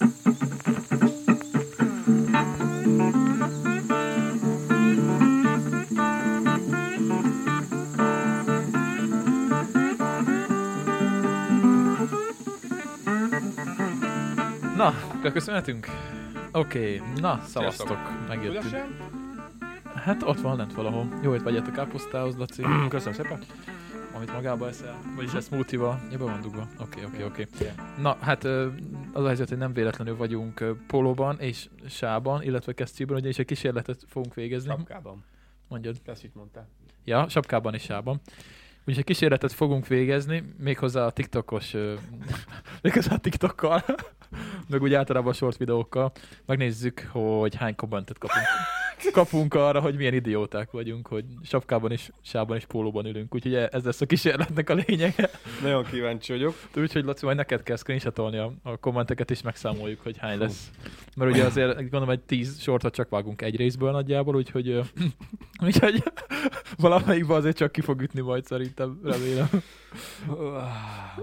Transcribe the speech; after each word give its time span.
Na, 0.00 0.06
köszönhetünk? 15.32 15.86
Oké, 16.52 16.96
okay. 16.96 17.20
na, 17.20 17.40
szavaztok, 17.46 17.98
megjöttünk. 18.28 18.74
Hát 19.94 20.22
ott 20.22 20.40
van 20.40 20.56
lent 20.56 20.74
valahol. 20.74 21.08
Jó, 21.22 21.30
hogy 21.30 21.42
vagy 21.42 21.56
a 21.56 21.62
káposztához, 21.62 22.36
Laci. 22.36 22.62
Köszönöm 22.88 23.14
szépen. 23.14 23.38
Amit 24.14 24.32
magába 24.32 24.68
eszel. 24.68 24.98
Vagyis 25.16 25.34
a 25.34 25.40
smoothie-val. 25.40 26.00
Ja, 26.10 26.18
be 26.18 26.24
van 26.24 26.40
dugva. 26.40 26.66
Oké, 26.78 27.04
oké, 27.04 27.24
oké. 27.24 27.46
Yeah. 27.58 27.74
Na, 27.98 28.16
hát 28.20 28.44
az 29.12 29.24
a 29.24 29.26
helyzet, 29.26 29.48
hogy 29.48 29.58
nem 29.58 29.72
véletlenül 29.72 30.16
vagyunk 30.16 30.76
polóban 30.86 31.38
és 31.40 31.68
sában, 31.88 32.42
illetve 32.42 32.72
kesztyűben, 32.72 33.16
ugyanis 33.16 33.38
egy 33.38 33.46
kísérletet 33.46 34.04
fogunk 34.08 34.34
végezni. 34.34 34.70
Sapkában. 34.70 35.24
Mondjad. 35.68 35.96
Ezt 36.04 36.24
itt 36.24 36.34
mondtál. 36.34 36.68
Ja, 37.04 37.28
sapkában 37.28 37.74
és 37.74 37.82
sában. 37.82 38.20
Úgyhogy 38.78 38.98
egy 38.98 39.04
kísérletet 39.04 39.52
fogunk 39.52 39.86
végezni, 39.86 40.54
méghozzá 40.58 41.04
a 41.04 41.10
TikTokos, 41.10 41.74
méghozzá 42.82 43.14
a 43.14 43.18
TikTokkal, 43.18 43.84
meg 44.70 44.82
úgy 44.82 44.94
általában 44.94 45.30
a 45.30 45.34
short 45.34 45.56
videókkal. 45.56 46.12
Megnézzük, 46.46 47.08
hogy 47.12 47.54
hány 47.54 47.74
kommentet 47.74 48.18
kapunk. 48.18 48.44
Kapunk 49.12 49.54
arra, 49.54 49.80
hogy 49.80 49.96
milyen 49.96 50.14
idióták 50.14 50.70
vagyunk, 50.70 51.06
hogy 51.06 51.24
sapkában 51.42 51.92
és 51.92 52.10
sában 52.22 52.56
és 52.56 52.64
pólóban 52.64 53.06
ülünk. 53.06 53.34
Úgyhogy 53.34 53.54
ez 53.54 53.84
lesz 53.84 54.00
a 54.00 54.06
kísérletnek 54.06 54.70
a 54.70 54.74
lényege. 54.86 55.30
Nagyon 55.62 55.84
kíváncsi 55.84 56.32
vagyok. 56.32 56.54
Úgyhogy 56.76 57.04
Laci, 57.04 57.24
majd 57.24 57.36
neked 57.36 57.62
kell 57.62 57.76
screenshotolni 57.76 58.36
a, 58.38 58.52
a 58.62 58.76
kommenteket, 58.76 59.30
és 59.30 59.42
megszámoljuk, 59.42 60.00
hogy 60.02 60.18
hány 60.18 60.38
lesz. 60.38 60.70
Mert 61.16 61.30
ugye 61.30 61.44
azért 61.44 61.76
gondolom, 61.76 62.10
egy 62.10 62.20
tíz 62.20 62.60
sortot 62.60 62.94
csak 62.94 63.08
vágunk 63.08 63.42
egy 63.42 63.56
részből 63.56 63.90
nagyjából, 63.90 64.36
úgyhogy, 64.36 64.80
úgyhogy 65.66 66.02
valamelyikben 66.76 67.36
azért 67.36 67.56
csak 67.56 67.72
ki 67.72 67.80
fog 67.80 68.00
ütni 68.00 68.20
majd 68.20 68.44
szerintem, 68.44 69.00
remélem. 69.04 69.48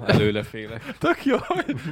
Előle 0.05 0.43
félek. 0.43 0.97
Tök 0.97 1.25
jó, 1.25 1.37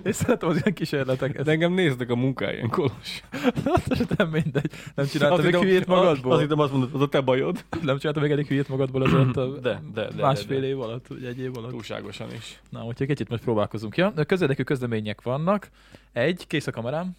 és 0.04 0.16
szeretem 0.16 0.50
az 0.50 0.56
ilyen 0.56 0.74
kísérleteket. 0.74 1.44
De 1.46 1.52
engem 1.52 1.74
néznek 1.74 2.10
a 2.10 2.16
munkáján, 2.16 2.70
Kolos. 2.70 3.24
Hát, 3.66 4.18
nem 4.18 4.30
mindegy. 4.30 4.72
Nem 4.96 5.06
csináltam 5.06 5.46
még 5.46 5.56
hülyét 5.56 5.86
magadból? 5.88 6.32
Azt 6.32 6.42
hittem 6.42 6.60
azt 6.60 6.72
mondod, 6.72 6.90
az 6.94 7.02
a 7.02 7.08
te 7.08 7.22
bajod. 7.22 7.66
Nem 7.82 7.98
csináltam 7.98 8.24
még 8.24 8.32
elég 8.32 8.48
hülyét 8.48 8.68
magadból 8.70 9.02
az 9.02 9.14
alatt 9.14 9.36
a 9.36 9.46
De, 9.66 9.82
de, 9.94 10.08
de. 10.16 10.22
másfél 10.22 10.60
de, 10.60 10.62
de. 10.62 10.68
év 10.68 10.82
alatt, 10.82 11.08
vagy 11.08 11.26
egy 11.26 11.40
év 11.40 11.58
alatt. 11.58 11.70
Túlságosan 11.70 12.28
is. 12.34 12.62
Na, 12.70 12.84
úgyhogy 12.86 13.08
kicsit 13.08 13.30
most 13.30 13.44
próbálkozunk. 13.44 13.98
Ja, 13.98 14.10
de 14.10 14.24
közérdekű 14.24 14.64
közlemények 14.64 15.22
vannak. 15.22 15.70
Egy, 16.14 16.48
kész 16.48 16.68
a 16.68 16.72
kamerám. 16.72 17.16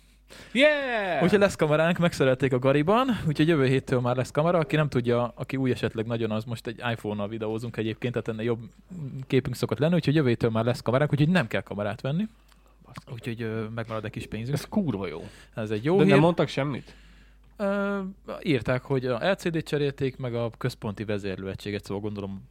Yeah! 0.52 1.22
Úgyhogy 1.22 1.38
lesz 1.38 1.54
kameránk, 1.56 1.98
megszerelték 1.98 2.52
a 2.52 2.58
Gariban, 2.58 3.08
úgyhogy 3.26 3.48
jövő 3.48 3.66
héttől 3.66 4.00
már 4.00 4.16
lesz 4.16 4.30
kamera. 4.30 4.58
Aki 4.58 4.76
nem 4.76 4.88
tudja, 4.88 5.32
aki 5.34 5.56
új 5.56 5.70
esetleg 5.70 6.06
nagyon, 6.06 6.30
az 6.30 6.44
most 6.44 6.66
egy 6.66 6.78
iPhone-nal 6.92 7.28
videózunk 7.28 7.76
egyébként, 7.76 8.12
tehát 8.12 8.28
ennél 8.28 8.44
jobb 8.44 8.60
képünk 9.26 9.56
szokott 9.56 9.78
lenni, 9.78 9.94
úgyhogy 9.94 10.14
jövő 10.14 10.28
héttől 10.28 10.50
már 10.50 10.64
lesz 10.64 10.80
kameránk, 10.80 11.12
úgyhogy 11.12 11.28
nem 11.28 11.46
kell 11.46 11.60
kamerát 11.60 12.00
venni. 12.00 12.28
Úgyhogy 13.12 13.42
ö, 13.42 13.64
megmarad 13.74 14.04
egy 14.04 14.10
kis 14.10 14.26
pénzünk. 14.26 14.56
Ez 14.56 14.68
kurva 14.68 15.06
jó. 15.06 15.28
Ez 15.54 15.70
egy 15.70 15.84
jó 15.84 15.96
De 15.96 16.02
hír. 16.02 16.12
nem 16.12 16.20
mondtak 16.20 16.48
semmit? 16.48 16.94
Ö, 17.56 17.98
írták, 18.42 18.82
hogy 18.82 19.06
a 19.06 19.30
LCD-t 19.30 19.66
cserélték, 19.68 20.16
meg 20.16 20.34
a 20.34 20.50
központi 20.58 21.04
vezérlőegységet, 21.04 21.84
szóval 21.84 22.02
gondolom, 22.02 22.48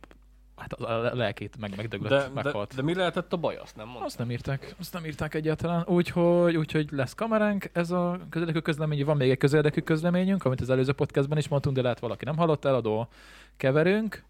hát 0.55 0.73
a 0.73 1.11
a 1.11 1.15
lelkét 1.15 1.57
meg 1.59 1.75
megdöglött, 1.75 2.09
De, 2.09 2.17
de, 2.17 2.41
meghalt. 2.43 2.75
de, 2.75 2.81
mi 2.81 2.93
lehetett 2.93 3.33
a 3.33 3.37
baj? 3.37 3.55
Azt 3.55 3.75
nem 3.75 3.85
mondták. 3.85 4.05
Azt 4.05 4.17
nem 4.17 4.31
írták, 4.31 4.75
azt 4.79 4.93
nem 4.93 5.05
írták 5.05 5.33
egyáltalán. 5.33 5.83
Úgyhogy, 5.87 6.57
úgyhogy 6.57 6.87
lesz 6.91 7.13
kameránk, 7.13 7.69
ez 7.73 7.91
a 7.91 8.19
közérdekű 8.29 8.59
közlemény, 8.59 9.05
van 9.05 9.17
még 9.17 9.29
egy 9.29 9.37
közérdekű 9.37 9.81
közleményünk, 9.81 10.45
amit 10.45 10.61
az 10.61 10.69
előző 10.69 10.91
podcastban 10.91 11.37
is 11.37 11.47
mondtunk, 11.47 11.75
de 11.75 11.81
lehet 11.81 11.99
valaki 11.99 12.25
nem 12.25 12.37
hallott, 12.37 12.65
eladó 12.65 13.07
keverünk. 13.57 14.23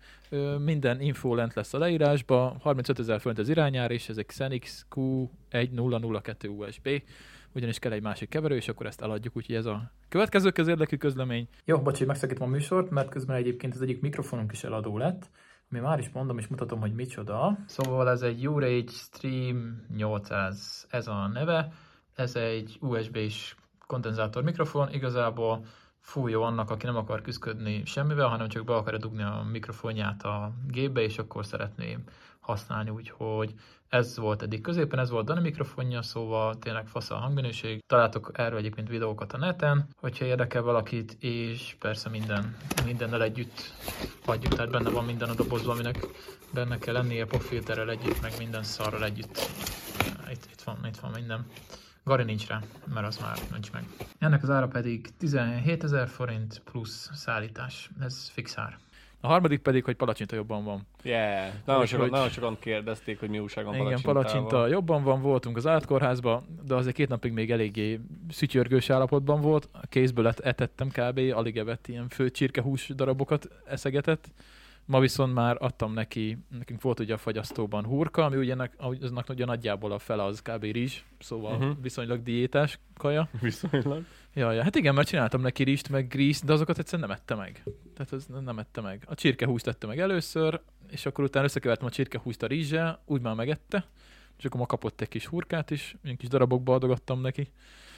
Minden 0.60 1.02
info 1.02 1.36
lent 1.36 1.54
lesz 1.54 1.74
a 1.74 1.78
leírásba, 1.78 2.56
35 2.62 3.00
ezer 3.00 3.20
forint 3.20 3.40
az 3.40 3.50
irányár, 3.50 3.92
és 3.92 4.10
ez 4.10 4.18
egy 4.18 4.26
Xenix 4.26 4.86
Q1002 4.96 6.58
USB, 6.58 6.90
ugyanis 7.56 7.80
kell 7.80 7.92
egy 7.92 8.02
másik 8.02 8.30
keverő, 8.30 8.56
és 8.56 8.68
akkor 8.68 8.86
ezt 8.86 9.02
eladjuk, 9.02 9.38
úgyhogy 9.38 9.56
ez 9.56 9.66
a 9.66 9.92
következő 10.10 10.52
közérdekű 10.52 10.96
közlemény. 10.96 11.48
Jó, 11.66 11.80
bocs, 11.82 11.98
hogy 11.98 12.08
megszakítom 12.08 12.48
a 12.48 12.52
műsort, 12.52 12.90
mert 12.90 13.10
közben 13.10 13.36
egyébként 13.36 13.74
az 13.74 13.82
egyik 13.82 14.02
mikrofonunk 14.02 14.52
is 14.52 14.64
eladó 14.64 14.98
lett, 14.98 15.30
ami 15.72 15.80
már 15.80 16.00
is 16.00 16.10
mondom, 16.10 16.38
és 16.38 16.48
mutatom, 16.48 16.80
hogy 16.80 16.94
micsoda. 16.94 17.58
Szóval 17.66 18.10
ez 18.10 18.22
egy 18.22 18.48
Urage 18.48 18.92
Stream 18.92 19.86
800, 19.96 20.88
ez 20.90 21.08
a 21.08 21.28
neve. 21.28 21.74
Ez 22.16 22.36
egy 22.36 22.78
USB-s 22.82 23.56
kondenzátor 23.88 24.44
mikrofon, 24.44 24.94
igazából 24.94 25.66
fú 26.00 26.28
jó 26.28 26.42
annak, 26.42 26.70
aki 26.70 26.86
nem 26.86 26.96
akar 26.96 27.22
küzdködni 27.22 27.86
semmivel, 27.86 28.28
hanem 28.28 28.48
csak 28.48 28.66
be 28.66 28.76
akarja 28.76 29.00
dugni 29.00 29.24
a 29.24 29.48
mikrofonját 29.52 30.24
a 30.24 30.52
gépbe, 30.68 31.02
és 31.02 31.18
akkor 31.18 31.46
szeretné 31.46 31.98
használni, 32.46 32.90
úgyhogy 32.90 33.54
ez 33.90 34.18
volt 34.18 34.42
eddig 34.42 34.62
középen, 34.62 35.00
ez 35.00 35.10
volt 35.10 35.26
Dani 35.26 35.42
mikrofonja, 35.42 36.02
szóval 36.02 36.58
tényleg 36.60 36.88
fasz 36.88 37.12
a 37.12 37.16
hangminőség. 37.16 37.84
Találtok 37.88 38.32
erről 38.34 38.58
egyébként 38.58 38.90
videókat 38.90 39.34
a 39.34 39.38
neten, 39.38 39.88
hogyha 40.00 40.26
érdekel 40.26 40.62
valakit, 40.62 41.18
és 41.20 41.76
persze 41.80 42.10
minden, 42.10 42.58
mindennel 42.86 43.24
együtt 43.24 43.74
adjuk, 44.26 44.54
tehát 44.54 44.72
benne 44.72 44.90
van 44.90 45.06
minden 45.06 45.30
a 45.30 45.34
dobozban, 45.34 45.74
aminek 45.74 46.08
benne 46.54 46.78
kell 46.78 46.94
lennie, 46.94 47.26
popfilterrel 47.26 47.90
együtt, 47.90 48.22
meg 48.22 48.34
minden 48.38 48.64
szarral 48.64 49.04
együtt. 49.04 49.40
Itt, 50.32 50.48
itt, 50.52 50.62
van, 50.62 50.78
itt 50.86 50.98
van 50.98 51.12
minden. 51.12 51.46
Gari 52.04 52.24
nincs 52.24 52.48
rá, 52.48 52.62
mert 52.94 53.08
az 53.08 53.18
már 53.18 53.38
nincs 53.52 53.72
meg. 53.72 53.84
Ennek 54.20 54.44
az 54.44 54.50
ára 54.50 54.68
pedig 54.68 55.18
17 55.18 55.84
ezer 55.84 56.08
forint 56.08 56.62
plusz 56.72 57.10
szállítás. 57.14 57.90
Ez 58.00 58.30
fix 58.30 58.58
ár. 58.58 58.78
A 59.26 59.28
harmadik 59.28 59.60
pedig, 59.60 59.84
hogy 59.84 59.96
palacsinta 59.96 60.36
jobban 60.36 60.64
van. 60.64 60.88
Yeah. 61.04 61.52
Nagyon, 61.66 61.82
Úgy, 61.82 61.88
sokan, 61.88 62.04
hogy- 62.04 62.14
nagyon 62.14 62.30
sokan 62.30 62.58
kérdezték, 62.60 63.20
hogy 63.20 63.30
mi 63.30 63.40
újság 63.40 63.66
van 63.66 63.76
Igen, 63.76 64.02
palacsinta 64.02 64.68
jobban 64.68 65.04
van, 65.04 65.22
voltunk 65.22 65.58
az 65.58 65.68
átkórházba, 65.68 66.44
de 66.66 66.76
azért 66.76 66.96
két 66.96 67.10
napig 67.10 67.32
még 67.32 67.52
eléggé 67.52 68.00
szütyörgős 68.30 68.90
állapotban 68.90 69.42
volt. 69.42 69.70
A 69.72 69.88
kézből 69.90 70.28
et- 70.28 70.40
etettem 70.40 70.90
kb. 70.90 71.20
alig 71.34 71.58
evett 71.58 71.88
ilyen 71.88 72.10
fő 72.10 72.30
csirkehús 72.30 72.90
darabokat 72.96 73.48
eszegetett. 73.66 74.28
Ma 74.88 75.00
viszont 75.00 75.34
már 75.34 75.58
adtam 75.60 75.94
neki, 75.94 76.38
nekünk 76.58 76.82
volt 76.82 77.00
ugye 77.00 77.14
a 77.14 77.18
fagyasztóban 77.18 77.86
hurka, 77.86 78.26
ami 78.26 78.36
ugye 78.38 78.56
nek- 78.56 78.76
aznak 79.02 79.30
ugye 79.30 79.46
nagyjából 79.46 79.92
a 79.92 80.00
fele 80.00 80.24
az 80.24 80.42
kb. 80.42 80.64
rizs, 80.64 81.00
szóval 81.20 81.56
uh-huh. 81.56 81.72
viszonylag 81.82 82.24
diétás 82.24 82.80
kaja. 82.98 83.28
Viszonylag. 83.42 84.04
Ja, 84.36 84.52
ja, 84.52 84.64
hát 84.64 84.76
igen, 84.76 84.94
mert 84.94 85.08
csináltam 85.08 85.42
neki 85.42 85.64
rizst, 85.64 85.90
meg 85.90 86.08
grízt, 86.08 86.46
de 86.46 86.54
azokat 86.54 86.78
egyszerűen 86.80 87.08
nem 87.10 87.18
ette 87.18 87.36
meg. 87.36 87.64
Tehát 87.96 88.12
az 88.12 88.26
nem- 88.44 88.60
ette 88.60 88.82
meg. 88.82 89.04
A 89.08 89.16
csirkehúst 89.16 89.68
ette 89.68 89.88
meg 89.88 90.00
először, 90.00 90.62
és 90.92 91.06
akkor 91.06 91.24
utána 91.24 91.46
összekevertem 91.46 91.88
a 91.88 91.90
csirkehúst 91.90 92.44
a 92.44 92.48
rizssel, 92.48 93.02
úgy 93.06 93.22
már 93.22 93.36
megette, 93.36 93.86
és 94.38 94.46
akkor 94.46 94.60
ma 94.60 94.66
kapott 94.66 95.02
egy 95.02 95.08
kis 95.08 95.26
hurkát 95.26 95.72
is, 95.72 95.96
ilyen 96.04 96.18
kis 96.18 96.28
darabokba 96.30 96.74
adogattam 96.74 97.22
neki, 97.22 97.52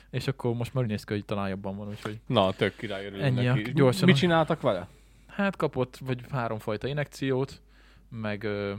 és 0.09 0.27
akkor 0.27 0.53
most 0.53 0.73
már 0.73 0.83
úgy 0.83 0.89
néz 0.89 1.03
ki, 1.03 1.13
hogy 1.13 1.25
talán 1.25 1.49
jobban 1.49 1.77
van, 1.77 1.87
úgyhogy 1.87 2.19
Na, 2.27 2.53
tök 2.53 2.75
király 2.75 3.05
örülünk 3.05 3.25
Ennyi, 3.25 3.45
neki. 3.45 3.71
gyorsan. 3.73 4.05
Mit 4.07 4.15
csináltak 4.17 4.61
vele? 4.61 4.87
hát 5.27 5.55
kapott 5.55 5.97
vagy 5.97 6.19
háromfajta 6.31 6.87
injekciót, 6.87 7.61
meg 8.09 8.43
ö, 8.43 8.73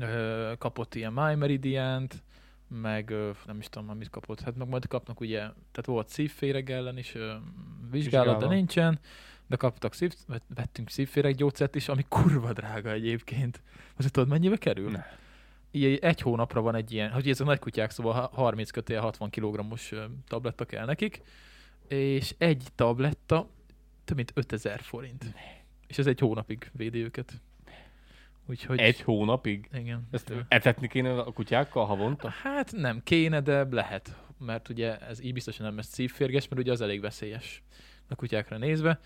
ö, 0.00 0.52
kapott 0.58 0.94
ilyen 0.94 1.12
MyMeridiant, 1.12 2.22
meg 2.68 3.14
nem 3.46 3.58
is 3.58 3.68
tudom 3.68 3.96
mit 3.96 4.10
kapott, 4.10 4.40
hát 4.40 4.56
meg 4.56 4.68
majd 4.68 4.86
kapnak 4.86 5.20
ugye, 5.20 5.38
tehát 5.38 5.84
volt 5.86 6.08
szívféreg 6.08 6.70
ellen 6.70 6.98
is 6.98 7.12
vizsgálat, 7.12 7.90
de 7.90 7.90
Vizsgálat. 7.90 8.48
nincsen, 8.48 8.98
de 9.46 9.56
kaptak 9.56 9.94
szív, 9.94 10.14
vett- 10.26 10.46
vettünk 10.54 10.90
szívféreg 10.90 11.34
gyógyszert 11.34 11.74
is, 11.74 11.88
ami 11.88 12.04
kurva 12.08 12.52
drága 12.52 12.90
egyébként. 12.90 13.62
Azért 13.96 14.12
tudod 14.12 14.28
mennyibe 14.28 14.56
kerül? 14.56 14.90
Ne. 14.90 15.04
Egy 15.98 16.20
hónapra 16.20 16.60
van 16.60 16.74
egy 16.74 16.92
ilyen, 16.92 17.10
hogy 17.10 17.28
ezek 17.28 17.46
nagy 17.46 17.58
kutyák, 17.58 17.90
szóval 17.90 18.12
ha- 18.12 18.30
30 18.32 18.70
kötél 18.70 19.00
60 19.00 19.30
kg-os 19.30 19.92
tabletta 20.28 20.64
kell 20.64 20.84
nekik, 20.86 21.22
és 21.88 22.34
egy 22.38 22.66
tabletta 22.74 23.48
több 24.04 24.16
mint 24.16 24.32
5000 24.34 24.80
forint. 24.80 25.34
És 25.86 25.98
ez 25.98 26.06
egy 26.06 26.18
hónapig 26.20 26.70
védi 26.72 27.02
őket. 27.02 27.40
Úgyhogy... 28.46 28.78
Egy 28.78 29.00
hónapig? 29.00 29.68
Igen. 29.72 30.08
Ezt 30.10 30.32
etetni 30.48 30.88
kéne 30.88 31.18
a 31.20 31.32
kutyákkal 31.32 31.86
havonta? 31.86 32.28
Hát 32.28 32.72
nem 32.72 33.00
kéne, 33.04 33.40
de 33.40 33.66
lehet. 33.70 34.16
Mert 34.38 34.68
ugye 34.68 34.98
ez 34.98 35.22
így 35.22 35.32
biztosan 35.32 35.66
nem 35.66 35.76
lesz 35.76 35.92
szívférges, 35.92 36.48
mert 36.48 36.60
ugye 36.60 36.72
az 36.72 36.80
elég 36.80 37.00
veszélyes 37.00 37.62
a 38.08 38.14
kutyákra 38.14 38.58
nézve. 38.58 39.00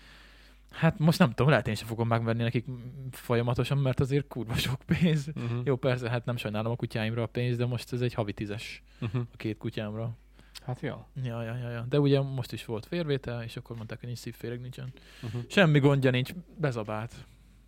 Hát 0.71 0.99
most 0.99 1.19
nem 1.19 1.29
tudom, 1.29 1.49
lehet 1.49 1.67
én 1.67 1.75
sem 1.75 1.87
fogom 1.87 2.07
megvenni 2.07 2.43
nekik 2.43 2.65
folyamatosan, 3.11 3.77
mert 3.77 3.99
azért 3.99 4.27
kurva 4.27 4.55
sok 4.55 4.79
pénz. 4.85 5.27
Uh-huh. 5.35 5.61
Jó, 5.63 5.75
persze, 5.75 6.09
hát 6.09 6.25
nem 6.25 6.37
sajnálom 6.37 6.71
a 6.71 6.75
kutyáimra 6.75 7.23
a 7.23 7.25
pénzt, 7.25 7.57
de 7.57 7.65
most 7.65 7.93
ez 7.93 8.01
egy 8.01 8.13
havi 8.13 8.33
tízes 8.33 8.83
Uh-huh. 9.01 9.21
a 9.33 9.37
két 9.37 9.57
kutyámra. 9.57 10.17
Hát 10.65 10.81
jó. 10.81 11.05
Ja, 11.23 11.43
ja, 11.43 11.55
ja, 11.55 11.69
ja. 11.69 11.85
De 11.89 11.99
ugye 11.99 12.21
most 12.21 12.51
is 12.51 12.65
volt 12.65 12.89
vérvétel, 12.89 13.43
és 13.43 13.57
akkor 13.57 13.75
mondták, 13.75 13.97
hogy 13.99 14.07
nincs 14.07 14.19
szívféreg, 14.19 14.61
nincsen. 14.61 14.93
Uh-huh. 15.21 15.41
Semmi 15.47 15.79
gondja 15.79 16.11
nincs, 16.11 16.31
bezabált 16.57 17.13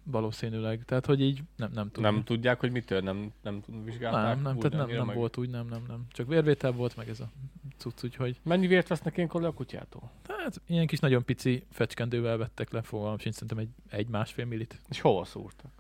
valószínűleg. 0.04 0.86
Tehát, 0.86 1.06
hogy 1.06 1.22
így 1.22 1.42
nem, 1.56 1.72
nem 1.74 1.92
tudom. 1.92 2.14
Nem 2.14 2.24
tudják, 2.24 2.60
hogy 2.60 2.72
mitől 2.72 3.02
nem, 3.02 3.32
nem 3.42 3.64
vizsgálták? 3.84 4.36
nem, 4.36 4.42
nem, 4.42 4.56
úgy 4.56 4.62
tehát 4.62 4.88
nem, 4.88 4.98
nem 4.98 5.06
meg? 5.06 5.16
volt 5.16 5.38
úgy, 5.38 5.50
nem, 5.50 5.68
nem, 5.68 5.84
nem. 5.88 6.06
Csak 6.12 6.28
vérvétel 6.28 6.72
volt, 6.72 6.96
meg 6.96 7.10
ez 7.10 7.20
a 7.20 7.32
cucc, 7.78 8.04
úgyhogy 8.04 8.40
Mennyi 8.44 8.68
vért 8.68 8.88
vesznek 8.88 9.18
ilyenkor 9.18 9.42
le 9.42 9.48
a 9.48 9.54
kutyától? 9.54 10.12
hát 10.44 10.62
ilyen 10.68 10.88
kis 10.88 11.00
nagyon 11.00 11.26
pici 11.26 11.66
fecskendővel 11.72 12.38
vettek 12.38 12.72
le, 12.72 12.82
fogalmam 12.82 13.18
sincs, 13.18 13.34
szerintem 13.34 13.58
egy, 13.58 13.70
egy 13.90 14.08
másfél 14.08 14.46
millit. 14.46 14.82
És 14.90 15.02
hova 15.02 15.24
szúrtak? 15.24 15.72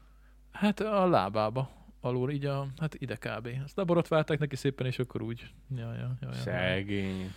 Hát 0.51 0.79
a 0.79 1.07
lábába 1.07 1.69
alul, 2.01 2.31
így 2.31 2.45
a, 2.45 2.67
hát 2.77 2.95
ide 2.95 3.15
kb. 3.15 3.49
Azt 3.63 3.75
leborotválták 3.75 4.39
neki 4.39 4.55
szépen, 4.55 4.85
és 4.85 4.99
akkor 4.99 5.21
úgy. 5.21 5.51
Ja, 5.75 5.93
ja, 5.93 6.17
ja, 6.21 6.27
ja. 6.27 6.33
Szegény. 6.33 7.19
Ja, 7.19 7.27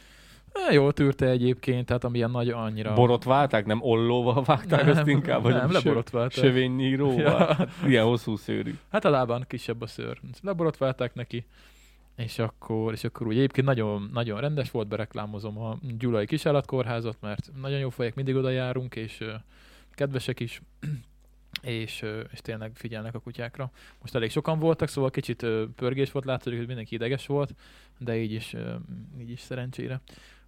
jól 0.70 0.93
tűrte 0.93 1.26
egyébként, 1.26 1.87
tehát 1.87 2.04
amilyen 2.04 2.31
nagy 2.31 2.48
annyira... 2.48 2.94
Borotválták? 2.94 3.66
Nem 3.66 3.82
ollóval 3.82 4.43
vágták 4.43 4.84
Nem, 4.84 4.96
azt 4.96 5.06
inkább? 5.06 5.43
vagy 5.43 5.54
nem, 5.54 5.70
sö- 5.70 5.72
leborotválták. 5.72 6.44
Sövénynyíróval? 6.44 7.19
Ja. 7.19 7.54
Hát, 7.54 7.69
ilyen 7.87 8.04
hosszú 8.04 8.37
szőrű. 8.37 8.75
Hát 8.90 9.04
a 9.04 9.10
lábán 9.10 9.44
kisebb 9.48 9.81
a 9.82 9.87
szőr. 9.87 10.20
Leborotválták 10.43 11.14
neki, 11.14 11.44
és 12.16 12.38
akkor, 12.38 12.93
és 12.93 13.04
akkor 13.04 13.26
úgy 13.26 13.37
egyébként 13.37 13.66
nagyon, 13.66 14.10
nagyon 14.12 14.40
rendes 14.40 14.70
volt, 14.70 14.88
bereklámozom 14.88 15.58
a 15.58 15.78
Gyulai 15.98 16.26
Kisállatkorházat, 16.26 17.16
mert 17.20 17.50
nagyon 17.60 17.78
jó 17.78 17.90
fejek, 17.90 18.14
mindig 18.14 18.34
oda 18.34 18.50
járunk, 18.50 18.96
és 18.96 19.25
kedvesek 19.90 20.40
is, 20.40 20.62
és, 21.62 22.02
ö, 22.02 22.20
és 22.32 22.40
tényleg 22.40 22.70
figyelnek 22.75 23.14
a 23.14 23.19
kutyákra. 23.19 23.70
Most 24.00 24.14
elég 24.14 24.31
sokan 24.31 24.58
voltak, 24.58 24.88
szóval 24.88 25.10
kicsit 25.10 25.43
ö, 25.43 25.64
pörgés 25.76 26.12
volt, 26.12 26.25
látszik, 26.25 26.56
hogy 26.56 26.66
mindenki 26.66 26.94
ideges 26.94 27.26
volt, 27.26 27.54
de 27.98 28.16
így 28.16 28.32
is, 28.32 28.56
így 29.20 29.31
is 29.31 29.40
szerencsére. 29.40 30.00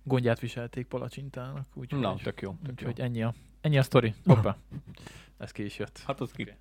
Gondját 0.09 0.41
viselték 0.41 0.87
palacsintának, 0.87 1.67
úgyhogy, 1.75 2.01
Na, 2.01 2.17
tök 2.23 2.41
jó. 2.41 2.57
Tök 2.65 2.81
jó. 2.81 2.89
úgyhogy 2.89 3.05
ennyi 3.05 3.23
a, 3.23 3.35
ennyi 3.61 3.79
a 3.79 3.83
sztori. 3.83 4.15
Hoppá, 4.25 4.57
ez 5.39 5.53
ki 5.53 5.65
is 5.65 5.79
jött. 5.79 6.03
Hát 6.07 6.21
az 6.21 6.31
ki. 6.33 6.43
Oké. 6.43 6.55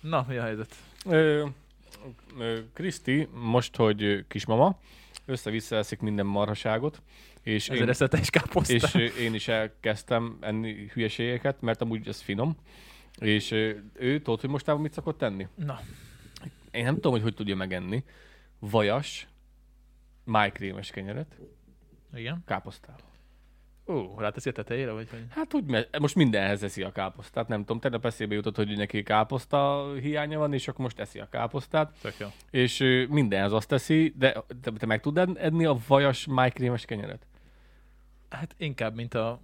Na, 0.00 0.24
mi 0.28 0.36
a 0.36 0.42
helyzet? 0.42 0.74
Kriszti, 2.72 3.28
most, 3.32 3.76
hogy 3.76 4.24
kismama, 4.28 4.78
össze-vissza 5.24 5.76
eszik 5.76 6.00
minden 6.00 6.26
marhaságot, 6.26 7.02
és 7.42 7.68
én, 7.68 7.94
káposztát. 8.30 8.94
és 8.94 9.18
én 9.18 9.34
is 9.34 9.48
elkezdtem 9.48 10.36
enni 10.40 10.86
hülyeségeket, 10.92 11.60
mert 11.60 11.80
amúgy 11.80 12.08
ez 12.08 12.20
finom. 12.20 12.56
És 13.18 13.50
ő, 13.92 14.18
tudod, 14.22 14.40
hogy 14.40 14.50
mostában 14.50 14.82
mit 14.82 14.92
szokott 14.92 15.18
tenni? 15.18 15.46
Na, 15.54 15.80
Én 16.70 16.84
nem 16.84 16.94
tudom, 16.94 17.12
hogy 17.12 17.22
hogy 17.22 17.34
tudja 17.34 17.56
megenni. 17.56 18.04
Vajas, 18.58 19.28
májkrémes 20.24 20.90
kenyeret, 20.90 21.38
igen. 22.16 22.42
káposztával. 22.46 23.12
Ó, 23.86 24.18
ráteszi 24.18 24.48
a 24.48 24.52
tetejére, 24.52 24.90
vagy 24.90 25.10
hogy? 25.10 25.24
Hát 25.30 25.54
úgy, 25.54 25.64
mert 25.64 25.98
most 25.98 26.14
mindenhez 26.14 26.62
eszi 26.62 26.82
a 26.82 26.92
káposztát, 26.92 27.48
nem 27.48 27.60
tudom, 27.60 27.80
tegnap 27.80 28.04
eszébe 28.04 28.34
jutott, 28.34 28.56
hogy 28.56 28.76
neki 28.76 29.02
káposzta 29.02 29.92
hiánya 30.00 30.38
van, 30.38 30.52
és 30.52 30.68
akkor 30.68 30.80
most 30.84 31.00
eszi 31.00 31.18
a 31.18 31.28
káposztát, 31.28 31.94
Tök 32.00 32.14
jó. 32.18 32.26
és 32.50 33.06
mindenhez 33.08 33.52
azt 33.52 33.68
teszi, 33.68 34.14
de 34.16 34.42
te, 34.62 34.70
te 34.70 34.86
meg 34.86 35.00
tudod 35.00 35.36
enni 35.40 35.64
a 35.64 35.76
vajas 35.86 36.26
májkrémes 36.26 36.84
kenyeret? 36.84 37.26
Hát 38.28 38.54
inkább, 38.58 38.94
mint 38.94 39.14
a 39.14 39.40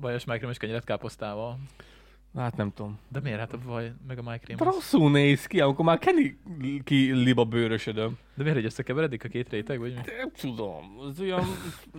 vajas 0.00 0.24
májkrémes 0.24 0.56
kenyeret 0.56 0.84
káposztával. 0.84 1.58
Hát 2.38 2.56
nem 2.56 2.72
tudom. 2.74 2.98
De 3.08 3.20
miért? 3.20 3.38
Hát 3.38 3.52
a 3.52 3.58
vaj, 3.64 3.92
meg 4.06 4.18
a 4.18 4.22
májkrém. 4.22 4.56
Az- 4.60 4.66
rosszul 4.66 5.10
néz 5.10 5.46
ki, 5.46 5.60
amikor 5.60 5.84
már 5.84 5.98
keni 5.98 6.38
ki 6.84 7.12
liba 7.12 7.44
bőrösödöm. 7.44 8.18
De 8.34 8.42
miért, 8.42 8.56
hogy 8.56 8.64
összekeveredik 8.66 9.24
a 9.24 9.28
két 9.28 9.50
réteg, 9.50 9.78
vagy 9.78 9.94
mi? 9.94 10.00
De 10.00 10.16
nem 10.16 10.30
tudom, 10.40 10.96
az 10.98 11.20
olyan... 11.20 11.44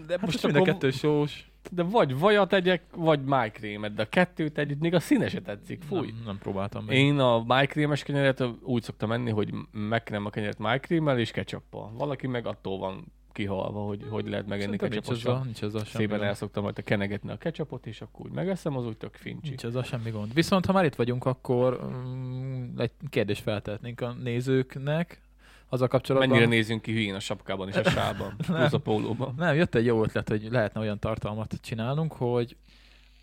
De 0.07 0.13
Hát 0.13 0.21
most 0.21 0.44
mind 0.44 0.56
a 0.56 0.62
kettő 0.62 0.91
sós. 0.91 1.51
De 1.71 1.83
vagy 1.83 2.19
vajat 2.19 2.53
egyek, 2.53 2.83
vagy 2.95 3.24
májkrémet, 3.24 3.94
de 3.94 4.01
a 4.01 4.06
kettőt 4.06 4.57
együtt, 4.57 4.80
még 4.80 4.94
a 4.94 5.00
színe 5.00 5.30
se 5.30 5.41
tetszik, 5.41 5.81
fúj. 5.83 6.07
Nem, 6.07 6.21
nem 6.25 6.38
próbáltam 6.38 6.85
meg. 6.85 6.95
Én 6.95 7.19
a 7.19 7.44
májkrémes 7.44 8.03
kenyeret 8.03 8.44
úgy 8.62 8.83
szoktam 8.83 9.12
enni, 9.12 9.31
hogy 9.31 9.53
megkenem 9.71 10.25
a 10.25 10.30
kenyeret 10.30 10.57
májkrémmel 10.57 11.19
és 11.19 11.31
ketchuppal. 11.31 11.92
Valaki 11.97 12.27
meg 12.27 12.45
attól 12.45 12.77
van 12.77 13.06
kihalva, 13.31 13.80
hogy 13.80 14.06
hogy 14.10 14.30
lehet 14.30 14.48
megenni 14.48 14.78
Szerintem 14.78 15.42
nincs 15.44 15.64
ezzel 15.64 15.84
semmi 15.84 16.06
Szépen 16.06 16.24
el 16.24 16.34
szoktam 16.34 16.64
majd 16.64 16.84
kenegetni 16.84 17.31
a 17.31 17.38
ketchupot, 17.38 17.86
és 17.88 18.02
akkor 18.02 18.26
úgy 18.26 18.31
megeszem, 18.31 18.78
az 18.78 18.86
úgy 18.86 18.98
tök 18.98 19.16
fincsi. 19.16 19.48
Nincs 19.48 19.66
ezzel 19.66 19.84
semmi 19.84 20.10
gond. 20.10 20.34
Viszont 20.34 20.66
ha 20.66 20.74
már 20.74 20.86
itt 20.86 20.96
vagyunk, 20.96 21.26
akkor 21.26 21.80
um, 21.84 22.74
egy 22.78 22.92
kérdést 23.10 23.42
feltehetnénk 23.42 24.02
a 24.02 24.14
nézőknek. 24.14 25.22
Az 25.70 25.81
a 25.81 25.88
kapcsolatban... 25.88 26.30
Mennyire 26.30 26.50
nézünk 26.50 26.81
ki 26.81 26.92
hülyén 26.92 27.16
a 27.16 27.20
sapkában 27.20 27.68
és 27.68 27.76
a 27.76 27.90
sában, 28.00 28.36
plusz 28.38 28.74
a 28.74 28.80
pólóban. 28.80 29.34
Nem, 29.38 29.56
jött 29.56 29.76
egy 29.76 29.86
jó 29.86 30.04
ötlet, 30.04 30.30
hogy 30.30 30.48
lehetne 30.52 30.80
olyan 30.80 31.00
tartalmat 31.00 31.54
csinálnunk, 31.62 32.14
hogy 32.14 32.56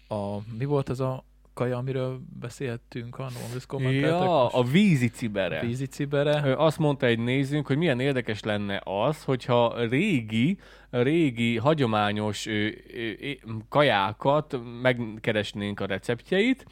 a, 0.09 0.37
mi 0.59 0.65
volt 0.65 0.91
ez 0.91 1.01
a 1.01 1.25
kaja, 1.57 1.77
amiről 1.77 2.21
beszélhettünk 2.41 3.19
annól, 3.19 3.43
ezt 3.57 3.67
kommenteltek? 3.67 4.11
Ja, 4.11 4.43
most? 4.43 4.55
a 4.55 4.63
vízi 4.63 5.09
cibere. 5.09 5.61
vízi 5.61 5.87
cibere. 5.87 6.43
Ö, 6.45 6.53
Azt 6.57 6.79
mondta 6.79 7.07
egy 7.07 7.19
nézőnk, 7.19 7.67
hogy 7.67 7.77
milyen 7.77 8.01
érdekes 8.01 8.43
lenne 8.43 8.81
az, 8.85 9.25
hogyha 9.25 9.87
régi, 9.89 10.59
régi, 10.91 11.57
hagyományos 11.57 12.47
ö, 12.47 12.67
ö, 12.95 13.31
kajákat 13.69 14.61
megkeresnénk 14.83 15.81
a 15.81 15.87
receptjeit, 15.87 16.65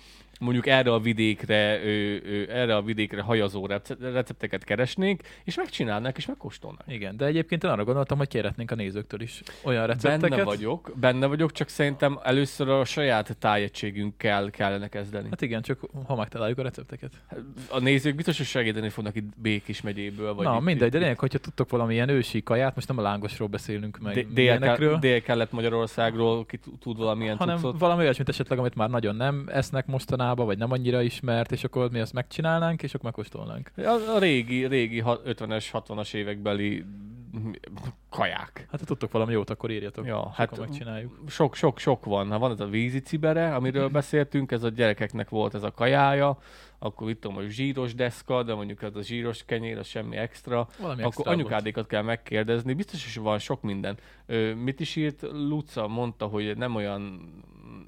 mondjuk 0.45 0.67
erre 0.67 0.93
a 0.93 0.99
vidékre, 1.01 1.81
ö, 1.85 2.17
ö, 2.25 2.43
erre 2.49 2.77
a 2.77 2.83
vidékre 2.83 3.23
hajazó 3.23 3.67
rece- 3.67 3.99
recepteket 4.01 4.65
keresnénk, 4.65 5.23
és 5.45 5.57
megcsinálnák, 5.57 6.17
és 6.17 6.27
megkóstolnák. 6.27 6.85
Igen, 6.89 7.17
de 7.17 7.25
egyébként 7.25 7.65
én 7.65 7.71
arra 7.71 7.85
gondoltam, 7.85 8.19
hogy 8.19 8.29
kérhetnénk 8.29 8.71
a 8.71 8.75
nézőktől 8.75 9.21
is 9.21 9.43
olyan 9.63 9.87
recepteket. 9.87 10.21
Benne 10.31 10.43
vagyok, 10.45 10.93
benne 11.01 11.27
vagyok, 11.27 11.53
csak 11.53 11.69
szerintem 11.69 12.19
először 12.23 12.69
a 12.69 12.85
saját 12.85 13.37
tájegységünkkel 13.39 14.51
kellene 14.51 14.89
kezdeni. 14.89 15.29
Hát 15.31 15.43
igen, 15.43 15.63
csak 15.63 15.81
ha 16.07 16.17
megtaláljuk 16.17 16.59
a 16.59 16.63
recepteket. 16.63 17.11
A 17.69 17.79
nézők 17.79 18.15
biztos, 18.15 18.37
hogy 18.37 18.47
segíteni 18.47 18.89
fognak 18.89 19.17
itt 19.17 19.37
Békés 19.37 19.81
megyéből. 19.81 20.35
Vagy 20.35 20.47
Na, 20.47 20.57
itt, 20.57 20.63
mindegy, 20.63 20.91
de 20.91 20.97
itt, 20.97 21.03
lényeg, 21.03 21.19
hogyha 21.19 21.39
tudtok 21.39 21.71
valamilyen 21.71 22.09
ősi 22.09 22.43
kaját, 22.43 22.75
most 22.75 22.89
nem 22.89 22.99
a 22.99 23.03
lángosról 23.03 23.49
beszélünk 23.49 23.99
meg 23.99 24.15
Dél- 24.15 24.39
ilyenekről, 24.39 24.99
Dél-Kelet-Magyarországról 24.99 26.47
ki 26.47 26.59
tud- 26.81 26.99
valamilyen 26.99 27.37
hanem 27.37 27.59
valami 27.79 28.03
olyasmit 28.03 28.29
esetleg, 28.29 28.59
amit 28.59 28.75
már 28.75 28.91
nagyon 28.91 29.17
nem 29.17 29.49
esznek 29.53 29.87
mostanában, 29.87 30.34
vagy 30.43 30.59
nem 30.59 30.73
annyira 30.73 31.03
ismert, 31.03 31.53
és 31.53 31.65
akkor 31.65 31.91
mi 31.91 32.01
azt 32.01 32.13
megcsinálnánk, 32.13 32.83
és 32.83 32.95
akkor 32.95 33.05
megkóstolnánk. 33.05 33.71
A, 33.77 34.15
a 34.15 34.19
régi, 34.19 34.67
régi 34.67 35.01
ha- 35.01 35.21
50-es, 35.27 35.67
60-as 35.73 36.15
évekbeli 36.15 36.85
kaják. 38.11 38.67
Hát 38.71 38.81
ha 38.81 38.87
tudtok 38.87 39.11
valami 39.13 39.33
jót, 39.33 39.51
akkor 39.51 39.71
írjatok. 39.71 40.07
Ja, 40.07 40.31
hát 40.35 40.59
megcsináljuk. 40.59 41.19
sok, 41.29 41.55
sok, 41.55 41.79
sok 41.79 42.05
van. 42.05 42.31
Ha 42.31 42.39
van 42.39 42.51
ez 42.51 42.61
a 42.61 42.67
vízi 42.67 43.01
cibere, 43.01 43.55
amiről 43.55 43.89
beszéltünk, 43.99 44.53
ez 44.53 44.63
a 44.63 44.69
gyerekeknek 44.69 45.29
volt 45.29 45.55
ez 45.55 45.63
a 45.63 45.71
kajája, 45.71 46.39
akkor 46.79 47.11
itt 47.11 47.21
tudom, 47.21 47.37
hogy 47.37 47.51
zsíros 47.51 47.95
deszka, 47.95 48.43
de 48.43 48.55
mondjuk 48.55 48.83
ez 48.83 48.97
a 48.97 49.03
zsíros 49.03 49.45
kenyér, 49.45 49.79
az 49.79 49.87
semmi 49.87 50.17
extra. 50.17 50.69
Valami 50.79 50.95
Akkor 51.01 51.07
extra 51.07 51.25
volt. 51.25 51.37
anyukádékat 51.37 51.87
kell 51.87 52.03
megkérdezni, 52.03 52.75
biztos, 52.75 53.15
hogy 53.15 53.23
van 53.23 53.39
sok 53.39 53.63
minden. 53.63 53.97
Ö, 54.27 54.55
mit 54.55 54.81
is 54.81 54.97
írt 54.97 55.23
Luca? 55.33 55.89
Mondta, 55.89 56.27
hogy 56.27 56.57
nem 56.57 56.75
olyan 56.75 57.31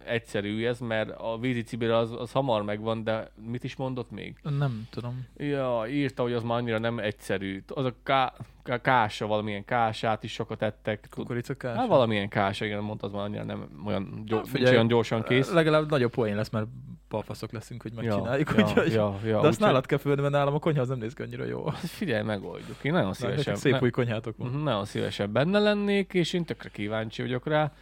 egyszerű 0.04 0.66
ez, 0.66 0.78
mert 0.80 1.10
a 1.10 1.38
vízi 1.40 1.62
cibére 1.62 1.96
az, 1.96 2.12
az 2.12 2.32
hamar 2.32 2.62
megvan, 2.62 3.04
de 3.04 3.30
mit 3.50 3.64
is 3.64 3.76
mondott 3.76 4.10
még? 4.10 4.36
Nem 4.58 4.86
tudom. 4.90 5.26
Ja, 5.36 5.82
írta, 5.88 6.22
hogy 6.22 6.32
az 6.32 6.42
már 6.42 6.58
annyira 6.58 6.78
nem 6.78 6.98
egyszerű. 6.98 7.62
Az 7.66 7.84
a 7.84 7.94
ká, 8.02 8.32
ká, 8.62 8.80
kása, 8.80 9.26
valamilyen 9.26 9.64
kását 9.64 10.24
is 10.24 10.32
sokat 10.32 10.62
ettek. 10.62 11.00
Tud- 11.00 11.12
Kukoricakás? 11.14 11.76
Hát 11.76 11.88
valamilyen 11.88 12.28
kása, 12.28 12.64
igen, 12.64 12.82
mondta, 12.82 13.06
az 13.06 13.12
már 13.12 13.22
annyira 13.22 13.44
nem 13.44 13.82
olyan, 13.86 14.22
gyó, 14.26 14.36
Hát 14.36 14.48
figyelj, 14.48 14.74
olyan 14.74 14.86
gyorsan 14.86 15.22
kész. 15.22 15.52
Legalább 15.52 15.90
nagyobb 15.90 16.10
poén 16.12 16.36
lesz, 16.36 16.50
mert 16.50 16.66
palfaszok 17.08 17.52
leszünk, 17.52 17.82
hogy 17.82 17.92
megcsináljuk. 17.94 18.50
Ja, 18.56 18.62
úgyhogy... 18.64 18.92
ja, 18.92 19.18
ja, 19.24 19.30
De 19.30 19.36
azt 19.36 19.46
úgyhogy- 19.46 19.58
nálad 19.58 19.86
kell 19.86 19.98
fölni, 19.98 20.20
mert 20.20 20.32
nálam 20.32 20.54
a 20.54 20.58
konyha 20.58 20.80
az 20.80 20.88
nem 20.88 20.98
néz 20.98 21.12
ki 21.14 21.22
annyira 21.22 21.44
jó. 21.44 21.66
Hát 21.68 21.78
Figyelj, 21.80 22.22
megoldjuk. 22.24 22.76
Én 22.82 22.92
nagyon 22.92 23.12
szívesen. 23.12 23.56
szép 23.56 23.72
ne- 23.72 23.78
új 23.82 23.90
konyhátok 23.90 24.36
van. 24.36 24.48
Mhm, 24.50 24.62
Nagyon 24.62 24.84
szívesen 24.84 25.32
benne 25.32 25.58
lennék, 25.58 26.14
és 26.14 26.32
én 26.32 26.44
tökre 26.44 26.68
kíváncsi 26.68 27.22
vagyok 27.22 27.46
rá. 27.46 27.72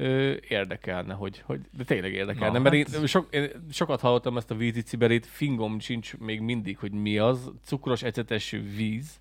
Ö, 0.00 0.34
érdekelne, 0.48 1.14
hogy, 1.14 1.42
hogy, 1.44 1.60
de 1.76 1.84
tényleg 1.84 2.12
érdekelne, 2.12 2.58
Na, 2.58 2.62
mert 2.62 2.76
hát- 2.76 3.00
én, 3.00 3.06
sok, 3.06 3.26
én 3.30 3.50
sokat 3.70 4.00
hallottam 4.00 4.36
ezt 4.36 4.50
a 4.50 4.54
vízi 4.54 4.82
ciberét, 4.82 5.26
fingom 5.26 5.80
sincs 5.80 6.16
még 6.16 6.40
mindig, 6.40 6.78
hogy 6.78 6.92
mi 6.92 7.18
az, 7.18 7.50
cukros 7.64 8.02
ecetes 8.02 8.50
víz, 8.50 9.20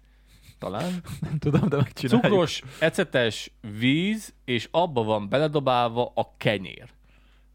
talán. 0.60 0.92
Nem 1.20 1.38
tudom, 1.38 1.70
de 1.70 1.76
megcsináljuk. 1.78 2.24
Cukros 2.24 2.62
ecetes 2.80 3.52
víz, 3.80 4.34
és 4.46 4.68
abba 4.72 5.04
van 5.04 5.30
beledobálva 5.30 6.12
a 6.16 6.34
kenyér. 6.38 6.90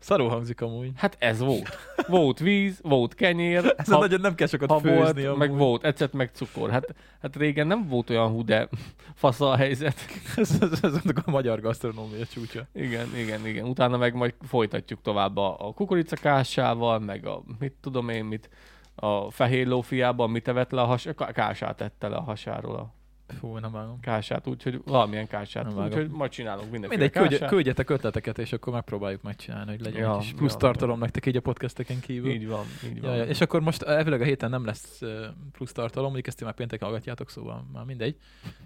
Szarul 0.03 0.29
hangzik 0.29 0.61
amúgy. 0.61 0.91
Hát 0.97 1.17
ez 1.19 1.39
volt. 1.41 1.79
Volt 2.09 2.39
víz, 2.39 2.81
volt 2.83 3.15
kenyér, 3.15 3.75
Ezen 3.77 3.99
nagyon 3.99 4.21
nem 4.21 4.35
kell 4.35 4.47
sokat 4.47 4.71
ha 4.71 4.79
főzni 4.79 4.97
volt, 4.97 5.27
amúgy. 5.27 5.39
meg 5.39 5.57
volt 5.57 5.85
ecet, 5.85 6.13
meg 6.13 6.31
cukor. 6.33 6.71
Hát, 6.71 6.95
hát 7.23 7.37
régen 7.37 7.67
nem 7.67 7.89
volt 7.89 8.11
olyan 8.11 8.29
hú, 8.29 8.45
de 8.45 8.69
fasza 9.15 9.51
a 9.51 9.57
helyzet. 9.57 9.95
ez, 10.37 10.59
ez, 10.61 10.83
ez 10.83 10.95
a 11.25 11.31
magyar 11.31 11.61
gasztronómia 11.61 12.27
csúcsa. 12.27 12.67
Igen, 12.73 13.17
igen, 13.17 13.47
igen. 13.47 13.65
Utána 13.65 13.97
meg 13.97 14.15
majd 14.15 14.35
folytatjuk 14.41 15.03
tovább 15.03 15.37
a, 15.37 15.69
a 15.69 15.73
kukoricakásával, 15.73 16.99
meg 16.99 17.27
a 17.27 17.43
mit 17.59 17.75
tudom 17.81 18.09
én, 18.09 18.25
mit 18.25 18.49
a 18.95 19.31
fehér 19.31 19.67
lófiában 19.67 20.31
mit 20.31 20.49
evett 20.49 20.71
le 20.71 20.81
a 20.81 20.85
has, 20.85 21.07
a 21.07 21.15
kását 21.15 21.77
tette 21.77 22.09
le 22.09 22.17
a 22.17 22.23
hasáról 22.23 22.75
a 22.75 22.95
Fú, 23.39 23.57
nem 23.57 23.73
vágom. 23.73 24.01
Kását, 24.01 24.47
úgyhogy 24.47 24.81
valamilyen 24.85 25.27
kását. 25.27 25.73
Úgyhogy 25.73 26.09
majd 26.11 26.31
csinálunk 26.31 26.71
mindenféle 26.71 27.03
Mindegy, 27.03 27.31
kását. 27.31 27.49
küldjetek 27.49 27.91
ötleteket, 27.91 28.39
és 28.39 28.53
akkor 28.53 28.73
megpróbáljuk 28.73 29.23
megcsinálni, 29.23 29.71
hogy 29.71 29.81
legyen 29.81 30.01
Ja, 30.01 30.15
egy 30.15 30.21
kis 30.21 30.33
plusz 30.33 30.53
ja, 30.53 30.59
tartalom 30.59 30.99
nektek 30.99 31.27
így 31.27 31.37
a 31.37 31.41
podcasteken 31.41 32.01
kívül. 32.01 32.31
Így 32.31 32.47
van, 32.49 32.65
így 32.85 33.01
van. 33.01 33.11
Ja, 33.11 33.17
ja. 33.17 33.25
És 33.25 33.41
akkor 33.41 33.61
most 33.61 33.83
elvileg 33.83 34.21
a 34.21 34.25
héten 34.25 34.51
nem 34.51 34.65
lesz 34.65 35.03
ö, 35.03 35.27
plusz 35.53 35.73
tartalom, 35.73 36.05
mondjuk 36.05 36.27
ezt 36.27 36.45
már 36.45 36.55
pénteken 36.55 36.89
hallgatjátok, 36.89 37.31
szóval 37.31 37.65
már 37.73 37.85
mindegy. 37.85 38.17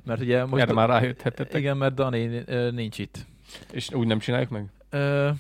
Mert 0.04 0.20
ugye 0.20 0.44
most... 0.44 0.62
Erre 0.62 0.73
már 0.73 0.88
rájöttetek. 0.88 1.54
Igen, 1.54 1.76
mert 1.76 1.94
Dani 1.94 2.42
ö, 2.46 2.70
nincs 2.70 2.99
itt. 2.99 3.26
És 3.73 3.92
úgy 3.92 4.06
nem 4.06 4.18
csináljuk 4.18 4.50
meg? 4.50 4.70
Ö, 4.90 5.30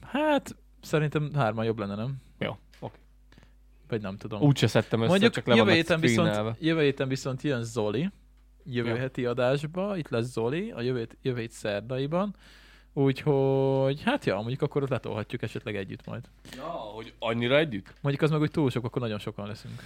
hát 0.00 0.56
szerintem 0.80 1.30
hárman 1.34 1.64
jobb 1.64 1.78
lenne, 1.78 1.94
nem? 1.94 2.16
Jó, 2.38 2.56
oké. 2.80 2.98
Vagy 3.88 4.00
nem 4.00 4.16
tudom. 4.16 4.40
Úgy 4.40 4.56
se 4.56 4.66
szedtem 4.66 5.00
össze, 5.00 5.10
Mondjuk 5.10 5.32
csak 5.32 5.46
le 5.46 5.54
jövő 5.54 5.72
héten, 5.72 6.00
viszont, 6.00 6.56
jövő 6.60 6.82
héten 6.82 7.08
viszont 7.08 7.42
jön 7.42 7.62
Zoli, 7.62 8.10
jövő 8.70 8.88
Ja. 8.88 8.96
heti 8.96 9.24
adásba, 9.26 9.96
itt 9.96 10.08
lesz 10.08 10.24
Zoli, 10.32 10.70
a 10.70 10.80
jövő, 10.80 11.08
hét 11.22 11.50
szerdaiban, 11.50 12.34
úgyhogy 12.92 14.02
hát 14.02 14.24
ja, 14.24 14.36
mondjuk 14.36 14.62
akkor 14.62 14.82
ott 14.82 14.88
letolhatjuk 14.88 15.42
esetleg 15.42 15.76
együtt 15.76 16.06
majd. 16.06 16.24
Ja, 16.56 16.62
hogy 16.62 17.12
annyira 17.18 17.58
együtt? 17.58 17.92
Mondjuk 18.00 18.24
az 18.24 18.30
meg 18.30 18.40
úgy 18.40 18.50
túl 18.50 18.70
sok, 18.70 18.84
akkor 18.84 19.02
nagyon 19.02 19.18
sokan 19.18 19.46
leszünk. 19.46 19.82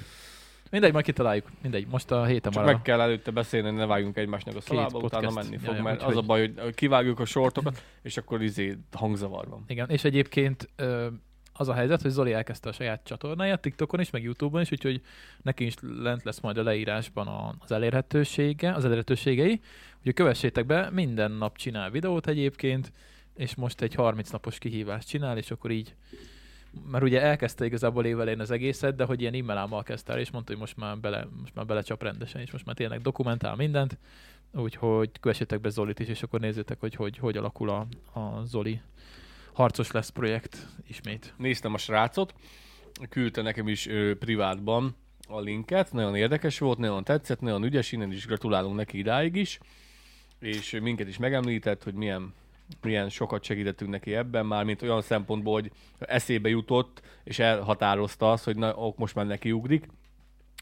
Mindegy, 0.70 0.92
majd 0.92 1.04
kitaláljuk. 1.04 1.46
Mindegy, 1.62 1.86
most 1.90 2.10
a 2.10 2.24
héten 2.24 2.52
Csak 2.52 2.64
már. 2.64 2.72
meg 2.74 2.82
kell 2.82 3.00
előtte 3.00 3.30
beszélni, 3.30 3.70
ne 3.70 3.86
vágjunk 3.86 4.16
egymásnak 4.16 4.56
a 4.56 4.60
szalába, 4.60 4.98
utána 4.98 5.30
menni 5.30 5.56
fog, 5.56 5.74
ja, 5.74 5.82
mert 5.82 5.96
úgyhogy- 5.96 6.12
az 6.16 6.22
a 6.22 6.26
baj, 6.26 6.52
hogy 6.56 6.74
kivágjuk 6.74 7.20
a 7.20 7.24
sortokat, 7.24 7.82
és 8.02 8.16
akkor 8.16 8.42
izé 8.42 8.76
hangzavar 8.92 9.48
van. 9.48 9.64
Igen, 9.66 9.88
és 9.88 10.04
egyébként 10.04 10.68
ö, 10.76 11.06
az 11.52 11.68
a 11.68 11.75
helyzet, 11.75 12.02
hogy 12.02 12.11
Zoli 12.11 12.32
elkezdte 12.32 12.68
a 12.68 12.73
saját 12.73 13.04
csatornáját 13.04 13.61
TikTokon 13.61 14.00
is, 14.00 14.11
meg 14.11 14.23
Youtube-on 14.23 14.62
is, 14.62 14.73
úgyhogy 14.73 15.00
neki 15.42 15.64
is 15.64 15.75
lent 15.80 16.23
lesz 16.23 16.40
majd 16.40 16.59
a 16.59 16.62
leírásban 16.62 17.56
az 17.59 17.73
elérhetősége, 17.73 18.73
az 18.73 18.85
elérhetőségei. 18.85 19.61
Úgyhogy 19.97 20.14
kövessétek 20.14 20.66
be, 20.66 20.90
minden 20.90 21.30
nap 21.30 21.56
csinál 21.56 21.90
videót 21.90 22.26
egyébként, 22.26 22.92
és 23.35 23.54
most 23.54 23.80
egy 23.80 23.94
30 23.94 24.30
napos 24.30 24.59
kihívást 24.59 25.09
csinál, 25.09 25.37
és 25.37 25.50
akkor 25.50 25.71
így 25.71 25.94
mert 26.90 27.04
ugye 27.04 27.23
elkezdte 27.23 27.64
igazából 27.64 28.04
évelén 28.04 28.40
az 28.40 28.50
egészet, 28.50 28.94
de 28.94 29.04
hogy 29.04 29.21
ilyen 29.21 29.35
e-mailámmal 29.35 29.82
kezdte 29.82 30.12
el, 30.12 30.18
és 30.18 30.30
mondta, 30.30 30.52
hogy 30.52 30.61
most 30.61 30.76
már, 30.76 30.99
bele, 30.99 31.26
most 31.40 31.54
már 31.54 31.66
belecsap 31.66 32.02
rendesen, 32.02 32.40
és 32.40 32.50
most 32.50 32.64
már 32.64 32.75
tényleg 32.75 33.00
dokumentál 33.00 33.56
mindent, 33.56 33.99
úgyhogy 34.52 35.11
kövessétek 35.21 35.61
be 35.61 35.68
Zolit 35.68 36.00
is, 36.00 36.09
és 36.09 36.23
akkor 36.23 36.40
nézzétek, 36.40 36.80
hogy 36.80 36.94
hogy, 36.94 37.18
hogy 37.18 37.37
alakul 37.37 37.71
a, 37.71 37.87
a 38.21 38.44
Zoli 38.44 38.80
harcos 39.52 39.90
lesz 39.90 40.09
projekt 40.09 40.66
ismét. 40.88 41.35
Néztem 41.37 41.75
a 41.75 41.78
srácot, 41.78 42.35
küldte 43.09 43.42
nekem 43.42 43.68
is 43.68 43.87
ö, 43.87 44.18
privátban 44.18 44.97
a 45.28 45.40
linket, 45.40 45.92
nagyon 45.92 46.16
érdekes 46.16 46.59
volt, 46.59 46.78
nagyon 46.78 47.04
tetszett, 47.04 47.40
nagyon 47.40 47.64
ügyes, 47.64 47.92
innen 47.92 48.12
is 48.12 48.26
gratulálunk 48.26 48.76
neki 48.76 48.99
idáig 48.99 49.37
is, 49.37 49.59
és 50.38 50.78
minket 50.82 51.09
is 51.09 51.18
megemlített, 51.18 51.82
hogy 51.82 51.94
milyen 51.94 52.35
milyen 52.80 53.09
sokat 53.09 53.44
segítettünk 53.44 53.90
neki 53.90 54.14
ebben, 54.14 54.47
már 54.47 54.64
mint 54.64 54.82
olyan 54.82 55.02
szempontból, 55.02 55.52
hogy 55.52 55.71
eszébe 55.99 56.49
jutott, 56.49 57.02
és 57.25 57.38
elhatározta 57.38 58.32
azt, 58.32 58.44
hogy 58.44 58.56
na, 58.56 58.75
ok, 58.75 58.99
most 58.99 59.14
már 59.14 59.26
neki 59.26 59.52
ugrik. 59.52 59.87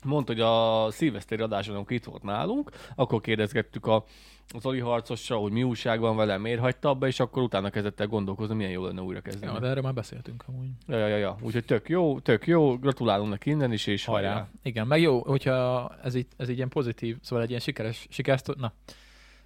Mondta, 0.04 0.33
hogy 0.33 0.42
a 0.42 0.87
szilveszteri 0.90 1.42
adáson, 1.42 1.75
amikor 1.75 1.97
itt 1.97 2.04
volt 2.04 2.23
nálunk, 2.23 2.71
akkor 2.95 3.21
kérdezgettük 3.21 3.87
a, 3.87 4.04
az 4.54 4.66
Oli 4.66 4.78
harcossal, 4.78 5.40
hogy 5.40 5.52
mi 5.52 5.62
újság 5.62 6.00
van 6.00 6.16
vele, 6.16 6.38
miért 6.38 6.61
hagyta 6.61 6.88
abba, 6.88 7.07
és 7.07 7.21
akkor 7.21 7.42
utána 7.42 7.71
kezdett 7.71 8.00
el 8.00 8.07
gondolkozni, 8.07 8.54
milyen 8.54 8.71
jó 8.71 8.85
lenne 8.85 9.00
újra 9.00 9.21
kezdeni. 9.21 9.52
Ja, 9.52 9.59
de 9.59 9.66
erről 9.66 9.83
már 9.83 9.95
beszéltünk 9.95 10.45
amúgy. 10.47 10.69
Ja, 10.87 10.97
ja, 10.97 11.07
ja, 11.07 11.16
ja. 11.16 11.37
Úgyhogy 11.42 11.64
tök 11.64 11.88
jó, 11.88 12.21
tök 12.21 12.47
jó, 12.47 12.76
gratulálunk 12.76 13.30
neki 13.30 13.50
innen 13.50 13.73
is, 13.73 13.87
és 13.87 14.04
hajrá. 14.04 14.33
Hajrá. 14.33 14.49
Igen, 14.62 14.87
meg 14.87 15.00
jó, 15.00 15.23
hogyha 15.23 15.90
ez 16.02 16.14
így, 16.14 16.26
ez 16.37 16.49
így 16.49 16.57
ilyen 16.57 16.69
pozitív, 16.69 17.16
szóval 17.21 17.45
egy 17.45 17.49
ilyen 17.49 17.61
sikeres, 17.61 18.07
sikersztori, 18.11 18.61
na, 18.61 18.73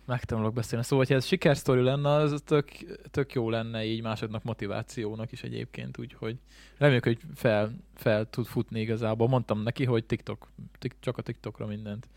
megtanulok 0.06 0.54
beszélni. 0.54 0.84
Szóval, 0.84 0.98
hogyha 0.98 1.14
ez 1.14 1.26
sikersztori 1.26 1.80
lenne, 1.80 2.08
az 2.08 2.42
tök, 2.44 2.70
tök 3.10 3.32
jó 3.32 3.50
lenne 3.50 3.84
így 3.84 4.02
másodnak 4.02 4.42
motivációnak 4.42 5.32
is 5.32 5.42
egyébként, 5.42 5.98
úgyhogy 5.98 6.38
reméljük, 6.78 7.04
hogy 7.04 7.18
fel, 7.34 7.72
fel 7.94 8.30
tud 8.30 8.46
futni 8.46 8.80
igazából. 8.80 9.28
Mondtam 9.28 9.62
neki, 9.62 9.84
hogy 9.84 10.04
TikTok, 10.04 10.48
tik, 10.78 10.94
csak 11.00 11.18
a 11.18 11.22
TikTokra 11.22 11.66
mindent. 11.66 12.08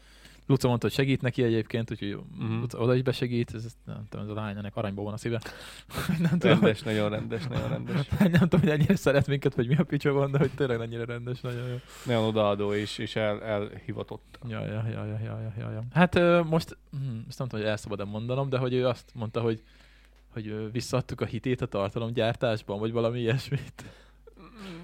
Luca 0.48 0.68
mondta, 0.68 0.88
hogy 0.88 0.96
segít 0.96 1.22
neki 1.22 1.44
egyébként, 1.44 1.92
úgyhogy 1.92 2.18
uh-huh. 2.40 2.82
oda 2.82 2.96
is 2.96 3.02
besegít, 3.02 3.54
ez, 3.54 3.66
nem 3.86 4.06
tudom, 4.10 4.26
ez 4.26 4.32
a 4.32 4.34
lány, 4.34 4.58
ennek 4.58 4.76
aranyból 4.76 5.04
van 5.04 5.14
a 5.14 5.18
szíve. 5.18 5.42
nem 6.30 6.40
tudom, 6.40 6.60
Rendes, 6.60 6.82
nagyon 6.82 7.10
rendes, 7.10 7.48
nagyon 7.48 7.70
rendes. 7.70 8.08
nem 8.20 8.32
tudom, 8.32 8.60
hogy 8.60 8.70
ennyire 8.70 8.96
szeret 8.96 9.28
minket, 9.28 9.56
vagy 9.56 9.68
mi 9.68 9.76
a 9.76 9.84
picsa 9.84 10.12
van, 10.12 10.32
de 10.32 10.38
hogy 10.38 10.52
tényleg 10.56 10.82
ennyire 10.82 11.06
rendes, 11.06 11.42
nagyon 11.42 11.68
jó. 11.68 11.76
Nagyon 12.06 12.24
odaadó 12.24 12.74
és, 12.74 12.98
és 12.98 13.16
el, 13.16 13.44
elhivatott. 13.44 14.40
Ja, 14.48 14.66
ja, 14.66 14.84
ja, 14.92 15.06
ja, 15.06 15.20
ja, 15.24 15.54
ja, 15.58 15.72
ja. 15.72 15.84
Hát 15.94 16.16
ö, 16.16 16.42
most, 16.44 16.78
hm, 16.92 16.98
ezt 17.28 17.40
nem 17.40 17.48
tudom, 17.48 17.64
hogy 17.64 17.70
el 17.70 17.78
szabad-e 17.78 18.04
mondanom, 18.04 18.50
de 18.50 18.58
hogy 18.58 18.74
ő 18.74 18.88
azt 18.88 19.12
mondta, 19.14 19.42
hogy 19.42 19.62
hogy 20.34 20.72
visszaadtuk 20.72 21.22
a 21.22 21.26
hitét 21.26 21.62
a 21.62 21.66
tartalomgyártásban, 21.66 22.80
vagy 22.80 22.92
valami 22.92 23.20
ilyesmit. 23.20 23.84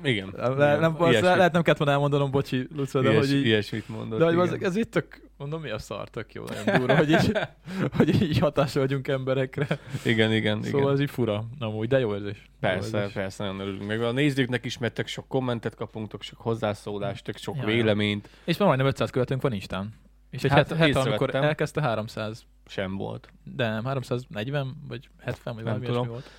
Igen. 0.04 0.34
Le, 0.36 0.52
igen. 0.54 0.80
nem, 0.80 0.96
Ilyesmit- 1.00 1.22
lehet 1.22 1.52
nem 1.52 1.62
kellett 1.62 1.80
volna 1.80 1.94
elmondanom, 1.94 2.32
bocsi, 2.32 2.68
Luca, 2.76 3.02
de 3.02 3.10
ilyes, 3.10 3.28
hogy 3.28 3.36
így, 3.36 3.46
ilyesmit 3.46 3.88
mondott. 3.88 4.20
de 4.20 4.26
hogy 4.26 4.36
az, 4.36 4.58
ez 4.62 4.76
itt 4.76 4.92
tök, 4.92 5.22
mondom, 5.44 5.62
mi 5.62 5.70
a 5.70 5.80
szar, 5.80 6.10
tök 6.10 6.34
jó, 6.34 6.44
nagyon 6.44 6.78
durva, 6.80 6.96
hogy 6.96 7.10
így, 7.10 7.32
hogy 7.98 8.22
így 8.22 8.38
hatással 8.38 8.82
vagyunk 8.82 9.08
emberekre. 9.08 9.68
igen, 10.06 10.32
igen, 10.34 10.62
Szóval 10.64 10.80
igen. 10.82 10.94
ez 10.94 11.00
így 11.00 11.10
fura, 11.10 11.46
amúgy, 11.60 11.88
de 11.88 12.00
jó 12.00 12.14
érzés. 12.16 12.38
Jó 12.38 12.52
Persze, 12.60 12.98
érzés. 12.98 13.14
persze, 13.14 13.44
nagyon 13.44 13.60
örülünk. 13.60 13.88
Meg 13.88 14.02
a 14.02 14.12
nézőknek 14.12 14.66
is, 14.66 14.78
mert 14.78 14.94
tök 14.94 15.08
sok 15.08 15.28
kommentet 15.28 15.76
kapunk, 15.76 16.08
tök 16.08 16.22
sok 16.22 16.40
hozzászólást, 16.40 17.24
tök 17.24 17.38
sok 17.38 17.56
Ja, 17.58 17.66
véleményt. 17.66 18.30
És 18.44 18.58
már 18.58 18.68
majdnem 18.68 18.88
500 18.90 19.10
követőnk 19.10 19.42
van 19.42 19.54
Instán. 19.54 19.94
És 20.30 20.44
egy 20.44 20.52
Hát 20.52 20.68
hát, 20.68 20.78
het, 20.78 20.96
amikor 20.96 21.36
elkezdte 21.36 21.82
300, 21.82 22.46
Sem 22.66 22.96
volt. 22.98 23.30
de 23.44 23.70
nem, 23.70 23.86
340 23.86 24.76
vagy 24.88 25.10
70 25.20 25.54
vagy 25.56 25.64
Nem 25.64 25.74
valami 25.74 25.86
tudom. 25.86 26.08
volt. 26.08 26.30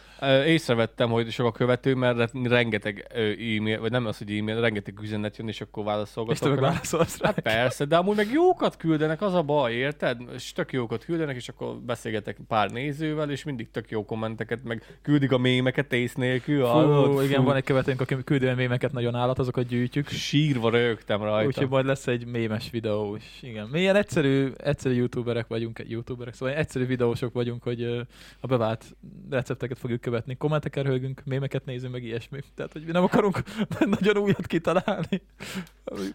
Észrevettem, 0.46 1.10
hogy 1.10 1.30
sok 1.30 1.46
a 1.46 1.52
követő, 1.52 1.94
mert 1.94 2.30
rengeteg 2.42 3.06
e-mail, 3.12 3.80
vagy 3.80 3.90
nem 3.90 4.06
az, 4.06 4.18
hogy 4.18 4.30
e-mail, 4.30 4.60
rengeteg 4.60 5.00
üzenet 5.02 5.36
jön, 5.36 5.48
és 5.48 5.60
akkor 5.60 5.82
És 5.82 5.88
te 5.88 5.92
válaszolgatok 5.92 6.50
meg 6.50 6.60
válaszolsz 6.60 7.18
rá. 7.18 7.26
Hát 7.26 7.40
persze, 7.40 7.84
de 7.84 7.96
amúgy 7.96 8.16
meg 8.16 8.32
jókat 8.32 8.76
küldenek, 8.76 9.22
az 9.22 9.34
a 9.34 9.42
baj, 9.42 9.72
érted? 9.72 10.20
És 10.34 10.52
tök 10.52 10.72
jókat 10.72 11.04
küldenek, 11.04 11.36
és 11.36 11.48
akkor 11.48 11.76
beszélgetek 11.76 12.36
pár 12.48 12.70
nézővel, 12.70 13.30
és 13.30 13.44
mindig 13.44 13.70
tök 13.70 13.90
jó 13.90 14.04
kommenteket, 14.04 14.64
meg 14.64 14.98
küldik 15.02 15.32
a 15.32 15.38
mémeket 15.38 15.92
ész 15.92 16.14
nélkül. 16.14 16.64
Fú, 16.64 16.70
hallod? 16.70 17.24
igen, 17.24 17.40
Fú, 17.40 17.46
van 17.46 17.56
egy 17.56 17.64
követőnk, 17.64 18.00
aki 18.00 18.16
küldi 18.24 18.46
a 18.46 18.54
mémeket 18.54 18.92
nagyon 18.92 19.14
állat, 19.14 19.38
azokat 19.38 19.66
gyűjtjük. 19.66 20.08
Sírva 20.08 20.70
rögtem 20.70 21.22
rajta. 21.22 21.46
Úgyhogy 21.46 21.68
majd 21.68 21.86
lesz 21.86 22.06
egy 22.06 22.26
mémes 22.26 22.70
videó 22.70 23.16
is. 23.16 23.38
Igen. 23.40 23.68
Mi 23.72 23.80
ilyen 23.80 23.96
egyszerű, 23.96 24.52
egyszerű 24.56 24.94
youtuberek 24.94 25.46
vagyunk, 25.46 25.80
youtuberek, 25.88 26.34
szóval 26.34 26.54
egyszerű 26.54 26.86
videósok 26.86 27.32
vagyunk, 27.32 27.62
hogy 27.62 27.82
a 28.40 28.46
bevált 28.46 28.84
recepteket 29.30 29.78
fogjuk 29.78 30.00
követni. 30.04 30.36
Kommenteket 30.36 30.84
röhögünk, 30.84 31.22
mémeket 31.24 31.64
nézünk, 31.64 31.92
meg 31.92 32.04
ilyesmi. 32.04 32.38
Tehát, 32.54 32.72
hogy 32.72 32.84
mi 32.84 32.92
nem 32.92 33.02
akarunk 33.02 33.42
nagyon 34.00 34.16
újat 34.16 34.46
kitalálni. 34.46 35.22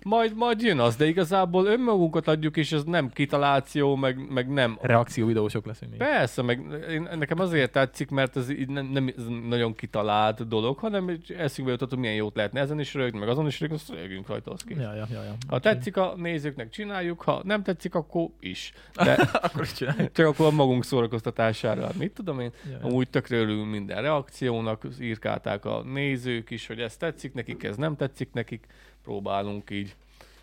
Majd, 0.03 0.36
majd 0.36 0.62
jön 0.62 0.79
az, 0.79 0.96
de 0.96 1.08
igazából 1.08 1.65
önmagunkat 1.65 2.27
adjuk, 2.27 2.58
és 2.58 2.72
ez 2.72 2.84
nem 2.84 3.10
kitaláció, 3.10 3.96
meg, 3.96 4.31
meg 4.31 4.50
nem 4.50 4.77
Reakció 4.81 5.25
videósok 5.25 5.65
leszünk 5.65 5.91
mi. 5.91 5.98
Persze, 5.98 6.41
meg 6.41 6.62
én, 6.89 7.10
nekem 7.17 7.39
azért 7.39 7.72
tetszik, 7.72 8.10
mert 8.10 8.38
ez 8.38 8.50
így 8.50 8.67
nem, 8.67 8.86
nem 8.86 9.13
ez 9.17 9.24
nagyon 9.48 9.75
kitalált 9.75 10.48
dolog, 10.48 10.77
hanem 10.77 11.19
eszünkbe 11.38 11.74
jutott, 11.74 11.89
hogy 11.89 12.00
milyen 12.00 12.15
jót 12.15 12.36
lehetne 12.36 12.60
ezen 12.60 12.79
is 12.79 12.93
rögni, 12.93 13.19
meg 13.19 13.29
azon 13.29 13.48
is 13.48 13.60
rögni, 13.60 13.75
azt 13.75 13.89
rögünk 13.89 14.27
rajta, 14.27 14.51
az. 14.51 14.63
Ja, 14.67 14.93
ja, 14.96 15.08
ja, 15.12 15.24
ja. 15.24 15.36
Ha 15.48 15.60
tetszik 15.60 15.98
a 15.98 16.13
nézőknek, 16.17 16.69
csináljuk, 16.69 17.22
ha 17.22 17.41
nem 17.43 17.63
tetszik, 17.63 17.96
akkor 17.96 18.29
is. 18.39 18.74
De 19.05 19.13
akkor 19.41 19.62
is 19.62 19.74
csináljuk. 19.74 20.12
csak 20.12 20.25
akkor 20.25 20.46
a 20.46 20.51
magunk 20.51 20.84
szórakoztatására, 20.84 21.89
mit 21.98 22.12
tudom 22.12 22.39
én. 22.39 22.51
Ja, 22.65 22.72
ja. 22.72 22.86
Amúgy 22.86 23.10
tökre 23.10 23.38
örülünk 23.38 23.78
minden 23.79 24.01
reakciónak, 24.01 24.88
írkálták 25.01 25.65
a 25.65 25.83
nézők 25.83 26.50
is, 26.50 26.67
hogy 26.67 26.79
ez 26.79 26.98
tetszik 26.98 27.33
nekik, 27.33 27.63
ez 27.63 27.75
nem 27.75 27.95
tetszik 27.95 28.29
nekik, 28.33 28.67
próbálunk 29.03 29.69
így, 29.69 29.95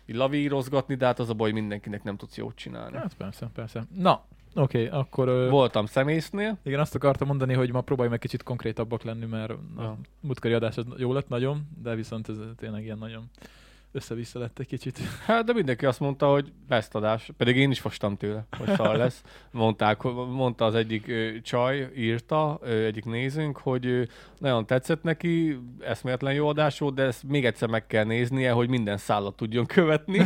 így 0.05 0.15
lavírozgatni, 0.15 0.95
de 0.95 1.05
hát 1.05 1.19
az 1.19 1.29
a 1.29 1.33
baj, 1.33 1.51
mindenkinek 1.51 2.03
nem 2.03 2.17
tudsz 2.17 2.37
jót 2.37 2.55
csinálni. 2.55 2.97
Hát 2.97 3.13
persze, 3.13 3.49
persze. 3.53 3.85
Na, 3.95 4.25
oké, 4.53 4.85
okay, 4.85 4.99
akkor... 4.99 5.27
Ö... 5.27 5.49
Voltam 5.49 5.85
szemésznél, 5.85 6.57
Igen, 6.63 6.79
azt 6.79 6.95
akartam 6.95 7.27
mondani, 7.27 7.53
hogy 7.53 7.71
ma 7.71 7.81
próbálj 7.81 8.09
meg 8.09 8.19
kicsit 8.19 8.43
konkrétabbak 8.43 9.03
lenni, 9.03 9.25
mert 9.25 9.51
a 9.51 9.57
Ja. 9.77 9.97
múltkori 10.19 10.53
adás 10.53 10.77
az 10.77 10.85
jó 10.97 11.13
lett 11.13 11.27
nagyon, 11.27 11.67
de 11.83 11.95
viszont 11.95 12.29
ez 12.29 12.37
tényleg 12.57 12.83
ilyen 12.83 12.97
nagyon 12.97 13.29
össze-vissza 13.97 14.39
lett 14.39 14.59
egy 14.59 14.67
kicsit. 14.67 14.99
Hát, 15.25 15.45
de 15.45 15.53
mindenki 15.53 15.85
azt 15.85 15.99
mondta, 15.99 16.31
hogy 16.31 16.51
best 16.67 16.95
adás, 16.95 17.31
pedig 17.37 17.55
én 17.55 17.71
is 17.71 17.79
fostam 17.79 18.17
tőle, 18.17 18.45
hogy 18.57 18.75
szar 18.75 18.95
lesz. 18.95 19.23
Mondták, 19.51 20.01
mondta 20.31 20.65
az 20.65 20.75
egyik 20.75 21.07
ö, 21.07 21.27
csaj, 21.41 21.91
írta, 21.95 22.59
ö, 22.61 22.85
egyik 22.85 23.05
nézőnk, 23.05 23.57
hogy 23.57 23.85
ö, 23.85 24.03
nagyon 24.37 24.65
tetszett 24.65 25.03
neki, 25.03 25.59
eszméletlen 25.79 26.33
jó 26.33 26.47
adás 26.47 26.79
volt, 26.79 26.93
de 26.93 27.03
ezt 27.03 27.23
még 27.23 27.45
egyszer 27.45 27.69
meg 27.69 27.87
kell 27.87 28.03
néznie, 28.03 28.51
hogy 28.51 28.69
minden 28.69 28.97
szállat 28.97 29.35
tudjon 29.35 29.65
követni. 29.65 30.17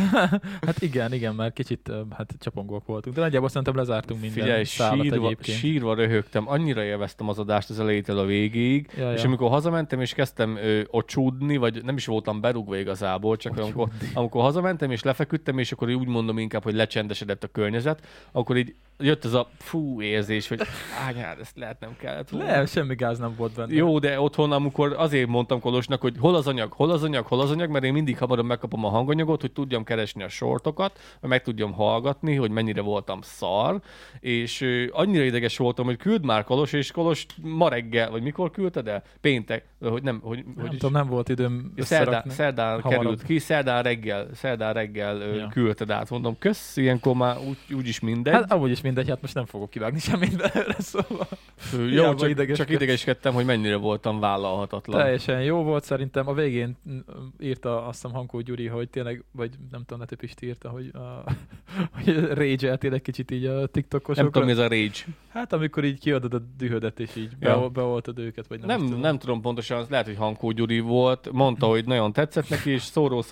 Hát 0.66 0.82
igen, 0.82 1.12
igen, 1.12 1.34
mert 1.34 1.54
kicsit 1.54 1.90
hát 2.16 2.34
csapongók 2.38 2.86
voltunk, 2.86 3.14
de 3.16 3.20
nagyjából 3.20 3.48
szerintem 3.48 3.76
lezártunk 3.76 4.20
minden 4.20 4.42
Figyelj, 4.42 4.64
szállat 4.64 5.02
sírva, 5.02 5.26
egyébként. 5.26 5.58
sírva 5.58 5.94
röhögtem, 5.94 6.48
annyira 6.48 6.82
élveztem 6.82 7.28
az 7.28 7.38
adást 7.38 7.70
az 7.70 7.80
elejétől 7.80 8.18
a 8.18 8.24
végéig, 8.24 8.90
Ja, 8.96 9.12
és 9.12 9.22
ja. 9.22 9.28
amikor 9.28 9.48
hazamentem 9.48 10.00
és 10.00 10.14
kezdtem 10.14 10.56
ö, 10.56 10.80
ocsúdni, 10.90 11.56
vagy 11.56 11.84
nem 11.84 11.96
is 11.96 12.06
voltam 12.06 12.40
berúgva 12.40 12.76
igazából, 12.76 13.36
csak 13.36 13.58
amikor, 13.62 13.88
amikor 14.14 14.42
hazamentem, 14.42 14.90
és 14.90 15.02
lefeküdtem, 15.02 15.58
és 15.58 15.72
akkor 15.72 15.90
úgy 15.90 16.06
mondom 16.06 16.38
inkább, 16.38 16.62
hogy 16.62 16.74
lecsendesedett 16.74 17.44
a 17.44 17.48
környezet, 17.48 18.06
akkor 18.32 18.56
így 18.56 18.74
jött 18.98 19.24
ez 19.24 19.32
a 19.32 19.48
fú 19.58 20.02
érzés, 20.02 20.48
hogy 20.48 20.60
ányár, 21.06 21.38
ezt 21.40 21.56
lehet 21.56 21.80
nem 21.80 21.96
kellett 21.98 22.28
volna. 22.28 22.46
Nem, 22.46 22.66
semmi 22.66 22.94
gáz 22.94 23.18
nem 23.18 23.34
volt 23.36 23.52
benne. 23.52 23.74
Jó, 23.74 23.98
de 23.98 24.20
otthon, 24.20 24.52
amikor 24.52 24.94
azért 24.98 25.28
mondtam 25.28 25.60
Kolosnak, 25.60 26.00
hogy 26.00 26.14
hol 26.18 26.34
az 26.34 26.46
anyag, 26.46 26.72
hol 26.72 26.90
az 26.90 27.02
anyag, 27.02 27.26
hol 27.26 27.40
az 27.40 27.50
anyag, 27.50 27.70
mert 27.70 27.84
én 27.84 27.92
mindig 27.92 28.18
hamarabb 28.18 28.44
megkapom 28.44 28.84
a 28.84 28.88
hanganyagot, 28.88 29.40
hogy 29.40 29.52
tudjam 29.52 29.84
keresni 29.84 30.22
a 30.22 30.28
sortokat, 30.28 30.98
hogy 31.20 31.28
meg 31.28 31.42
tudjam 31.42 31.72
hallgatni, 31.72 32.34
hogy 32.34 32.50
mennyire 32.50 32.80
voltam 32.80 33.20
szar, 33.22 33.80
és 34.20 34.60
ö, 34.60 34.84
annyira 34.90 35.24
ideges 35.24 35.56
voltam, 35.56 35.84
hogy 35.84 35.96
küld 35.96 36.24
már 36.24 36.44
Kolos, 36.44 36.72
és 36.72 36.90
Kolos 36.90 37.26
ma 37.42 37.68
reggel, 37.68 38.10
vagy 38.10 38.22
mikor 38.22 38.50
küldted 38.50 38.88
el? 38.88 39.02
Péntek, 39.20 39.64
hogy 39.80 40.02
nem, 40.02 40.20
hogy, 40.22 40.44
Nem 40.56 40.66
hogy 40.66 40.70
tudom, 40.70 40.92
nem 40.92 41.06
volt 41.06 41.28
időm 41.28 41.72
Szerdán, 41.76 42.24
szerdán 42.28 42.82
került 42.82 43.22
ki, 43.22 43.38
szerdán 43.42 43.82
reggel, 43.82 44.28
szerdán 44.34 44.72
reggel 44.72 45.16
Ja. 45.22 45.48
küldted 45.48 45.90
át. 45.90 46.10
Mondom, 46.10 46.38
kösz, 46.38 46.76
ilyenkor 46.76 47.14
már 47.14 47.36
úgy, 47.38 47.74
úgyis 47.76 48.00
mindegy. 48.00 48.32
Hát 48.34 48.52
amúgy 48.52 48.70
is 48.70 48.80
mindegy, 48.80 49.08
hát 49.08 49.20
most 49.20 49.34
nem 49.34 49.46
fogok 49.46 49.70
kivágni 49.70 49.98
semmit 49.98 50.36
belőle, 50.36 50.74
szóval 50.78 51.28
Jó, 51.72 51.78
hiába 51.86 52.08
csak, 52.08 52.18
csak 52.18 52.28
idegeskedsz. 52.30 52.70
idegeskedtem, 52.70 53.32
hogy 53.34 53.44
mennyire 53.44 53.76
voltam 53.76 54.20
vállalhatatlan. 54.20 55.00
teljesen 55.00 55.42
jó 55.42 55.62
volt 55.62 55.84
szerintem. 55.84 56.28
A 56.28 56.34
végén 56.34 56.76
mm, 56.90 56.98
írta 57.40 57.86
azt 57.86 58.02
hiszem 58.02 58.16
Hankó 58.16 58.40
Gyuri, 58.40 58.66
hogy 58.66 58.88
tényleg, 58.88 59.24
vagy 59.32 59.50
nem 59.70 59.80
tudom, 59.80 59.98
Nete 59.98 60.16
Pisti 60.16 60.46
írta, 60.46 60.68
hogy, 60.68 60.90
a, 60.94 61.24
hogy 61.94 62.26
rage 62.26 62.76
egy 62.80 63.02
kicsit 63.02 63.30
így 63.30 63.44
a 63.44 63.66
TikTokosokra. 63.66 64.22
Nem 64.22 64.32
tudom, 64.32 64.46
mi 64.46 64.52
ez 64.52 64.58
a 64.58 64.68
rage. 64.68 65.14
Hát 65.28 65.52
amikor 65.52 65.84
így 65.84 65.98
kiadod 66.00 66.34
a 66.34 66.40
dühödet, 66.56 67.00
és 67.00 67.16
így 67.16 67.30
Ja. 67.40 67.48
ja. 67.48 67.68
beoltad 67.68 68.18
őket, 68.18 68.46
vagy 68.46 68.58
nem, 68.58 68.68
Nem, 68.68 68.78
is 68.78 68.84
tudom. 68.84 69.00
nem 69.00 69.18
tudom 69.18 69.40
pontosan, 69.40 69.78
az 69.78 69.88
lehet, 69.88 70.06
hogy 70.06 70.16
Hankó 70.16 70.50
Gyuri 70.50 70.80
volt, 70.80 71.28
mondta, 71.32 71.66
hogy 71.74 71.84
nagyon 71.86 72.12
tetszett 72.12 72.48
neki, 72.48 72.70
és 72.70 72.82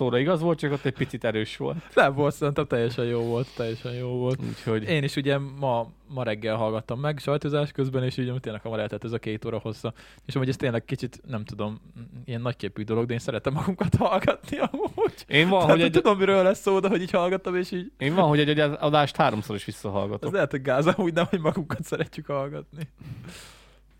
szóró-szóra 0.01 0.19
igaz 0.19 0.41
volt, 0.41 0.59
csak 0.59 0.71
ott 0.71 0.85
egy 0.85 0.93
picit 0.93 1.23
erős 1.23 1.57
volt. 1.57 1.77
Nem 1.93 2.13
volt, 2.13 2.33
szerintem 2.33 2.65
teljesen 2.65 3.05
jó 3.05 3.19
volt, 3.21 3.47
teljesen 3.55 3.93
jó 3.93 4.07
volt. 4.07 4.39
Úgyhogy 4.47 4.89
Én 4.89 5.03
is 5.03 5.15
ugye 5.15 5.37
ma, 5.37 5.91
ma 6.07 6.23
reggel 6.23 6.55
hallgattam 6.55 6.99
meg 6.99 7.19
sajtozás 7.19 7.71
közben, 7.71 8.03
és 8.03 8.17
így 8.17 8.33
tényleg 8.39 8.61
hamar 8.61 8.79
eltelt 8.79 9.03
ez 9.03 9.11
a 9.11 9.19
két 9.19 9.45
óra 9.45 9.59
hossza. 9.59 9.93
És 10.25 10.35
amúgy 10.35 10.49
ez 10.49 10.55
tényleg 10.55 10.85
kicsit, 10.85 11.21
nem 11.27 11.45
tudom, 11.45 11.81
ilyen 12.25 12.41
nagyképű 12.41 12.83
dolog, 12.83 13.05
de 13.05 13.13
én 13.13 13.19
szeretem 13.19 13.53
magunkat 13.53 13.95
hallgatni 13.95 14.57
amúgy. 14.57 15.25
én 15.27 15.49
van, 15.49 15.59
Tehát, 15.59 15.75
hogy 15.75 15.85
egy... 15.85 15.91
tudom, 15.91 16.17
miről 16.17 16.43
lesz 16.43 16.61
szó, 16.61 16.79
de 16.79 16.87
hogy 16.87 17.01
így 17.01 17.11
hallgattam, 17.11 17.55
és 17.55 17.71
így 17.71 17.91
én 17.97 18.15
van, 18.15 18.27
hogy 18.27 18.39
egy, 18.39 18.59
adást 18.59 19.15
háromszor 19.15 19.55
is 19.55 19.61
az 19.61 19.73
visszahallgatok. 19.73 20.33
lehet, 20.33 20.51
hogy 20.51 20.61
gáz, 20.61 20.87
amúgy 20.87 21.13
nem, 21.13 21.25
hogy 21.29 21.39
magunkat 21.39 21.83
szeretjük 21.83 22.25
hallgatni. 22.25 22.87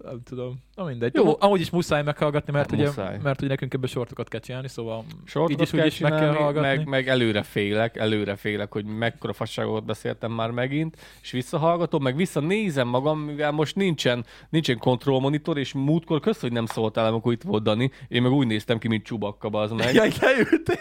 Nem 0.04 0.22
tudom. 0.24 0.60
Na 0.76 0.84
mindegy. 0.84 1.14
Jó. 1.16 1.36
Amúgy 1.40 1.60
is 1.60 1.70
muszáj 1.70 2.04
meghallgatni, 2.04 2.54
mert, 2.54 2.70
Hát 2.70 2.80
ugye, 2.80 2.88
muszáj. 2.88 3.18
mert 3.24 3.40
ugye 3.40 3.50
nekünk 3.50 3.74
ebbe 3.74 3.88
sortokat 3.88 4.28
kell 4.28 4.40
csinálni, 4.40 4.68
szóval 4.68 5.04
Sortokat 5.26 5.62
így 5.62 5.74
is, 5.74 5.80
kell 5.80 5.86
is 5.86 6.00
meg 6.00 6.12
kell 6.12 6.34
hallgatni. 6.34 6.68
meg, 6.68 6.88
meg 6.88 7.08
előre 7.08 7.44
félek, 7.44 7.98
előre 7.98 8.36
félek, 8.36 8.72
hogy 8.72 8.86
mekkora 8.86 9.34
fasságokat 9.34 9.86
beszéltem 9.86 10.32
már 10.32 10.52
megint, 10.52 10.98
és 11.22 11.32
visszahallgatom, 11.32 12.04
meg 12.04 12.16
visszanézem 12.16 12.88
magam, 12.88 13.20
mivel 13.20 13.52
most 13.52 13.76
nincsen, 13.76 14.26
nincsen 14.50 14.78
kontrollmonitor, 14.78 15.58
és 15.58 15.74
múltkor 15.74 16.20
kösz, 16.20 16.42
hogy 16.42 16.52
nem 16.52 16.66
szóltál, 16.66 17.06
amikor 17.06 17.32
itt 17.34 17.42
volt 17.44 17.64
Dani, 17.64 17.92
én 18.08 18.22
meg 18.22 18.32
úgy 18.32 18.48
néztem 18.48 18.78
ki, 18.78 18.88
mint 18.88 19.04
csubakka, 19.04 19.48
az 19.48 19.72
meg. 19.72 19.94
Ja, 19.94 20.02
leültél. 20.22 20.78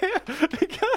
Igen. 0.61 0.89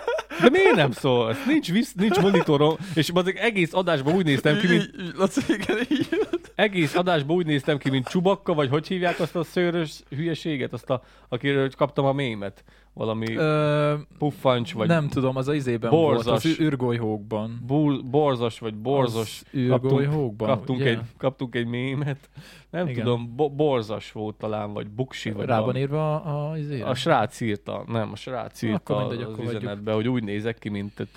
De 0.43 0.49
miért 0.49 0.75
nem 0.75 0.91
szólsz? 0.91 1.45
Nincs, 1.45 1.71
visz, 1.71 1.93
nincs 1.93 2.19
monitorom, 2.19 2.75
és 2.95 3.11
bazeg 3.11 3.37
egész 3.37 3.73
adásban 3.73 4.13
úgy 4.15 4.25
néztem 4.25 4.57
ki, 4.59 4.67
mint, 4.67 4.81
Így- 4.83 5.01
így- 5.05 5.11
Laci, 5.15 5.41
igen, 5.47 5.77
így. 5.89 6.09
egész 6.55 6.95
adásban 6.95 7.35
úgy 7.35 7.45
néztem 7.45 7.77
ki, 7.77 7.89
mint 7.89 8.07
csubakka, 8.07 8.53
vagy 8.53 8.69
hogy 8.69 8.87
hívják 8.87 9.19
azt 9.19 9.35
a 9.35 9.43
szőrös 9.43 9.91
hülyeséget, 10.09 10.73
azt 10.73 10.89
a, 10.89 11.03
akiről 11.29 11.69
kaptam 11.77 12.05
a 12.05 12.13
mémet. 12.13 12.63
Valami 12.93 13.35
Ö, 13.35 13.93
puffancs, 14.17 14.73
vagy 14.73 14.87
nem 14.87 15.07
tudom, 15.07 15.35
az 15.35 15.47
a 15.47 15.53
izében 15.53 15.89
borzas. 15.89 16.25
volt, 16.25 16.37
az 16.37 16.59
űrgolyhókban. 16.59 17.59
Bul, 17.65 18.01
borzas, 18.01 18.59
vagy 18.59 18.75
borzos. 18.75 19.41
Az 19.45 19.57
űrgolyhókban, 19.59 20.47
kaptunk, 20.47 20.79
ugye? 20.79 20.89
egy, 20.89 20.99
kaptunk 21.17 21.55
egy 21.55 21.65
mémet. 21.65 22.29
Nem 22.69 22.87
Igen. 22.87 23.03
tudom, 23.03 23.35
bo- 23.35 23.55
borzas 23.55 24.11
volt 24.11 24.35
talán, 24.35 24.73
vagy 24.73 24.87
buksi, 24.89 25.31
vagy 25.31 25.45
Rá 25.45 25.53
van 25.55 25.61
valami. 25.61 25.79
írva 25.79 26.21
a, 26.21 26.51
a, 26.51 26.57
izére? 26.57 26.85
A 26.85 26.95
srác 26.95 27.41
írta, 27.41 27.83
nem, 27.87 28.11
a 28.11 28.15
srác 28.15 28.61
írta 28.61 28.75
Akkor 28.95 28.97
mindegy, 28.97 29.21
az 29.27 29.33
akkor 29.33 29.45
üzenetbe, 29.45 29.93
hogy 29.93 30.07
úgy 30.07 30.23
nézek 30.23 30.57
ki, 30.57 30.69
mint. 30.69 31.07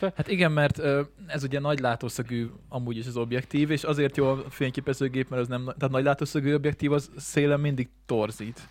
Hát 0.00 0.28
igen, 0.28 0.52
mert 0.52 0.78
ez 1.26 1.42
ugye 1.44 1.60
nagy 1.60 1.78
látószögű 1.80 2.46
amúgy 2.68 2.96
is 2.96 3.06
az 3.06 3.16
objektív, 3.16 3.70
és 3.70 3.84
azért 3.84 4.16
jó 4.16 4.26
a 4.26 4.42
fényképezőgép, 4.48 5.28
mert 5.28 5.42
az 5.42 5.48
nem, 5.48 5.64
tehát 5.64 5.90
nagy 5.90 6.04
látószögű 6.04 6.54
objektív 6.54 6.92
az 6.92 7.10
szélen 7.16 7.60
mindig 7.60 7.88
torzít. 8.06 8.68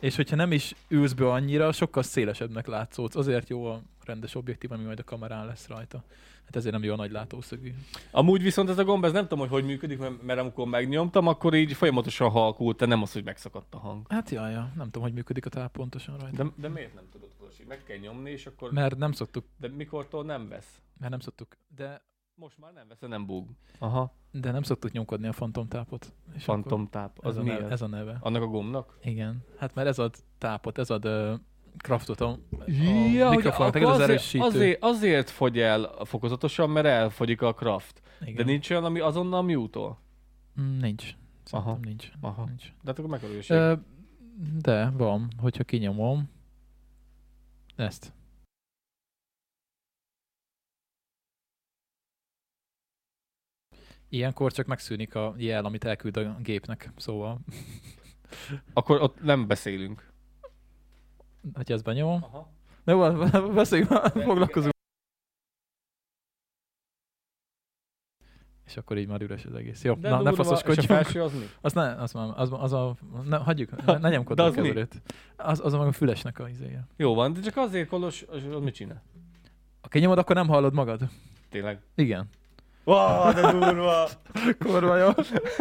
És 0.00 0.16
hogyha 0.16 0.36
nem 0.36 0.52
is 0.52 0.74
ülsz 0.88 1.12
be 1.12 1.30
annyira, 1.30 1.72
sokkal 1.72 2.02
szélesebbnek 2.02 2.66
látszódsz. 2.66 3.16
Azért 3.16 3.48
jó 3.48 3.64
a 3.64 3.82
rendes 4.04 4.34
objektív, 4.34 4.72
ami 4.72 4.84
majd 4.84 4.98
a 4.98 5.04
kamerán 5.04 5.46
lesz 5.46 5.66
rajta. 5.66 6.04
Hát 6.44 6.56
ezért 6.56 6.74
nem 6.74 6.84
jó 6.84 6.92
a 6.92 6.96
nagy 6.96 7.10
látószögű. 7.10 7.74
Amúgy 8.10 8.42
viszont 8.42 8.68
ez 8.68 8.78
a 8.78 8.84
gomb, 8.84 9.04
ez 9.04 9.12
nem 9.12 9.22
tudom, 9.22 9.38
hogy 9.38 9.48
hogy 9.48 9.64
működik, 9.64 9.98
mert, 9.98 10.22
mert 10.22 10.40
amikor 10.40 10.66
megnyomtam, 10.66 11.26
akkor 11.26 11.54
így 11.54 11.72
folyamatosan 11.72 12.30
halkult, 12.30 12.76
de 12.76 12.86
nem 12.86 13.02
az, 13.02 13.12
hogy 13.12 13.24
megszakadt 13.24 13.74
a 13.74 13.78
hang. 13.78 14.06
Hát 14.08 14.30
jaj, 14.30 14.52
ja, 14.52 14.72
nem 14.76 14.84
tudom, 14.84 15.02
hogy 15.02 15.12
működik 15.12 15.46
a 15.46 15.48
táp 15.48 15.72
pontosan 15.72 16.18
rajta. 16.18 16.42
De, 16.44 16.50
de 16.56 16.68
miért 16.68 16.94
nem 16.94 17.04
tudod, 17.12 17.28
Kosi? 17.38 17.64
Meg 17.68 17.82
kell 17.82 17.96
nyomni, 17.96 18.30
és 18.30 18.46
akkor... 18.46 18.72
Mert 18.72 18.96
nem 18.96 19.12
szoktuk, 19.12 19.44
De 19.56 19.68
mikortól 19.68 20.24
nem 20.24 20.48
vesz? 20.48 20.80
mert 20.98 21.10
nem 21.10 21.20
szoktuk, 21.20 21.56
de, 21.76 22.02
Most 22.40 22.58
már 22.58 22.72
nem 22.72 22.88
vesz, 22.88 22.98
nem 23.00 23.26
búg. 23.26 23.48
Aha. 23.78 24.12
de 24.30 24.50
nem 24.50 24.62
szoktuk 24.62 24.92
nyomkodni 24.92 25.26
a 25.26 25.32
fantomtápot. 25.32 26.12
És 26.34 26.44
Fantomtáp. 26.44 27.18
Az 27.22 27.30
ez, 27.30 27.36
a 27.36 27.42
mi 27.42 27.48
neve, 27.48 27.68
ez? 27.68 27.82
a 27.82 27.86
neve. 27.86 28.16
Annak 28.20 28.42
a 28.42 28.46
gombnak? 28.46 28.98
Igen. 29.02 29.44
Hát 29.58 29.74
mert 29.74 29.88
ez 29.88 29.98
ad 29.98 30.14
tápot, 30.38 30.78
ez 30.78 30.90
ad 30.90 31.06
uh, 31.06 31.32
kraftot 31.76 32.20
a, 32.20 32.28
a 32.28 32.38
Ja, 33.12 33.26
hogy 33.26 33.36
mikrofonnak, 33.36 33.76
ez 33.76 33.82
az 33.82 33.88
azért, 33.94 34.08
erősítő. 34.08 34.44
azért, 34.44 34.82
azért 34.82 35.30
fogy 35.30 35.58
el 35.58 35.90
fokozatosan, 36.04 36.70
mert 36.70 36.86
elfogyik 36.86 37.42
a 37.42 37.54
craft. 37.54 38.02
Igen. 38.20 38.34
De 38.34 38.42
nincs 38.44 38.70
olyan, 38.70 38.84
ami 38.84 39.00
azonnal 39.00 39.42
mute-ol? 39.42 39.98
Mm, 40.60 40.78
Nincs. 40.78 41.14
Szerintem 41.42 41.72
Aha. 41.72 41.78
nincs. 41.84 42.10
Aha. 42.20 42.44
nincs. 42.44 42.62
De 42.64 42.72
hát 42.84 42.98
akkor 42.98 43.10
megerőség. 43.10 43.56
Ö, 43.56 43.74
de 44.62 44.90
van, 44.90 45.28
hogyha 45.40 45.64
kinyomom 45.64 46.30
ezt. 47.76 48.12
Ilyenkor 54.08 54.52
csak 54.52 54.66
megszűnik 54.66 55.14
a 55.14 55.34
jel, 55.36 55.64
amit 55.64 55.84
elküld 55.84 56.16
a 56.16 56.36
gépnek, 56.40 56.90
szóval, 56.96 57.38
Akkor 58.72 59.02
ott 59.02 59.22
nem 59.22 59.46
beszélünk. 59.46 60.12
hogyha 61.54 61.74
ezt 61.74 61.84
benyomom. 61.84 62.22
Aha. 62.22 62.52
De 62.84 62.92
jó, 62.92 63.12
beszéljünk, 63.52 63.90
foglalkozunk. 63.90 64.76
És 68.66 68.76
akkor 68.76 68.98
így 68.98 69.06
már 69.06 69.20
üres 69.22 69.44
az 69.44 69.54
egész. 69.54 69.84
Jó, 69.84 69.94
De 69.94 70.08
na, 70.08 70.16
ne 70.22 70.22
durva, 70.22 70.32
És 70.32 70.38
a 70.38 70.42
faszoskodjunk. 70.44 70.86
felső 70.88 71.22
az 71.22 71.32
mi? 71.32 71.44
Az 71.60 71.72
ne, 71.72 71.94
az, 71.94 72.12
már, 72.12 72.28
az, 72.36 72.48
az 72.52 72.72
a, 72.72 72.96
ne, 73.24 73.36
hagyjuk, 73.36 73.84
ne, 73.86 73.98
ne 73.98 74.08
nyomkodj 74.08 74.40
De 74.40 74.46
a 74.48 74.50
keverőt. 74.50 75.02
Az, 75.36 75.60
az 75.64 75.72
a 75.72 75.76
maga 75.76 75.92
fülesnek 75.92 76.38
a 76.38 76.48
izéje. 76.48 76.86
Jó 76.96 77.14
van, 77.14 77.32
de 77.32 77.40
csak 77.40 77.56
azért 77.56 77.88
Kolos, 77.88 78.22
az, 78.22 78.44
az 78.44 78.62
mit 78.62 78.74
csinál? 78.74 79.02
Ha 79.80 79.88
kinyomod, 79.88 80.18
akkor 80.18 80.36
nem 80.36 80.48
hallod 80.48 80.72
magad. 80.74 81.08
Tényleg. 81.48 81.80
Igen. 81.94 82.28
Wow, 82.88 83.32
de 83.32 83.52
durva! 83.52 84.08
Kurva 84.64 84.96
jó. 84.96 85.08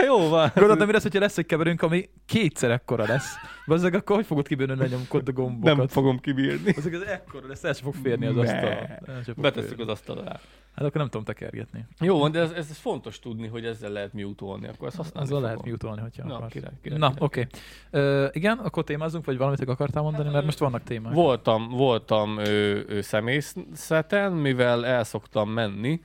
Jó 0.06 0.30
van. 0.30 0.52
Gondoltam, 0.56 0.88
mi 0.88 0.94
lesz, 0.94 1.02
hogyha 1.02 1.20
lesz 1.20 1.38
egy 1.38 1.46
keverőnk, 1.46 1.82
ami 1.82 2.10
kétszer 2.26 2.72
ekkora 2.72 3.06
lesz. 3.08 3.36
Bazzeg, 3.66 3.94
akkor 3.94 4.16
hogy 4.16 4.26
fogod 4.26 4.48
kibírni, 4.48 4.78
hogy 4.78 4.90
ne 4.90 4.96
nyomkod 4.96 5.28
a 5.28 5.32
gombokat? 5.32 5.78
Nem 5.78 5.88
fogom 5.88 6.20
kibírni. 6.20 6.74
Azok 6.78 6.94
az 6.94 7.06
ekkora 7.06 7.48
lesz, 7.48 7.63
el 7.63 7.74
sem 7.74 7.84
fog 7.84 7.94
férni 8.04 8.26
az 8.26 8.36
Ne. 8.36 8.42
asztal. 8.42 9.34
Betesszük 9.36 9.80
az 9.80 9.88
asztal 9.88 10.18
alá. 10.18 10.40
Hát 10.76 10.86
akkor 10.86 10.96
nem 10.96 11.06
tudom 11.10 11.26
tekergetni. 11.26 11.86
Jó 12.00 12.20
van, 12.20 12.32
de 12.32 12.40
ez, 12.40 12.52
ez, 12.52 12.68
ez 12.70 12.78
fontos 12.78 13.20
tudni, 13.20 13.48
hogy 13.48 13.66
ezzel 13.66 13.92
lehet 13.92 14.13
mute-olni. 14.13 14.68
Akkor 14.68 14.88
ezt 14.88 14.98
használni 14.98 15.30
Azzal 15.30 15.42
lehet 15.42 15.66
mute 15.66 15.88
hogyha 15.88 16.28
Na, 16.28 16.36
akarsz. 16.36 16.52
király, 16.52 16.72
király, 16.82 17.00
Na, 17.00 17.13
oké. 17.18 17.48
Okay. 17.92 18.30
igen, 18.32 18.58
akkor 18.58 18.84
témázunk, 18.84 19.26
vagy 19.26 19.38
valamit 19.38 19.70
akartál 19.70 20.04
mondani, 20.04 20.30
mert 20.30 20.46
most 20.46 20.60
vannak 20.60 20.84
témák. 20.84 21.13
Voltam, 21.13 21.70
voltam 21.70 22.38
ö, 22.38 22.80
ö, 22.88 23.02
személyzeten, 23.02 24.32
mivel 24.32 24.86
el 24.86 25.04
szoktam 25.04 25.50
menni. 25.50 26.02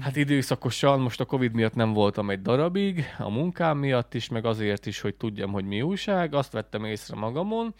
Hát 0.00 0.16
időszakosan, 0.16 1.00
most 1.00 1.20
a 1.20 1.24
Covid 1.24 1.52
miatt 1.52 1.74
nem 1.74 1.92
voltam 1.92 2.30
egy 2.30 2.42
darabig, 2.42 3.04
a 3.18 3.30
munkám 3.30 3.78
miatt 3.78 4.14
is, 4.14 4.28
meg 4.28 4.44
azért 4.44 4.86
is, 4.86 5.00
hogy 5.00 5.14
tudjam, 5.14 5.52
hogy 5.52 5.64
mi 5.64 5.82
újság. 5.82 6.34
Azt 6.34 6.52
vettem 6.52 6.84
észre 6.84 7.16
magamon, 7.16 7.74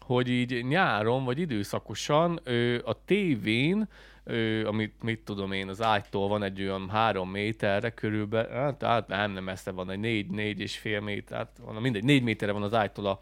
hogy 0.00 0.28
így 0.28 0.64
nyáron, 0.64 1.24
vagy 1.24 1.38
időszakosan 1.38 2.40
a 2.84 3.04
tévén, 3.04 3.88
amit 4.64 5.02
mit 5.02 5.20
tudom 5.20 5.52
én, 5.52 5.68
az 5.68 5.82
ágytól 5.82 6.28
van 6.28 6.42
egy 6.42 6.60
olyan 6.60 6.88
három 6.88 7.30
méterre 7.30 7.90
körülbelül, 7.90 8.50
hát, 8.50 8.82
hát 8.82 9.08
nem, 9.08 9.32
nem 9.32 9.44
messze 9.44 9.70
van, 9.70 9.90
egy 9.90 9.98
négy, 9.98 10.30
négy 10.30 10.60
és 10.60 10.78
fél 10.78 11.00
méter, 11.00 11.38
hát 11.38 11.60
van, 11.64 11.82
mindegy, 11.82 12.04
négy 12.04 12.22
méterre 12.22 12.52
van 12.52 12.62
az 12.62 12.74
ágytól 12.74 13.06
a, 13.06 13.18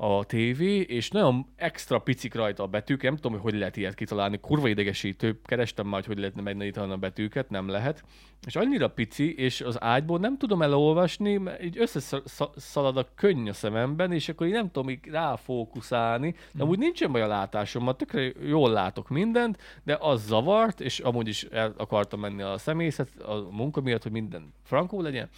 a 0.00 0.24
tévé, 0.24 0.80
és 0.80 1.10
nagyon 1.10 1.46
extra 1.56 1.98
picik 1.98 2.34
rajta 2.34 2.62
a 2.62 2.66
betűk, 2.66 3.02
nem 3.02 3.14
tudom, 3.14 3.32
hogy 3.32 3.40
hogy 3.40 3.58
lehet 3.58 3.76
ilyet 3.76 3.94
kitalálni, 3.94 4.38
kurva 4.40 4.68
idegesítő, 4.68 5.40
kerestem 5.44 5.86
már, 5.86 5.94
hogy 5.94 6.06
hogy 6.06 6.18
lehetne 6.18 6.42
megnagyítani 6.42 6.92
a 6.92 6.96
betűket, 6.96 7.50
nem 7.50 7.68
lehet, 7.68 8.04
és 8.46 8.56
annyira 8.56 8.88
pici, 8.88 9.34
és 9.34 9.60
az 9.60 9.82
ágyból 9.82 10.18
nem 10.18 10.38
tudom 10.38 10.62
elolvasni, 10.62 11.36
mert 11.36 11.62
így 11.62 11.78
összeszalad 11.78 12.96
a 12.96 13.08
könny 13.14 13.48
a 13.48 13.52
szememben, 13.52 14.12
és 14.12 14.28
akkor 14.28 14.46
így 14.46 14.52
nem 14.52 14.70
tudom 14.70 14.90
így 14.90 15.04
ráfókuszálni, 15.04 16.34
de 16.52 16.62
amúgy 16.62 16.78
nincsen 16.78 17.12
baj 17.12 17.22
a 17.22 17.26
látásom, 17.26 17.96
tökre 17.96 18.32
jól 18.46 18.70
látok 18.70 19.08
mindent, 19.08 19.58
de 19.84 19.96
az 20.00 20.26
zavart, 20.26 20.80
és 20.80 20.98
amúgy 20.98 21.28
is 21.28 21.42
el 21.42 21.74
akartam 21.76 22.20
menni 22.20 22.42
a 22.42 22.58
személyzet, 22.58 23.08
a 23.20 23.48
munka 23.50 23.80
miatt, 23.80 24.02
hogy 24.02 24.12
minden 24.12 24.52
frankó 24.62 25.00
legyen, 25.00 25.28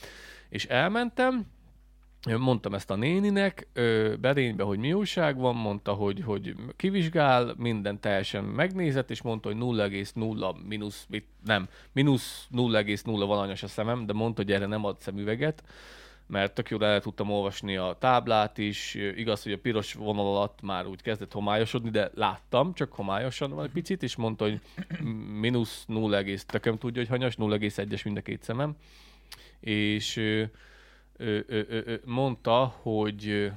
és 0.48 0.66
elmentem, 0.66 1.46
Mondtam 2.28 2.74
ezt 2.74 2.90
a 2.90 2.96
néninek, 2.96 3.66
Berénybe, 4.20 4.62
hogy 4.62 4.78
mi 4.78 4.92
újság 4.92 5.36
van, 5.36 5.56
mondta, 5.56 5.92
hogy, 5.92 6.22
hogy 6.24 6.54
kivizsgál, 6.76 7.54
minden 7.58 8.00
teljesen 8.00 8.44
megnézett, 8.44 9.10
és 9.10 9.22
mondta, 9.22 9.48
hogy 9.48 9.58
0,0 9.60 10.54
mínusz, 10.68 11.06
nem, 11.44 11.68
mínusz 11.92 12.46
0,0 12.52 13.24
valanyos 13.26 13.62
a 13.62 13.68
szemem, 13.68 14.06
de 14.06 14.12
mondta, 14.12 14.42
hogy 14.42 14.52
erre 14.52 14.66
nem 14.66 14.84
ad 14.84 15.00
szemüveget, 15.00 15.62
mert 16.26 16.54
tök 16.54 16.70
jól 16.70 16.84
el 16.84 17.00
tudtam 17.00 17.30
olvasni 17.30 17.76
a 17.76 17.96
táblát 17.98 18.58
is, 18.58 18.94
igaz, 18.94 19.42
hogy 19.42 19.52
a 19.52 19.58
piros 19.58 19.94
vonal 19.94 20.36
alatt 20.36 20.58
már 20.62 20.86
úgy 20.86 21.02
kezdett 21.02 21.32
homályosodni, 21.32 21.90
de 21.90 22.10
láttam, 22.14 22.74
csak 22.74 22.92
homályosan 22.92 23.50
van 23.50 23.64
egy 23.64 23.70
picit, 23.70 24.02
és 24.02 24.16
mondta, 24.16 24.44
hogy 24.44 24.60
mínusz 25.40 25.84
0, 25.86 26.22
tököm 26.46 26.78
tudja, 26.78 27.00
hogy 27.00 27.10
hanyas, 27.10 27.34
0,1-es 27.36 28.04
mind 28.04 28.16
a 28.16 28.20
két 28.22 28.42
szemem, 28.42 28.76
és 29.60 30.20
ö, 31.20 31.38
ö, 31.46 31.62
ö, 31.68 31.94
mondta, 32.04 32.74
hogy 32.82 33.52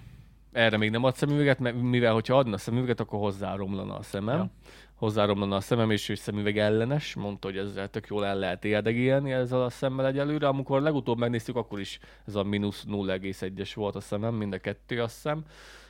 erre 0.51 0.77
még 0.77 0.89
nem 0.89 1.03
ad 1.03 1.15
szemüveget, 1.15 1.59
mert 1.59 1.81
mivel 1.81 2.13
hogyha 2.13 2.37
adna 2.37 2.57
szemüveget, 2.57 2.99
akkor 2.99 3.19
hozzáromlana 3.19 3.97
a 3.97 4.01
szemem. 4.01 4.37
Ja. 4.37 4.49
Hozzáromlana 4.93 5.55
a 5.55 5.59
szemem, 5.59 5.91
és 5.91 6.09
ő 6.09 6.15
szemüveg 6.15 6.57
ellenes. 6.57 7.15
Mondta, 7.15 7.47
hogy 7.47 7.57
ezzel 7.57 7.89
tök 7.89 8.07
jól 8.07 8.25
el 8.25 8.37
lehet 8.37 8.65
érdegélni 8.65 9.31
ezzel 9.31 9.63
a 9.63 9.69
szemmel 9.69 10.05
egyelőre. 10.05 10.47
Amikor 10.47 10.81
legutóbb 10.81 11.17
megnéztük, 11.17 11.55
akkor 11.55 11.79
is 11.79 11.99
ez 12.27 12.35
a 12.35 12.43
mínusz 12.43 12.85
0,1-es 12.87 13.71
volt 13.73 13.95
a 13.95 13.99
szemem, 13.99 14.33
mind 14.35 14.53
a 14.53 14.57
kettő 14.57 15.01
azt 15.01 15.13
hiszem 15.13 15.45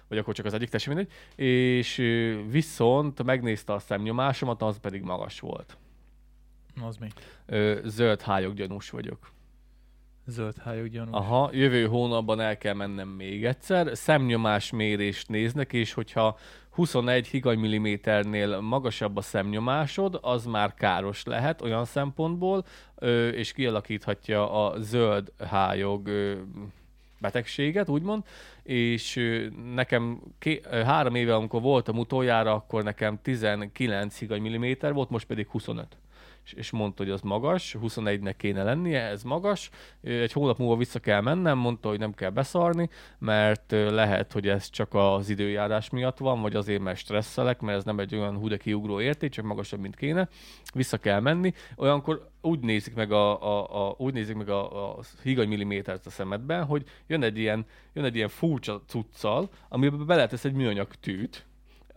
vagy 0.07 0.17
akkor 0.17 0.33
csak 0.33 0.45
az 0.45 0.53
egyik, 0.53 0.69
teljesen 0.69 0.95
mindegy, 0.95 1.13
és 1.45 1.95
viszont 2.49 3.23
megnézte 3.23 3.73
a 3.73 3.79
szemnyomásomat, 3.79 4.61
az 4.61 4.77
pedig 4.77 5.01
magas 5.01 5.39
volt. 5.39 5.77
Az 6.81 6.97
mi? 6.97 7.07
Zöld 7.83 8.21
hályog 8.21 8.53
gyanús 8.53 8.89
vagyok. 8.89 9.31
Zöld 10.25 10.57
hályog 10.57 10.87
gyanús. 10.87 11.13
Aha, 11.15 11.49
jövő 11.53 11.87
hónapban 11.87 12.39
el 12.39 12.57
kell 12.57 12.73
mennem 12.73 13.07
még 13.07 13.45
egyszer. 13.45 13.97
Szemnyomás 13.97 14.71
mérést 14.71 15.29
néznek, 15.29 15.73
és 15.73 15.93
hogyha 15.93 16.37
21 16.69 17.27
higanymilliméternél 17.27 18.59
magasabb 18.59 19.17
a 19.17 19.21
szemnyomásod, 19.21 20.19
az 20.21 20.45
már 20.45 20.73
káros 20.73 21.23
lehet 21.23 21.61
olyan 21.61 21.85
szempontból, 21.85 22.65
és 23.31 23.53
kialakíthatja 23.53 24.65
a 24.65 24.79
zöld 24.79 25.31
hályog 25.49 26.09
betegséget, 27.19 27.89
úgymond, 27.89 28.23
és 28.63 29.19
nekem 29.73 30.21
ké- 30.39 30.65
három 30.67 31.15
éve, 31.15 31.35
amikor 31.35 31.61
voltam 31.61 31.97
utoljára, 31.97 32.53
akkor 32.53 32.83
nekem 32.83 33.19
19 33.21 34.19
higanymilliméter 34.19 34.93
volt, 34.93 35.09
most 35.09 35.25
pedig 35.25 35.47
25 35.47 35.97
és, 36.51 36.71
mondta, 36.71 37.03
hogy 37.03 37.11
az 37.11 37.21
magas, 37.21 37.75
21-nek 37.81 38.33
kéne 38.37 38.63
lennie, 38.63 39.01
ez 39.01 39.23
magas, 39.23 39.69
egy 40.01 40.31
hónap 40.31 40.57
múlva 40.57 40.75
vissza 40.75 40.99
kell 40.99 41.21
mennem, 41.21 41.57
mondta, 41.57 41.89
hogy 41.89 41.99
nem 41.99 42.13
kell 42.13 42.29
beszarni, 42.29 42.89
mert 43.17 43.71
lehet, 43.71 44.31
hogy 44.31 44.47
ez 44.47 44.69
csak 44.69 44.93
az 44.93 45.29
időjárás 45.29 45.89
miatt 45.89 46.17
van, 46.17 46.41
vagy 46.41 46.55
azért, 46.55 46.81
mert 46.81 46.97
stresszelek, 46.97 47.59
mert 47.61 47.77
ez 47.77 47.83
nem 47.83 47.99
egy 47.99 48.15
olyan 48.15 48.37
hú 48.37 48.57
kiugró 48.57 49.01
érték, 49.01 49.31
csak 49.31 49.45
magasabb, 49.45 49.79
mint 49.79 49.95
kéne, 49.95 50.27
vissza 50.73 50.97
kell 50.97 51.19
menni. 51.19 51.53
Olyankor 51.75 52.29
úgy 52.41 52.59
nézik 52.59 52.95
meg 52.95 53.11
a, 53.11 53.41
a, 53.41 53.87
a, 53.87 53.95
úgy 53.97 54.13
nézik 54.13 54.35
meg 54.35 54.49
a, 54.49 54.89
a 54.89 54.99
higany 55.23 55.47
millimétert 55.47 56.05
a 56.05 56.09
szemedben, 56.09 56.65
hogy 56.65 56.83
jön 57.07 57.23
egy 57.23 57.37
ilyen, 57.37 57.65
jön 57.93 58.05
egy 58.05 58.15
ilyen 58.15 58.29
furcsa 58.29 58.81
cuccal, 58.87 59.49
amiben 59.69 60.05
beletesz 60.05 60.45
egy 60.45 60.53
műanyag 60.53 60.95
tűt, 60.95 61.45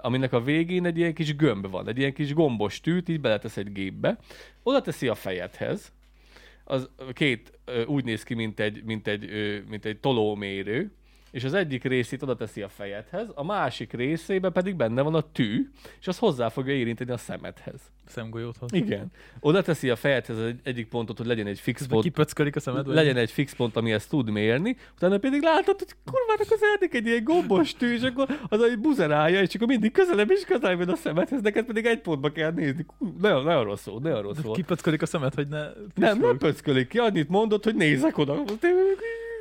aminek 0.07 0.33
a 0.33 0.41
végén 0.41 0.87
egy 0.87 0.99
ilyen 0.99 1.15
kis 1.15 1.37
gömb 1.37 1.71
van, 1.71 1.89
egy 1.89 1.99
ilyen 1.99 2.13
kis 2.13 2.35
gombos 2.35 2.81
tűt, 2.81 3.09
így 3.09 3.21
beletesz 3.21 3.57
egy 3.57 3.73
gépbe, 3.73 4.19
oda 4.63 4.81
teszi 4.81 5.09
a 5.09 5.15
fejedhez, 5.15 5.93
az 6.65 6.91
két 7.13 7.59
úgy 7.87 8.05
néz 8.05 8.23
ki, 8.23 8.35
mint 8.35 8.61
egy, 8.61 8.85
mint 8.85 9.07
egy, 9.07 9.31
mint 9.69 9.85
egy 9.85 9.99
tolómérő, 9.99 10.93
és 11.37 11.45
az 11.45 11.55
egyik 11.55 11.85
részét 11.85 12.23
oda 12.23 12.37
teszi 12.37 12.63
a 12.63 12.69
fejedhez, 12.69 13.27
a 13.35 13.45
másik 13.45 13.93
részébe 13.93 14.51
pedig 14.51 14.77
benne 14.77 15.03
van 15.03 15.15
a 15.15 15.21
tű, 15.33 15.71
és 16.01 16.09
az 16.09 16.19
hozzá 16.19 16.49
fogja 16.49 16.75
érinteni 16.75 17.11
a 17.11 17.17
szemedhez. 17.17 17.81
Szemgolyódhoz. 18.07 18.73
Igen. 18.73 19.11
Oda 19.41 19.63
teszi 19.63 19.91
a 19.91 19.97
fejedhez 19.97 20.39
egy, 20.39 20.61
egyik 20.63 20.89
pontot, 20.89 21.17
hogy 21.17 21.27
legyen 21.27 21.47
egy 21.47 21.61
fix 21.61 21.87
pont. 21.87 22.03
Kipöckölik 22.03 22.57
a 22.57 22.61
szemed? 22.61 22.87
Legyen 22.87 23.17
egy 23.17 23.31
fix 23.31 23.55
pont, 23.55 23.77
ami 23.77 23.93
ezt 23.93 24.09
tud 24.09 24.31
mérni, 24.31 24.77
utána 24.95 25.19
pedig 25.19 25.43
látod, 25.43 25.79
hogy 25.79 25.89
kurvának 26.05 26.51
az 26.51 26.61
eldik 26.73 26.95
egy 26.95 27.07
ilyen 27.07 27.25
gombos 27.25 27.75
tű, 27.75 27.95
és 27.95 28.03
akkor 28.03 28.39
az 28.49 28.63
egy 28.63 28.79
buzerálja, 28.79 29.41
és 29.41 29.55
akkor 29.55 29.67
mindig 29.67 29.93
közelebb 29.93 30.31
is 30.31 30.45
közelebb 30.45 30.89
a 30.89 30.97
szemedhez, 30.97 31.43
neked 31.43 31.65
pedig 31.65 31.87
egy 31.87 32.01
pontba 32.01 32.33
kell 32.33 32.53
nézni. 32.53 32.87
Nagyon, 33.21 33.45
nagyon 33.45 33.65
rossz 33.65 33.83
szó, 33.83 33.99
nagyon 33.99 34.23
rossz 34.23 34.39
szó. 34.43 34.53
Kipöckölik 34.53 35.03
a 35.03 35.07
szemed, 35.07 35.35
hogy 35.35 35.49
ne... 35.49 35.63
Nem, 35.95 36.19
nem 36.19 36.39
pöckölik 36.39 36.89
ki, 36.89 36.99
annyit 36.99 37.29
mondott, 37.29 37.65
hogy 37.65 37.75
nézek 37.75 38.19
oda. 38.19 38.43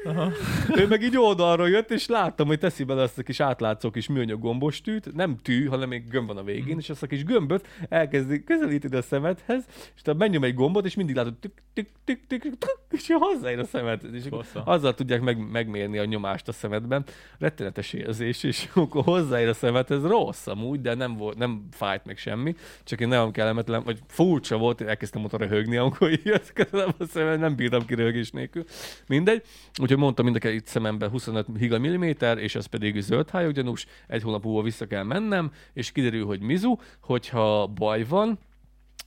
Aha. 0.05 0.31
ő 0.75 0.87
meg 0.87 1.01
így 1.01 1.17
oldalról 1.17 1.69
jött, 1.69 1.91
és 1.91 2.07
láttam, 2.07 2.47
hogy 2.47 2.59
teszi 2.59 2.83
bele 2.83 3.01
ezt 3.01 3.17
a 3.17 3.23
kis 3.23 3.39
átlátszó 3.39 3.91
kis 3.91 4.07
műanyag 4.07 4.39
gombos 4.39 4.81
tűt, 4.81 5.13
nem 5.13 5.37
tű, 5.41 5.65
hanem 5.65 5.89
még 5.89 6.07
gömb 6.09 6.27
van 6.27 6.37
a 6.37 6.43
végén, 6.43 6.75
mm. 6.75 6.77
és 6.77 6.89
azt 6.89 7.03
a 7.03 7.07
kis 7.07 7.23
gömböt 7.23 7.67
elkezdi 7.89 8.43
közelíteni 8.43 8.95
a 8.95 9.01
szemedhez, 9.01 9.63
és 9.95 10.01
te 10.01 10.13
menjünk 10.13 10.45
egy 10.45 10.53
gombot, 10.53 10.85
és 10.85 10.95
mindig 10.95 11.15
látod, 11.15 11.33
tük, 11.33 11.51
tük, 11.73 11.87
tük, 12.03 12.27
tük, 12.27 12.41
tük, 12.41 12.57
és 12.95 13.13
hozzáér 13.19 13.59
a 13.59 13.65
szemed. 13.65 14.01
És 14.13 14.23
azzal 14.63 14.93
tudják 14.93 15.21
meg, 15.21 15.51
megmérni 15.51 15.97
a 15.97 16.05
nyomást 16.05 16.47
a 16.47 16.51
szemedben. 16.51 17.05
Rettenetes 17.39 17.93
érzés, 17.93 18.43
és 18.43 18.67
akkor 18.73 19.03
hozzáér 19.03 19.47
a 19.47 19.53
szemed, 19.53 19.91
ez 19.91 20.05
rossz 20.05 20.47
amúgy, 20.47 20.81
de 20.81 20.93
nem, 20.93 21.15
volt, 21.15 21.37
nem 21.37 21.67
fájt 21.71 22.05
meg 22.05 22.17
semmi, 22.17 22.55
csak 22.83 22.99
én 22.99 23.07
nagyon 23.07 23.31
kellemetlen, 23.31 23.83
vagy 23.83 23.99
furcsa 24.07 24.57
volt, 24.57 24.81
elkezdtem 24.81 25.23
ott 25.23 25.37
röhögni, 25.37 25.77
amikor 25.77 26.11
jött 26.23 26.53
közelebb 26.53 26.95
a 26.97 27.05
szemed, 27.05 27.39
nem 27.39 27.55
bírtam 27.55 27.85
ki 27.85 27.95
röhögés 27.95 28.31
nélkül. 28.31 28.63
Mindegy. 29.07 29.43
Úgyhogy 29.81 29.94
úgyhogy 29.95 30.13
mondtam 30.15 30.25
mind 30.25 30.37
a 30.45 30.49
két 30.49 30.67
szememben 30.67 31.09
25 31.09 31.45
higa 31.57 31.79
milliméter, 31.79 32.37
és 32.37 32.55
ez 32.55 32.65
pedig 32.65 33.01
zöld 33.01 33.29
hályogyanús, 33.29 33.85
egy 34.07 34.21
hónap 34.21 34.43
múlva 34.43 34.61
vissza 34.61 34.87
kell 34.87 35.03
mennem, 35.03 35.51
és 35.73 35.91
kiderül, 35.91 36.25
hogy 36.25 36.39
mizu, 36.39 36.75
hogyha 36.99 37.67
baj 37.67 38.03
van, 38.03 38.39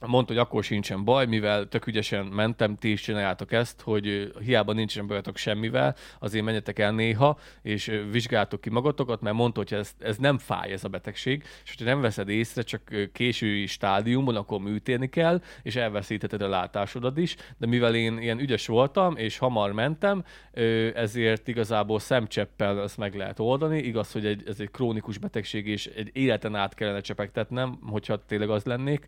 mondta, 0.07 0.33
hogy 0.33 0.43
akkor 0.43 0.65
sincsen 0.65 1.05
baj, 1.05 1.27
mivel 1.27 1.69
tök 1.69 1.87
ügyesen 1.87 2.27
mentem, 2.27 2.77
ti 2.77 2.91
is 2.91 3.01
csináljátok 3.01 3.53
ezt, 3.53 3.81
hogy 3.81 4.33
hiába 4.45 4.73
nincsen 4.73 5.07
bajotok 5.07 5.37
semmivel, 5.37 5.97
azért 6.19 6.45
menjetek 6.45 6.79
el 6.79 6.93
néha, 6.93 7.39
és 7.63 8.01
vizsgáltok 8.11 8.61
ki 8.61 8.71
magatokat, 8.71 9.21
mert 9.21 9.37
mondta, 9.37 9.61
hogy 9.61 9.79
ez, 9.79 9.95
ez 9.99 10.17
nem 10.17 10.39
fáj 10.39 10.73
ez 10.73 10.85
a 10.85 10.89
betegség, 10.89 11.43
és 11.65 11.71
hogyha 11.71 11.85
nem 11.85 12.01
veszed 12.01 12.29
észre, 12.29 12.63
csak 12.63 12.93
késői 13.13 13.67
stádiumban, 13.67 14.37
akkor 14.37 14.61
műtérni 14.61 15.09
kell, 15.09 15.43
és 15.63 15.77
elveszítheted 15.77 16.43
a 16.43 16.49
látásodat 16.49 17.19
is, 17.19 17.37
de 17.57 17.67
mivel 17.67 17.95
én 17.95 18.19
ilyen 18.19 18.41
ügyes 18.41 18.67
voltam, 18.67 19.17
és 19.17 19.39
hamar 19.39 19.73
mentem, 19.73 20.25
ezért 20.95 21.49
igazából 21.49 21.99
szemcseppel 21.99 22.83
ezt 22.83 22.97
meg 22.97 23.15
lehet 23.15 23.39
oldani. 23.39 23.79
Igaz, 23.79 24.13
hogy 24.13 24.27
egy, 24.27 24.43
ez 24.47 24.61
egy 24.61 24.71
krónikus 24.71 25.19
betegség, 25.19 25.67
és 25.67 25.87
egy 25.87 26.11
életen 26.13 26.55
át 26.55 26.75
kellene 26.75 27.01
csepegtetnem, 27.01 27.79
hogyha 27.83 28.25
tényleg 28.27 28.51
az 28.51 28.65
lennék, 28.65 29.07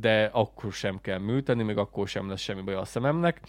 de 0.00 0.30
akkor 0.32 0.72
sem 0.72 1.00
kell 1.00 1.18
műteni, 1.18 1.62
még 1.62 1.76
akkor 1.76 2.08
sem 2.08 2.28
lesz 2.28 2.40
semmi 2.40 2.62
baj 2.62 2.74
a 2.74 2.84
szememnek. 2.84 3.40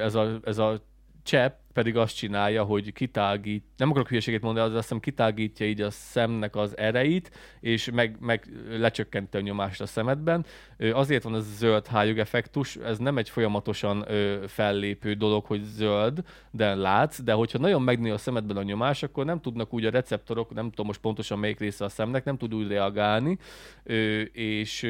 Ez 0.00 0.14
a, 0.14 0.40
ez 0.44 0.58
a 0.58 0.82
csepp 1.22 1.58
pedig 1.72 1.96
azt 1.96 2.16
csinálja, 2.16 2.64
hogy 2.64 2.92
kitágít, 2.92 3.64
nem 3.76 3.90
akarok 3.90 4.08
hülyeséget 4.08 4.42
mondani, 4.42 4.66
az 4.66 4.74
azt 4.74 4.82
hiszem 4.82 5.00
kitágítja 5.00 5.66
így 5.66 5.80
a 5.80 5.90
szemnek 5.90 6.56
az 6.56 6.76
ereit, 6.76 7.30
és 7.60 7.90
meg, 7.90 8.16
meg 8.20 8.48
lecsökkenti 8.70 9.36
a 9.36 9.40
nyomást 9.40 9.80
a 9.80 9.86
szemedben. 9.86 10.44
Azért 10.92 11.22
van 11.22 11.34
ez 11.34 11.46
a 11.46 11.56
zöld 11.56 11.86
hályog 11.86 12.18
effektus, 12.18 12.76
ez 12.76 12.98
nem 12.98 13.18
egy 13.18 13.30
folyamatosan 13.30 14.06
fellépő 14.46 15.14
dolog, 15.14 15.44
hogy 15.44 15.62
zöld, 15.62 16.22
de 16.50 16.74
látsz, 16.74 17.22
de 17.22 17.32
hogyha 17.32 17.58
nagyon 17.58 17.82
megnő 17.82 18.12
a 18.12 18.18
szemedben 18.18 18.56
a 18.56 18.62
nyomás, 18.62 19.02
akkor 19.02 19.24
nem 19.24 19.40
tudnak 19.40 19.72
úgy 19.72 19.84
a 19.84 19.90
receptorok, 19.90 20.54
nem 20.54 20.70
tudom 20.70 20.86
most 20.86 21.00
pontosan 21.00 21.38
melyik 21.38 21.58
része 21.58 21.84
a 21.84 21.88
szemnek, 21.88 22.24
nem 22.24 22.36
tud 22.36 22.54
úgy 22.54 22.68
reagálni, 22.68 23.38
és 24.32 24.86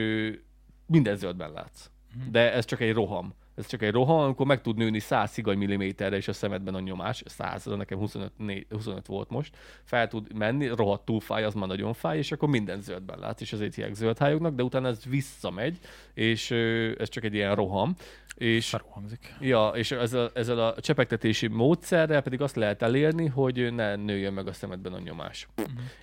minden 0.90 1.16
zöldben 1.16 1.52
látsz. 1.52 1.90
Mhm. 2.14 2.30
De 2.30 2.52
ez 2.52 2.64
csak 2.64 2.80
egy 2.80 2.92
roham 2.92 3.34
Ez 3.54 3.66
csak 3.66 3.82
egy 3.82 3.92
rohan, 3.92 4.24
amikor 4.24 4.46
meg 4.46 4.60
tud 4.60 4.76
nőni 4.76 4.98
100 4.98 5.30
szigany 5.30 5.58
milliméterre, 5.58 6.16
és 6.16 6.28
a 6.28 6.32
szemedben 6.32 6.74
a 6.74 6.80
nyomás, 6.80 7.22
100, 7.26 7.64
nekem 7.64 7.98
25, 7.98 8.32
4, 8.36 8.66
25 8.70 9.06
volt 9.06 9.30
most, 9.30 9.56
fel 9.84 10.08
tud 10.08 10.34
menni, 10.34 10.66
rohadtul 10.66 11.20
fáj, 11.20 11.44
az 11.44 11.54
már 11.54 11.68
nagyon 11.68 11.92
fáj, 11.92 12.18
és 12.18 12.32
akkor 12.32 12.48
minden 12.48 12.80
zöldben 12.80 13.18
látsz, 13.18 13.40
és 13.40 13.52
ezért 13.52 13.74
hívják 13.74 13.94
zöldhályognak, 13.94 14.54
de 14.54 14.62
utána 14.62 14.88
ez 14.88 15.04
visszamegy, 15.04 15.78
és 16.14 16.50
ez 16.98 17.08
csak 17.08 17.24
egy 17.24 17.34
ilyen 17.34 17.54
roham. 17.54 17.94
És, 18.34 18.76
hangzik. 18.88 19.34
ja, 19.40 19.68
és 19.68 19.90
ezzel, 19.90 20.30
ezzel 20.34 20.58
a 20.58 20.80
csepegtetési 20.80 21.46
módszerrel 21.46 22.20
pedig 22.20 22.40
azt 22.40 22.56
lehet 22.56 22.82
elérni, 22.82 23.26
hogy 23.26 23.74
ne 23.74 23.96
nőjön 23.96 24.32
meg 24.32 24.46
a 24.46 24.52
szemedben 24.52 24.92
a 24.92 24.98
nyomás. 24.98 25.48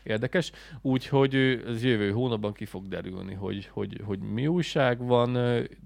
Érdekes. 0.04 0.52
Úgyhogy 0.82 1.36
ez 1.68 1.84
jövő 1.84 2.12
hónapban 2.12 2.54
ki 2.54 2.66
fog 2.66 2.88
derülni, 2.88 3.34
hogy, 3.34 3.70
hogy, 3.72 4.02
hogy 4.06 4.20
mi 4.20 4.48
újság 4.48 5.06
van, 5.06 5.34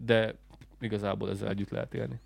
de 0.06 0.36
igazából 0.82 1.30
ezzel 1.30 1.50
együtt 1.50 1.70
lehet 1.70 1.94
élni. 1.94 2.20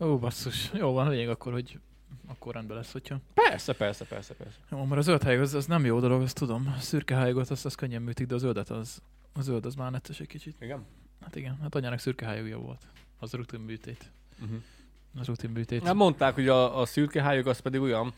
Ó, 0.00 0.18
basszus. 0.18 0.70
Jó 0.72 0.92
van, 0.92 1.10
lényeg 1.10 1.28
akkor, 1.28 1.52
hogy 1.52 1.78
akkor 2.26 2.54
rendben 2.54 2.76
lesz, 2.76 2.92
hogyha. 2.92 3.18
Persze, 3.34 3.72
persze, 3.72 4.04
persze, 4.04 4.34
persze. 4.34 4.58
Jó, 4.70 4.84
mert 4.84 5.00
a 5.00 5.02
zöld 5.02 5.22
hályog 5.22 5.42
az, 5.42 5.54
az 5.54 5.66
nem 5.66 5.84
jó 5.84 6.00
dolog, 6.00 6.22
azt 6.22 6.38
tudom. 6.38 6.74
A 6.76 6.80
szürke 6.80 7.14
hályogot 7.14 7.50
azt, 7.50 7.64
azt 7.64 7.76
könnyen 7.76 8.02
műtik, 8.02 8.26
de 8.26 8.34
a 8.34 8.38
zöldet 8.38 8.70
az, 8.70 9.02
a 9.32 9.40
zöld 9.40 9.66
az 9.66 9.74
már 9.74 9.90
netes 9.90 10.20
egy 10.20 10.26
kicsit. 10.26 10.56
Igen? 10.60 10.84
Hát 11.20 11.36
igen, 11.36 11.58
hát 11.62 11.74
anyának 11.74 11.98
szürke 11.98 12.26
hályogja 12.26 12.58
volt. 12.58 12.86
Az 13.18 13.32
rutin 13.32 13.60
műtét. 13.60 14.10
Uh-huh. 14.42 14.62
Az 15.18 15.26
rutin 15.26 15.50
műtét. 15.50 15.82
Hát 15.82 15.94
mondták, 15.94 16.34
hogy 16.34 16.48
a, 16.48 16.80
a 16.80 16.86
szürke 16.86 17.22
hályog 17.22 17.46
az 17.46 17.58
pedig 17.58 17.80
olyan, 17.80 18.12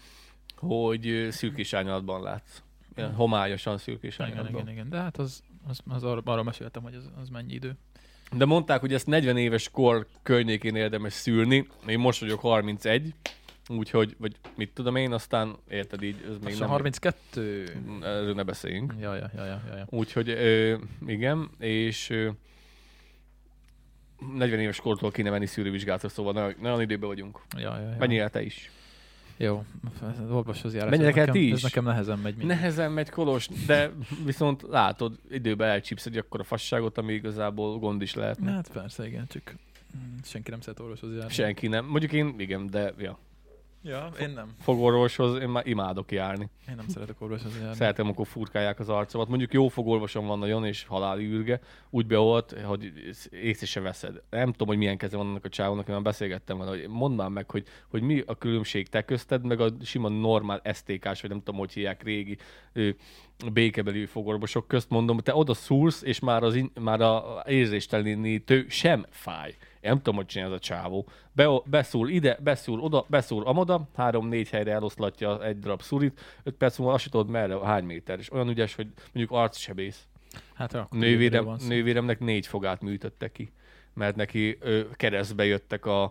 hogy 0.57 1.29
szürkés 1.31 1.73
árnyalatban 1.73 2.23
látsz. 2.23 2.63
Ilyen 2.97 3.15
homályosan 3.15 3.79
szürkés 3.79 4.15
igen, 4.15 4.27
árnyalatban. 4.27 4.61
igen, 4.61 4.73
igen, 4.73 4.89
de 4.89 4.99
hát 4.99 5.17
az, 5.17 5.43
az, 5.69 5.81
az 5.89 6.05
arra, 6.05 6.21
arra 6.25 6.43
meséltem, 6.43 6.83
hogy 6.83 6.95
az, 6.95 7.11
az 7.21 7.29
mennyi 7.29 7.53
idő. 7.53 7.77
De 8.33 8.45
mondták, 8.45 8.81
hogy 8.81 8.95
ezt 8.95 9.07
40 9.07 9.37
éves 9.37 9.69
kor 9.71 10.07
környékén 10.23 10.77
érdemes 10.77 11.13
szülni. 11.13 11.67
Én 11.87 11.99
most 11.99 12.21
vagyok 12.21 12.41
31, 12.41 13.15
úgyhogy, 13.69 14.17
vagy 14.19 14.37
mit 14.57 14.71
tudom 14.75 14.97
én, 14.97 15.13
aztán 15.13 15.57
érted 15.69 16.03
így, 16.03 16.17
ez 16.25 16.31
még 16.31 16.43
Még 16.43 16.59
nem... 16.59 16.69
32. 16.69 17.65
Erről 18.03 18.35
ne 18.35 18.43
beszéljünk. 18.43 18.95
Ja, 19.01 19.15
ja, 19.15 19.31
ja, 19.37 19.45
ja, 19.45 19.61
ja. 19.77 19.87
Úgyhogy 19.89 20.29
ö, 20.29 20.77
igen, 21.07 21.51
és 21.59 22.11
ö, 22.11 22.29
40 24.37 24.61
éves 24.61 24.81
kortól 24.81 25.11
kéne 25.11 25.31
menni 25.31 25.47
szűrővizsgálatra, 25.47 26.09
szóval 26.09 26.33
nagyon, 26.33 26.55
nagyon 26.61 26.81
időben 26.81 27.09
vagyunk. 27.09 27.41
ja, 27.57 27.79
ja, 27.79 27.89
ja. 27.91 27.97
Menjél 27.99 28.29
te 28.31 28.43
is. 28.43 28.71
Jó, 29.39 29.65
az 30.01 30.31
orvoshoz 30.31 30.75
járás. 30.75 30.91
Menjetek 30.91 31.17
ez 31.17 31.19
el 31.21 31.27
nekem, 31.27 31.43
ti 31.43 31.51
Ez 31.51 31.57
is. 31.57 31.63
nekem 31.63 31.85
nehezen 31.85 32.19
megy. 32.19 32.37
mindig. 32.37 32.57
Nehezen 32.57 32.93
megy 32.93 33.11
Kolos, 33.11 33.49
de 33.67 33.91
viszont 34.25 34.63
látod, 34.71 35.19
időben 35.31 35.69
elcsípsz 35.69 36.07
egy 36.07 36.17
akkora 36.17 36.45
fasságot, 36.45 36.99
ami 36.99 37.13
igazából 37.13 37.79
gond 37.79 38.03
is 38.03 38.15
lehet. 38.15 38.39
Hát 38.45 38.71
persze, 38.73 39.07
igen, 39.07 39.27
csak 39.29 39.55
senki 40.25 40.51
nem 40.51 40.61
szeret 40.61 40.81
orvoshoz 40.81 41.15
járni. 41.17 41.33
Senki 41.33 41.67
nem. 41.67 41.87
Mondjuk 41.87 42.13
én, 42.13 42.35
igen, 42.39 42.67
de 42.67 42.95
ja. 42.99 43.19
Ja, 43.83 44.11
én 44.21 44.31
nem. 44.31 44.55
Fogorvoshoz 44.61 45.41
én 45.41 45.49
már 45.49 45.67
imádok 45.67 46.13
járni. 46.13 46.49
Én 46.69 46.75
nem 46.77 46.89
szeretek 46.89 47.21
orvoshoz 47.21 47.59
járni. 47.61 47.75
Szeretem, 47.75 48.05
amikor 48.05 48.27
furkálják 48.27 48.81
az 48.81 48.89
arcomat. 48.89 49.29
Mondjuk 49.29 49.53
jó 49.53 49.69
fogorvosom 49.69 50.27
van 50.27 50.39
nagyon, 50.39 50.65
és 50.65 50.85
haláli 50.85 51.25
űrge. 51.25 51.61
Úgy 51.91 52.07
beolt, 52.07 52.61
hogy 52.65 52.93
észre 53.31 53.67
se 53.67 53.81
veszed. 53.81 54.23
Nem 54.31 54.51
tudom, 54.51 54.69
hogy 54.69 54.77
milyen 54.77 54.97
keze 54.97 55.17
van 55.17 55.27
annak 55.27 55.45
a 55.45 55.49
csávónak, 55.49 55.89
én 55.89 55.95
már 55.95 56.05
beszélgettem 56.05 56.59
vele, 56.59 56.71
hogy 56.71 56.89
mondd 56.89 57.15
már 57.15 57.29
meg, 57.29 57.51
hogy, 57.51 57.67
hogy 57.89 58.03
mi 58.03 58.23
a 58.27 58.35
különbség 58.35 58.89
te 58.89 59.03
közted, 59.03 59.45
meg 59.45 59.61
a 59.61 59.71
sima 59.83 60.09
normál 60.09 60.63
STK-s, 60.75 61.21
vagy 61.21 61.31
nem 61.31 61.39
tudom, 61.39 61.61
hogy 61.61 61.73
hívják 61.73 62.03
régi 62.03 62.39
békebeli 63.53 64.07
fogorvosok 64.07 64.69
közt 64.69 64.91
mondom, 64.91 65.19
te 65.19 65.35
oda 65.35 65.55
szúrsz, 65.55 66.03
és 66.03 66.19
már, 66.19 66.43
az 66.43 66.55
in, 66.55 66.71
már 66.81 67.01
a 67.01 67.43
érzéstelenítő 67.47 68.67
sem 68.69 69.07
fáj. 69.11 69.57
Én 69.81 69.91
nem 69.91 69.97
tudom, 69.97 70.15
hogy 70.15 70.27
csinál 70.27 70.49
ez 70.49 70.55
a 70.55 70.59
csávó. 70.59 71.09
Be, 71.33 71.47
beszúr 71.65 72.11
ide, 72.11 72.39
beszúr 72.43 72.79
oda, 72.83 73.05
beszúr 73.09 73.43
amoda, 73.47 73.89
három-négy 73.97 74.49
helyre 74.51 74.73
eloszlatja 74.73 75.45
egy 75.45 75.59
darab 75.59 75.83
szurit, 75.83 76.21
öt 76.43 76.55
perc 76.55 76.79
múlva 76.79 76.95
azt 76.95 77.11
tudod 77.11 77.29
merre, 77.29 77.59
hány 77.65 77.85
méter. 77.85 78.19
És 78.19 78.33
olyan 78.33 78.49
ügyes, 78.49 78.75
hogy 78.75 78.87
mondjuk 79.13 79.39
arcsebész. 79.39 80.07
Hát 80.55 80.75
akkor 80.75 80.99
Nővérem, 80.99 81.57
nővéremnek 81.69 82.19
négy 82.19 82.47
fogát 82.47 82.83
műtötte 82.83 83.33
ki, 83.33 83.53
mert 83.95 84.17
neki 84.17 84.57
ö, 84.61 84.81
keresztbe 84.93 85.45
jöttek 85.45 85.87
a, 85.87 86.03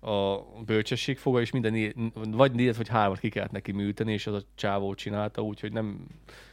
a 0.00 0.44
bölcsesség 0.66 1.18
foga, 1.18 1.40
és 1.40 1.50
minden 1.50 2.12
vagy 2.14 2.52
négyet, 2.52 2.76
vagy 2.76 2.88
hármat 2.88 3.18
ki 3.18 3.28
kellett 3.28 3.50
neki 3.50 3.72
műteni, 3.72 4.12
és 4.12 4.26
az 4.26 4.34
a 4.34 4.42
csávó 4.54 4.94
csinálta, 4.94 5.42
úgyhogy 5.42 5.72
nem, 5.72 6.06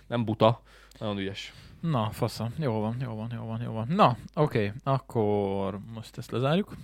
nem 0.09 0.25
buta, 0.25 0.61
nagyon 0.99 1.17
ügyes. 1.17 1.53
Na, 1.79 2.09
faszom. 2.11 2.53
Jó 2.57 2.79
van, 2.79 2.95
jó 3.01 3.15
van, 3.15 3.31
jó 3.33 3.45
van, 3.45 3.61
jó 3.61 3.71
van. 3.71 3.87
Na, 3.87 4.17
oké, 4.33 4.73
akkor 4.83 5.79
most 5.93 6.17
ezt 6.17 6.31
lezárjuk. 6.31 6.75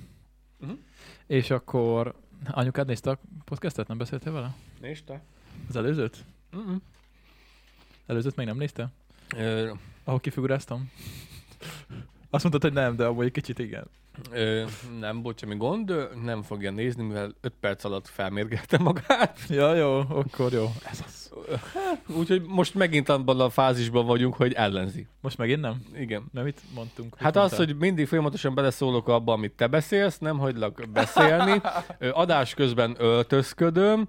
Mhm. 0.58 0.72
És 1.28 1.50
akkor 1.50 2.16
anyukád 2.52 2.88
nézte 2.88 3.10
a 3.10 3.20
podcastet? 3.46 3.88
Nem 3.88 3.98
beszéltél 3.98 4.32
vele? 4.34 4.56
Nézd 4.82 5.04
te. 5.06 5.22
Az 5.70 5.76
előzőt? 5.76 6.26
Mm-mm. 6.56 6.82
Előzőt 8.06 8.36
még 8.36 8.46
nem 8.46 8.58
nézte? 8.58 8.90
Ö, 9.36 9.74
Ahol 10.04 10.20
kifiguráztam? 10.20 10.92
Azt 12.30 12.44
mondtad, 12.44 12.62
hogy 12.62 12.74
nem, 12.74 12.96
de 12.96 13.06
abban 13.06 13.26
egy 13.26 13.32
kicsit 13.32 13.60
igen. 13.60 13.88
Ö, 14.32 14.64
nem 15.00 15.22
volt 15.22 15.40
semmi 15.40 15.56
gond, 15.56 15.94
nem 16.24 16.42
fogja 16.42 16.72
nézni, 16.72 17.04
mivel 17.04 17.36
5 17.42 17.54
perc 17.60 17.84
alatt 17.84 18.08
felmérgelte 18.08 18.78
magát. 18.78 19.40
Ja, 19.50 19.74
jó, 19.76 20.00
akkor 20.10 20.52
jó. 20.54 20.72
Ez 20.92 21.04
az. 21.06 21.26
Úgyhogy 22.08 22.42
most 22.48 22.76
megint 22.76 23.10
abban 23.10 23.40
a 23.40 23.50
fázisban 23.50 24.06
vagyunk, 24.06 24.36
hogy 24.36 24.54
ellenzi. 24.54 25.08
Most 25.22 25.38
megint 25.38 25.62
nem? 25.62 25.82
Igen. 25.98 26.24
Nem 26.32 26.44
mit 26.44 26.62
mondtunk? 26.76 27.16
Hát 27.18 27.36
az, 27.36 27.56
hogy 27.56 27.78
mindig 27.78 28.08
folyamatosan 28.08 28.56
beleszólok 28.56 29.08
abba, 29.08 29.34
amit 29.34 29.52
te 29.52 29.68
beszélsz, 29.68 30.18
nem 30.18 30.38
hagylak 30.38 30.84
beszélni. 30.94 31.62
Adás 32.12 32.54
közben 32.54 32.96
öltözködöm, 32.98 34.08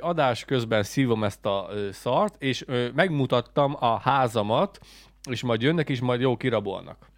adás 0.00 0.44
közben 0.44 0.82
szívom 0.82 1.24
ezt 1.24 1.46
a 1.46 1.68
szart, 1.92 2.42
és 2.42 2.64
megmutattam 2.94 3.76
a 3.80 3.98
házamat, 3.98 4.78
és 5.30 5.42
majd 5.42 5.62
jönnek, 5.62 5.88
és 5.88 6.00
majd 6.00 6.20
jó 6.20 6.36
kirabolnak. 6.36 7.12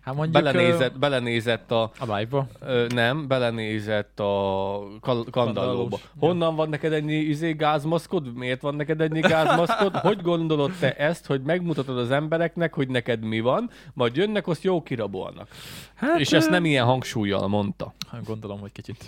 Hát 0.00 0.14
mondjuk... 0.14 0.42
Belenézett, 0.44 0.98
belenézett 0.98 1.70
a, 1.70 1.90
ö, 2.00 2.10
A 2.10 2.16
live-ba? 2.16 2.46
Ö, 2.60 2.86
nem, 2.94 3.26
belenézett 3.28 4.20
a 4.20 4.82
kal- 5.00 5.30
kandallóba. 5.30 5.98
Honnan 6.18 6.54
van 6.56 6.68
neked 6.68 6.92
ennyi 6.92 7.14
izé 7.14 7.52
gázmaszkod? 7.52 8.34
Miért 8.34 8.60
van 8.60 8.74
neked 8.74 9.00
ennyi 9.00 9.20
gázmaszkod? 9.20 9.96
Hogy 10.10 10.22
gondolod 10.22 10.72
te 10.80 10.94
ezt, 10.96 11.26
hogy 11.26 11.42
megmutatod 11.42 11.98
az 11.98 12.10
embereknek, 12.10 12.74
hogy 12.74 12.88
neked 12.88 13.22
mi 13.22 13.40
van, 13.40 13.70
majd 13.94 14.16
jönnek, 14.16 14.46
azt 14.46 14.62
jó 14.62 14.82
kirabolnak. 14.82 15.48
Hát, 15.94 16.20
És 16.20 16.32
ezt 16.32 16.50
nem 16.50 16.64
ilyen 16.64 16.84
hangsúlyjal 16.84 17.48
mondta. 17.48 17.94
Hát 18.10 18.24
Gondolom, 18.24 18.60
hogy 18.60 18.72
kicsit 18.72 19.04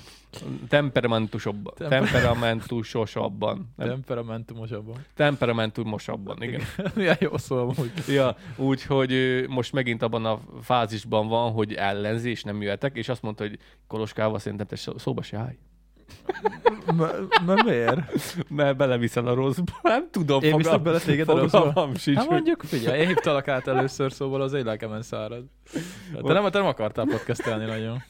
Temperamentusabban. 0.68 1.72
Temper- 1.76 2.00
Temperamentusosabban. 2.10 3.72
Nem, 3.76 3.88
temperamentumosabban. 3.88 5.04
temperamentumosabban, 5.14 6.42
igen. 6.42 6.60
Milyen 6.94 7.16
jó 7.30 7.36
szó 7.38 7.72
hogy 7.76 7.92
Ja, 8.08 8.36
úgyhogy 8.56 9.44
most 9.48 9.72
megint 9.72 10.02
abban 10.02 10.24
a 10.24 10.38
fázisban 10.62 11.28
van, 11.28 11.52
hogy 11.52 11.72
ellenzi, 11.74 12.30
és 12.30 12.42
nem 12.42 12.62
jöhetek, 12.62 12.96
és 12.96 13.08
azt 13.08 13.22
mondta, 13.22 13.42
hogy 13.44 13.58
Koloskával 13.86 14.38
szerintem 14.38 14.66
te 14.66 14.76
szó- 14.76 14.98
szóba 14.98 15.22
se 15.22 15.36
állj. 15.36 15.58
Mert 17.46 17.62
miért? 17.64 18.00
Mert 18.48 18.76
beleviszel 18.76 19.26
a 19.26 19.34
rosszba. 19.34 19.72
Nem 19.82 20.08
tudom, 20.10 20.42
Én 20.42 20.56
viszek 20.56 20.82
bele 20.82 20.98
téged 20.98 21.28
a 21.28 21.38
rosszba? 21.38 21.90
sincs. 21.96 22.16
Hát 22.16 22.28
mondjuk, 22.28 22.62
figyelj, 22.62 23.00
én 23.00 23.06
hívtalak 23.06 23.48
át 23.48 23.66
először, 23.66 24.12
szóval 24.12 24.40
az 24.42 24.52
én 24.52 24.64
lelkemen 24.64 25.02
szárad. 25.02 25.44
Te 26.26 26.32
nem, 26.32 26.50
te 26.50 26.58
nem 26.58 26.66
akartál 26.66 27.04
podcastelni 27.04 27.64
nagyon. 27.64 28.02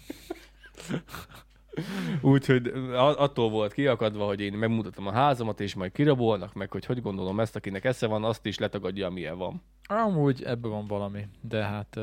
Úgyhogy 2.20 2.72
attól 2.94 3.50
volt 3.50 3.72
kiakadva, 3.72 4.26
hogy 4.26 4.40
én 4.40 4.52
megmutatom 4.52 5.06
a 5.06 5.12
házamat, 5.12 5.60
és 5.60 5.74
majd 5.74 5.92
kirabolnak 5.92 6.54
meg, 6.54 6.70
hogy 6.70 6.84
hogy 6.84 7.02
gondolom 7.02 7.40
ezt, 7.40 7.56
akinek 7.56 7.84
esze 7.84 8.06
van, 8.06 8.24
azt 8.24 8.46
is 8.46 8.58
letagadja, 8.58 9.06
amilyen 9.06 9.38
van. 9.38 9.62
Amúgy 9.88 10.42
ebben 10.42 10.70
van 10.70 10.86
valami, 10.86 11.26
de 11.40 11.64
hát 11.64 11.96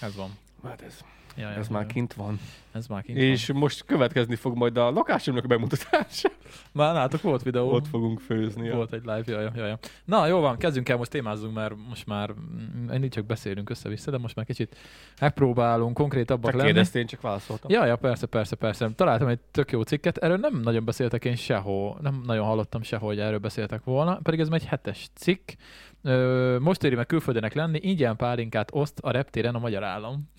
ez 0.00 0.16
van. 0.16 0.30
Hát 0.62 0.82
ez, 0.82 1.00
Ja, 1.36 1.50
ja, 1.50 1.56
ez 1.56 1.66
ja, 1.66 1.72
már 1.72 1.82
ja. 1.82 1.88
kint 1.88 2.14
van. 2.14 2.40
Ez 2.72 2.86
már 2.86 3.02
kint 3.02 3.18
és 3.18 3.46
van. 3.46 3.56
most 3.56 3.84
következni 3.84 4.34
fog 4.34 4.56
majd 4.56 4.76
a 4.76 4.90
lakásomnak 4.90 5.44
a 5.44 5.46
bemutatása. 5.46 6.28
Már 6.72 6.94
látok, 6.94 7.22
volt 7.22 7.42
videó. 7.42 7.72
Ott 7.72 7.86
fogunk 7.86 8.20
főzni. 8.20 8.66
Ja. 8.66 8.74
Volt 8.74 8.92
egy 8.92 9.00
live, 9.00 9.22
jaj, 9.26 9.42
jaj, 9.42 9.68
jaj. 9.68 9.76
Na, 10.04 10.26
jó 10.26 10.40
van, 10.40 10.56
kezdjünk 10.56 10.88
el, 10.88 10.96
most 10.96 11.10
témázzunk, 11.10 11.54
mert 11.54 11.74
most 11.88 12.06
már 12.06 12.30
mm, 12.30 12.90
ennyit 12.90 13.12
csak 13.12 13.26
beszélünk 13.26 13.70
össze-vissza, 13.70 14.10
de 14.10 14.18
most 14.18 14.36
már 14.36 14.44
kicsit 14.44 14.76
megpróbálunk 15.20 15.94
konkrétabbak 15.94 16.52
lenni. 16.52 16.64
kérdeztél, 16.64 17.00
én 17.00 17.06
csak 17.06 17.20
válaszoltam. 17.20 17.70
Ja, 17.70 17.86
ja, 17.86 17.96
persze, 17.96 18.26
persze, 18.26 18.56
persze. 18.56 18.90
Találtam 18.94 19.28
egy 19.28 19.40
tök 19.50 19.70
jó 19.70 19.82
cikket, 19.82 20.16
erről 20.16 20.36
nem 20.36 20.60
nagyon 20.60 20.84
beszéltek 20.84 21.24
én 21.24 21.36
sehol, 21.36 21.98
nem 22.00 22.22
nagyon 22.26 22.44
hallottam 22.44 22.82
sehol, 22.82 23.08
hogy 23.08 23.20
erről 23.20 23.38
beszéltek 23.38 23.84
volna, 23.84 24.18
pedig 24.22 24.40
ez 24.40 24.48
egy 24.50 24.64
hetes 24.64 25.08
cikk. 25.14 25.50
Most 26.58 26.84
éri 26.84 26.94
meg 26.94 27.06
külföldének 27.06 27.54
lenni, 27.54 27.78
ingyen 27.82 28.16
pálinkát 28.16 28.68
oszt 28.72 28.98
a 28.98 29.10
reptéren 29.10 29.54
a 29.54 29.58
magyar 29.58 29.84
állam. 29.84 30.30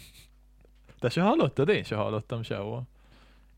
Te 1.01 1.09
se 1.09 1.21
hallottad? 1.21 1.69
Én 1.69 1.83
se 1.83 1.95
hallottam 1.95 2.43
sehol. 2.43 2.83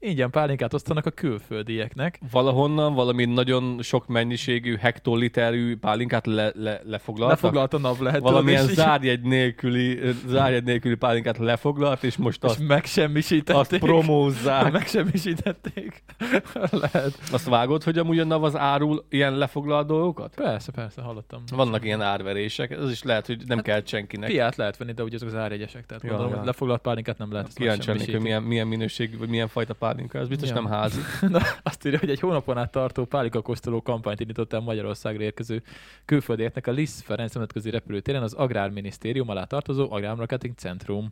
Ingyen 0.03 0.29
pálinkát 0.29 0.73
osztanak 0.73 1.05
a 1.05 1.09
külföldieknek. 1.11 2.19
Valahonnan 2.31 2.93
valami 2.93 3.25
nagyon 3.25 3.79
sok 3.81 4.07
mennyiségű 4.07 4.75
hektoliterű 4.75 5.77
pálinkát 5.77 6.25
le, 6.25 6.51
le, 6.55 6.81
lefoglaltak. 6.85 7.41
Lefoglalt 7.41 7.73
a 7.73 7.77
NAV 7.77 7.99
lehet. 7.99 8.21
Valamilyen 8.21 8.67
és- 8.69 8.73
zárjegy 8.73 9.21
nélküli, 9.21 9.99
zárjegy 10.27 10.63
nélküli 10.63 10.95
pálinkát 10.95 11.37
lefoglalt, 11.37 12.03
és 12.03 12.17
most 12.17 12.43
és 12.43 12.49
azt, 12.49 12.67
megsemmisítették. 12.67 13.55
azt 13.61 13.77
promózzák. 13.77 14.71
Megsemmisítették. 14.81 16.03
lehet. 16.71 17.19
Azt 17.31 17.49
vágod, 17.49 17.83
hogy 17.83 17.97
amúgy 17.97 18.19
a 18.19 18.23
NAV 18.25 18.43
az 18.43 18.55
árul 18.57 19.05
ilyen 19.09 19.37
lefoglalt 19.37 19.87
dolgokat? 19.87 20.33
Persze, 20.35 20.71
persze, 20.71 21.01
hallottam. 21.01 21.43
Vannak 21.55 21.85
ilyen 21.85 22.01
árverések, 22.01 22.71
ez 22.71 22.91
is 22.91 23.03
lehet, 23.03 23.25
hogy 23.25 23.43
nem 23.47 23.61
kell 23.61 23.81
senkinek. 23.85 24.29
Piát 24.29 24.55
lehet 24.55 24.77
venni, 24.77 24.91
de 24.91 25.03
ugye 25.03 25.15
azok 25.15 25.27
az 25.27 25.35
árjegyesek. 25.35 25.85
Tehát 25.85 26.03
Ja, 26.03 26.09
gondolom, 26.09 26.33
ja. 26.33 26.43
lefoglalt 26.43 26.81
pálinkát 26.81 27.17
nem 27.17 27.31
lehet. 27.31 27.53
Kíváncsi 27.53 27.87
lennék, 27.87 28.11
hogy 28.11 28.21
milyen, 28.21 28.43
milyen 28.43 28.67
minőségű, 28.67 29.17
vagy 29.17 29.29
milyen 29.29 29.47
fajta 29.47 29.73
pálinka. 29.93 30.17
Ez 30.17 30.27
biztos 30.27 30.49
Ja. 30.49 30.53
nem 30.55 30.65
házi. 30.65 30.99
Na, 31.21 31.39
azt 31.63 31.85
írja, 31.85 31.99
hogy 31.99 32.09
egy 32.09 32.19
hónapon 32.19 32.57
át 32.57 32.71
tartó 32.71 33.05
pálikakosztoló 33.05 33.81
kampányt 33.81 34.19
indított 34.19 34.53
el 34.53 34.59
Magyarországra 34.59 35.23
érkező 35.23 35.63
külföldieknek 36.05 36.67
a 36.67 36.71
Liszt 36.71 37.01
Ferenc 37.03 37.33
nemzetközi 37.33 37.69
repülőtéren 37.69 38.23
az 38.23 38.33
Agrárminisztérium 38.33 39.29
alá 39.29 39.43
tartozó 39.43 39.91
Agrármarketing 39.91 40.55
Centrum. 40.55 41.11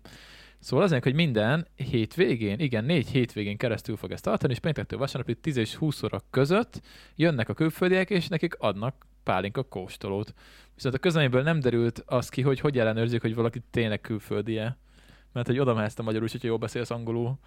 Szóval 0.59 0.85
azért, 0.85 1.03
hogy 1.03 1.13
minden 1.13 1.67
hétvégén, 1.75 2.59
igen, 2.59 2.83
négy 2.83 3.07
hétvégén 3.07 3.57
keresztül 3.57 3.95
fog 3.95 4.11
ezt 4.11 4.23
tartani, 4.23 4.53
és 4.53 4.59
péntektől 4.59 4.99
vasárnapig 4.99 5.39
10 5.39 5.57
és 5.57 5.75
20 5.75 6.03
óra 6.03 6.21
között 6.29 6.81
jönnek 7.15 7.49
a 7.49 7.53
külföldiek, 7.53 8.09
és 8.09 8.27
nekik 8.27 8.55
adnak 8.59 9.05
pálinka 9.23 9.63
kóstolót. 9.63 10.33
Viszont 10.75 10.95
a 10.95 10.99
közleményből 10.99 11.41
nem 11.41 11.59
derült 11.59 12.03
az 12.05 12.29
ki, 12.29 12.41
hogy 12.41 12.59
hogy 12.59 12.79
ellenőrzik, 12.79 13.21
hogy 13.21 13.35
valaki 13.35 13.61
tényleg 13.71 14.01
külföldie. 14.01 14.77
Mert 15.33 15.47
hogy 15.47 15.59
oda 15.59 15.73
mehetsz 15.73 15.93
te 15.93 16.03
magyarul, 16.03 16.27
hogyha 16.31 16.47
jól 16.47 16.57
beszélsz 16.57 16.89
angolul, 16.89 17.37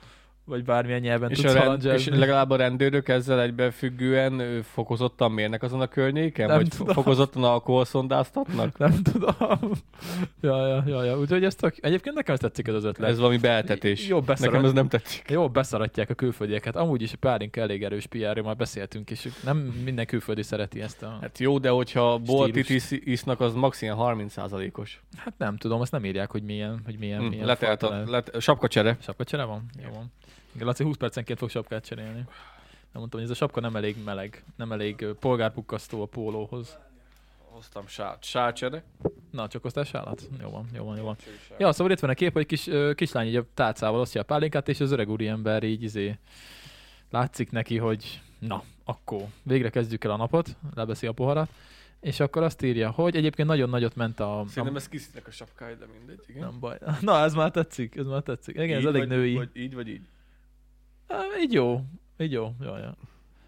vagy 0.44 0.64
bármilyen 0.64 1.00
nyelven 1.00 1.30
És, 1.30 1.40
tudsz 1.40 1.54
a 1.54 1.58
rend, 1.58 1.84
és 1.84 2.08
legalább 2.08 2.50
a 2.50 2.56
rendőrök 2.56 3.08
ezzel 3.08 3.40
egybefüggően 3.40 4.62
fokozottan 4.62 5.32
mérnek 5.32 5.62
azon 5.62 5.80
a 5.80 5.86
környéken? 5.86 6.46
Nem 6.48 6.56
vagy 6.56 6.68
tudom. 6.76 6.94
fokozottan 6.94 7.44
alkoholszondáztatnak? 7.44 8.78
Nem 8.84 9.02
tudom. 9.02 9.34
ja, 10.40 10.66
ja, 10.66 10.82
ja, 10.86 11.04
ja. 11.04 11.18
Úgyhogy 11.18 11.44
ezt 11.44 11.58
tök... 11.60 11.74
Egyébként 11.80 12.14
nekem 12.14 12.36
tetszik 12.36 12.68
ez 12.68 12.74
az 12.74 12.84
ötlet. 12.84 13.10
Ez 13.10 13.18
valami 13.18 13.38
beeltetés. 13.38 14.08
Jó, 14.08 14.20
beszarat- 14.20 14.52
Nekem 14.52 14.66
ez 14.66 14.72
nem 14.72 14.88
tetszik. 14.88 15.30
Jó, 15.30 15.48
beszaratják 15.48 16.10
a 16.10 16.14
külföldieket. 16.14 16.76
Amúgy 16.76 17.02
is 17.02 17.12
a 17.12 17.16
pálinka 17.20 17.60
elég 17.60 17.82
erős 17.84 18.06
PR, 18.06 18.40
már 18.40 18.56
beszéltünk, 18.56 19.10
és 19.10 19.28
nem 19.44 19.56
minden 19.84 20.06
külföldi 20.06 20.42
szereti 20.42 20.80
ezt 20.80 21.02
a... 21.02 21.18
Hát 21.20 21.38
jó, 21.38 21.58
de 21.58 21.68
hogyha 21.68 22.18
boltit 22.18 22.68
isz, 22.70 22.90
isznak, 22.90 23.40
az 23.40 23.54
max. 23.54 23.82
ilyen 23.82 23.96
30%-os. 23.98 25.02
Hát 25.16 25.34
nem 25.38 25.56
tudom, 25.56 25.80
azt 25.80 25.92
nem 25.92 26.04
írják, 26.04 26.30
hogy 26.30 26.42
milyen, 26.42 26.80
hogy 26.84 26.98
milyen, 26.98 27.20
Hm, 27.20 27.26
milyen 27.28 27.46
letelt 27.46 27.82
a, 27.82 28.02
let, 28.06 28.30
sapkacsere. 28.40 28.96
Sapkacsere 29.00 29.44
van? 29.44 29.70
Jó 29.82 29.88
van. 29.92 30.12
Igen, 30.54 30.66
Laci 30.66 30.84
20 30.84 30.96
percenként 30.96 31.38
fog 31.38 31.50
sapkát 31.50 31.84
cserélni. 31.84 32.24
Nem 32.92 33.02
mondtam, 33.02 33.20
hogy 33.20 33.30
ez 33.30 33.36
a 33.36 33.38
sapka 33.38 33.60
nem 33.60 33.76
elég 33.76 33.96
meleg, 34.04 34.44
nem 34.56 34.72
elég 34.72 35.06
polgárpukkasztó 35.20 36.02
a 36.02 36.06
pólóhoz. 36.06 36.78
Hoztam 37.38 37.86
sát, 37.86 38.24
sácsere. 38.24 38.82
Na, 39.30 39.48
csak 39.48 39.64
osztál 39.64 39.84
sálat? 39.84 40.28
Jó 40.40 40.50
van, 40.50 40.68
jó 40.74 40.84
van, 40.84 40.96
jó 40.96 41.04
van. 41.04 41.16
Ja, 41.58 41.72
szóval 41.72 41.92
itt 41.92 42.00
van 42.00 42.10
a 42.10 42.14
kép, 42.14 42.32
hogy 42.32 42.46
kis, 42.46 42.68
kislány 42.94 43.26
így 43.26 43.36
a 43.36 43.44
tálcával 43.54 44.00
osztja 44.00 44.20
a 44.20 44.24
pálinkát, 44.24 44.68
és 44.68 44.80
az 44.80 44.90
öreg 44.90 45.10
úriember 45.10 45.62
így 45.62 45.82
izé 45.82 46.18
látszik 47.10 47.50
neki, 47.50 47.78
hogy 47.78 48.20
na, 48.38 48.62
akkor 48.84 49.22
végre 49.42 49.70
kezdjük 49.70 50.04
el 50.04 50.10
a 50.10 50.16
napot, 50.16 50.56
lebeszi 50.74 51.06
a 51.06 51.12
poharat, 51.12 51.50
és 52.00 52.20
akkor 52.20 52.42
azt 52.42 52.62
írja, 52.62 52.90
hogy 52.90 53.16
egyébként 53.16 53.48
nagyon 53.48 53.68
nagyot 53.68 53.96
ment 53.96 54.20
a... 54.20 54.44
Szerintem 54.48 54.74
a 54.74 54.78
ez 54.78 54.88
kisznek 54.88 55.26
a 55.26 55.30
sapkája, 55.30 55.74
de 55.74 55.86
mindegy, 55.98 56.24
igen. 56.26 56.42
nem 56.42 56.60
baj. 56.60 56.78
Na, 57.00 57.22
ez 57.22 57.34
már 57.34 57.50
tetszik, 57.50 57.96
ez 57.96 58.06
már 58.06 58.22
tetszik. 58.22 58.54
Igen, 58.54 58.76
ez 58.76 58.80
Így 58.80 58.86
elég 58.86 59.00
vagy, 59.00 59.08
női. 59.08 59.34
Vagy 59.34 59.50
így, 59.52 59.74
vagy 59.74 59.88
így. 59.88 60.02
Á, 61.14 61.22
így 61.42 61.52
jó, 61.52 61.80
így 62.18 62.32
jó, 62.32 62.54
jó, 62.60 62.76
jó. 62.76 62.90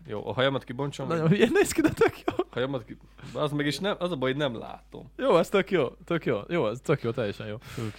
Jó, 0.08 0.28
a 0.28 0.32
hajamat 0.32 0.64
kibontsom. 0.64 1.08
Nagyon 1.08 1.28
hülyén 1.28 1.50
néz 1.52 1.72
ki, 1.72 1.80
de 1.80 1.88
tök 1.88 2.14
jó. 2.26 2.44
Hajamat 2.50 2.84
ki... 2.84 2.96
Az 3.32 3.52
meg 3.52 3.66
is 3.66 3.78
nem, 3.78 3.96
az 3.98 4.10
a 4.10 4.16
baj, 4.16 4.30
hogy 4.30 4.40
nem 4.40 4.58
látom. 4.58 5.10
Jó, 5.16 5.38
ez 5.38 5.48
tök 5.48 5.70
jó, 5.70 5.86
tök 6.04 6.24
jó. 6.24 6.40
Jó, 6.48 6.68
ez 6.68 6.80
tök 6.80 7.02
jó, 7.02 7.10
teljesen 7.10 7.46
jó. 7.46 7.56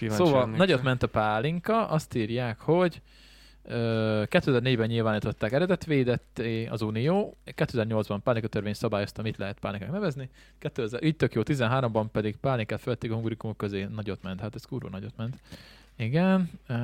Szóval 0.08 0.46
nagyot 0.46 0.82
ment 0.82 1.02
a 1.02 1.06
pálinka, 1.06 1.86
azt 1.86 2.14
írják, 2.14 2.60
hogy 2.60 3.02
ö, 3.64 4.22
2004-ben 4.26 4.88
nyilvánították 4.88 5.52
eredetvédetté 5.52 6.66
az 6.66 6.82
Unió, 6.82 7.36
2008-ban 7.46 8.18
pálinka 8.22 8.48
törvény 8.48 8.74
szabályozta, 8.74 9.22
mit 9.22 9.36
lehet 9.36 9.58
pálinkák 9.58 9.90
nevezni, 9.90 10.30
2000, 10.58 11.02
így 11.02 11.16
tök 11.16 11.34
jó, 11.34 11.42
13-ban 11.44 12.04
pedig 12.12 12.36
pálinkát 12.36 12.80
föltették 12.80 13.10
a 13.10 13.14
hungarikumok 13.14 13.56
közé, 13.56 13.84
nagyot 13.94 14.22
ment, 14.22 14.40
hát 14.40 14.54
ez 14.54 14.64
kurva 14.64 14.88
nagyot 14.88 15.16
ment. 15.16 15.40
Igen, 15.96 16.50
ö, 16.68 16.74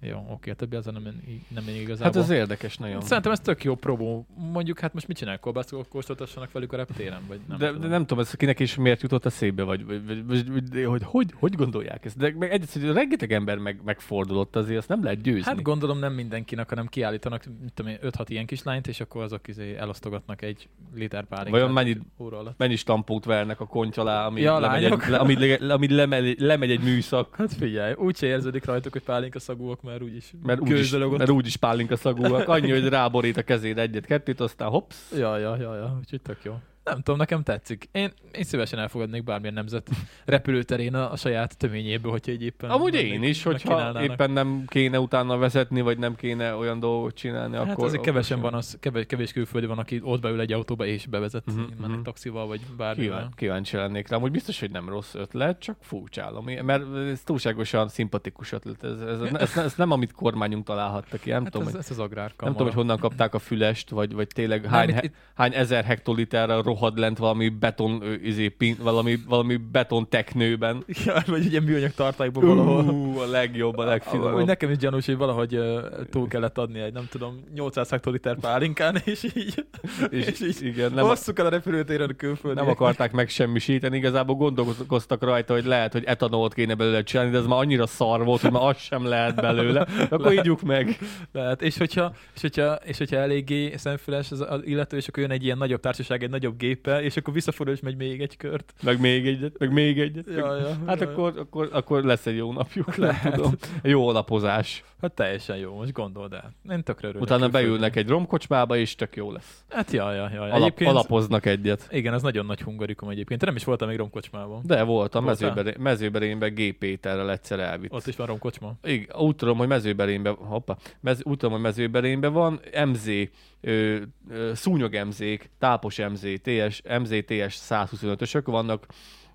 jó, 0.00 0.26
oké, 0.30 0.50
a 0.50 0.54
többi 0.54 0.76
azon 0.76 0.92
nem, 0.92 1.02
nem 1.48 1.64
igazából. 1.68 2.04
Hát 2.04 2.16
ez 2.16 2.30
érdekes 2.30 2.76
nagyon. 2.76 3.00
Szerintem 3.00 3.32
ez 3.32 3.40
tök 3.40 3.64
jó 3.64 3.74
promó. 3.74 4.26
Mondjuk, 4.52 4.78
hát 4.78 4.94
most 4.94 5.08
mit 5.08 5.16
csinál? 5.16 5.38
Kolbászok 5.38 5.88
kóstoltassanak 5.88 6.52
velük 6.52 6.72
a 6.72 6.76
reptéren? 6.76 7.20
Vagy 7.28 7.40
nem 7.48 7.58
de, 7.58 7.66
tudom. 7.66 7.80
de, 7.80 7.88
nem 7.88 8.00
tudom, 8.00 8.18
ez 8.18 8.30
kinek 8.30 8.58
is 8.58 8.74
miért 8.74 9.02
jutott 9.02 9.24
eszébe, 9.24 9.62
vagy, 9.62 9.84
vagy, 9.84 10.06
vagy, 10.06 10.26
vagy, 10.26 10.50
vagy 10.50 10.84
hogy, 10.84 11.02
hogy 11.04 11.34
hogy 11.38 11.54
gondolják 11.54 12.04
ezt. 12.04 12.16
De 12.16 12.34
meg 12.38 12.52
egyrészt, 12.52 12.72
hogy 12.72 12.92
rengeteg 12.92 13.32
ember 13.32 13.58
meg, 13.58 13.80
megfordulott 13.84 14.56
azért, 14.56 14.78
azt 14.78 14.88
nem 14.88 15.02
lehet 15.02 15.20
győzni. 15.20 15.42
Hát 15.42 15.62
gondolom 15.62 15.98
nem 15.98 16.12
mindenkinek, 16.12 16.68
hanem 16.68 16.86
kiállítanak, 16.86 17.44
mit 17.62 17.72
tudom 17.72 17.92
én, 17.92 17.98
5-6 18.02 18.24
ilyen 18.28 18.46
kislányt, 18.46 18.86
és 18.86 19.00
akkor 19.00 19.22
azok 19.22 19.48
izé 19.48 19.76
elosztogatnak 19.76 20.42
egy 20.42 20.68
liter 20.94 21.24
pálinkát. 21.24 21.72
Vajon 21.72 22.04
alatt. 22.16 22.58
Mennyi 22.58 22.76
stampót 22.76 23.24
vernek 23.24 23.60
a 23.60 23.66
konty 23.66 23.98
alá, 23.98 24.26
ami, 24.26 24.40
Ja, 24.40 24.58
lemegy, 24.58 24.84
egy, 24.84 25.08
le, 25.08 25.16
ami, 25.16 25.58
le, 25.58 25.72
ami 25.72 25.94
lemegy, 25.94 26.40
lemegy 26.40 26.70
egy 26.70 26.82
műszak, 26.82 27.34
Hát 27.36 27.52
figyelj, 27.52 27.94
úgy 27.96 28.22
érződik 28.22 28.64
rajtuk, 28.64 28.92
hogy 28.92 29.02
pálinka 29.02 29.38
szagúak, 29.38 29.82
mert 29.86 30.02
úgyis 30.02 30.32
mert 30.42 30.60
úgyis, 30.60 30.90
mert 30.90 31.30
úgyis 31.30 31.56
pálinka 31.56 31.96
szagúak. 31.96 32.48
Annyi, 32.48 32.70
hogy 32.70 32.88
ráborít 32.88 33.36
a 33.36 33.42
kezéd 33.42 33.78
egyet-kettőt, 33.78 34.40
aztán 34.40 34.68
hopsz. 34.68 35.12
Ja, 35.16 35.38
ja, 35.38 35.56
ja, 35.56 35.74
ja, 35.74 35.96
úgyhogy 35.98 36.22
tök 36.22 36.44
jó. 36.44 36.54
Nem 36.86 36.96
tudom, 36.96 37.16
nekem 37.16 37.42
tetszik. 37.42 37.88
Én, 37.92 38.12
én 38.32 38.44
szívesen 38.44 38.78
elfogadnék 38.78 39.24
bármilyen 39.24 39.54
nemzet 39.54 39.90
repülőterén 40.24 40.94
a, 40.94 41.12
a 41.12 41.16
saját 41.16 41.56
töményéből, 41.56 42.10
hogyha 42.10 42.32
egy 42.32 42.42
éppen... 42.42 42.70
Amúgy 42.70 42.94
én 42.94 43.22
is, 43.22 43.42
hogyha 43.42 44.02
éppen 44.02 44.30
nem 44.30 44.64
kéne 44.66 45.00
utána 45.00 45.36
vezetni, 45.36 45.80
vagy 45.80 45.98
nem 45.98 46.14
kéne 46.14 46.54
olyan 46.54 46.80
dolgot 46.80 47.14
csinálni, 47.14 47.56
Hát 47.56 47.70
akkor... 47.70 47.84
azért 47.84 48.02
kevesen 48.02 48.40
van 48.40 48.54
az, 48.54 48.76
kevés, 48.80 49.06
kevés 49.06 49.32
külföldi 49.32 49.66
van, 49.66 49.78
aki 49.78 50.00
ott 50.02 50.20
beül 50.20 50.40
egy 50.40 50.52
autóba 50.52 50.86
és 50.86 51.06
bevezet, 51.06 51.42
uh-huh, 51.46 51.64
mennek 51.80 51.96
mhm. 51.96 52.04
taxival 52.04 52.46
vagy 52.46 52.60
bármivel. 52.76 53.16
Kíván, 53.16 53.32
kíváncsi 53.36 53.76
lennék 53.76 54.08
rá. 54.08 54.16
Amúgy 54.16 54.30
biztos, 54.30 54.60
hogy 54.60 54.70
nem 54.70 54.88
rossz 54.88 55.14
ötlet, 55.14 55.60
csak 55.60 55.76
furcsálom. 55.80 56.44
Mert 56.44 56.96
ez 57.10 57.20
túlságosan 57.24 57.88
szimpatikus 57.88 58.52
ötlet. 58.52 58.84
Ez, 58.84 59.00
ez, 59.00 59.20
ez, 59.20 59.32
ez, 59.32 59.56
ez 59.56 59.74
nem 59.74 59.90
amit 59.90 60.12
kormányunk 60.12 60.64
találhatta 60.64 61.16
ki. 61.16 61.30
Nem, 61.30 61.42
Hát 61.42 61.52
tudom, 61.52 61.66
ez, 61.66 61.72
hogy, 61.72 61.82
ez 61.82 61.90
az 61.90 61.98
agrárkamara. 61.98 62.44
nem 62.44 62.52
tudom, 62.52 62.66
hogy 62.66 62.76
honnan 62.76 62.98
kapták 62.98 63.34
a 63.34 63.38
fülest, 63.38 63.90
vagy, 63.90 64.12
vagy 64.12 64.26
tényleg 64.26 64.62
Nem, 64.62 64.70
hány, 64.70 64.88
itt- 64.88 64.94
he, 64.94 65.10
hány 65.34 65.54
ezer 65.54 65.84
hektoliterre 65.84 66.54
rohad 66.76 66.98
lent 66.98 67.18
valami 67.18 67.48
beton, 67.48 68.02
izé, 68.22 68.48
pin, 68.48 68.76
valami, 68.82 69.18
valami 69.28 69.56
beton 69.56 70.08
teknőben. 70.08 70.84
Ja, 71.04 71.22
vagy 71.26 71.44
ilyen 71.50 71.62
műanyag 71.62 71.90
tartályban 71.94 72.46
valahol. 72.46 72.84
Uh, 72.84 73.20
a 73.20 73.26
legjobb, 73.26 73.78
a 73.78 73.84
legfinomabb. 73.84 74.46
nekem 74.46 74.70
is 74.70 74.76
gyanús, 74.76 75.06
hogy 75.06 75.16
valahogy 75.16 75.56
uh, 75.56 75.80
túl 76.10 76.28
kellett 76.28 76.58
adni 76.58 76.80
egy, 76.80 76.92
nem 76.92 77.06
tudom, 77.10 77.44
800 77.54 77.90
hektoliter 77.90 78.38
pálinkán, 78.38 78.96
és 79.04 79.24
így, 79.24 79.66
és, 80.10 80.26
és 80.26 80.40
így 80.40 80.64
igen, 80.64 80.92
nem, 80.92 81.06
hosszuk 81.06 81.38
el 81.38 81.46
a 81.46 81.48
repülőtéren 81.48 82.08
a 82.08 82.12
külföldi. 82.12 82.60
nem 82.60 82.68
akarták 82.68 83.12
megsemmisíteni, 83.12 83.96
igazából 83.96 84.36
gondolkoztak 84.36 85.22
rajta, 85.22 85.52
hogy 85.52 85.64
lehet, 85.64 85.92
hogy 85.92 86.04
etanolt 86.04 86.54
kéne 86.54 86.74
belőle 86.74 87.02
csinálni, 87.02 87.30
de 87.30 87.38
ez 87.38 87.46
már 87.46 87.58
annyira 87.58 87.86
szar 87.86 88.24
volt, 88.24 88.40
hogy 88.40 88.52
már 88.52 88.62
az 88.62 88.78
sem 88.78 89.04
lehet 89.04 89.34
belőle. 89.34 89.86
Akkor 90.10 90.20
Lehet. 90.20 90.44
ígyuk 90.44 90.62
meg. 90.62 90.98
Lehet. 91.32 91.62
És 91.62 91.78
hogyha, 91.78 92.12
és 92.34 92.40
hogyha, 92.40 92.74
és 92.74 92.98
hogyha 92.98 93.16
eléggé 93.16 93.76
szemfüles 93.76 94.30
az, 94.30 94.40
az 94.48 94.60
illető, 94.64 94.96
és 94.96 95.08
akkor 95.08 95.22
jön 95.22 95.32
egy 95.32 95.44
ilyen 95.44 95.58
nagyobb 95.58 95.80
társaság, 95.80 96.22
egy 96.22 96.30
nagyobb 96.30 96.56
géppel, 96.66 97.02
és 97.02 97.16
akkor 97.16 97.34
visszafordul, 97.34 97.74
és 97.74 97.80
megy 97.80 97.96
még 97.96 98.20
egy 98.20 98.36
kört. 98.36 98.74
Meg 98.82 99.00
még 99.00 99.26
egyet, 99.26 99.58
meg 99.58 99.72
még 99.72 100.00
egyet. 100.00 100.26
Ja, 100.36 100.56
ja, 100.56 100.76
Hát 100.86 101.00
ja. 101.00 101.08
akkor, 101.08 101.32
akkor, 101.38 101.68
akkor 101.72 102.04
lesz 102.04 102.26
egy 102.26 102.36
jó 102.36 102.52
napjuk, 102.52 102.96
nem 102.96 103.08
Lehet. 103.08 103.34
tudom. 103.34 103.52
Jó 103.82 104.08
alapozás. 104.08 104.84
Hát 105.00 105.12
teljesen 105.12 105.56
jó, 105.56 105.74
most 105.74 105.92
gondold 105.92 106.32
el. 106.32 106.52
Én 106.70 106.82
tökre 106.82 107.08
örülök. 107.08 107.22
Utána 107.26 107.48
beülnek 107.48 107.96
egy 107.96 108.08
romkocsmába, 108.08 108.76
és 108.76 108.94
tök 108.94 109.16
jó 109.16 109.32
lesz. 109.32 109.64
Hát 109.68 109.90
ja, 109.90 110.12
ja, 110.12 110.30
ja. 110.34 110.42
Alap, 110.42 110.56
Egyébként, 110.56 110.90
alapoznak 110.90 111.46
egyet. 111.46 111.88
igen, 111.90 112.14
az 112.14 112.22
nagyon 112.22 112.46
nagy 112.46 112.60
hungarikum 112.60 113.08
egyébként. 113.08 113.40
Te 113.40 113.46
nem 113.46 113.56
is 113.56 113.64
voltam 113.64 113.88
még 113.88 113.96
romkocsmában. 113.96 114.60
De 114.64 114.82
voltam, 114.82 115.24
mezőberén, 115.24 115.74
mezőberényben 115.78 116.54
G. 116.54 116.72
Péterrel 116.78 117.30
egyszer 117.30 117.60
elvitt. 117.60 117.92
Ott 117.92 118.06
is 118.06 118.16
van 118.16 118.26
romkocsma. 118.26 118.72
Igen, 118.84 119.16
úgy 119.16 119.36
tudom, 119.36 119.58
hogy 119.58 119.68
mezőberényben, 119.68 120.34
hoppa, 120.34 120.76
mez, 121.00 121.24
úgy 121.24 121.36
tudom, 121.36 121.52
hogy 121.52 121.62
mezőberényben 121.62 122.32
van 122.32 122.60
MZ, 122.86 123.10
ö, 123.60 124.02
ö, 124.28 124.54
szúnyog 124.54 124.94
MZ-k, 125.06 125.48
tápos 125.58 125.98
MZ, 125.98 126.26
TS, 126.42 126.82
MZ, 127.00 127.24
TS 127.24 127.58
125-ösök 127.68 128.42
vannak 128.44 128.86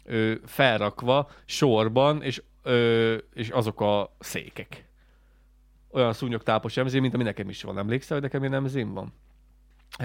ö, 0.05 0.34
felrakva 0.45 1.29
sorban, 1.45 2.21
és, 2.21 2.41
ö, 2.63 3.15
és 3.34 3.49
azok 3.49 3.81
a 3.81 4.15
székek. 4.19 4.86
Olyan 5.91 6.13
szúnyog 6.13 6.43
tápos 6.43 6.75
MZ, 6.75 6.93
mint 6.93 7.13
ami 7.13 7.23
nekem 7.23 7.49
is 7.49 7.63
van. 7.63 7.77
Emlékszel, 7.77 8.19
hogy 8.19 8.31
nekem 8.31 8.43
ilyen 8.43 8.63
MZ 8.63 8.93
van? 8.93 9.13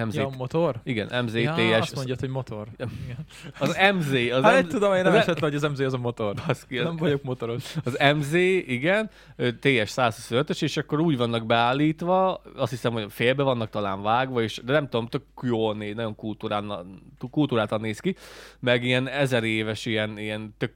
MZ. 0.06 0.14
Ja, 0.14 0.30
motor? 0.38 0.80
Igen, 0.84 1.24
MZ, 1.24 1.34
Ja, 1.34 1.76
azt 1.76 1.94
mondjad, 1.94 2.20
hogy 2.20 2.28
motor. 2.28 2.66
Igen. 2.76 2.90
Az 3.58 3.78
MZ. 3.94 4.12
Az 4.32 4.42
Hát 4.42 4.62
MZ, 4.64 4.72
tudom, 4.72 4.94
én 4.94 5.02
nem 5.02 5.12
az- 5.12 5.18
esett 5.18 5.38
le, 5.40 5.46
hogy 5.46 5.54
az 5.54 5.62
MZ 5.62 5.80
az 5.80 5.92
a 5.94 5.98
motor. 5.98 6.34
Baszki, 6.46 6.78
az- 6.78 6.84
Nem 6.84 6.96
vagyok 6.96 7.22
motoros. 7.22 7.76
Az 7.84 7.98
MZ, 8.16 8.32
igen, 8.66 9.10
TS 9.36 9.92
125-ös, 9.96 10.62
és 10.62 10.76
akkor 10.76 11.00
úgy 11.00 11.16
vannak 11.16 11.46
beállítva, 11.46 12.42
azt 12.56 12.70
hiszem, 12.70 12.92
hogy 12.92 13.06
félbe 13.08 13.42
vannak 13.42 13.70
talán 13.70 14.02
vágva, 14.02 14.42
és, 14.42 14.60
de 14.64 14.72
nem 14.72 14.88
tudom, 14.88 15.06
tök 15.06 15.22
jól 15.42 15.74
néz, 15.74 15.94
nagyon 15.94 16.14
kultúrán, 16.14 16.72
kultúráltan 17.30 17.80
néz 17.80 18.00
ki, 18.00 18.16
meg 18.60 18.84
ilyen 18.84 19.08
ezer 19.08 19.44
éves, 19.44 19.86
ilyen, 19.86 20.18
ilyen 20.18 20.54
tök 20.58 20.72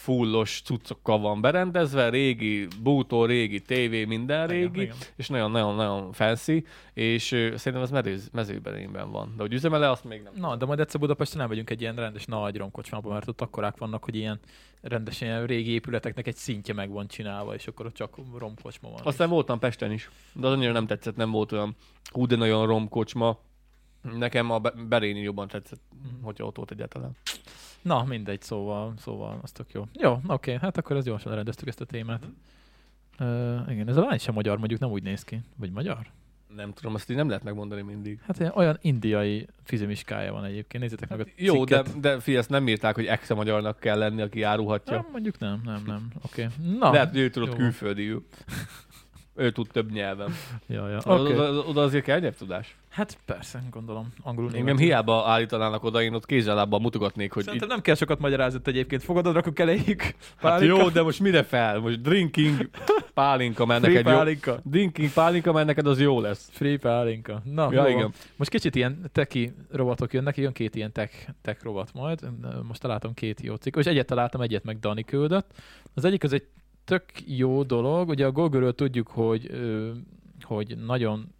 fullos 0.00 0.62
cuccokkal 0.64 1.18
van 1.18 1.40
berendezve, 1.40 2.08
régi 2.08 2.66
bútó, 2.82 3.24
régi 3.24 3.60
tévé, 3.62 4.04
minden 4.04 4.46
régi, 4.46 4.64
Igen, 4.64 4.82
igen. 4.82 4.96
és 5.16 5.28
nagyon-nagyon-nagyon 5.28 6.12
fancy, 6.12 6.64
és 6.94 7.24
szerintem 7.54 7.82
ez 7.82 7.90
mező, 7.90 8.18
mezőbenében 8.32 9.10
van. 9.10 9.32
De 9.36 9.42
hogy 9.42 9.52
üzemele, 9.52 9.90
azt 9.90 10.04
még 10.04 10.22
nem. 10.22 10.32
Na, 10.36 10.56
de 10.56 10.64
majd 10.66 10.80
egyszer 10.80 11.00
Budapesten 11.00 11.40
elmegyünk 11.40 11.70
egy 11.70 11.80
ilyen 11.80 11.94
rendes 11.94 12.24
nagy 12.24 12.56
romkocsmába, 12.56 13.12
mert 13.12 13.28
ott 13.28 13.40
akkorák 13.40 13.76
vannak, 13.78 14.04
hogy 14.04 14.14
ilyen 14.14 14.40
rendes 14.80 15.20
ilyen 15.20 15.46
régi 15.46 15.70
épületeknek 15.70 16.26
egy 16.26 16.36
szintje 16.36 16.74
meg 16.74 16.90
van 16.90 17.06
csinálva, 17.08 17.54
és 17.54 17.66
akkor 17.66 17.86
ott 17.86 17.94
csak 17.94 18.16
romkocsma 18.38 18.90
van. 18.90 19.00
Aztán 19.04 19.28
voltam 19.28 19.58
Pesten 19.58 19.92
is, 19.92 20.10
de 20.32 20.46
az 20.46 20.52
annyira 20.52 20.72
nem 20.72 20.86
tetszett, 20.86 21.16
nem 21.16 21.30
volt 21.30 21.52
olyan 21.52 21.76
hú, 22.12 22.26
de 22.26 22.36
nagyon 22.36 22.66
romkocsma. 22.66 23.38
Nekem 24.18 24.50
a 24.50 24.58
Be- 24.58 24.74
Berényi 24.88 25.20
jobban 25.20 25.48
tetszett, 25.48 25.80
Mhm. 26.02 26.24
hogyha 26.24 26.44
ott 26.44 26.56
volt 26.56 26.70
egyáltalán. 26.70 27.16
Na, 27.82 28.04
mindegy, 28.04 28.42
szóval, 28.42 28.94
szóval, 28.98 29.38
az 29.42 29.52
tök 29.52 29.72
jó. 29.72 29.86
Jó, 29.92 30.20
oké, 30.26 30.58
hát 30.60 30.76
akkor 30.76 30.96
ez 30.96 31.04
gyorsan 31.04 31.34
rendeztük 31.34 31.68
ezt 31.68 31.80
a 31.80 31.84
témát. 31.84 32.28
Uh, 33.20 33.60
igen, 33.68 33.88
ez 33.88 33.96
a 33.96 34.00
lány 34.00 34.18
sem 34.18 34.34
magyar, 34.34 34.58
mondjuk 34.58 34.80
nem 34.80 34.90
úgy 34.90 35.02
néz 35.02 35.24
ki. 35.24 35.40
Vagy 35.56 35.70
magyar? 35.70 36.06
Nem 36.56 36.72
tudom, 36.72 36.94
azt 36.94 37.10
így 37.10 37.16
nem 37.16 37.28
lehet 37.28 37.42
megmondani 37.42 37.82
mindig. 37.82 38.20
Hát 38.26 38.52
olyan 38.54 38.78
indiai 38.80 39.46
fizimiskája 39.62 40.32
van 40.32 40.44
egyébként, 40.44 40.82
nézzétek 40.82 41.08
meg 41.08 41.20
a 41.20 41.24
Jó, 41.36 41.64
de, 41.64 41.82
cikket. 41.82 42.00
de 42.00 42.20
fi, 42.20 42.36
ezt 42.36 42.48
nem 42.48 42.68
írták, 42.68 42.94
hogy 42.94 43.06
ex 43.06 43.28
magyarnak 43.28 43.78
kell 43.78 43.98
lenni, 43.98 44.22
aki 44.22 44.42
árulhatja. 44.42 44.94
Nem, 44.94 45.06
mondjuk 45.12 45.38
nem, 45.38 45.60
nem, 45.64 45.82
nem. 45.86 46.10
Oké. 46.24 46.46
Na, 46.78 46.90
Lehet, 46.90 47.10
hogy 47.10 47.18
ő 47.18 47.30
tudott 47.30 47.58
jó. 47.58 48.18
Ő. 49.40 49.50
tud 49.50 49.68
több 49.72 49.90
nyelven. 49.92 50.34
Ja, 50.66 50.88
ja. 50.88 50.98
Okay. 51.04 51.32
Oda, 51.32 51.52
oda, 51.52 51.82
azért 51.82 52.04
kell 52.04 52.18
nyelvtudás. 52.20 52.76
Hát 52.88 53.18
persze, 53.24 53.62
gondolom. 53.70 54.12
Angolul 54.22 54.54
Engem 54.54 54.76
hiába 54.76 55.26
állítanának 55.26 55.84
oda, 55.84 56.02
én 56.02 56.14
ott 56.14 56.26
kézzel-lábbal 56.26 56.80
mutogatnék, 56.80 57.32
hogy 57.32 57.44
Szerintem 57.44 57.68
nem 57.68 57.80
kell 57.80 57.94
sokat 57.94 58.18
magyarázott 58.18 58.66
egyébként. 58.66 59.02
Fogadod, 59.02 59.34
rakok 59.34 59.58
eléjük. 59.58 60.14
Hát 60.36 60.60
jó, 60.60 60.88
de 60.88 61.02
most 61.02 61.20
mire 61.20 61.42
fel? 61.42 61.78
Most 61.78 62.00
drinking 62.00 62.68
pálinka, 63.14 63.66
mert 63.66 63.80
Free 63.80 63.92
neked 63.92 64.12
jó. 64.12 64.18
pálinka. 64.18 64.60
Drinking 64.64 65.10
pálinka, 65.12 65.52
mert 65.52 65.66
neked 65.66 65.86
az 65.86 66.00
jó 66.00 66.20
lesz. 66.20 66.48
Free 66.52 66.78
pálinka. 66.78 67.42
Na, 67.44 67.68
Ja, 67.72 67.88
jó 67.88 67.96
igen. 67.96 68.12
Most 68.36 68.50
kicsit 68.50 68.74
ilyen 68.74 69.10
teki 69.12 69.52
rovatok 69.70 70.12
jönnek, 70.12 70.36
jön 70.36 70.52
két 70.52 70.74
ilyen 70.74 70.92
tech, 70.92 71.28
tech 71.42 71.64
rovat 71.64 71.90
majd. 71.92 72.20
Most 72.68 72.80
találtam 72.80 73.14
két 73.14 73.40
jó 73.40 73.54
cikk, 73.54 73.76
és 73.76 73.86
egyet 73.86 74.06
találtam, 74.06 74.40
egyet 74.40 74.64
meg 74.64 74.78
Dani 74.78 75.04
küldött. 75.04 75.50
Az 75.94 76.04
egyik 76.04 76.24
az 76.24 76.32
egy 76.32 76.46
tök 76.84 77.04
jó 77.26 77.62
dolog, 77.62 78.08
ugye 78.08 78.26
a 78.26 78.32
Google-ről 78.32 78.74
tudjuk, 78.74 79.08
hogy, 79.08 79.50
hogy 80.40 80.78
nagyon 80.78 81.32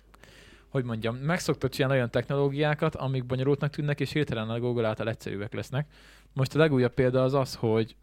hogy 0.68 0.84
mondjam, 0.84 1.16
megszoktott 1.16 1.70
csinálni 1.70 1.96
olyan 1.96 2.10
technológiákat, 2.10 2.94
amik 2.94 3.26
bonyolultnak 3.26 3.70
tűnnek, 3.70 4.00
és 4.00 4.12
hirtelen 4.12 4.50
a 4.50 4.58
Google 4.60 4.88
által 4.88 5.08
egyszerűek 5.08 5.52
lesznek. 5.52 5.92
Most 6.32 6.54
a 6.54 6.58
legújabb 6.58 6.94
példa 6.94 7.22
az 7.22 7.34
az, 7.34 7.54
hogy 7.54 7.96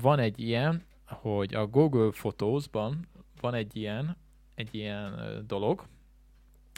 van 0.00 0.18
egy 0.18 0.40
ilyen, 0.40 0.82
hogy 1.06 1.54
a 1.54 1.66
Google 1.66 2.10
Photos-ban 2.10 3.08
van 3.40 3.54
egy 3.54 3.76
ilyen, 3.76 4.16
egy 4.54 4.74
ilyen 4.74 5.42
dolog, 5.46 5.84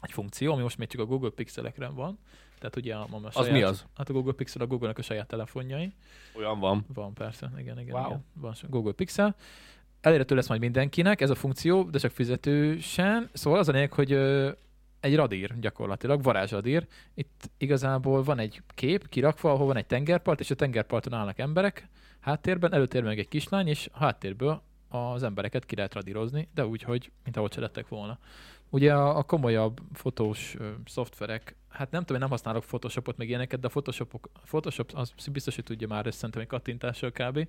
egy 0.02 0.12
funkció, 0.12 0.52
ami 0.52 0.62
most 0.62 0.78
még 0.78 0.88
csak 0.88 1.00
a 1.00 1.06
Google 1.06 1.30
Pixelekre 1.30 1.88
van. 1.88 2.18
Tehát 2.58 2.76
ugye 2.76 2.94
a, 2.94 3.06
a 3.10 3.26
Az 3.26 3.34
saját, 3.34 3.52
mi 3.52 3.62
az? 3.62 3.84
Hát 3.94 4.08
a 4.08 4.12
Google 4.12 4.32
Pixel 4.32 4.62
a 4.62 4.66
Google-nek 4.66 4.98
a 4.98 5.02
saját 5.02 5.26
telefonjai. 5.26 5.92
Olyan 6.36 6.58
van. 6.58 6.86
Van 6.94 7.14
persze, 7.14 7.50
igen, 7.58 7.78
igen, 7.80 7.94
Wow. 7.94 8.06
igen. 8.06 8.24
Van 8.32 8.54
Google 8.68 8.92
Pixel. 8.92 9.36
Elérhető 10.06 10.34
lesz 10.34 10.48
majd 10.48 10.60
mindenkinek 10.60 11.20
ez 11.20 11.30
a 11.30 11.34
funkció, 11.34 11.82
de 11.82 11.98
csak 11.98 12.10
fizetősen. 12.10 13.28
Szóval 13.32 13.58
az 13.58 13.68
a 13.68 13.72
lényeg, 13.72 13.92
hogy 13.92 14.12
egy 15.00 15.16
radír 15.16 15.58
gyakorlatilag, 15.60 16.22
varázsradír. 16.22 16.86
Itt 17.14 17.50
igazából 17.58 18.22
van 18.22 18.38
egy 18.38 18.62
kép 18.74 19.08
kirakva, 19.08 19.50
ahol 19.50 19.66
van 19.66 19.76
egy 19.76 19.86
tengerpart, 19.86 20.40
és 20.40 20.50
a 20.50 20.54
tengerparton 20.54 21.12
állnak 21.12 21.38
emberek, 21.38 21.88
háttérben, 22.20 22.72
előtérben 22.72 23.10
meg 23.10 23.18
egy 23.18 23.28
kislány, 23.28 23.66
és 23.66 23.88
a 23.92 23.98
háttérből 23.98 24.62
az 24.88 25.22
embereket 25.22 25.64
ki 25.64 25.76
lehet 25.76 25.94
radírozni, 25.94 26.48
de 26.54 26.66
úgy, 26.66 26.82
hogy 26.82 27.10
mint 27.24 27.36
ahogy 27.36 27.52
se 27.52 27.60
lettek 27.60 27.88
volna. 27.88 28.18
Ugye 28.70 28.94
a, 28.94 29.22
komolyabb 29.22 29.80
fotós 29.92 30.54
ö, 30.58 30.68
szoftverek, 30.84 31.56
hát 31.68 31.90
nem 31.90 32.00
tudom, 32.00 32.16
én 32.16 32.22
nem 32.22 32.30
használok 32.30 32.64
Photoshopot, 32.64 33.16
meg 33.16 33.28
ilyeneket, 33.28 33.60
de 33.60 33.66
a 33.66 33.70
Photoshopok, 33.70 34.28
Photoshop 34.44 34.90
az 34.94 35.12
biztos, 35.32 35.54
hogy 35.54 35.64
tudja 35.64 35.88
már 35.88 36.06
ezt 36.06 36.16
szerintem 36.16 36.42
egy 36.42 36.48
kattintással 36.48 37.10
kb. 37.10 37.48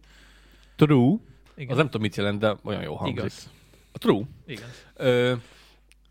True. 0.76 1.18
Igen. 1.58 1.72
Az 1.72 1.78
nem 1.78 1.86
tudom, 1.86 2.02
mit 2.02 2.16
jelent, 2.16 2.40
de 2.40 2.56
olyan 2.64 2.82
jó 2.82 2.96
hangzik. 2.96 3.18
Igaz. 3.18 3.50
A 3.92 3.98
true. 3.98 4.24
Igaz. 4.46 4.86
Ö, 4.96 5.34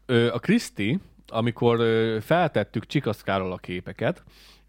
ö, 0.06 0.32
a 0.32 0.38
Kriszti, 0.38 0.98
amikor 1.26 1.80
ö, 1.80 2.18
feltettük 2.20 2.86
Csikaszkáról 2.86 3.52
a 3.52 3.56
képeket, 3.56 4.22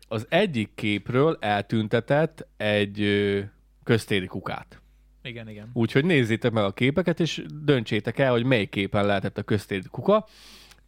az 0.07 0.25
egyik 0.29 0.69
képről 0.75 1.37
eltüntetett 1.39 2.47
egy 2.57 3.01
ö, 3.01 3.39
köztéri 3.83 4.25
kukát. 4.25 4.81
Igen, 5.21 5.49
igen. 5.49 5.69
Úgyhogy 5.73 6.05
nézzétek 6.05 6.51
meg 6.51 6.63
a 6.63 6.71
képeket, 6.71 7.19
és 7.19 7.45
döntsétek 7.63 8.19
el, 8.19 8.31
hogy 8.31 8.43
melyik 8.43 8.69
képen 8.69 9.05
lehetett 9.05 9.37
a 9.37 9.43
köztéri 9.43 9.87
kuka. 9.91 10.27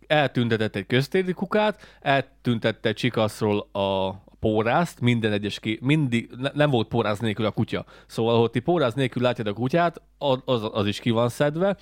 Eltüntetett 0.07 0.75
egy 0.75 0.85
köztéri 0.85 1.33
kukát, 1.33 1.97
eltüntette 2.01 2.93
Csikaszról 2.93 3.59
a 3.59 4.13
pórázt, 4.39 4.99
minden 5.01 5.31
egyes 5.31 5.59
kép, 5.59 5.81
mindig, 5.81 6.29
ne, 6.37 6.49
nem 6.53 6.69
volt 6.69 6.87
póráz 6.87 7.19
nélkül 7.19 7.45
a 7.45 7.51
kutya. 7.51 7.85
Szóval, 8.07 8.39
hogy 8.39 8.49
ti 8.51 8.59
póráz 8.59 8.93
nélkül 8.93 9.21
látjád 9.21 9.47
a 9.47 9.53
kutyát, 9.53 10.01
az, 10.45 10.69
az, 10.71 10.87
is 10.87 10.99
ki 10.99 11.09
van 11.09 11.29
szedve, 11.29 11.77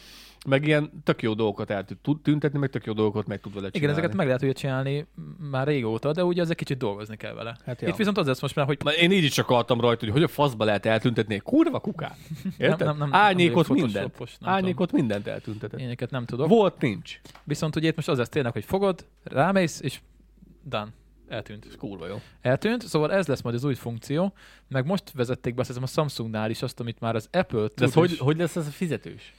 meg 0.48 0.68
ilyen 0.68 1.04
tök 1.04 1.22
jó 1.22 1.34
dolgokat 1.34 1.70
el 1.70 1.86
tud 2.02 2.22
tüntetni, 2.22 2.60
meg 2.60 2.70
tök 2.70 2.86
jó 2.86 2.94
dolgokat 2.94 3.28
meg 3.28 3.40
tud 3.40 3.54
vele 3.54 3.68
Igen, 3.68 3.80
csinálni. 3.80 4.00
ezeket 4.00 4.18
meg 4.18 4.26
lehet 4.28 4.42
ugye 4.42 4.52
csinálni 4.52 5.06
már 5.52 5.68
régóta, 5.68 6.12
de 6.12 6.24
ugye 6.24 6.42
ezzel 6.42 6.56
kicsit 6.56 6.78
dolgozni 6.78 7.18
kell 7.18 7.34
vele. 7.34 7.58
Hát 7.66 7.82
ja. 7.82 7.88
Itt 7.88 7.96
viszont 7.96 8.18
az 8.18 8.28
lesz 8.28 8.42
most 8.42 8.56
már, 8.56 8.66
hogy 8.66 8.78
Na, 8.84 8.92
Én 8.94 9.12
így 9.12 9.24
is 9.24 9.38
akartam 9.38 9.82
rajta, 9.82 10.06
hogy 10.06 10.14
hogy 10.14 10.24
a 10.24 10.28
faszba 10.28 10.66
lehet 10.66 10.86
eltüntetni 10.86 11.34
egy 11.34 11.42
kurva 11.42 11.80
kukát. 11.80 12.18
Érted? 12.58 12.88
nem- 12.88 12.98
nem- 12.98 13.14
Árnyékot 13.14 13.68
nem 13.68 13.78
mindent. 13.78 14.18
nem 14.40 14.50
Árnyékot 14.54 14.92
mindent 14.92 15.28
eltüntetett. 15.28 15.80
ilyeneket 15.80 16.12
nem 16.12 16.26
tudok. 16.26 16.48
Volt, 16.48 16.82
nincs. 16.82 17.20
Viszont 17.44 17.76
ugye 17.76 17.88
itt 17.88 17.96
most 17.96 18.08
az 18.10 18.18
lesz 18.18 18.30
tényleg, 18.30 18.52
hogy 18.54 18.66
fogod, 18.66 19.06
rámész, 19.24 19.82
és 19.82 20.00
done. 20.64 20.88
Eltűnt. 21.28 21.66
Ez 21.66 21.76
kurva 21.76 22.08
jó. 22.08 22.22
Eltűnt, 22.42 22.82
szóval 22.82 23.12
ez 23.12 23.28
lesz 23.28 23.42
majd 23.42 23.56
az 23.56 23.64
új 23.64 23.76
funkció, 23.76 24.34
meg 24.68 24.86
most 24.86 25.12
vezették 25.12 25.54
be 25.54 25.62
azt 25.62 25.78
a 25.82 25.86
Samsungnál 25.86 26.50
is 26.50 26.62
azt, 26.62 26.80
amit 26.80 27.00
már 27.00 27.16
az 27.16 27.28
Apple 27.32 27.62
De 27.62 27.68
tud 27.68 27.88
ez 27.88 27.94
hogy, 27.94 28.12
is. 28.12 28.20
hogy 28.20 28.38
lesz 28.38 28.56
ez 28.56 28.68
a 28.68 28.72
fizetős? 28.72 29.34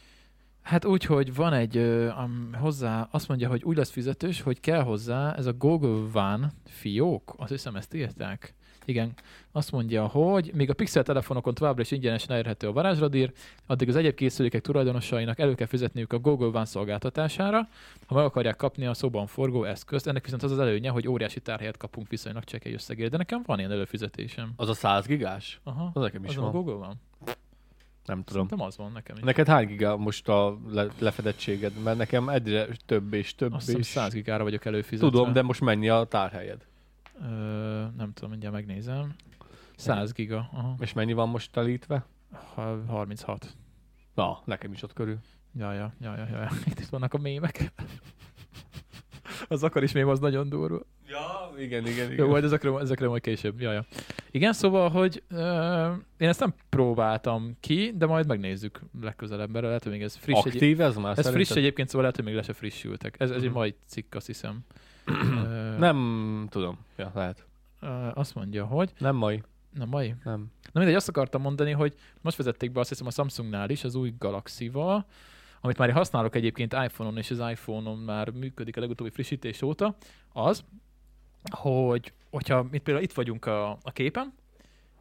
Hát 0.63 0.85
úgy, 0.85 1.05
hogy 1.05 1.35
van 1.35 1.53
egy, 1.53 1.77
ö, 1.77 2.09
am, 2.09 2.55
hozzá, 2.55 3.09
azt 3.11 3.29
mondja, 3.29 3.49
hogy 3.49 3.63
úgy 3.63 3.77
lesz 3.77 3.91
fizetős, 3.91 4.41
hogy 4.41 4.61
kell 4.61 4.83
hozzá 4.83 5.35
ez 5.35 5.47
a 5.47 5.53
Google 5.53 6.21
One 6.23 6.53
fiók, 6.65 7.35
azt 7.37 7.51
hiszem 7.51 7.77
ezt 7.77 7.95
írták. 7.95 8.55
Igen, 8.89 9.13
azt 9.53 9.73
mondja, 9.73 10.07
hogy 10.07 10.51
még 10.55 10.71
a 10.71 10.75
Pixel 10.75 11.03
telefonokon 11.03 11.55
továbbra 11.55 11.83
is 11.83 11.91
ingyenesen 11.91 12.31
elérhető 12.31 12.69
a 12.69 12.73
varázsradír, 12.73 13.33
addig 13.67 13.89
az 13.89 13.97
egyéb 13.97 14.15
készülékek 14.15 14.61
tulajdonosainak 14.61 15.39
elő 15.39 15.55
kell 15.55 15.67
fizetniük 15.67 16.13
a 16.13 16.19
Google 16.19 16.47
One 16.47 16.65
szolgáltatására, 16.65 17.69
ha 18.07 18.15
meg 18.15 18.25
akarják 18.25 18.57
kapni 18.57 18.87
a 18.87 18.95
szóban 18.95 19.27
forgó 19.27 19.65
eszközt. 19.65 20.07
Ennek 20.07 20.25
viszont 20.25 20.43
az 20.43 20.51
az 20.51 20.59
előnye, 20.59 20.91
hogy 20.91 21.09
óriási 21.09 21.41
tárhelyet 21.41 21.77
kapunk 21.77 22.09
viszonylag 22.09 22.45
csekély 22.45 22.73
összegért, 22.73 23.11
de 23.11 23.17
nekem 23.17 23.43
van 23.47 23.59
ilyen 23.59 23.71
előfizetésem. 23.71 24.53
Az 24.57 24.69
a 24.69 24.75
100 24.75 25.07
gigás? 25.07 25.61
Aha, 25.65 25.91
Az 25.95 26.03
nekem 26.03 26.25
is 26.25 26.31
az 26.31 26.37
a 26.37 26.41
van. 26.41 26.51
Google 26.51 26.75
van. 26.75 26.95
Nem 28.05 28.25
tudom. 28.25 28.43
Szerintem 28.43 28.67
az 28.67 28.77
van 28.77 28.93
nekem 28.93 29.17
is. 29.17 29.23
Neked 29.23 29.47
hány 29.47 29.67
giga 29.67 29.97
most 29.97 30.29
a 30.29 30.59
le- 30.71 30.89
lefedettséged? 30.99 31.73
Mert 31.83 31.99
nekem 31.99 32.29
egyre 32.29 32.67
több 32.87 33.13
és 33.13 33.35
több 33.35 33.53
Azt 33.53 33.69
és... 33.69 33.87
100 33.87 34.13
gigára 34.13 34.43
vagyok 34.43 34.65
előfizetve. 34.65 35.11
Tudom, 35.11 35.33
de 35.33 35.43
most 35.43 35.61
mennyi 35.61 35.89
a 35.89 36.05
tárhelyed? 36.05 36.67
Ö, 37.23 37.27
nem 37.97 38.13
tudom, 38.13 38.31
mindjárt 38.31 38.55
megnézem. 38.55 39.15
100 39.77 40.13
giga, 40.13 40.49
aha. 40.53 40.75
És 40.81 40.93
mennyi 40.93 41.13
van 41.13 41.29
most 41.29 41.53
telítve? 41.53 42.07
Ha- 42.55 42.83
36. 42.87 43.57
Na, 44.15 44.43
nekem 44.45 44.73
is 44.73 44.83
ott 44.83 44.93
körül. 44.93 45.19
Ja, 45.59 45.73
ja, 45.73 45.93
ja, 46.01 46.17
ja, 46.17 46.27
ja. 46.31 46.49
Itt, 46.67 46.85
vannak 46.87 47.15
a 47.15 47.19
mémek. 47.19 47.59
Az 49.49 49.63
akar 49.63 49.83
is 49.83 49.93
mém, 49.93 50.09
az 50.09 50.19
nagyon 50.19 50.49
durva. 50.49 50.81
Ja, 51.07 51.53
igen, 51.59 51.87
igen, 51.87 52.13
Jó, 52.13 52.29
majd 52.29 52.45
ezekről, 52.45 52.81
ezekről 52.81 53.09
majd 53.09 53.23
később. 53.23 53.61
Ja, 53.61 53.73
ja. 53.73 53.85
Igen, 54.31 54.53
szóval, 54.53 54.91
hogy 54.91 55.23
uh, 55.31 55.39
én 56.17 56.29
ezt 56.29 56.41
nem 56.41 56.55
próbáltam 56.69 57.57
ki, 57.61 57.93
de 57.97 58.07
majd 58.07 58.27
megnézzük 58.27 58.81
legközelebb, 59.01 59.51
mert 59.51 59.65
lehet, 59.65 59.83
hogy 59.83 59.93
még 59.93 60.03
ez 60.03 60.17
friss. 60.17 60.39
Egy, 60.45 60.47
Aktív 60.55 60.81
ez 60.81 60.97
már 60.97 61.11
ez 61.11 61.17
szerinted? 61.25 61.33
friss 61.47 61.57
egyébként, 61.57 61.87
szóval 61.89 62.01
lehet, 62.03 62.17
hogy 62.17 62.25
még 62.25 62.35
le 62.35 62.43
se 62.43 62.53
frissültek. 62.53 63.15
Ez, 63.21 63.31
ez 63.31 63.37
egy 63.43 63.49
Mhm. 63.49 63.53
majd 63.59 63.75
cikk, 63.87 64.15
azt 64.15 64.27
hiszem. 64.27 64.61
Nem 65.79 66.47
tudom. 66.51 66.79
Ja, 66.97 67.11
lehet. 67.15 67.47
azt 68.15 68.35
mondja, 68.35 68.65
hogy... 68.65 68.93
Nem 68.99 69.17
mai. 69.17 69.43
Na, 69.71 69.85
mai? 69.85 70.15
Nem. 70.25 70.53
Na 70.73 70.81
mindegy, 70.81 70.95
azt 70.95 71.09
akartam 71.09 71.41
mondani, 71.43 71.71
hogy 71.71 71.95
most 72.21 72.37
vezették 72.37 72.73
be 72.73 72.81
azt 72.81 72.89
hiszem 72.89 73.07
a 73.07 73.11
Samsungnál 73.11 73.71
is 73.71 73.85
az 73.85 73.95
új 73.95 74.15
Galaxy-val, 74.19 75.07
amit 75.61 75.79
már 75.79 75.93
használok 75.93 76.35
egyébként 76.35 76.73
iPhone-on, 76.73 77.17
és 77.17 77.31
az 77.31 77.39
iPhone-on 77.51 77.99
már 77.99 78.31
működik 78.31 78.77
a 78.77 78.81
legutóbbi 78.81 79.11
frissítés 79.11 79.63
óta, 79.63 79.97
az, 80.33 80.65
hogy 81.51 82.13
hogyha 82.31 82.63
mit 82.63 82.83
például 82.83 83.05
itt 83.05 83.13
vagyunk 83.13 83.47
a, 83.47 83.71
a 83.71 83.91
képen, 83.93 84.33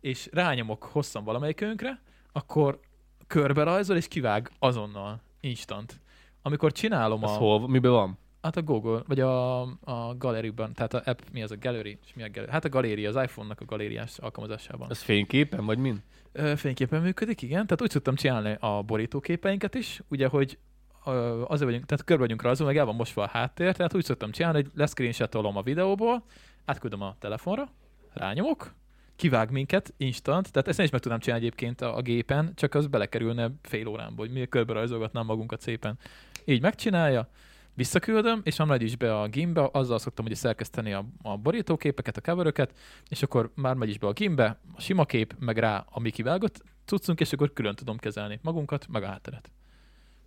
és 0.02 0.30
rányomok 0.32 0.84
hosszan 0.84 1.24
valamelyikünkre, 1.24 2.02
akkor 2.32 2.80
körbe 3.28 3.64
rajzol 3.64 3.98
és 3.98 4.08
kivág 4.08 4.52
azonnal, 4.60 5.22
instant. 5.40 6.00
Amikor 6.42 6.72
csinálom 6.72 7.24
Ez 7.24 7.30
a... 7.30 7.34
hol, 7.34 7.68
miben 7.68 7.92
van? 7.92 8.18
Hát 8.42 8.58
a 8.58 8.62
Google, 8.62 9.02
vagy 9.08 9.20
a, 9.20 9.62
a 9.62 10.16
Gallery-ban, 10.18 10.74
tehát 10.74 10.94
a 10.94 11.02
app, 11.06 11.20
mi 11.32 11.44
az 11.44 11.52
a 11.52 11.56
Gallery, 11.60 11.98
és 12.06 12.14
mi 12.14 12.24
a 12.24 12.30
Gallery? 12.30 12.52
Hát 12.52 12.66
a 12.66 12.70
galéria, 12.70 13.10
az 13.10 13.24
iPhone-nak 13.24 13.62
a 13.62 13.66
galériás 13.66 14.18
alkalmazásában. 14.18 14.90
Ez 14.90 15.02
fényképen, 15.02 15.66
vagy 15.66 15.78
min? 15.78 16.04
Ö, 16.32 16.56
Fényképen 16.56 17.02
működik, 17.02 17.42
igen. 17.42 17.64
Tehát 17.66 17.82
úgy 17.82 17.90
szoktam 17.90 18.16
csinálni 18.16 18.58
a 18.60 18.82
borítóképeinket 18.82 19.76
is, 19.76 20.02
ugye, 20.08 20.28
hogy 20.28 20.58
ö, 21.06 21.42
azért 21.48 21.64
vagyunk, 21.70 21.86
tehát 21.86 22.04
körbe 22.04 22.22
vagyunk 22.24 22.42
rajzolva, 22.42 22.72
meg 22.72 22.80
el 22.80 22.86
van 22.86 22.96
mosva 22.96 23.24
a 23.24 23.28
háttér, 23.28 23.76
tehát 23.76 23.96
úgy 23.96 24.06
szoktam 24.06 24.32
csinálni, 24.32 24.62
hogy 24.62 24.72
leszcreenshotolom 24.76 25.58
a 25.58 25.62
videóból, 25.62 26.24
átküldöm 26.66 27.02
a 27.02 27.16
telefonra, 27.20 27.70
rányomok, 28.14 28.74
kivág 29.16 29.52
minket 29.52 29.94
instant, 29.98 30.52
tehát 30.52 30.68
ezt 30.68 30.80
én 30.80 30.86
is 30.86 30.92
meg 30.92 31.02
tudnám 31.02 31.20
csinálni 31.20 31.46
egyébként 31.46 31.82
a, 31.82 31.98
a 31.98 32.02
gépen, 32.02 32.52
csak 32.56 32.74
az 32.74 32.88
belekerülne 32.88 33.52
fél 33.62 33.88
órámba, 33.88 34.22
hogy 34.22 34.32
mi 34.32 34.48
körbe 34.48 34.74
rajzolgatnám 34.74 35.26
magunkat 35.26 35.62
szépen. 35.62 35.98
Így 36.46 36.62
megcsinálja, 36.62 37.30
visszaküldöm, 37.78 38.42
és 38.44 38.58
megy 38.58 38.82
is 38.82 38.96
be 38.96 39.20
a 39.20 39.28
gimbe, 39.28 39.70
azzal 39.72 40.00
szoktam 40.00 40.26
ugye 40.26 40.36
szerkeszteni 40.36 40.94
a, 40.94 41.06
a 41.22 41.38
borítóképeket, 41.38 42.18
a 42.18 42.22
coveröket, 42.22 42.78
és 43.10 43.24
akkor 43.24 43.52
már 43.56 43.76
megy 43.76 43.90
is 43.90 43.98
be 43.98 44.08
a 44.08 44.12
gimbe, 44.12 44.60
a 44.76 44.82
sima 44.82 45.06
kép, 45.06 45.36
meg 45.40 45.58
rá 45.58 45.86
a 45.90 46.00
mi 46.00 46.10
kivágott 46.10 46.64
cuccunk, 46.86 47.20
és 47.20 47.34
akkor 47.34 47.54
külön 47.54 47.76
tudom 47.76 47.98
kezelni 47.98 48.40
magunkat, 48.42 48.88
meg 48.88 49.04
a 49.04 49.08
hátteret. 49.08 49.52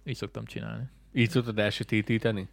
Így 0.04 0.16
szoktam 0.16 0.44
csinálni. 0.44 0.88
Így 1.12 1.30
tudod 1.30 1.58
elsötétíteni? 1.58 2.48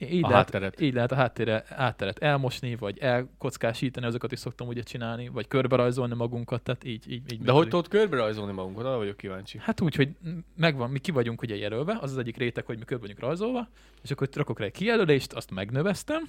Így 0.00 0.24
A 0.24 0.28
lehet, 0.28 0.34
hátteret. 0.34 0.80
Így 0.80 0.94
lehet 0.94 1.12
a 1.12 1.14
háttérre, 1.14 1.64
hátteret 1.68 2.18
elmosni, 2.18 2.76
vagy 2.76 2.98
elkockásítani, 2.98 4.06
azokat 4.06 4.32
is 4.32 4.38
szoktam 4.38 4.68
ugye 4.68 4.82
csinálni, 4.82 5.28
vagy 5.28 5.48
körberajzolni 5.48 6.14
magunkat, 6.14 6.62
tehát 6.62 6.84
így, 6.84 7.10
így, 7.12 7.32
így 7.32 7.40
De 7.40 7.52
hogy 7.52 7.64
működik. 7.64 7.70
tudod 7.70 7.88
körbe 7.88 8.16
rajzolni 8.16 8.52
magunkat? 8.52 8.84
Arra 8.84 8.96
vagyok 8.96 9.16
kíváncsi. 9.16 9.58
Hát 9.60 9.80
úgy, 9.80 9.94
hogy 9.94 10.08
megvan, 10.56 10.90
mi 10.90 10.98
ki 10.98 11.10
vagyunk 11.10 11.42
ugye 11.42 11.56
jelölve, 11.56 11.98
az 12.00 12.10
az 12.10 12.18
egyik 12.18 12.36
réteg, 12.36 12.66
hogy 12.66 12.78
mi 12.78 12.84
körbe 12.84 13.02
vagyunk 13.02 13.20
rajzolva, 13.20 13.68
és 14.02 14.10
akkor 14.10 14.28
rakok 14.32 14.58
rá 14.58 14.64
egy 14.64 14.72
kijelölést, 14.72 15.32
azt 15.32 15.50
megnöveztem, 15.50 16.22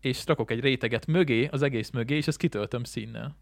és 0.00 0.26
rakok 0.26 0.50
egy 0.50 0.60
réteget 0.60 1.06
mögé, 1.06 1.48
az 1.50 1.62
egész 1.62 1.90
mögé, 1.90 2.16
és 2.16 2.26
ezt 2.26 2.38
kitöltöm 2.38 2.84
színnel. 2.84 3.36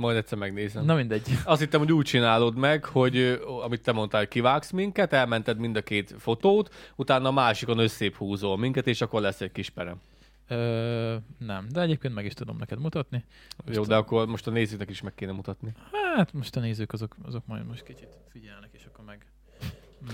Majd 0.00 0.16
egyszer 0.16 0.38
megnézem. 0.38 0.84
Na 0.84 0.94
mindegy. 0.94 1.22
Azt 1.44 1.60
hittem, 1.60 1.80
hogy 1.80 1.92
úgy 1.92 2.04
csinálod 2.04 2.56
meg, 2.56 2.84
hogy 2.84 3.40
amit 3.62 3.82
te 3.82 3.92
mondtál, 3.92 4.28
kivágsz 4.28 4.70
minket, 4.70 5.12
elmented 5.12 5.58
mind 5.58 5.76
a 5.76 5.82
két 5.82 6.14
fotót, 6.18 6.74
utána 6.96 7.28
a 7.28 7.32
másikon 7.32 7.78
összép 7.78 8.16
húzol 8.16 8.58
minket, 8.58 8.86
és 8.86 9.00
akkor 9.00 9.20
lesz 9.20 9.40
egy 9.40 9.52
kis 9.52 9.70
perem. 9.70 10.00
Ö, 10.48 11.16
nem, 11.38 11.66
de 11.68 11.80
egyébként 11.80 12.14
meg 12.14 12.24
is 12.24 12.34
tudom 12.34 12.56
neked 12.56 12.78
mutatni. 12.78 13.24
Jó, 13.66 13.84
de 13.84 13.96
akkor 13.96 14.26
most 14.26 14.46
a 14.46 14.50
nézőknek 14.50 14.90
is 14.90 15.00
meg 15.00 15.14
kéne 15.14 15.32
mutatni. 15.32 15.72
Hát 16.14 16.32
most 16.32 16.56
a 16.56 16.60
nézők 16.60 16.92
azok, 16.92 17.16
azok 17.22 17.46
majd 17.46 17.66
most 17.66 17.82
kicsit 17.82 18.18
figyelnek, 18.28 18.70
és 18.72 18.84
akkor 18.84 19.04
meg 19.04 19.26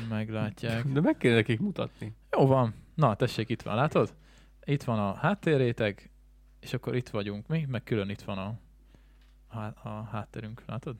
meglátják. 0.08 0.86
De 0.86 1.00
meg 1.00 1.16
kéne 1.16 1.34
nekik 1.34 1.60
mutatni. 1.60 2.14
Jó 2.38 2.46
van. 2.46 2.74
Na, 2.94 3.14
tessék, 3.14 3.48
itt 3.48 3.62
van, 3.62 3.74
látod? 3.74 4.14
Itt 4.64 4.82
van 4.82 4.98
a 4.98 5.14
háttérréteg, 5.14 6.10
és 6.60 6.74
akkor 6.74 6.96
itt 6.96 7.08
vagyunk 7.08 7.46
mi, 7.46 7.66
meg 7.68 7.82
külön 7.82 8.08
itt 8.08 8.22
van 8.22 8.38
a, 8.38 8.54
a, 9.56 9.88
a 9.88 10.08
hátterünk, 10.12 10.62
látod? 10.66 10.96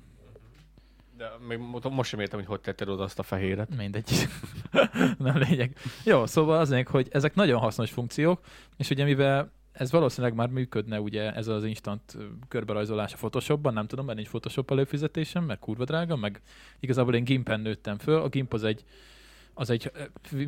De 1.16 1.30
még 1.48 1.58
mo- 1.58 1.90
most 1.90 2.10
sem 2.10 2.20
értem, 2.20 2.38
hogy 2.38 2.48
hogy 2.48 2.60
tetted 2.60 2.88
oda 2.88 3.02
azt 3.02 3.18
a 3.18 3.22
fehéret. 3.22 3.76
Mindegy. 3.76 4.28
Nem 5.18 5.38
lényeg. 5.38 5.76
Jó, 6.04 6.26
szóval 6.26 6.58
az 6.58 6.68
lényeg, 6.68 6.88
hogy 6.88 7.08
ezek 7.10 7.34
nagyon 7.34 7.60
hasznos 7.60 7.90
funkciók, 7.90 8.40
és 8.76 8.90
ugye 8.90 9.04
mivel 9.04 9.52
ez 9.72 9.90
valószínűleg 9.90 10.36
már 10.36 10.48
működne 10.48 11.00
ugye 11.00 11.32
ez 11.32 11.46
az 11.46 11.64
instant 11.64 12.16
körberajzolás 12.48 13.12
a 13.12 13.16
Photoshopban, 13.16 13.72
nem 13.72 13.86
tudom, 13.86 14.04
mert 14.04 14.16
nincs 14.16 14.28
Photoshop 14.28 14.70
előfizetésem, 14.70 15.44
mert 15.44 15.60
kurva 15.60 15.84
drága, 15.84 16.16
meg 16.16 16.40
igazából 16.80 17.14
én 17.14 17.24
Gimpen 17.24 17.60
nőttem 17.60 17.98
föl. 17.98 18.20
A 18.20 18.28
Gimp 18.28 18.52
az 18.52 18.64
egy, 18.64 18.84
az 19.58 19.70
egy 19.70 19.92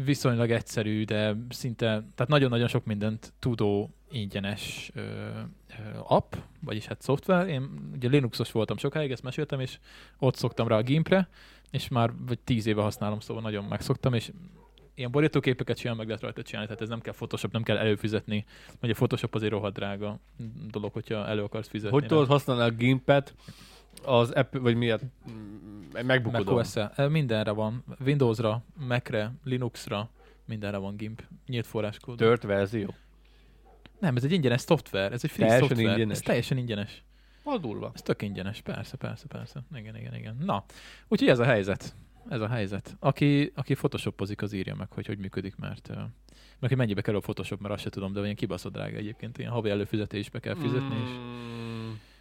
viszonylag 0.04 0.50
egyszerű, 0.50 1.04
de 1.04 1.36
szinte, 1.48 1.84
tehát 1.86 2.28
nagyon-nagyon 2.28 2.68
sok 2.68 2.84
mindent 2.84 3.32
tudó 3.38 3.90
ingyenes 4.10 4.90
ö, 4.94 5.00
ö, 5.00 5.98
app, 6.02 6.34
vagyis 6.60 6.86
hát 6.86 7.02
szoftver. 7.02 7.48
Én 7.48 7.90
ugye 7.94 8.08
Linuxos 8.08 8.52
voltam 8.52 8.76
sokáig, 8.76 9.10
ezt 9.10 9.22
meséltem, 9.22 9.60
és 9.60 9.78
ott 10.18 10.34
szoktam 10.34 10.68
rá 10.68 10.76
a 10.76 10.82
Gimpre, 10.82 11.28
és 11.70 11.88
már 11.88 12.12
vagy 12.26 12.38
tíz 12.38 12.66
éve 12.66 12.82
használom, 12.82 13.20
szóval 13.20 13.42
nagyon 13.42 13.64
megszoktam, 13.64 14.14
és 14.14 14.30
ilyen 14.94 15.10
borítóképeket 15.10 15.76
simán 15.76 15.96
meg 15.96 16.06
lehet 16.06 16.22
rajta 16.22 16.42
csinálni, 16.42 16.66
tehát 16.66 16.82
ez 16.82 16.88
nem 16.88 17.00
kell 17.00 17.14
Photoshop, 17.14 17.52
nem 17.52 17.62
kell 17.62 17.76
előfizetni, 17.76 18.44
a 18.80 18.86
Photoshop 18.86 19.34
azért 19.34 19.52
rohadt 19.52 19.74
drága 19.74 20.18
dolog, 20.70 20.92
hogyha 20.92 21.26
elő 21.26 21.42
akarsz 21.42 21.68
fizetni. 21.68 21.98
Hogy 21.98 22.06
tudod 22.06 22.26
használni 22.26 22.62
a 22.62 22.70
Gimpet 22.70 23.34
az 24.04 24.30
app, 24.30 24.56
vagy 24.56 24.76
miért? 24.76 25.02
Megbukod. 26.02 26.44
macOS-e. 26.46 27.08
Mindenre 27.08 27.50
van. 27.50 27.84
Windowsra, 28.04 28.62
Macre, 28.88 29.32
Linuxra, 29.44 30.10
mindenre 30.44 30.76
van 30.76 30.96
GIMP. 30.96 31.22
Nyílt 31.46 31.66
forráskód. 31.66 32.16
Tört 32.16 32.42
verzió. 32.42 32.94
Nem, 33.98 34.16
ez 34.16 34.24
egy 34.24 34.32
ingyenes 34.32 34.60
szoftver, 34.60 35.12
ez 35.12 35.24
egy 35.24 35.30
free 35.30 35.46
Teljesen 35.46 35.68
szoftver. 35.68 35.92
ingyenes? 35.92 36.16
Ez 36.16 36.22
teljesen 36.22 36.56
ingyenes. 36.58 37.02
Az 37.42 37.60
durva. 37.60 37.90
Ez 37.94 38.02
tök 38.02 38.22
ingyenes, 38.22 38.60
persze, 38.60 38.96
persze, 38.96 39.26
persze. 39.26 39.62
Igen, 39.74 39.96
igen, 39.96 40.14
igen. 40.14 40.36
Na, 40.44 40.64
úgyhogy 41.08 41.28
ez 41.28 41.38
a 41.38 41.44
helyzet. 41.44 41.94
Ez 42.28 42.40
a 42.40 42.48
helyzet. 42.48 42.96
Aki, 43.00 43.52
aki 43.54 43.74
photoshopozik, 43.74 44.42
az 44.42 44.52
írja 44.52 44.74
meg, 44.74 44.92
hogy 44.92 45.06
hogy 45.06 45.18
működik, 45.18 45.56
mert, 45.56 45.88
mert 45.88 46.68
hogy 46.68 46.76
mennyibe 46.76 47.00
kerül 47.00 47.18
a 47.18 47.22
Photoshop, 47.22 47.60
mert 47.60 47.74
azt 47.74 47.82
se 47.82 47.90
tudom, 47.90 48.12
de 48.12 48.20
olyan 48.20 48.34
kibaszott 48.34 48.72
drága 48.72 48.96
egyébként. 48.96 49.38
Ilyen 49.38 49.50
havi 49.50 49.70
előfizetésbe 49.70 50.38
kell 50.40 50.54
fizetni, 50.54 50.94
és 51.04 51.10
Mm, 51.10 51.67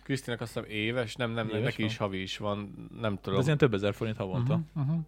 Krisztinek 0.08 0.41
azt 0.41 0.53
hiszem 0.53 0.70
éves, 0.70 1.16
nem, 1.16 1.32
nem, 1.32 1.47
nem 1.47 1.55
Éves 1.55 1.64
neki 1.64 1.82
van? 1.82 1.91
is 1.91 1.97
havi 1.97 2.22
is 2.22 2.38
van, 2.38 2.88
nem 3.01 3.14
de 3.14 3.20
tudom. 3.22 3.39
ez 3.39 3.45
ilyen 3.45 3.58
több 3.58 3.74
ezer 3.74 3.93
forint 3.93 4.18
havonta. 4.18 4.53
Uh-huh, 4.53 4.88
uh-huh. 4.88 5.05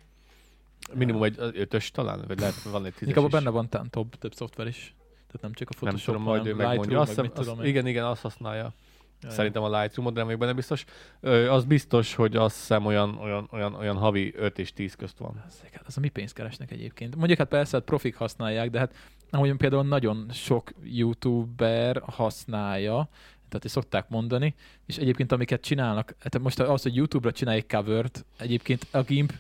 Minimum 0.94 1.24
egy 1.24 1.36
ötös 1.38 1.92
talán, 1.92 2.24
vagy 2.28 2.40
lehet 2.40 2.62
van 2.62 2.86
egy 2.86 2.94
tízes 2.94 3.08
Inkább 3.08 3.26
is. 3.26 3.32
benne 3.32 3.50
van 3.50 3.70
tán- 3.70 3.90
több, 3.90 4.16
több 4.16 4.34
szoftver 4.34 4.68
is. 4.68 4.96
Tehát 5.28 5.42
nem 5.42 5.54
csak 5.54 5.70
a 5.70 5.72
nem 5.72 5.80
Photoshop, 5.80 6.16
tudom, 6.16 6.22
majd 6.30 6.46
ő 6.46 6.52
hanem 6.52 6.68
megmondja. 6.68 7.00
Lightroom, 7.00 7.02
Azt 7.02 7.16
meg 7.16 7.26
azt, 7.40 7.48
tudom 7.50 7.66
én. 7.66 7.70
igen, 7.70 7.88
igen, 7.88 8.06
azt 8.06 8.22
használja. 8.22 8.62
Ja, 8.64 8.74
ja. 9.22 9.30
Szerintem 9.30 9.64
a 9.64 9.80
Lightroom-od, 9.80 10.14
de 10.14 10.18
nem 10.20 10.26
vagyok 10.26 10.42
benne 10.42 10.54
biztos. 10.54 10.86
Ö, 11.20 11.50
az 11.52 11.64
biztos, 11.66 12.16
hogy 12.16 12.36
azt 12.36 12.56
hiszem 12.58 12.86
olyan, 12.86 13.18
olyan, 13.18 13.48
olyan, 13.52 13.74
olyan 13.74 13.98
havi 13.98 14.34
5 14.36 14.60
és 14.60 14.74
10 14.74 14.96
közt 14.96 15.18
van. 15.18 15.44
Az, 15.48 15.62
hát 15.74 15.84
az 15.88 15.98
a 15.98 16.00
mi 16.00 16.10
pénzt 16.10 16.34
keresnek 16.34 16.72
egyébként. 16.72 17.16
Mondjuk 17.16 17.38
hát 17.38 17.48
persze, 17.48 17.78
hát 17.78 17.86
profik 17.86 18.16
használják, 18.16 18.70
de 18.70 18.80
hát 18.80 18.94
ahogy 19.30 19.56
például 19.56 19.84
nagyon 19.84 20.26
sok 20.32 20.72
youtuber 20.84 22.02
használja, 22.06 23.10
tehát 23.50 23.66
is 23.66 23.72
szokták 23.72 24.10
mondani, 24.10 24.56
és 24.86 24.98
egyébként 24.98 25.32
amiket 25.32 25.62
csinálnak, 25.62 26.16
hát 26.20 26.40
most 26.40 26.60
az, 26.60 26.82
hogy 26.82 26.96
YouTube-ra 26.96 27.32
csinálj 27.32 27.58
egy 27.58 27.68
covert, 27.68 28.26
egyébként 28.38 28.88
a 28.92 29.02
GIMP 29.02 29.34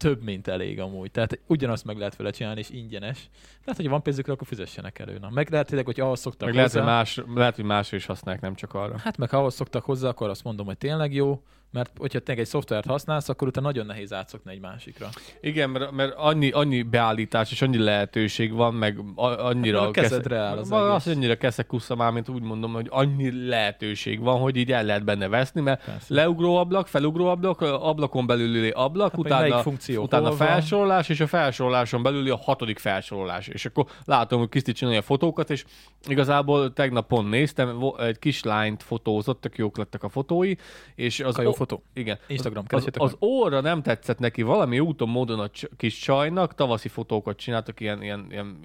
több, 0.00 0.22
mint 0.22 0.48
elég 0.48 0.80
amúgy. 0.80 1.10
Tehát 1.10 1.38
ugyanazt 1.46 1.84
meg 1.84 1.96
lehet 1.96 2.16
vele 2.16 2.30
csinálni, 2.30 2.60
és 2.60 2.70
ingyenes. 2.70 3.28
Tehát, 3.60 3.76
hogyha 3.76 3.90
van 3.90 4.02
pénzükre, 4.02 4.32
akkor 4.32 4.46
fizessenek 4.46 4.98
elő. 4.98 5.18
Na, 5.18 5.30
meg 5.30 5.50
lehet 5.50 5.66
tényleg, 5.66 5.84
hogy 5.84 6.00
ahhoz 6.00 6.20
szoktak 6.20 6.46
Meg 6.46 6.54
lehet, 6.54 6.70
hozzá, 6.70 6.84
hogy 6.84 6.92
más, 6.92 7.20
lehet, 7.34 7.54
hogy 7.54 7.64
másra 7.64 7.96
is 7.96 8.06
használják, 8.06 8.42
nem 8.42 8.54
csak 8.54 8.74
arra. 8.74 8.98
Hát 8.98 9.16
meg 9.16 9.30
ha 9.30 9.36
ahhoz 9.38 9.54
szoktak 9.54 9.84
hozzá, 9.84 10.08
akkor 10.08 10.28
azt 10.28 10.44
mondom, 10.44 10.66
hogy 10.66 10.78
tényleg 10.78 11.14
jó, 11.14 11.42
mert 11.72 11.90
hogyha 11.98 12.18
tényleg 12.18 12.44
egy 12.44 12.50
szoftvert 12.50 12.86
használsz, 12.86 13.28
akkor 13.28 13.48
utána 13.48 13.66
nagyon 13.66 13.86
nehéz 13.86 14.12
átszokni 14.12 14.52
egy 14.52 14.60
másikra. 14.60 15.08
Igen, 15.40 15.70
mert, 15.70 15.90
mert 15.90 16.14
annyi, 16.16 16.50
annyi 16.50 16.82
beállítás 16.82 17.50
és 17.50 17.62
annyi 17.62 17.78
lehetőség 17.78 18.52
van, 18.52 18.74
meg 18.74 18.98
annyira... 19.14 19.78
Hát, 19.78 19.88
a 19.88 19.90
kezedre 19.90 20.38
áll 20.38 20.56
az 20.56 20.68
Van 20.68 20.90
az 20.90 21.06
annyira 21.08 21.36
keszekusza 21.36 21.94
már, 21.94 22.12
mint 22.12 22.28
úgy 22.28 22.42
mondom, 22.42 22.72
hogy 22.72 22.86
annyi 22.90 23.48
lehetőség 23.48 24.20
van, 24.20 24.38
hogy 24.38 24.56
így 24.56 24.72
el 24.72 24.84
lehet 24.84 25.04
benne 25.04 25.28
veszni, 25.28 25.60
mert 25.60 25.84
Persze. 25.84 26.14
leugró 26.14 26.56
ablak, 26.56 26.86
felugró 26.86 27.26
ablak, 27.26 27.60
ablakon 27.60 28.26
belüli 28.26 28.70
ablak, 28.70 29.10
Hát 29.10 29.20
utána, 29.20 29.58
funkció 29.58 30.02
utána 30.02 30.32
felsorolás, 30.32 31.08
és 31.08 31.20
a 31.20 31.26
felsoroláson 31.26 32.02
belüli 32.02 32.30
a 32.30 32.36
hatodik 32.36 32.78
felsorolás. 32.78 33.48
És 33.48 33.66
akkor 33.66 33.86
látom, 34.04 34.38
hogy 34.38 34.48
Kriszti 34.48 34.72
csinálja 34.72 35.02
fotókat, 35.02 35.50
és 35.50 35.64
igazából 36.08 36.72
tegnap 36.72 37.06
pont 37.06 37.30
néztem, 37.30 37.78
egy 37.98 38.18
kislányt 38.18 38.82
fotózott, 38.82 39.40
tök 39.40 39.58
jók 39.58 39.76
lettek 39.76 40.02
a 40.02 40.08
fotói, 40.08 40.54
és 40.94 41.20
az... 41.20 41.38
A 41.38 41.42
jó 41.42 41.52
fotó. 41.66 41.82
igen. 41.94 42.18
Instagram, 42.26 42.62
az, 42.62 42.68
keressétek 42.68 43.02
az 43.02 43.16
óra 43.20 43.60
nem 43.60 43.82
tetszett 43.82 44.18
neki, 44.18 44.42
valami 44.42 44.80
úton, 44.80 45.08
módon 45.08 45.40
a 45.40 45.50
kis 45.76 45.98
csajnak, 45.98 46.54
tavaszi 46.54 46.88
fotókat 46.88 47.36
csináltak, 47.36 47.80
ilyen, 47.80 48.02
ilyen, 48.02 48.26
ilyen, 48.30 48.60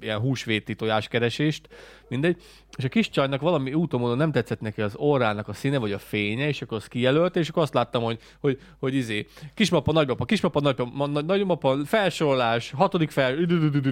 ilyen 0.00 0.18
húsvéti 0.18 0.74
tojáskeresést, 0.74 1.68
mindegy, 2.08 2.42
és 2.76 2.84
a 2.84 2.88
kis 2.88 3.10
csajnak 3.10 3.40
valami 3.40 3.72
úton, 3.74 4.00
módon 4.00 4.16
nem 4.16 4.32
tetszett 4.32 4.60
neki 4.60 4.82
az 4.82 4.96
órának 4.98 5.48
a 5.48 5.52
színe, 5.52 5.78
vagy 5.78 5.92
a 5.92 5.98
fénye, 5.98 6.48
és 6.48 6.62
akkor 6.62 6.76
azt 6.76 6.88
kijelölt, 6.88 7.36
és 7.36 7.48
akkor 7.48 7.62
azt 7.62 7.74
láttam, 7.74 8.02
hogy, 8.02 8.18
hogy, 8.40 8.58
hogy 8.78 8.94
izé, 8.94 9.26
kismapa, 9.54 9.92
nagypapa, 9.92 10.24
kismapa, 10.24 10.60
nagypapa, 10.60 11.06
nagy- 11.06 11.24
nagymapa, 11.24 11.76
felsorolás, 11.84 12.70
hatodik 12.70 13.10
fel, 13.10 13.38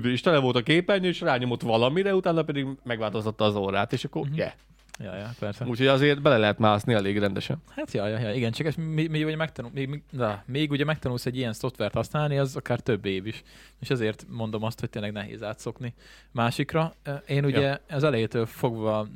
és 0.02 0.20
tele 0.20 0.38
volt 0.38 0.56
a 0.56 0.62
képernyő, 0.62 1.08
és 1.08 1.20
rányomott 1.20 1.62
valamire, 1.62 2.14
utána 2.14 2.42
pedig 2.42 2.66
megváltoztatta 2.84 3.44
az 3.44 3.56
órát, 3.56 3.92
és 3.92 4.04
akkor, 4.04 4.22
Mhm. 4.26 4.34
yeah. 4.36 4.52
Ja, 4.98 5.16
ja, 5.16 5.30
persze. 5.38 5.64
Úgyhogy 5.64 5.86
azért 5.86 6.22
bele 6.22 6.38
lehet 6.38 6.58
mászni 6.58 6.94
elég 6.94 7.18
rendesen. 7.18 7.62
Hát 7.68 7.92
ja, 7.92 8.06
ja, 8.06 8.18
ja 8.18 8.32
igen, 8.32 8.52
csak 8.52 8.66
ez 8.66 8.74
még, 8.74 9.10
még, 9.10 9.24
ugye 9.24 9.36
megtanul, 9.36 9.70
még, 9.74 10.02
na, 10.10 10.42
még 10.46 10.70
ugye 10.70 10.84
megtanulsz 10.84 11.26
egy 11.26 11.36
ilyen 11.36 11.52
szoftvert 11.52 11.94
használni, 11.94 12.38
az 12.38 12.56
akár 12.56 12.80
több 12.80 13.04
év 13.04 13.26
is. 13.26 13.42
És 13.80 13.90
ezért 13.90 14.26
mondom 14.28 14.62
azt, 14.62 14.80
hogy 14.80 14.90
tényleg 14.90 15.12
nehéz 15.12 15.42
átszokni 15.42 15.94
másikra. 16.30 16.94
Én 17.26 17.44
ugye 17.44 17.60
ja. 17.60 17.80
az 17.88 18.04
elejétől 18.04 18.46
fogva 18.46 19.06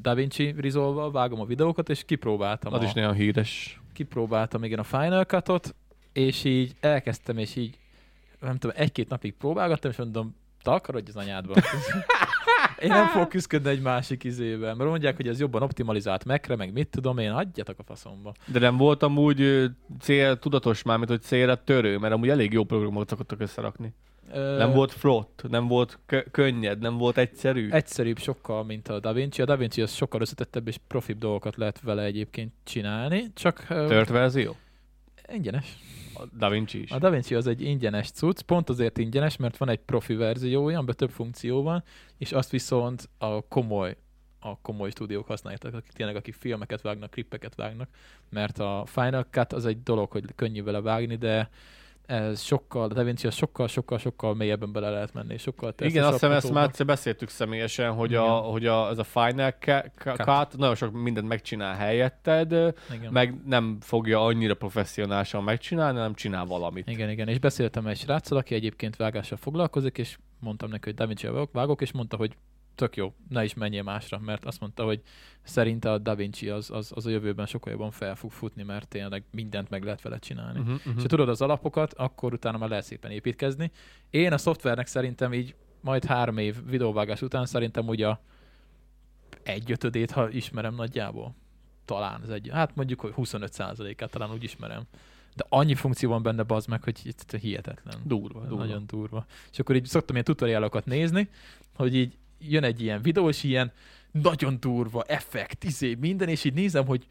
DaVinci 0.00 0.54
Resolve-val 0.58 1.10
vágom 1.10 1.40
a 1.40 1.44
videókat, 1.44 1.88
és 1.88 2.04
kipróbáltam. 2.04 2.72
Az 2.72 2.80
a, 2.80 2.84
is 2.84 2.92
nagyon 2.92 3.14
híres. 3.14 3.80
Kipróbáltam 3.92 4.64
igen 4.64 4.78
a 4.78 4.84
Final 4.84 5.24
Cut-ot, 5.24 5.74
és 6.12 6.44
így 6.44 6.74
elkezdtem, 6.80 7.38
és 7.38 7.56
így 7.56 7.78
nem 8.40 8.58
tudom, 8.58 8.76
egy-két 8.78 9.08
napig 9.08 9.34
próbálgattam, 9.34 9.90
és 9.90 9.96
mondom, 9.96 10.36
takarodj 10.62 11.08
az 11.08 11.16
anyádba. 11.16 11.54
Én 12.80 12.88
nem 12.88 13.06
fogok 13.06 13.28
küzdködni 13.28 13.70
egy 13.70 13.80
másik 13.80 14.24
izében, 14.24 14.76
mert 14.76 14.90
mondják, 14.90 15.16
hogy 15.16 15.28
ez 15.28 15.40
jobban 15.40 15.62
optimalizált 15.62 16.24
mekre, 16.24 16.56
meg 16.56 16.72
mit 16.72 16.88
tudom 16.88 17.18
én, 17.18 17.30
adjatok 17.30 17.78
a 17.78 17.82
faszomba. 17.82 18.32
De 18.46 18.58
nem 18.58 18.76
voltam 18.76 19.18
úgy 19.18 19.70
cél 20.00 20.38
tudatos 20.38 20.82
már, 20.82 20.96
mint 20.96 21.10
hogy 21.10 21.22
célra 21.22 21.64
törő, 21.64 21.98
mert 21.98 22.12
amúgy 22.12 22.28
elég 22.28 22.52
jó 22.52 22.64
programot 22.64 23.08
szokottak 23.08 23.40
összerakni. 23.40 23.94
Ö... 24.32 24.56
Nem 24.56 24.72
volt 24.72 24.92
flott, 24.92 25.44
nem 25.48 25.66
volt 25.66 25.98
kö- 26.06 26.30
könnyed, 26.30 26.78
nem 26.78 26.96
volt 26.96 27.18
egyszerű. 27.18 27.70
Egyszerűbb 27.70 28.18
sokkal, 28.18 28.64
mint 28.64 28.88
a 28.88 29.00
DaVinci. 29.00 29.42
A 29.42 29.44
DaVinci 29.44 29.82
az 29.82 29.92
sokkal 29.92 30.20
összetettebb 30.20 30.68
és 30.68 30.76
profibb 30.86 31.18
dolgokat 31.18 31.56
lehet 31.56 31.80
vele 31.80 32.02
egyébként 32.02 32.52
csinálni, 32.64 33.24
csak... 33.34 33.64
Tört 33.68 34.08
verzió? 34.08 34.56
Ingyenes. 35.32 35.76
A 36.14 36.22
Da 36.32 36.50
Vinci 36.50 36.82
is. 36.82 36.90
A 36.90 36.98
Da 36.98 37.10
Vinci 37.10 37.34
az 37.34 37.46
egy 37.46 37.62
ingyenes 37.62 38.10
cucc, 38.10 38.40
pont 38.40 38.68
azért 38.68 38.98
ingyenes, 38.98 39.36
mert 39.36 39.56
van 39.56 39.68
egy 39.68 39.78
profi 39.78 40.14
verziója, 40.14 40.76
amiben 40.76 40.96
több 40.96 41.10
funkció 41.10 41.62
van, 41.62 41.84
és 42.18 42.32
azt 42.32 42.50
viszont 42.50 43.08
a 43.18 43.40
komoly 43.48 43.96
a 44.40 44.58
komoly 44.62 44.90
stúdiók 44.90 45.26
használják, 45.26 45.64
akik 45.64 45.92
tényleg 45.92 46.16
akik 46.16 46.34
filmeket 46.34 46.80
vágnak, 46.80 47.10
klippeket 47.10 47.54
vágnak, 47.54 47.88
mert 48.30 48.58
a 48.58 48.84
Final 48.86 49.26
Cut 49.30 49.52
az 49.52 49.66
egy 49.66 49.82
dolog, 49.82 50.10
hogy 50.10 50.24
könnyű 50.34 50.62
vele 50.62 50.80
vágni, 50.80 51.16
de 51.16 51.50
ez 52.06 52.40
sokkal, 52.40 52.82
a 52.82 52.94
DaVinci 52.94 53.26
az 53.26 53.34
sokkal, 53.34 53.68
sokkal, 53.68 53.98
sokkal 53.98 54.34
mélyebben 54.34 54.72
bele 54.72 54.90
lehet 54.90 55.14
menni, 55.14 55.38
sokkal 55.38 55.74
Igen, 55.78 56.04
azt 56.04 56.12
hiszem 56.12 56.30
ezt 56.30 56.52
már 56.52 56.70
beszéltük 56.86 57.28
személyesen, 57.28 57.92
hogy, 57.92 58.14
a, 58.14 58.28
hogy 58.28 58.66
a, 58.66 58.88
ez 58.88 58.98
a 58.98 59.04
Final 59.04 59.54
Cut 60.00 60.56
nagyon 60.56 60.74
sok 60.74 60.92
mindent 60.92 61.28
megcsinál 61.28 61.74
helyetted, 61.74 62.52
igen. 62.92 63.12
meg 63.12 63.34
nem 63.46 63.78
fogja 63.80 64.24
annyira 64.24 64.54
professzionálisan 64.54 65.44
megcsinálni, 65.44 65.96
hanem 65.96 66.14
csinál 66.14 66.44
valamit. 66.44 66.88
Igen, 66.88 67.10
igen, 67.10 67.28
és 67.28 67.38
beszéltem 67.38 67.86
egy 67.86 67.98
sráccal, 67.98 68.38
aki 68.38 68.54
egyébként 68.54 68.96
vágással 68.96 69.38
foglalkozik, 69.38 69.98
és 69.98 70.18
mondtam 70.38 70.70
neki, 70.70 70.84
hogy 70.84 70.94
DaVinci 70.94 71.28
vágok, 71.52 71.80
és 71.80 71.92
mondta, 71.92 72.16
hogy 72.16 72.36
tök 72.76 72.96
jó, 72.96 73.14
ne 73.28 73.44
is 73.44 73.54
menjél 73.54 73.82
másra, 73.82 74.18
mert 74.18 74.44
azt 74.44 74.60
mondta, 74.60 74.84
hogy 74.84 75.02
szerinte 75.42 75.90
a 75.90 75.98
Da 75.98 76.14
Vinci 76.14 76.48
az, 76.48 76.70
az, 76.70 76.92
az 76.94 77.06
a 77.06 77.10
jövőben 77.10 77.46
sokkal 77.46 77.72
jobban 77.72 77.90
fel 77.90 78.14
fog 78.14 78.30
futni, 78.30 78.62
mert 78.62 78.88
tényleg 78.88 79.24
mindent 79.30 79.70
meg 79.70 79.84
lehet 79.84 80.02
vele 80.02 80.18
csinálni. 80.18 80.58
Uh-huh, 80.58 80.74
uh-huh. 80.74 80.94
És 80.96 81.02
ha 81.02 81.08
tudod 81.08 81.28
az 81.28 81.42
alapokat, 81.42 81.92
akkor 81.94 82.32
utána 82.32 82.58
már 82.58 82.68
lehet 82.68 82.84
szépen 82.84 83.10
építkezni. 83.10 83.70
Én 84.10 84.32
a 84.32 84.38
szoftvernek 84.38 84.86
szerintem 84.86 85.32
így 85.32 85.54
majd 85.80 86.04
három 86.04 86.38
év 86.38 86.56
videóvágás 86.66 87.22
után 87.22 87.46
szerintem 87.46 87.88
ugye 87.88 88.08
a 88.08 88.20
egyötödét, 89.42 90.10
ha 90.10 90.30
ismerem 90.30 90.74
nagyjából. 90.74 91.34
Talán 91.84 92.20
az 92.22 92.30
egy, 92.30 92.50
hát 92.52 92.74
mondjuk, 92.74 93.00
hogy 93.00 93.12
25%-át 93.16 94.10
talán 94.10 94.32
úgy 94.32 94.42
ismerem. 94.42 94.82
De 95.34 95.44
annyi 95.48 95.74
funkció 95.74 96.10
van 96.10 96.22
benne, 96.22 96.44
az 96.48 96.66
meg, 96.66 96.82
hogy 96.82 97.00
itt 97.02 97.30
hihetetlen. 97.30 98.00
Durva, 98.04 98.40
durva. 98.40 98.64
Nagyon 98.64 98.86
durva. 98.86 99.26
És 99.52 99.58
akkor 99.58 99.74
így 99.76 99.84
szoktam 99.84 100.14
ilyen 100.14 100.24
tutoriálokat 100.24 100.84
nézni, 100.84 101.28
hogy 101.74 101.94
így 101.94 102.18
jön 102.38 102.64
egy 102.64 102.82
ilyen 102.82 103.02
videó, 103.02 103.28
és 103.28 103.42
ilyen 103.42 103.72
nagyon 104.10 104.56
durva 104.60 105.02
effekt, 105.02 105.64
izé, 105.64 105.94
minden, 105.94 106.28
és 106.28 106.44
így 106.44 106.54
nézem, 106.54 106.86
hogy 106.86 107.06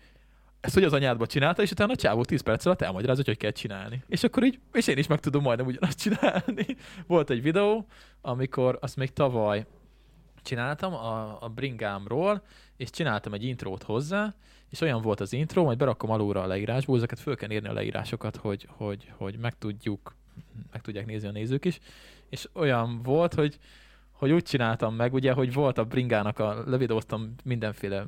ezt 0.66 0.74
hogy 0.74 0.84
az 0.84 0.94
anyádba 0.94 1.26
csinálta, 1.26 1.62
és 1.62 1.72
utána 1.72 1.92
a 1.92 1.96
csávó 1.96 2.24
10 2.24 2.42
perc 2.42 2.66
alatt 2.66 2.82
elmagyaráz, 2.82 3.16
hogy 3.16 3.26
hogy 3.26 3.38
kell 3.38 3.52
csinálni. 3.52 4.04
És 4.08 4.24
akkor 4.24 4.44
így, 4.44 4.60
és 4.74 4.88
én 4.88 4.98
is 4.98 5.08
meg 5.08 5.20
tudom 5.20 5.42
majdnem 5.42 5.68
ugyanazt 5.68 6.00
csinálni. 6.00 6.66
Volt 7.08 7.30
egy 7.30 7.42
videó, 7.42 7.88
amikor 8.22 8.78
azt 8.82 8.96
még 8.96 9.14
tavaly 9.14 9.66
csináltam 10.42 10.94
a, 10.94 11.44
a 11.44 11.50
bringámról, 11.50 12.44
és 12.78 12.90
csináltam 12.90 13.34
egy 13.34 13.44
intrót 13.44 13.84
hozzá, 13.84 14.36
és 14.70 14.82
olyan 14.82 15.02
volt 15.02 15.20
az 15.20 15.34
intro, 15.34 15.64
majd 15.64 15.78
berakom 15.78 16.10
alulra 16.10 16.42
a 16.42 16.48
leírásból, 16.48 16.98
ezeket 16.98 17.20
föl 17.20 17.36
kell 17.36 17.52
írni 17.52 17.68
a 17.68 17.74
leírásokat, 17.74 18.36
hogy, 18.36 18.68
hogy, 18.70 19.12
hogy 19.18 19.38
meg 19.38 19.58
tudjuk, 19.58 20.16
meg 20.72 20.82
tudják 20.82 21.06
nézni 21.06 21.28
a 21.28 21.32
nézők 21.32 21.66
is, 21.66 21.80
és 22.30 22.50
olyan 22.54 23.02
volt, 23.04 23.34
hogy 23.34 23.58
hogy 24.16 24.32
úgy 24.32 24.44
csináltam 24.44 24.96
meg, 24.96 25.14
ugye, 25.14 25.32
hogy 25.32 25.54
volt 25.54 25.78
a 25.78 25.86
bringának, 25.86 26.40
a, 26.40 26.64
levideóztam 26.66 27.36
mindenféle, 27.44 28.06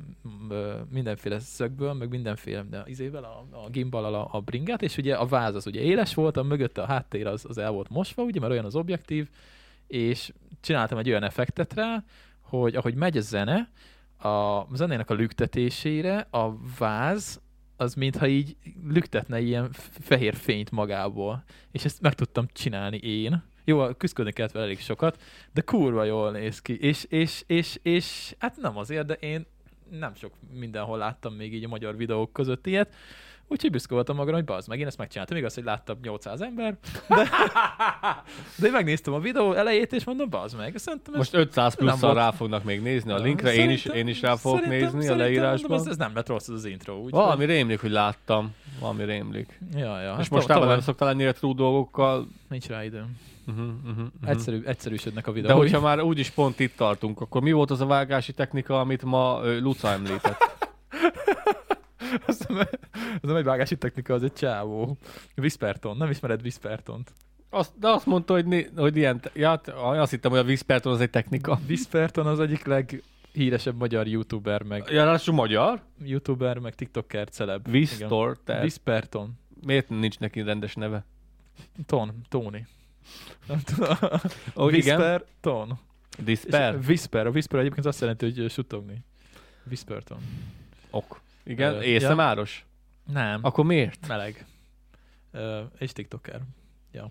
mindenféle 0.90 1.38
szögből, 1.38 1.92
meg 1.92 2.08
mindenféle 2.08 2.62
de 2.62 2.82
izével, 2.86 3.24
a, 3.24 3.46
a 3.64 3.68
gimbal 3.70 4.14
a, 4.14 4.28
a 4.32 4.40
bringát, 4.40 4.82
és 4.82 4.96
ugye 4.96 5.14
a 5.14 5.26
váz 5.26 5.54
az 5.54 5.66
ugye 5.66 5.80
éles 5.80 6.14
volt, 6.14 6.36
a 6.36 6.42
mögötte 6.42 6.82
a 6.82 6.86
háttér 6.86 7.26
az, 7.26 7.44
az 7.48 7.58
el 7.58 7.70
volt 7.70 7.88
mosva, 7.88 8.22
ugye, 8.22 8.40
mert 8.40 8.52
olyan 8.52 8.64
az 8.64 8.74
objektív, 8.74 9.28
és 9.86 10.32
csináltam 10.60 10.98
egy 10.98 11.08
olyan 11.08 11.22
effektet 11.24 11.74
rá, 11.74 12.04
hogy 12.40 12.74
ahogy 12.74 12.94
megy 12.94 13.16
a 13.16 13.20
zene, 13.20 13.70
a 14.18 14.66
zenének 14.74 15.10
a 15.10 15.14
lüktetésére 15.14 16.26
a 16.30 16.56
váz 16.78 17.40
az 17.76 17.94
mintha 17.94 18.26
így 18.26 18.56
lüktetne 18.84 19.40
ilyen 19.40 19.68
fehér 20.00 20.34
fényt 20.34 20.70
magából. 20.70 21.44
És 21.70 21.84
ezt 21.84 22.00
meg 22.00 22.14
tudtam 22.14 22.46
csinálni 22.52 22.96
én 22.96 23.42
jó, 23.68 23.94
küzdködni 23.94 24.32
kellett 24.32 24.52
vele 24.52 24.64
elég 24.64 24.80
sokat, 24.80 25.22
de 25.52 25.60
kurva 25.60 26.04
jól 26.04 26.30
néz 26.30 26.62
ki. 26.62 26.78
És, 26.80 27.04
és, 27.08 27.44
és, 27.46 27.78
és 27.82 28.34
hát 28.38 28.56
nem 28.56 28.76
azért, 28.76 29.06
de 29.06 29.14
én 29.14 29.46
nem 29.90 30.14
sok 30.14 30.32
mindenhol 30.52 30.98
láttam 30.98 31.34
még 31.34 31.54
így 31.54 31.64
a 31.64 31.68
magyar 31.68 31.96
videók 31.96 32.32
között 32.32 32.66
ilyet. 32.66 32.94
Úgyhogy 33.50 33.70
büszke 33.70 33.94
voltam 33.94 34.16
magamra, 34.16 34.36
hogy 34.36 34.46
bazd 34.46 34.68
meg, 34.68 34.78
én 34.78 34.86
ezt 34.86 34.98
megcsináltam. 34.98 35.36
Igaz, 35.36 35.54
hogy 35.54 35.64
láttam 35.64 35.98
800 36.02 36.40
ember, 36.40 36.76
de, 37.08 37.28
de 38.58 38.66
én 38.66 38.72
megnéztem 38.72 39.14
a 39.14 39.18
videó 39.18 39.52
elejét, 39.52 39.92
és 39.92 40.04
mondom, 40.04 40.30
bazd 40.30 40.56
meg. 40.56 40.76
Szerintem 40.76 41.14
Most 41.16 41.34
500 41.34 41.74
plusszal 41.74 42.14
rá 42.14 42.30
fognak 42.30 42.64
még 42.64 42.82
nézni 42.82 43.12
a 43.12 43.18
linkre, 43.18 43.54
én 43.54 43.70
is, 43.70 43.84
én 43.84 44.08
is 44.08 44.20
rá 44.20 44.36
fogok 44.36 44.66
nézni 44.66 45.08
a 45.08 45.16
leírásban. 45.16 45.70
Mondom, 45.70 45.86
ez, 45.86 45.92
ez 45.92 45.96
nem 45.96 46.14
lett 46.14 46.28
rossz 46.28 46.48
az, 46.48 46.54
az 46.54 46.64
intro. 46.64 46.94
Úgy, 46.94 47.10
Valami 47.10 47.44
hogy... 47.44 47.54
rémlik, 47.54 47.80
hogy 47.80 47.90
láttam. 47.90 48.54
Valami 48.80 49.04
rémlik. 49.04 49.60
Ja, 49.74 50.00
ja. 50.00 50.10
És 50.10 50.28
hát 50.28 50.30
most 50.30 50.48
nem 50.48 50.80
szoktál 50.80 51.08
ennyire 51.08 51.32
true 51.32 51.54
dolgokkal. 51.54 52.28
Nincs 52.48 52.66
rá 52.66 52.84
időm. 52.84 53.16
Uh-huh, 53.48 53.66
uh-huh, 53.66 53.90
uh-huh. 53.90 54.30
Egyszerű, 54.30 54.62
egyszerűség 54.64 55.12
a 55.24 55.32
videó. 55.32 55.48
De 55.48 55.54
hogyha 55.56 55.80
már 55.80 56.00
úgyis 56.00 56.30
pont 56.30 56.60
itt 56.60 56.76
tartunk, 56.76 57.20
akkor 57.20 57.42
mi 57.42 57.52
volt 57.52 57.70
az 57.70 57.80
a 57.80 57.86
vágási 57.86 58.32
technika, 58.32 58.80
amit 58.80 59.02
ma 59.02 59.40
Luca 59.60 59.88
említett? 59.88 60.68
az, 62.26 62.46
nem, 62.48 62.68
az 63.20 63.28
nem 63.28 63.36
egy 63.36 63.44
vágási 63.44 63.76
technika, 63.76 64.14
az 64.14 64.22
egy 64.22 64.32
csávó. 64.32 64.96
Whisperton, 65.36 65.96
nem 65.96 66.10
ismered 66.10 66.40
Whispertont? 66.40 67.12
Azt, 67.50 67.72
de 67.78 67.88
azt 67.88 68.06
mondta, 68.06 68.32
hogy, 68.32 68.46
né, 68.46 68.70
hogy 68.76 68.96
ilyen, 68.96 69.20
ja, 69.34 69.48
hát, 69.48 69.68
azt 69.68 70.10
hittem, 70.10 70.30
hogy 70.30 70.40
a 70.40 70.44
Whisperton 70.44 70.92
az 70.92 71.00
egy 71.00 71.10
technika. 71.10 71.58
Whisperton 71.68 72.26
az 72.26 72.40
egyik 72.40 72.64
leghíresebb 72.64 73.76
magyar 73.78 74.06
youtuber, 74.06 74.62
meg... 74.62 74.84
Ja, 74.90 75.04
ráadásul 75.04 75.34
magyar? 75.34 75.82
Youtuber, 76.04 76.58
meg 76.58 76.74
tiktoker, 76.74 77.28
celeb. 77.28 77.68
Whisperton. 77.68 78.60
Whisperton. 78.60 79.32
Miért 79.66 79.88
nincs 79.88 80.18
neki 80.18 80.42
rendes 80.42 80.74
neve? 80.74 81.04
Ton, 81.86 82.12
Tony. 82.28 82.66
Oh, 84.54 84.66
Whisper, 84.66 85.24
ton. 85.40 85.78
Disper? 86.18 86.78
Whisper. 86.86 87.26
A 87.26 87.30
whisper 87.30 87.60
egyébként 87.60 87.86
azt 87.86 88.00
jelenti, 88.00 88.32
hogy 88.32 88.50
sutogni. 88.50 89.04
Whisperton. 89.66 90.18
Ok. 90.90 91.20
Igen, 91.44 91.74
uh, 91.74 91.86
észemáros? 91.86 92.66
Ja. 93.06 93.12
Nem. 93.12 93.40
Akkor 93.42 93.64
miért? 93.64 94.08
Meleg. 94.08 94.46
Uh, 95.32 95.58
és 95.78 95.92
tiktoker. 95.92 96.40
Ja. 96.92 97.10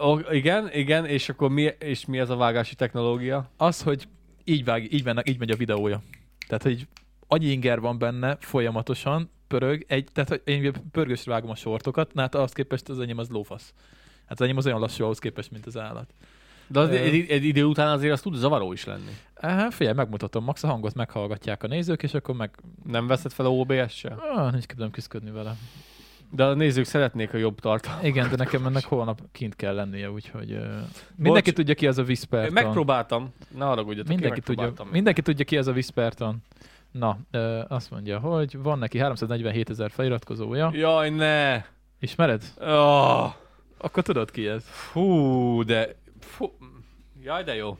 Uh, 0.00 0.34
igen, 0.34 0.72
igen, 0.72 1.06
és 1.06 1.28
akkor 1.28 1.50
mi, 1.50 1.62
és 1.78 2.06
mi 2.06 2.18
ez 2.18 2.30
a 2.30 2.36
vágási 2.36 2.74
technológia? 2.74 3.50
Az, 3.56 3.82
hogy 3.82 4.08
így, 4.44 4.64
vág, 4.64 4.92
így, 4.92 5.04
mennek, 5.04 5.28
így 5.28 5.38
megy 5.38 5.50
a 5.50 5.56
videója. 5.56 6.02
Tehát, 6.46 6.62
hogy 6.62 6.86
annyi 7.26 7.46
inger 7.46 7.80
van 7.80 7.98
benne 7.98 8.36
folyamatosan, 8.40 9.30
pörög, 9.46 9.84
egy, 9.88 10.08
tehát 10.12 10.28
hogy 10.28 10.42
én 10.44 10.72
pörgősre 10.90 11.32
vágom 11.32 11.50
a 11.50 11.54
sortokat, 11.54 12.14
na 12.14 12.20
hát 12.20 12.34
azt 12.34 12.54
képest 12.54 12.88
az 12.88 13.00
enyém 13.00 13.18
az 13.18 13.28
lófasz. 13.28 13.74
Hát 14.30 14.40
az 14.40 14.44
enyém 14.44 14.56
az 14.56 14.66
olyan 14.66 14.80
lassú 14.80 15.04
ahhoz 15.04 15.18
képest, 15.18 15.50
mint 15.50 15.66
az 15.66 15.78
állat. 15.78 16.14
De 16.66 16.80
az 16.80 16.90
egy, 16.90 17.30
egy 17.30 17.44
idő 17.44 17.64
után 17.64 17.88
azért 17.88 18.12
az 18.12 18.20
tud 18.20 18.34
zavaró 18.34 18.72
is 18.72 18.84
lenni. 18.84 19.16
Hát 19.34 19.74
figyelj, 19.74 19.96
megmutatom, 19.96 20.44
max 20.44 20.62
a 20.62 20.66
hangot 20.66 20.94
meghallgatják 20.94 21.62
a 21.62 21.66
nézők, 21.66 22.02
és 22.02 22.14
akkor 22.14 22.34
meg... 22.34 22.50
Nem 22.86 23.06
veszed 23.06 23.32
fel 23.32 23.46
a 23.46 23.48
OBS-se? 23.48 24.08
Ah, 24.08 24.52
nincs 24.52 24.64
kedvem 24.64 24.90
küzdködni 24.90 25.30
vele. 25.30 25.56
De 26.30 26.44
a 26.44 26.54
nézők 26.54 26.84
szeretnék 26.84 27.34
a 27.34 27.36
jobb 27.36 27.60
tartalmat. 27.60 28.04
Igen, 28.04 28.30
de 28.30 28.36
nekem 28.36 28.66
ennek 28.66 28.84
holnap 28.84 29.20
kint 29.32 29.56
kell 29.56 29.74
lennie, 29.74 30.10
úgyhogy 30.10 30.52
uh, 30.52 30.60
mindenki 31.16 31.50
Bocs, 31.50 31.58
tudja 31.58 31.74
ki 31.74 31.86
az 31.86 31.98
a 31.98 32.02
Whisperton. 32.02 32.52
Megpróbáltam, 32.52 33.32
ne 33.56 33.64
haragudjatok, 33.64 34.08
mindenki 34.08 34.40
tudja, 34.40 34.72
mindenki 34.90 35.22
tudja 35.22 35.44
ki 35.44 35.56
az 35.56 35.66
a 35.66 35.72
Whisperton. 35.72 36.42
Na, 36.90 37.18
uh, 37.32 37.60
azt 37.68 37.90
mondja, 37.90 38.18
hogy 38.18 38.62
van 38.62 38.78
neki 38.78 38.98
347 38.98 39.70
ezer 39.70 39.90
feliratkozója. 39.90 40.70
Jaj, 40.74 41.10
ne! 41.10 41.64
Ismered? 41.98 42.42
Oh. 42.60 43.32
Akkor 43.82 44.02
tudod 44.02 44.30
ki 44.30 44.46
ez. 44.46 44.64
Fú, 44.64 45.62
de... 45.64 45.96
Fú. 46.20 46.52
Jaj, 47.22 47.44
de 47.44 47.54
jó. 47.54 47.78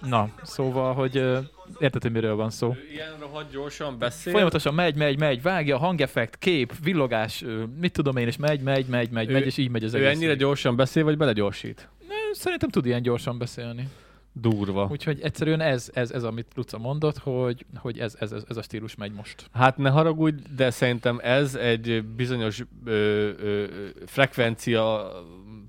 Na, 0.00 0.28
szóval, 0.42 0.94
hogy 0.94 1.14
érted, 1.78 2.02
hogy 2.02 2.12
miről 2.12 2.34
van 2.34 2.50
szó. 2.50 2.74
Ő 2.74 2.88
ilyen 2.92 3.18
rohadt 3.20 3.50
gyorsan 3.52 3.98
beszél. 3.98 4.32
Folyamatosan 4.32 4.74
megy, 4.74 4.94
megy, 4.94 5.18
megy, 5.18 5.42
vágja, 5.42 5.78
hangeffekt, 5.78 6.36
kép, 6.38 6.72
villogás, 6.82 7.44
mit 7.80 7.92
tudom 7.92 8.16
én, 8.16 8.26
és 8.26 8.36
megy, 8.36 8.60
megy, 8.60 8.86
megy, 8.86 9.10
megy, 9.10 9.28
Ő- 9.28 9.32
megy, 9.32 9.46
és 9.46 9.56
így 9.56 9.70
megy 9.70 9.84
az 9.84 9.94
Ő 9.94 9.96
egész. 10.06 10.16
ennyire 10.16 10.34
gyorsan 10.34 10.76
beszél, 10.76 11.04
vagy 11.04 11.16
belegyorsít? 11.16 11.88
Szerintem 12.32 12.68
tud 12.68 12.86
ilyen 12.86 13.02
gyorsan 13.02 13.38
beszélni. 13.38 13.88
Durva. 14.40 14.88
Úgyhogy 14.90 15.20
egyszerűen 15.20 15.60
ez, 15.60 15.90
ez, 15.94 16.10
ez 16.10 16.22
amit 16.24 16.46
Luca 16.54 16.78
mondott, 16.78 17.18
hogy, 17.18 17.66
hogy 17.76 17.98
ez, 17.98 18.16
ez, 18.18 18.32
ez, 18.48 18.56
a 18.56 18.62
stílus 18.62 18.94
megy 18.96 19.12
most. 19.12 19.46
Hát 19.52 19.76
ne 19.76 19.90
haragudj, 19.90 20.42
de 20.56 20.70
szerintem 20.70 21.18
ez 21.22 21.54
egy 21.54 22.04
bizonyos 22.04 22.64
ö, 22.84 22.90
ö, 23.40 23.64
frekvencia 24.06 25.12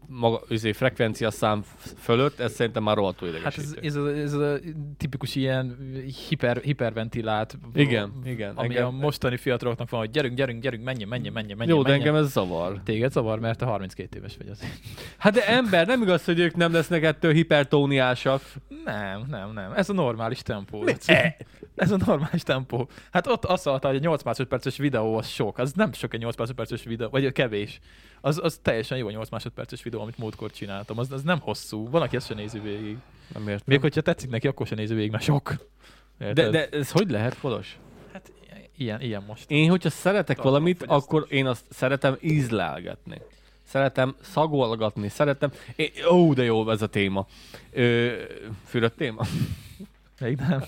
maga, 0.08 0.42
izé, 0.48 0.72
frekvencia 0.72 1.32
szám 1.32 1.64
fölött, 1.98 2.40
ez 2.40 2.54
szerintem 2.54 2.84
már 2.84 2.96
rohadtul 2.96 3.32
Hát 3.44 3.58
ez, 3.58 3.72
idegesítő. 3.72 3.88
ez, 3.88 3.96
a, 3.96 4.10
ez 4.10 4.34
a 4.34 4.60
tipikus 4.98 5.36
ilyen 5.36 5.78
hiper, 6.28 6.58
hiperventilált, 6.58 7.58
Igen, 7.74 8.12
igen. 8.24 8.56
ami 8.56 8.68
engem- 8.68 8.88
a 8.88 8.92
mostani 8.92 9.38
fiataloknak 9.38 9.90
van, 9.90 10.00
hogy 10.00 10.10
gyerünk, 10.12 10.36
gyerünk, 10.36 10.62
gyerünk, 10.62 10.84
menjen, 10.84 11.08
menjen, 11.08 11.34
menjen, 11.34 11.58
menjen. 11.58 11.76
Jó, 11.76 11.84
de 11.84 11.90
menjen. 11.90 12.08
engem 12.08 12.24
ez 12.24 12.32
zavar. 12.32 12.82
Téged 12.84 13.12
zavar, 13.12 13.40
mert 13.40 13.58
te 13.60 13.66
32 13.66 14.18
éves 14.18 14.38
vagy 14.38 14.48
azért. 14.48 14.80
Hát 15.18 15.34
de 15.34 15.48
ember, 15.48 15.88
nem 15.88 16.02
igaz, 16.02 16.26
hogy 16.26 16.40
ők 16.40 16.56
nem 16.56 16.72
lesznek 16.74 17.04
ettől 17.04 17.34
hipertóniásak. 17.34 18.42
Nem, 18.86 19.26
nem, 19.30 19.54
nem. 19.54 19.72
Ez 19.72 19.90
a 19.90 19.94
normális 19.94 20.42
tempó. 20.42 20.84
Ez 21.76 21.92
a 21.92 21.98
normális 22.06 22.44
tempó. 22.44 22.90
Hát 23.12 23.28
ott 23.28 23.46
azt 23.46 23.66
mondta, 23.66 23.88
hogy 23.88 23.98
a 23.98 24.00
8 24.00 24.24
másodperces 24.24 24.78
videó 24.78 25.18
az 25.18 25.28
sok. 25.28 25.58
Az 25.58 25.74
nem 25.74 25.94
sok 25.94 26.14
egy 26.14 26.20
8 26.20 26.36
másodperces 26.38 26.84
videó, 26.84 27.10
vagy 27.10 27.32
kevés. 27.32 27.80
Az, 28.22 28.40
az 28.44 28.60
teljesen 28.62 28.98
jó 28.98 29.08
a 29.08 29.12
8 29.12 29.30
másodperces 29.30 29.84
videó, 29.84 30.02
amit 30.02 30.18
múltkor 30.18 30.52
csináltam. 30.52 30.98
Az, 30.98 31.12
az 31.12 31.22
nem 31.22 31.40
hosszú. 31.40 31.90
Van, 31.90 32.02
aki 32.02 32.16
ezt 32.16 32.28
se 32.28 32.34
nézi 32.34 32.60
végig. 32.60 32.98
Nem 33.34 33.48
értem. 33.48 33.64
Még 33.66 33.82
hogyha 33.82 34.02
tetszik 34.02 34.30
neki, 34.30 34.48
akkor 34.48 34.68
se 34.68 34.76
nézi 34.76 34.94
végig, 34.94 35.12
mert 35.12 35.24
sok. 35.24 35.56
De, 36.18 36.28
Érted? 36.28 36.52
de 36.52 36.70
ez 36.70 36.92
hogy 36.92 37.10
lehet, 37.10 37.34
Folos? 37.34 37.78
Hát 38.14 38.32
ilyen, 38.78 39.02
ilyen 39.02 39.24
most. 39.28 39.52
Én, 39.52 39.70
hogyha 39.70 39.90
szeretek 39.90 40.42
valamit, 40.42 40.84
akkor 40.84 41.26
én 41.30 41.46
azt 41.46 41.66
szeretem 41.70 42.18
ízlelgetni. 42.22 43.22
Szeretem 43.72 44.16
szagolgatni, 44.22 45.10
szeretem... 45.10 45.52
Én, 45.76 45.90
ó, 46.10 46.34
de 46.34 46.44
jó 46.44 46.70
ez 46.70 46.82
a 46.82 46.88
téma. 46.88 47.26
Ö, 47.72 48.14
fürött 48.66 48.98
téma? 48.98 49.24
Még 50.20 50.38
nem. 50.38 50.64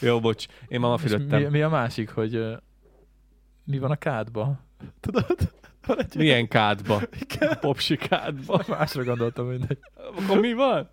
jó, 0.00 0.20
bocs. 0.20 0.46
Én 0.68 0.80
már 0.80 0.90
ma 0.90 0.98
És 1.04 1.14
mi, 1.28 1.44
mi, 1.44 1.62
a 1.62 1.68
másik, 1.68 2.10
hogy 2.10 2.56
mi 3.64 3.78
van 3.78 3.90
a 3.90 3.96
kádba? 3.96 4.60
Tudod? 5.00 5.52
Milyen 6.16 6.48
kádba? 6.48 7.00
Popsi 7.60 7.96
kádba. 7.96 8.64
Másra 8.68 9.04
gondoltam, 9.04 9.46
mindegy. 9.46 9.78
Akkor 9.94 10.40
mi 10.40 10.52
van? 10.52 10.90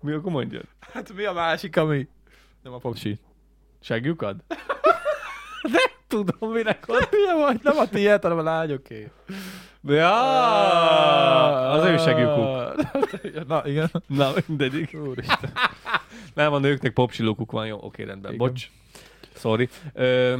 Mi 0.00 0.12
akkor 0.12 0.32
mondjad? 0.32 0.64
Hát 0.80 1.12
mi 1.12 1.24
a 1.24 1.32
másik, 1.32 1.76
ami... 1.76 2.08
Nem 2.62 2.72
a 2.72 2.78
popsi. 2.78 3.18
Segjukad? 3.80 4.44
De 5.62 5.93
tudom, 6.08 6.52
mire 6.52 6.70
akar. 6.70 7.08
Milyen 7.10 7.38
vagy? 7.38 7.60
Nem 7.62 7.78
a 7.78 7.86
tiéd, 7.88 8.22
hanem 8.22 8.38
a 8.38 8.42
lányoké. 8.42 9.10
Ja, 9.86 11.70
az 11.70 11.84
ő 11.84 11.96
segjukuk. 11.96 12.74
Na, 13.48 13.66
igen. 13.66 13.90
Na, 14.06 14.32
mindegyik. 14.46 14.96
Úristen. 15.08 15.52
Nem, 16.34 16.52
a 16.52 16.58
nőknek 16.58 16.92
popsilókuk 16.92 17.52
van, 17.52 17.66
jó, 17.66 17.78
oké, 17.80 18.02
rendben. 18.02 18.32
Igen. 18.32 18.46
Bocs. 18.46 18.70
Sorry. 19.34 19.68
Ö, 19.92 20.38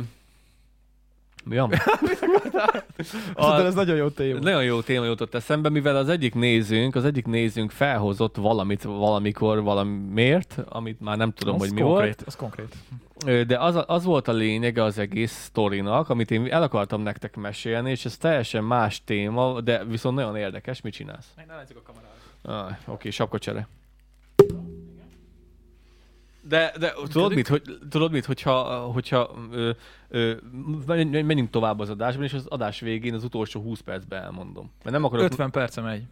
mi 1.45 1.57
van? 1.57 1.71
Tudod, 3.35 3.67
ez 3.67 3.75
nagyon 3.75 3.97
jó 3.97 4.09
téma. 4.09 4.39
Nagyon 4.39 4.65
jó 4.65 4.81
téma 4.81 5.05
jutott 5.05 5.35
eszembe, 5.35 5.69
mivel 5.69 5.97
az 5.97 6.09
egyik 6.09 6.35
nézőnk, 6.35 6.95
az 6.95 7.05
egyik 7.05 7.27
nézőnk 7.27 7.71
felhozott 7.71 8.37
valamit 8.37 8.83
valamikor 8.83 9.63
valamiért, 9.63 10.59
amit 10.69 11.01
már 11.01 11.17
nem 11.17 11.33
tudom, 11.33 11.55
az 11.55 11.61
hogy 11.61 11.73
mi 11.73 11.81
konkrét, 11.81 12.05
volt. 12.17 12.23
Az 12.27 12.37
konkrét. 12.37 12.75
De 13.47 13.59
az, 13.59 13.75
a- 13.75 13.85
az 13.87 14.05
volt 14.05 14.29
a 14.29 14.33
lényege 14.33 14.83
az 14.83 14.99
egész 14.99 15.33
sztorinak, 15.33 16.09
amit 16.09 16.31
én 16.31 16.47
el 16.51 16.63
akartam 16.63 17.03
nektek 17.03 17.37
mesélni, 17.37 17.91
és 17.91 18.05
ez 18.05 18.17
teljesen 18.17 18.65
más 18.65 19.05
téma, 19.05 19.61
de 19.61 19.85
viszont 19.85 20.17
nagyon 20.17 20.37
érdekes. 20.37 20.81
Mit 20.81 20.93
csinálsz? 20.93 21.27
Meg 21.37 21.47
ne 21.47 21.55
látszik 21.55 21.77
a 21.77 21.83
kamerát. 21.83 22.77
Ah, 22.87 22.95
oké, 22.95 23.11
sapkacsere. 23.11 23.69
De, 26.49 26.73
de 26.79 26.93
tudod 27.13 27.35
mit, 27.35 27.49
hogy, 27.49 27.63
tudod 27.91 28.13
mit, 28.13 28.25
hogyha, 28.25 28.63
hogyha 28.79 29.31
ö, 29.53 29.71
ö, 30.09 30.33
menj- 30.87 31.23
menjünk 31.23 31.51
tovább 31.51 31.81
az 31.81 31.91
adásban, 31.91 32.25
és 32.25 32.33
az 32.33 32.47
adás 32.47 32.81
végén 32.81 33.15
az 33.15 33.25
utolsó 33.25 33.61
20 33.61 33.81
percben 33.81 34.23
elmondom. 34.23 34.71
Mert 34.83 34.91
nem 34.97 35.05
akarok... 35.05 35.25
50 35.25 35.51
perce 35.51 35.81
megy. 35.81 36.03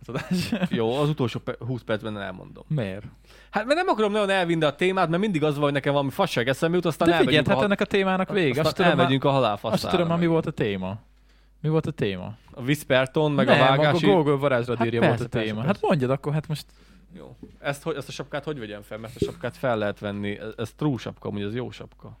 Az 0.00 0.08
adás. 0.08 0.52
Jó, 0.70 0.94
az 1.00 1.08
utolsó 1.08 1.38
pe- 1.40 1.56
20 1.66 1.82
percben 1.82 2.20
elmondom. 2.20 2.64
Miért? 2.68 3.04
Hát 3.50 3.64
mert 3.64 3.76
nem 3.78 3.88
akarom 3.88 4.12
nagyon 4.12 4.30
elvinni 4.30 4.64
a 4.64 4.74
témát, 4.74 5.08
mert 5.08 5.22
mindig 5.22 5.44
az 5.44 5.54
van, 5.54 5.62
hogy 5.64 5.72
nekem 5.72 5.92
valami 5.92 6.10
fasság 6.10 6.48
eszembe 6.48 6.76
jut, 6.76 6.84
aztán 6.86 7.08
De 7.08 7.14
elmegyünk, 7.14 7.46
hát 7.48 7.58
a, 7.60 7.62
ennek 7.62 7.80
a 7.80 7.84
témának 7.84 8.32
vége. 8.32 8.48
aztán 8.48 8.64
Azt 8.66 8.76
tudom, 8.76 8.90
elmegyünk 8.90 9.24
a 9.24 9.28
azt 9.28 9.36
halálfaszára. 9.36 9.90
tudom 9.92 10.08
már, 10.08 10.18
mi 10.18 10.26
volt 10.26 10.46
a 10.46 10.50
téma. 10.50 10.98
Mi 11.60 11.68
volt 11.68 11.86
a 11.86 11.90
téma? 11.90 12.32
A 12.50 12.60
Whisperton, 12.60 13.32
meg 13.32 13.46
Nem, 13.46 13.60
a 13.60 13.64
vágási... 13.64 14.10
a 14.10 14.14
Google 14.14 14.34
varázsradírja 14.34 15.00
Hát 15.00 15.08
volt 15.08 15.20
a 15.20 15.28
persze, 15.28 15.28
persze, 15.28 15.46
téma. 15.48 15.60
persze. 15.64 15.66
Hát 15.80 15.88
mondjad 15.90 16.10
akkor, 16.10 16.32
hát 16.32 16.48
most 16.48 16.64
Jó. 17.12 17.36
Ezt, 17.58 17.82
hogy, 17.82 17.96
ezt 17.96 18.08
a 18.08 18.12
sapkát 18.12 18.44
hogy 18.44 18.58
vegyem 18.58 18.82
fel? 18.82 18.98
Mert 18.98 19.16
a 19.16 19.18
sapkát 19.24 19.56
fel 19.56 19.78
lehet 19.78 19.98
venni. 19.98 20.38
Ez, 20.38 20.52
ez 20.56 20.72
true 20.72 20.96
sapka, 20.98 21.28
amúgy 21.28 21.42
ez 21.42 21.54
jó 21.54 21.70
sapka. 21.70 22.18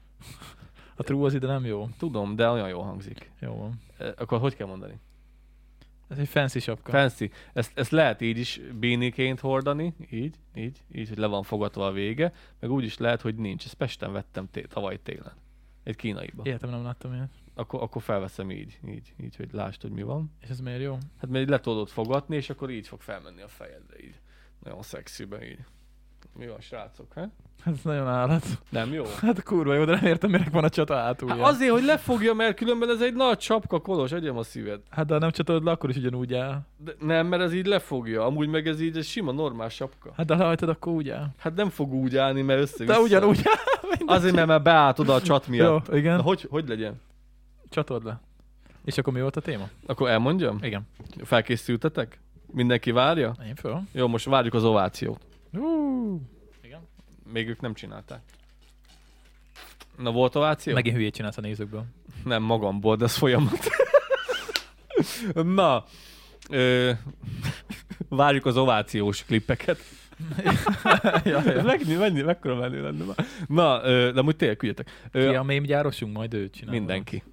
a 0.96 1.02
true 1.02 1.26
az 1.26 1.34
ide 1.34 1.46
nem 1.46 1.64
jó. 1.64 1.88
Tudom, 1.98 2.36
de 2.36 2.48
olyan 2.48 2.68
jól 2.68 2.82
hangzik. 2.82 3.30
Jó 3.40 3.56
van. 3.56 3.80
E, 3.98 4.14
Akkor 4.16 4.38
hogy 4.40 4.56
kell 4.56 4.66
mondani? 4.66 4.98
Ez 6.08 6.18
egy 6.18 6.28
fancy 6.28 6.58
sapka. 6.60 6.90
Fancy. 6.90 7.30
Ezt, 7.52 7.78
ezt 7.78 7.90
lehet 7.90 8.20
így 8.20 8.38
is 8.38 8.60
béniként 8.78 9.40
hordani, 9.40 9.94
így, 10.10 10.36
így, 10.54 10.82
így, 10.92 11.08
hogy 11.08 11.18
le 11.18 11.26
van 11.26 11.42
fogatva 11.42 11.86
a 11.86 11.92
vége, 11.92 12.32
meg 12.60 12.70
úgy 12.70 12.84
is 12.84 12.98
lehet, 12.98 13.20
hogy 13.20 13.34
nincs. 13.34 13.64
Ezt 13.64 13.74
Pesten 13.74 14.12
vettem 14.12 14.48
té- 14.50 14.68
tavaly 14.68 15.00
télen. 15.02 15.32
Egy 15.82 15.96
kínaiba. 15.96 16.42
Életem 16.44 16.70
nem 16.70 16.82
láttam 16.82 17.12
ilyet. 17.12 17.30
Akkor, 17.54 17.82
akkor 17.82 18.02
felveszem 18.02 18.50
így, 18.50 18.78
így, 18.88 19.14
így, 19.22 19.36
hogy 19.36 19.48
lásd, 19.52 19.82
hogy 19.82 19.90
mi 19.90 20.02
van. 20.02 20.32
És 20.40 20.48
ez 20.48 20.60
miért 20.60 20.80
jó? 20.82 20.92
Hát 20.92 21.30
mert 21.30 21.42
így 21.44 21.50
le 21.50 21.60
tudod 21.60 21.88
fogatni, 21.88 22.36
és 22.36 22.50
akkor 22.50 22.70
így 22.70 22.86
fog 22.88 23.00
felmenni 23.00 23.42
a 23.42 23.48
fejedre, 23.48 24.04
így. 24.04 24.20
Nagyon 24.64 24.82
szexiben 24.82 25.42
így. 25.42 25.58
Mi 26.38 26.46
van, 26.46 26.60
srácok, 26.60 27.12
he? 27.14 27.30
Hát 27.62 27.74
ez 27.74 27.80
nagyon 27.82 28.06
állat. 28.08 28.44
Nem 28.70 28.92
jó? 28.92 29.04
Hát 29.20 29.42
kurva 29.42 29.74
jó, 29.74 29.84
de 29.84 29.94
nem 29.94 30.04
értem, 30.04 30.30
minek 30.30 30.50
van 30.50 30.64
a 30.64 30.68
csata 30.68 30.94
Hát 30.94 31.04
hátulja. 31.04 31.44
azért, 31.44 31.70
hogy 31.72 31.84
lefogja, 31.84 32.34
mert 32.34 32.56
különben 32.56 32.90
ez 32.90 33.00
egy 33.00 33.14
nagy 33.14 33.38
csapka, 33.38 33.80
Kolos, 33.80 34.12
adjam 34.12 34.36
a 34.36 34.42
szíved. 34.42 34.80
Hát 34.90 35.06
de 35.06 35.12
ha 35.14 35.18
nem 35.20 35.30
csatolod 35.30 35.64
le, 35.64 35.70
akkor 35.70 35.90
is 35.90 35.96
ugyanúgy 35.96 36.34
áll. 36.34 36.60
De 36.76 36.92
nem, 37.00 37.26
mert 37.26 37.42
ez 37.42 37.52
így 37.52 37.66
lefogja. 37.66 38.24
Amúgy 38.24 38.48
meg 38.48 38.66
ez 38.66 38.80
így 38.80 38.96
egy 38.96 39.04
sima, 39.04 39.32
normál 39.32 39.68
sapka. 39.68 40.12
Hát 40.16 40.26
de 40.26 40.34
ha 40.34 40.40
lehajtod, 40.40 40.68
akkor 40.68 40.92
úgy 40.92 41.08
áll. 41.08 41.26
Hát 41.38 41.54
nem 41.54 41.68
fog 41.68 41.92
úgy 41.92 42.16
állni, 42.16 42.42
mert 42.42 42.60
össze 42.60 42.84
De 42.84 42.98
ugyanúgy 42.98 43.40
áll. 43.44 43.54
mindegy. 43.98 44.16
Azért, 44.16 44.34
mert 44.34 44.46
már 44.46 44.62
beállt 44.62 44.98
oda 44.98 45.14
a 45.14 45.22
csat 45.22 45.46
miatt. 45.48 45.88
Jó, 45.88 45.96
igen. 45.96 46.16
Na, 46.16 46.22
hogy, 46.22 46.46
hogy 46.50 46.68
legyen? 46.68 47.00
Csatold 47.68 48.04
le. 48.04 48.20
És 48.84 48.98
akkor 48.98 49.12
mi 49.12 49.20
volt 49.20 49.36
a 49.36 49.40
téma? 49.40 49.68
Akkor 49.86 50.08
elmondjam? 50.08 50.58
Igen. 50.62 50.82
Felkészültetek? 51.22 52.20
Mindenki 52.52 52.90
várja? 52.90 53.34
Én 53.46 53.54
föl. 53.54 53.82
Jó, 53.92 54.06
most 54.06 54.24
várjuk 54.24 54.54
az 54.54 54.64
ovációt. 54.64 55.26
Uh. 55.52 56.20
Igen. 56.62 56.80
Még 57.32 57.48
ők 57.48 57.60
nem 57.60 57.74
csinálták. 57.74 58.20
Na 59.96 60.10
volt 60.12 60.34
ováció? 60.34 60.74
Megint 60.74 60.96
hülyét 60.96 61.14
csinálsz 61.14 61.36
a 61.36 61.40
nézőkből. 61.40 61.84
Nem 62.24 62.42
magamból, 62.42 62.96
de 62.96 63.04
ez 63.04 63.16
folyamat. 63.16 63.68
Na, 65.34 65.84
ö, 66.50 66.90
várjuk 68.08 68.46
az 68.46 68.56
ovációs 68.56 69.24
klippeket. 69.24 69.78
ja, 71.24 71.42
Ez 71.42 71.64
meg, 71.64 71.98
mennyi, 71.98 72.22
mekkora 72.22 72.54
menő 72.56 72.82
lenne 72.82 73.04
már. 73.04 73.26
Na, 73.48 73.84
ö, 73.84 74.10
de 74.12 74.20
amúgy 74.20 74.36
tényleg 74.36 74.56
küldjetek. 74.56 75.08
Ö, 75.12 75.28
Ki 75.28 75.34
a 75.34 75.42
mém 75.42 75.62
gyárosunk, 75.62 76.16
majd 76.16 76.34
ő 76.34 76.50
csinál. 76.50 76.74
mindenki. 76.74 77.22
Ö, 77.26 77.30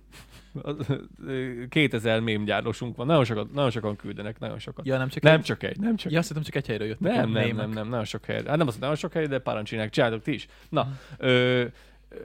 2000 1.70 2.20
mémgyárosunk 2.20 2.95
van. 2.95 3.06
Nagyon, 3.08 3.24
sokat, 3.26 3.53
nagyon 3.53 3.72
sokan 3.72 3.95
küldenek, 3.95 4.39
nagyon 4.39 4.60
sokat. 4.60 4.86
Ja, 4.86 4.97
nem 4.97 5.08
csak 5.08 5.24
Nem 5.24 5.34
egy... 5.34 5.41
csak 5.41 5.64
egy, 5.64 5.80
nem 5.80 5.95
csak 5.95 6.12
Ja, 6.12 6.20
azt 6.20 6.28
hittem 6.28 6.43
csak 6.43 6.56
egy 6.56 6.68
helyről 6.68 6.88
jött. 6.88 6.99
nem, 6.99 7.30
nem, 7.30 7.56
nem, 7.56 7.70
nem, 7.70 7.88
nagyon 7.89 8.06
sok 8.06 8.26
helyre. 8.26 8.49
Hát 8.49 8.58
nem 8.58 8.68
az, 8.68 8.74
hogy 8.74 8.82
nagyon 8.82 8.95
sok 8.97 9.14
helyre, 9.14 9.28
de 9.28 9.39
páran 9.39 9.64
csinálják. 9.64 9.93
Csináltok 9.93 10.22
ti 10.22 10.34
is. 10.34 10.47
Na, 10.70 10.88
ö, 11.18 11.64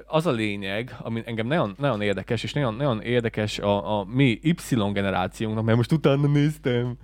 az 0.06 0.26
a 0.26 0.30
lényeg, 0.30 0.96
ami 0.98 1.22
engem 1.24 1.46
nagyon, 1.46 1.74
nagyon 1.78 2.00
érdekes, 2.00 2.42
és 2.42 2.52
nagyon, 2.52 2.74
nagyon 2.74 3.02
érdekes 3.02 3.58
a, 3.58 3.98
a 3.98 4.04
mi 4.04 4.38
Y 4.42 4.56
generációnknak, 4.92 5.64
mert 5.64 5.76
most 5.76 5.92
utána 5.92 6.26
néztem. 6.26 6.96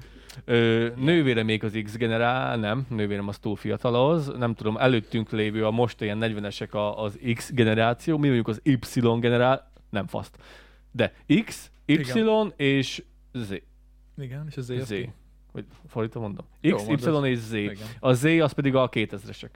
Ö, 0.45 0.87
nővére 0.97 1.43
még 1.43 1.65
az 1.65 1.79
X 1.85 1.97
generál, 1.97 2.57
nem, 2.57 2.87
nővérem 2.91 3.29
az 3.29 3.39
túl 3.39 3.57
fiatalhoz, 3.57 4.33
nem 4.39 4.55
tudom, 4.55 4.77
előttünk 4.77 5.31
lévő 5.31 5.67
a 5.67 5.71
most 5.71 6.01
ilyen 6.01 6.19
40-esek 6.21 6.71
a, 6.71 7.03
az 7.05 7.19
X 7.35 7.53
generáció, 7.53 8.19
mi 8.19 8.27
mondjuk 8.27 8.49
az 8.49 8.61
Y 8.63 9.19
generál, 9.21 9.71
nem 9.91 10.07
faszt. 10.07 10.37
De 10.97 11.13
X, 11.45 11.71
Y 11.85 11.93
Igen. 11.93 12.53
és 12.57 13.05
Z. 13.33 13.51
Igen, 14.19 14.47
és 14.49 14.57
az 14.57 14.65
Z. 14.65 14.85
Z. 14.85 14.95
Vagy 15.53 15.65
fordítva 15.87 16.21
mondom. 16.21 16.45
Jó, 16.61 16.77
X, 16.77 16.85
mondod. 16.85 17.25
Y 17.25 17.29
és 17.29 17.39
Z. 17.39 17.53
Igen. 17.53 17.77
A 18.01 18.13
Z 18.13 18.25
az 18.25 18.53
pedig 18.53 18.75
a 18.75 18.89
2000-esek. 18.89 19.51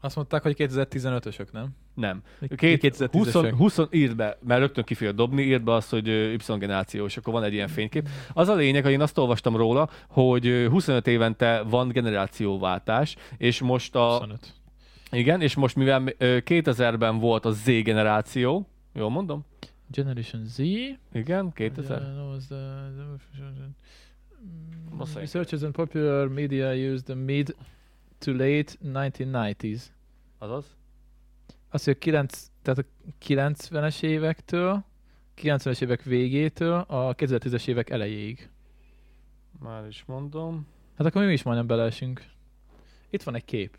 Azt 0.00 0.16
mondták, 0.16 0.42
hogy 0.42 0.54
2015-ösök, 0.58 1.52
nem? 1.52 1.68
Nem. 1.94 2.22
Két, 2.56 2.80
2010-esek. 2.82 3.52
20, 3.56 3.76
20, 3.76 3.78
írd 3.90 4.16
be, 4.16 4.38
mert 4.46 4.60
rögtön 4.60 4.84
ki 4.84 5.10
dobni, 5.12 5.42
írd 5.42 5.62
be 5.62 5.72
azt, 5.72 5.90
hogy 5.90 6.08
Y 6.08 6.58
generáció, 6.58 7.04
és 7.04 7.16
akkor 7.16 7.32
van 7.32 7.42
egy 7.42 7.52
ilyen 7.52 7.68
fénykép. 7.68 8.08
Az 8.32 8.48
a 8.48 8.54
lényeg, 8.54 8.82
hogy 8.82 8.92
én 8.92 9.00
azt 9.00 9.18
olvastam 9.18 9.56
róla, 9.56 9.90
hogy 10.08 10.46
ö, 10.46 10.68
25 10.68 11.06
évente 11.06 11.62
van 11.62 11.88
generációváltás, 11.88 13.16
és 13.36 13.60
most 13.60 13.94
a, 13.94 14.08
25. 14.08 14.54
igen, 15.10 15.40
és 15.40 15.54
most 15.54 15.76
mivel 15.76 16.04
ö, 16.18 16.38
2000-ben 16.44 17.18
volt 17.18 17.44
a 17.44 17.50
Z 17.50 17.64
generáció, 17.64 18.68
jól 18.92 19.10
mondom? 19.10 19.44
Generation 19.90 20.44
Z. 20.46 20.58
Igen, 21.12 21.52
2000. 21.52 22.02
Uh, 22.02 22.14
no, 22.16 22.36
the- 22.36 22.46
the-. 24.96 25.20
Researchers 25.20 25.62
and 25.62 25.72
popular 25.74 26.28
media 26.28 26.72
used 26.92 27.04
the 27.04 27.14
mid 27.14 27.54
to 28.18 28.32
late 28.32 28.76
1990s. 28.84 29.82
Azaz? 30.38 30.76
Azt, 31.68 31.84
hogy 31.84 31.94
a 31.94 31.98
9, 31.98 32.50
tehát 32.62 32.78
a 32.78 32.84
90-es 33.24 34.02
évektől, 34.02 34.84
90-es 35.36 35.82
évek 35.82 36.02
végétől 36.02 36.72
a 36.88 37.14
2010-es 37.14 37.68
évek 37.68 37.90
elejéig. 37.90 38.48
Már 39.60 39.86
is 39.86 40.04
mondom. 40.06 40.66
Hát 40.96 41.06
akkor 41.06 41.24
mi 41.24 41.32
is 41.32 41.42
majdnem 41.42 41.66
beleesünk. 41.66 42.24
Itt 43.10 43.22
van 43.22 43.34
egy 43.34 43.44
kép. 43.44 43.78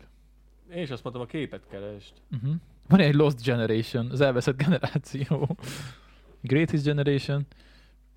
Én 0.70 0.82
is 0.82 0.90
azt 0.90 1.02
mondtam, 1.02 1.24
a 1.24 1.28
képet 1.28 1.66
keresd. 1.68 2.12
Uh-huh. 2.32 2.54
Van 2.88 3.00
egy 3.00 3.14
Lost 3.14 3.42
Generation, 3.44 4.10
az 4.10 4.20
elveszett 4.20 4.56
generáció. 4.56 5.56
Greatest 6.40 6.84
Generation. 6.84 7.46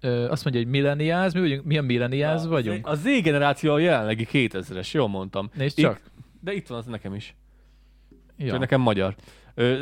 Ö, 0.02 0.30
azt 0.30 0.44
mondja, 0.44 0.62
hogy 0.62 0.72
millennials, 0.72 1.34
mi, 1.34 1.40
vagyunk, 1.40 1.64
mi 1.64 1.78
a 1.78 1.82
millennials 1.82 2.44
A 2.44 2.48
vagyunk? 2.48 2.88
A 2.88 2.96
Z 2.96 3.04
generáció 3.04 3.74
a 3.74 3.80
jelenlegi 3.80 4.28
2000-es, 4.32 4.92
jól 4.92 5.08
mondtam. 5.08 5.50
Nézd 5.54 5.80
Itt- 5.80 5.86
csak. 5.86 6.02
De 6.42 6.54
itt 6.54 6.68
van 6.68 6.78
az 6.78 6.86
nekem 6.86 7.14
is. 7.14 7.36
Ja. 8.38 8.50
Csak 8.50 8.60
nekem 8.60 8.82
magyar. 8.82 9.16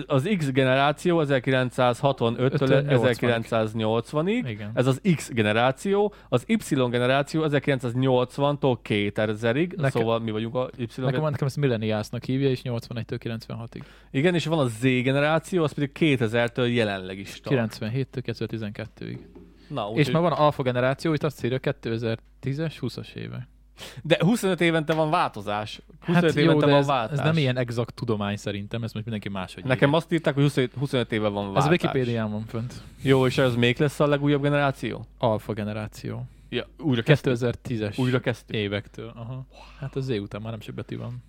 Az 0.07 0.29
X 0.37 0.51
generáció 0.51 1.23
1965-től 1.25 2.37
Ötön 2.37 2.85
1980-ig. 2.89 4.43
Igen. 4.47 4.71
Ez 4.73 4.87
az 4.87 5.01
X 5.15 5.31
generáció, 5.33 6.13
az 6.29 6.43
Y 6.47 6.75
generáció 6.89 7.43
1980-tól 7.47 8.77
2000-ig, 8.83 9.75
Nekem- 9.75 9.89
szóval 9.89 10.19
mi 10.19 10.31
vagyunk 10.31 10.55
a 10.55 10.69
Y 10.77 10.81
Nekem, 10.81 10.95
generáció. 10.95 11.29
nekem 11.29 11.47
ezt 11.47 11.57
millennialsnak 11.57 12.23
hívja, 12.23 12.49
és 12.49 12.61
81-től 12.63 13.19
96-ig. 13.23 13.81
Igen, 14.11 14.33
és 14.35 14.45
van 14.45 14.59
a 14.59 14.65
Z 14.67 14.81
generáció, 14.81 15.63
az 15.63 15.71
pedig 15.71 15.91
2000-től 15.99 16.73
jelenleg 16.73 17.19
is 17.19 17.39
tart. 17.41 17.77
97-től 17.79 18.05
2012-ig. 18.25 19.17
Na, 19.67 19.89
úgy, 19.89 19.97
És 19.97 20.11
már 20.11 20.21
van 20.21 20.31
a 20.31 20.39
alfa 20.45 20.63
generáció, 20.63 21.13
itt 21.13 21.23
azt 21.23 21.45
írja 21.45 21.59
2010-es, 21.61 22.73
20-as 22.81 23.13
éve. 23.15 23.47
De 24.03 24.17
25 24.19 24.61
évente 24.61 24.93
van 24.93 25.09
változás. 25.09 25.81
25 25.99 26.23
Hát 26.23 26.33
jó, 26.33 26.41
évente 26.41 26.65
de 26.65 26.71
van 26.71 26.79
ez, 26.81 26.87
változás. 26.87 27.25
ez 27.25 27.31
nem 27.31 27.37
ilyen 27.41 27.57
exakt 27.57 27.93
tudomány 27.95 28.35
szerintem, 28.37 28.83
ez 28.83 28.91
most 28.93 29.05
mindenki 29.05 29.29
máshogy 29.29 29.63
Nekem 29.63 29.87
írja. 29.87 29.97
azt 29.99 30.11
írták, 30.11 30.33
hogy 30.33 30.43
25, 30.43 30.71
25 30.79 31.11
éve 31.11 31.27
van 31.27 31.43
Ez 31.43 31.49
a 31.49 31.53
váltás. 31.53 31.69
Wikipédián 31.71 32.31
van 32.31 32.45
fönt. 32.45 32.73
Jó, 33.01 33.25
és 33.25 33.37
ez 33.37 33.55
még 33.55 33.79
lesz 33.79 33.99
a 33.99 34.07
legújabb 34.07 34.41
generáció? 34.41 35.05
Alfa 35.17 35.53
generáció. 35.53 36.25
Ja, 36.49 36.65
újra 36.79 37.01
kezdtük. 37.01 37.33
2010-es 37.37 37.99
Újra 37.99 38.19
kezdtük. 38.19 38.55
évektől. 38.55 39.11
Aha. 39.15 39.45
Hát 39.79 39.95
a 39.95 39.99
Z 39.99 40.09
után 40.09 40.41
már 40.41 40.51
nem 40.51 40.61
sok 40.61 40.75
betű 40.75 40.97
van. 40.97 41.23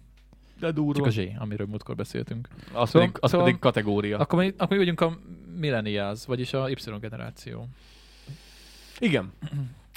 De 0.61 0.71
durva. 0.71 0.93
Csak 0.95 1.07
a 1.07 1.11
Z, 1.11 1.19
amiről 1.39 1.67
múltkor 1.67 1.95
beszéltünk. 1.95 2.49
Az, 2.73 2.89
Szóval- 2.89 2.89
pedig, 2.93 3.17
az 3.21 3.31
szóval- 3.31 3.47
pedig 3.47 3.61
kategória. 3.61 4.19
Akkor 4.19 4.39
mi, 4.39 4.47
akkor 4.57 4.69
mi 4.69 4.77
vagyunk 4.77 5.01
a 5.01 5.19
millennials, 5.59 6.27
vagyis 6.27 6.53
a 6.53 6.69
Y 6.69 6.75
generáció. 7.01 7.69
Igen. 8.99 9.33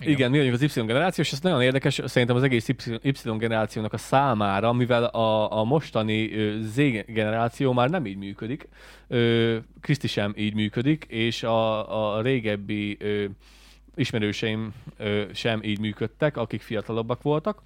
Igen. 0.02 0.14
Igen, 0.14 0.32
mi 0.32 0.38
vagyunk 0.38 0.54
az 0.54 0.62
Y 0.62 0.86
generáció, 0.86 1.24
és 1.24 1.32
ez 1.32 1.40
nagyon 1.40 1.62
érdekes, 1.62 2.02
szerintem 2.06 2.38
az 2.38 2.44
egész 2.44 2.68
Y, 3.02 3.38
generációnak 3.38 3.94
a 3.94 3.98
számára, 3.98 4.74
mivel 4.74 5.04
a, 5.04 5.60
a 5.60 5.64
mostani 5.64 6.32
Z 6.62 6.76
generáció 7.08 7.74
már 7.74 7.90
nem 7.90 8.06
így 8.06 8.18
működik, 8.18 8.68
Kriszti 9.82 10.08
sem 10.08 10.34
így 10.38 10.54
működik, 10.54 11.06
és 11.08 11.44
a, 11.44 12.16
a 12.16 12.22
régebbi 12.22 12.98
ö, 13.00 13.26
ismerőseim 13.96 14.74
ö, 14.98 15.24
sem 15.34 15.64
így 15.64 15.80
működtek, 15.80 16.38
akik 16.38 16.62
fiatalabbak 16.62 17.22
voltak. 17.22 17.62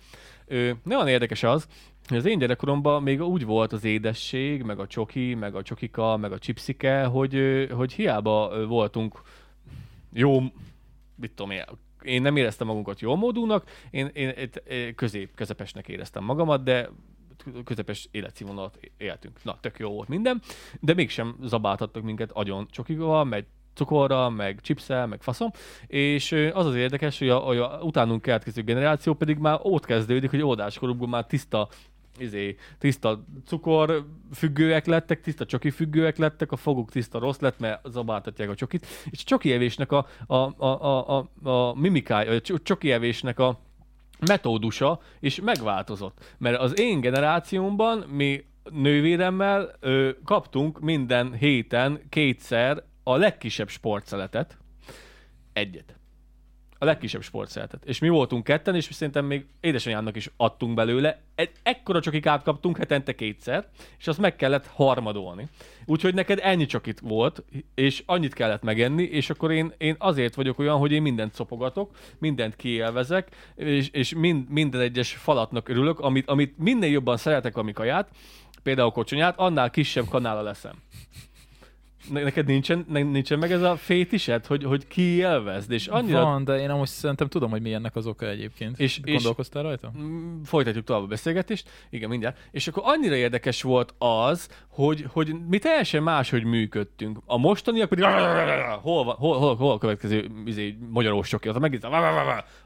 Ö, 0.48 0.72
nagyon 0.84 1.08
érdekes 1.08 1.44
az, 1.44 1.68
hogy 2.08 2.18
az 2.18 2.26
én 2.26 2.40
gyerekkoromban 2.40 3.04
még 3.04 3.22
úgy 3.22 3.46
volt 3.46 3.74
az 3.74 3.84
édesség, 3.84 4.64
meg 4.64 4.80
a 4.80 4.88
csoki, 4.88 5.34
meg 5.34 5.56
a 5.56 5.62
csokika, 5.62 6.18
meg 6.18 6.32
a 6.32 6.40
chipsike, 6.40 7.04
hogy, 7.04 7.68
hogy 7.72 7.94
hiába 7.94 8.66
voltunk 8.68 9.22
jó, 10.14 10.40
mit 11.16 11.32
tudom 11.36 11.52
én, 11.52 11.64
én 12.06 12.22
nem 12.22 12.36
éreztem 12.36 12.68
magunkat 12.68 13.00
jó 13.00 13.16
módúnak, 13.16 13.70
én, 13.90 14.10
én, 14.14 14.34
én 14.70 14.96
közép, 14.96 15.36
közepesnek 15.36 15.88
éreztem 15.88 16.24
magamat, 16.24 16.64
de 16.64 16.90
közepes 17.64 18.08
életszínvonalat 18.12 18.80
éltünk. 18.98 19.44
Na, 19.44 19.58
tök 19.60 19.80
jó 19.80 19.90
volt 19.90 20.08
minden, 20.08 20.42
de 20.80 20.94
mégsem 20.94 21.36
zabáltattak 21.44 22.04
minket 22.04 22.32
agyon 22.32 22.68
csokival, 22.70 23.24
meg 23.24 23.46
cukorral, 23.74 24.30
meg 24.30 24.60
chipsel, 24.62 25.08
meg 25.08 25.22
faszom, 25.22 25.52
és 25.88 26.32
az 26.32 26.66
az 26.66 26.76
érdekes, 26.76 27.20
hogy 27.20 27.30
a, 27.30 27.38
hogy 27.38 27.58
a 27.58 27.80
utánunk 27.82 28.22
keletkező 28.22 28.62
generáció 28.64 29.14
pedig 29.14 29.38
már 29.38 29.60
ott 29.62 29.86
kezdődik, 29.86 30.30
hogy 30.30 30.42
óvodáskorukban 30.42 31.10
már 31.10 31.26
tiszta 31.26 31.68
izé, 32.18 32.56
tiszta 32.80 33.26
cukor 33.46 34.06
függőek 34.34 34.86
lettek, 34.86 35.22
tiszta 35.22 35.46
csoki 35.46 35.70
függőek 35.70 36.18
lettek, 36.18 36.52
a 36.52 36.56
foguk 36.56 36.92
tiszta 36.92 37.20
rossz 37.20 37.40
lett, 37.40 37.60
mert 37.60 37.90
zabáltatják 37.90 38.50
a 38.50 38.56
csokit, 38.56 38.86
és 39.10 39.22
a 39.22 39.26
csoki 39.26 39.52
evésnek 39.52 39.92
a, 39.92 40.08
a, 40.28 40.36
a, 40.36 40.66
a, 40.66 41.18
a, 41.18 41.50
a 41.50 41.74
mimikája, 41.74 42.32
a 42.32 42.42
cso- 42.42 42.64
csoki 42.64 42.92
evésnek 42.92 43.40
a 43.40 43.60
metódusa 44.28 45.00
is 45.20 45.42
megváltozott. 45.42 46.36
Mert 46.38 46.60
az 46.60 46.80
én 46.80 47.00
generációmban 47.00 47.98
mi 47.98 48.46
nővéremmel 48.72 49.76
ö, 49.80 50.10
kaptunk 50.24 50.80
minden 50.80 51.34
héten 51.34 52.02
kétszer 52.10 52.84
a 53.04 53.16
legkisebb 53.16 53.70
sportszeletet. 53.70 54.58
Egyet. 55.54 55.96
A 56.86 56.88
legkisebb 56.88 57.22
sportszeletet. 57.22 57.86
És 57.86 58.00
mi 58.00 58.10
voltunk 58.10 58.44
ketten, 58.44 58.76
és 58.76 58.88
szerintem 58.92 59.26
még 59.26 59.46
édesanyámnak 59.60 60.16
is 60.16 60.30
adtunk 60.38 60.76
belőle. 60.76 61.22
Egy 61.36 61.52
ekkora 61.64 62.02
csokikát 62.02 62.44
kaptunk 62.44 62.78
hetente 62.78 63.16
kétszer, 63.16 63.68
és 64.00 64.08
azt 64.08 64.20
meg 64.20 64.36
kellett 64.36 64.68
harmadolni. 64.68 65.48
Úgyhogy 65.86 66.14
neked 66.14 66.40
ennyi 66.42 66.66
csokit 66.66 67.00
volt, 67.00 67.44
és 67.76 68.04
annyit 68.06 68.34
kellett 68.34 68.64
megenni, 68.64 69.04
és 69.04 69.30
akkor 69.30 69.52
én, 69.52 69.74
én 69.78 69.96
azért 69.98 70.36
vagyok 70.36 70.60
olyan, 70.60 70.78
hogy 70.78 70.92
én 70.92 71.02
mindent 71.02 71.34
szopogatok, 71.34 71.92
mindent 72.20 72.56
kielvezek, 72.56 73.36
és, 73.56 73.90
és 73.92 74.14
mind, 74.14 74.50
minden 74.50 74.82
egyes 74.82 75.14
falatnak 75.14 75.70
örülök, 75.70 76.00
amit, 76.00 76.30
amit 76.30 76.58
minél 76.58 76.92
jobban 76.92 77.18
szeretek, 77.18 77.58
ami 77.58 77.74
kaját, 77.74 78.10
például 78.64 78.92
kocsonyát, 78.92 79.40
annál 79.40 79.70
kisebb 79.70 80.08
kanála 80.10 80.42
leszem. 80.42 80.76
Ne- 82.12 82.24
Neked 82.24 82.46
nincsen, 82.46 82.86
nincsen 82.90 83.40
meg 83.40 83.52
ez 83.52 83.62
a 83.62 83.76
fétised, 83.76 84.46
hogy, 84.46 84.64
hogy 84.64 84.88
kielvezd, 84.88 85.72
és 85.72 85.88
annyira 85.88 86.22
Van, 86.22 86.44
de 86.44 86.60
én 86.60 86.70
amúgy 86.70 86.88
szerintem 86.88 87.28
tudom, 87.28 87.50
hogy 87.50 87.62
mi 87.62 87.74
ennek 87.74 87.96
az 87.96 88.08
oka 88.08 88.28
egyébként. 88.30 88.80
És- 88.80 89.00
és- 89.04 89.14
Gondolkoztál 89.14 89.64
rajta? 89.64 89.92
Mm, 89.98 90.42
folytatjuk 90.42 90.86
tovább 90.86 91.04
a 91.04 91.08
beszélgetést. 91.08 91.70
Igen, 91.90 92.10
mindjárt. 92.10 92.38
És 92.52 92.68
akkor 92.68 92.84
annyira 92.86 93.16
érdekes 93.16 93.62
volt 93.62 93.94
az, 93.98 94.50
hogy, 94.76 95.06
hogy 95.10 95.36
mi 95.48 95.58
teljesen 95.58 96.04
máshogy 96.04 96.44
működtünk. 96.44 97.20
A 97.26 97.38
mostaniak 97.38 97.90
pedig 97.90 98.06
hol, 98.82 99.04
hol, 99.04 99.38
hol, 99.38 99.56
hol 99.56 99.72
a 99.72 99.78
következő 99.78 100.30
izé, 100.46 100.78
magyarós 100.90 101.28
soki, 101.28 101.48
az 101.48 101.56
megint 101.56 101.88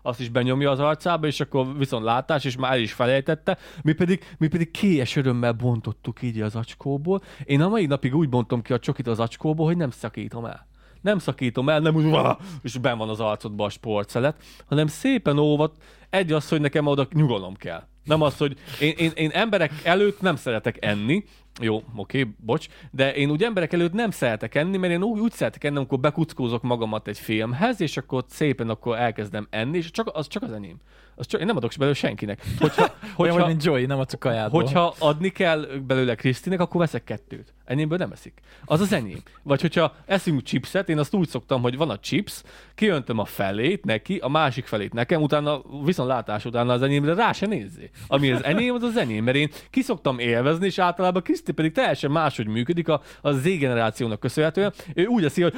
azt 0.01 0.19
is 0.19 0.29
benyomja 0.29 0.71
az 0.71 0.79
arcába, 0.79 1.27
és 1.27 1.39
akkor 1.39 1.77
viszont 1.77 2.03
látás, 2.03 2.45
és 2.45 2.57
már 2.57 2.71
el 2.71 2.79
is 2.79 2.93
felejtette. 2.93 3.57
Mi 3.81 3.93
pedig, 3.93 4.35
mi 4.37 4.47
pedig 4.47 4.71
kélyes 4.71 5.15
örömmel 5.15 5.51
bontottuk 5.51 6.21
így 6.21 6.41
az 6.41 6.55
acskóból. 6.55 7.21
Én 7.43 7.61
a 7.61 7.69
mai 7.69 7.85
napig 7.85 8.15
úgy 8.15 8.29
bontom 8.29 8.61
ki 8.61 8.73
a 8.73 8.79
csokit 8.79 9.07
az 9.07 9.19
acskóból, 9.19 9.65
hogy 9.65 9.77
nem 9.77 9.91
szakítom 9.91 10.45
el. 10.45 10.67
Nem 11.01 11.19
szakítom 11.19 11.69
el, 11.69 11.79
nem 11.79 11.95
úgy, 11.95 12.17
és 12.61 12.77
ben 12.77 12.97
van 12.97 13.09
az 13.09 13.19
arcodban 13.19 13.65
a 13.65 13.69
sportszelet, 13.69 14.35
hanem 14.67 14.87
szépen 14.87 15.37
óvat, 15.37 15.75
egy 16.09 16.31
az, 16.31 16.49
hogy 16.49 16.61
nekem 16.61 16.85
oda 16.85 17.07
nyugalom 17.13 17.55
kell. 17.55 17.83
Nem 18.03 18.21
az, 18.21 18.37
hogy 18.37 18.57
én, 18.79 18.93
én, 18.97 19.11
én 19.15 19.29
emberek 19.29 19.71
előtt 19.83 20.21
nem 20.21 20.35
szeretek 20.35 20.85
enni, 20.85 21.23
jó, 21.61 21.83
oké, 21.95 22.27
bocs, 22.45 22.67
de 22.91 23.15
én 23.15 23.29
úgy 23.29 23.43
emberek 23.43 23.73
előtt 23.73 23.93
nem 23.93 24.11
szeretek 24.11 24.55
enni, 24.55 24.77
mert 24.77 24.93
én 24.93 25.03
úgy, 25.03 25.19
úgy 25.19 25.31
szeretek 25.31 25.63
enni, 25.63 25.77
amikor 25.77 25.99
bekuckózok 25.99 26.61
magamat 26.61 27.07
egy 27.07 27.19
filmhez, 27.19 27.81
és 27.81 27.97
akkor 27.97 28.23
szépen 28.27 28.69
akkor 28.69 28.97
elkezdem 28.97 29.47
enni, 29.49 29.77
és 29.77 29.91
csak, 29.91 30.09
az 30.13 30.27
csak 30.27 30.43
az 30.43 30.51
enyém. 30.51 30.77
Az 31.19 31.25
csak, 31.25 31.39
én 31.39 31.45
nem 31.45 31.55
adok 31.55 31.71
belőle 31.77 31.95
senkinek. 31.95 32.41
Hogyha, 32.59 32.83
Olyan 33.17 33.33
hogyha, 33.33 33.47
mint 33.47 33.63
Joey, 33.63 33.85
nem 33.85 33.99
a 33.99 34.05
kajádból. 34.19 34.61
Hogyha 34.61 34.95
adni 34.99 35.29
kell 35.29 35.67
belőle 35.87 36.15
Krisztinek, 36.15 36.59
akkor 36.59 36.79
veszek 36.79 37.03
kettőt. 37.03 37.53
Enyémből 37.65 37.97
nem 37.97 38.11
eszik. 38.11 38.41
Az 38.65 38.81
az 38.81 38.93
enyém. 38.93 39.17
Vagy 39.43 39.61
hogyha 39.61 39.95
eszünk 40.05 40.43
chipset, 40.43 40.89
én 40.89 40.97
azt 40.97 41.13
úgy 41.13 41.27
szoktam, 41.27 41.61
hogy 41.61 41.77
van 41.77 41.89
a 41.89 41.99
chips, 41.99 42.43
kiöntöm 42.75 43.19
a 43.19 43.25
felét 43.25 43.85
neki, 43.85 44.17
a 44.17 44.27
másik 44.27 44.65
felét 44.65 44.93
nekem, 44.93 45.21
utána 45.21 45.61
viszont 45.83 46.09
látás 46.09 46.45
utána 46.45 46.73
az 46.73 46.81
enyémre 46.81 47.13
rá 47.13 47.31
se 47.31 47.45
nézzé. 47.45 47.89
Ami 48.07 48.31
az 48.31 48.43
enyém, 48.43 48.73
az 48.73 48.83
az 48.83 48.97
enyém, 48.97 49.23
mert 49.23 49.37
én 49.37 49.49
ki 49.69 49.81
szoktam 49.81 50.19
élvezni, 50.19 50.65
és 50.65 50.79
általában 50.79 51.21
Kriszti 51.21 51.51
pedig 51.51 51.71
teljesen 51.71 52.11
máshogy 52.11 52.47
működik 52.47 52.87
a, 52.87 53.01
a 53.21 53.31
Z 53.31 53.43
generációnak 53.43 54.19
köszönhetően. 54.19 54.73
Ő 54.93 55.05
úgy 55.05 55.25
eszi, 55.25 55.41
hogy 55.41 55.53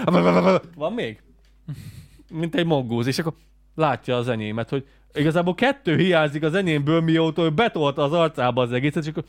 van 0.75 0.93
még? 0.93 1.21
Mint 2.29 2.55
egy 2.55 2.65
mongóz, 2.65 3.07
és 3.07 3.19
akkor 3.19 3.33
látja 3.75 4.17
az 4.17 4.27
enyémet, 4.27 4.69
hogy 4.69 4.85
igazából 5.13 5.55
kettő 5.55 5.97
hiányzik 5.97 6.43
az 6.43 6.53
enyémből, 6.53 7.01
mióta 7.01 7.43
ő 7.43 7.49
betolta 7.49 8.03
az 8.03 8.13
arcába 8.13 8.61
az 8.61 8.71
egészet, 8.71 9.03
és 9.03 9.09
akkor 9.09 9.23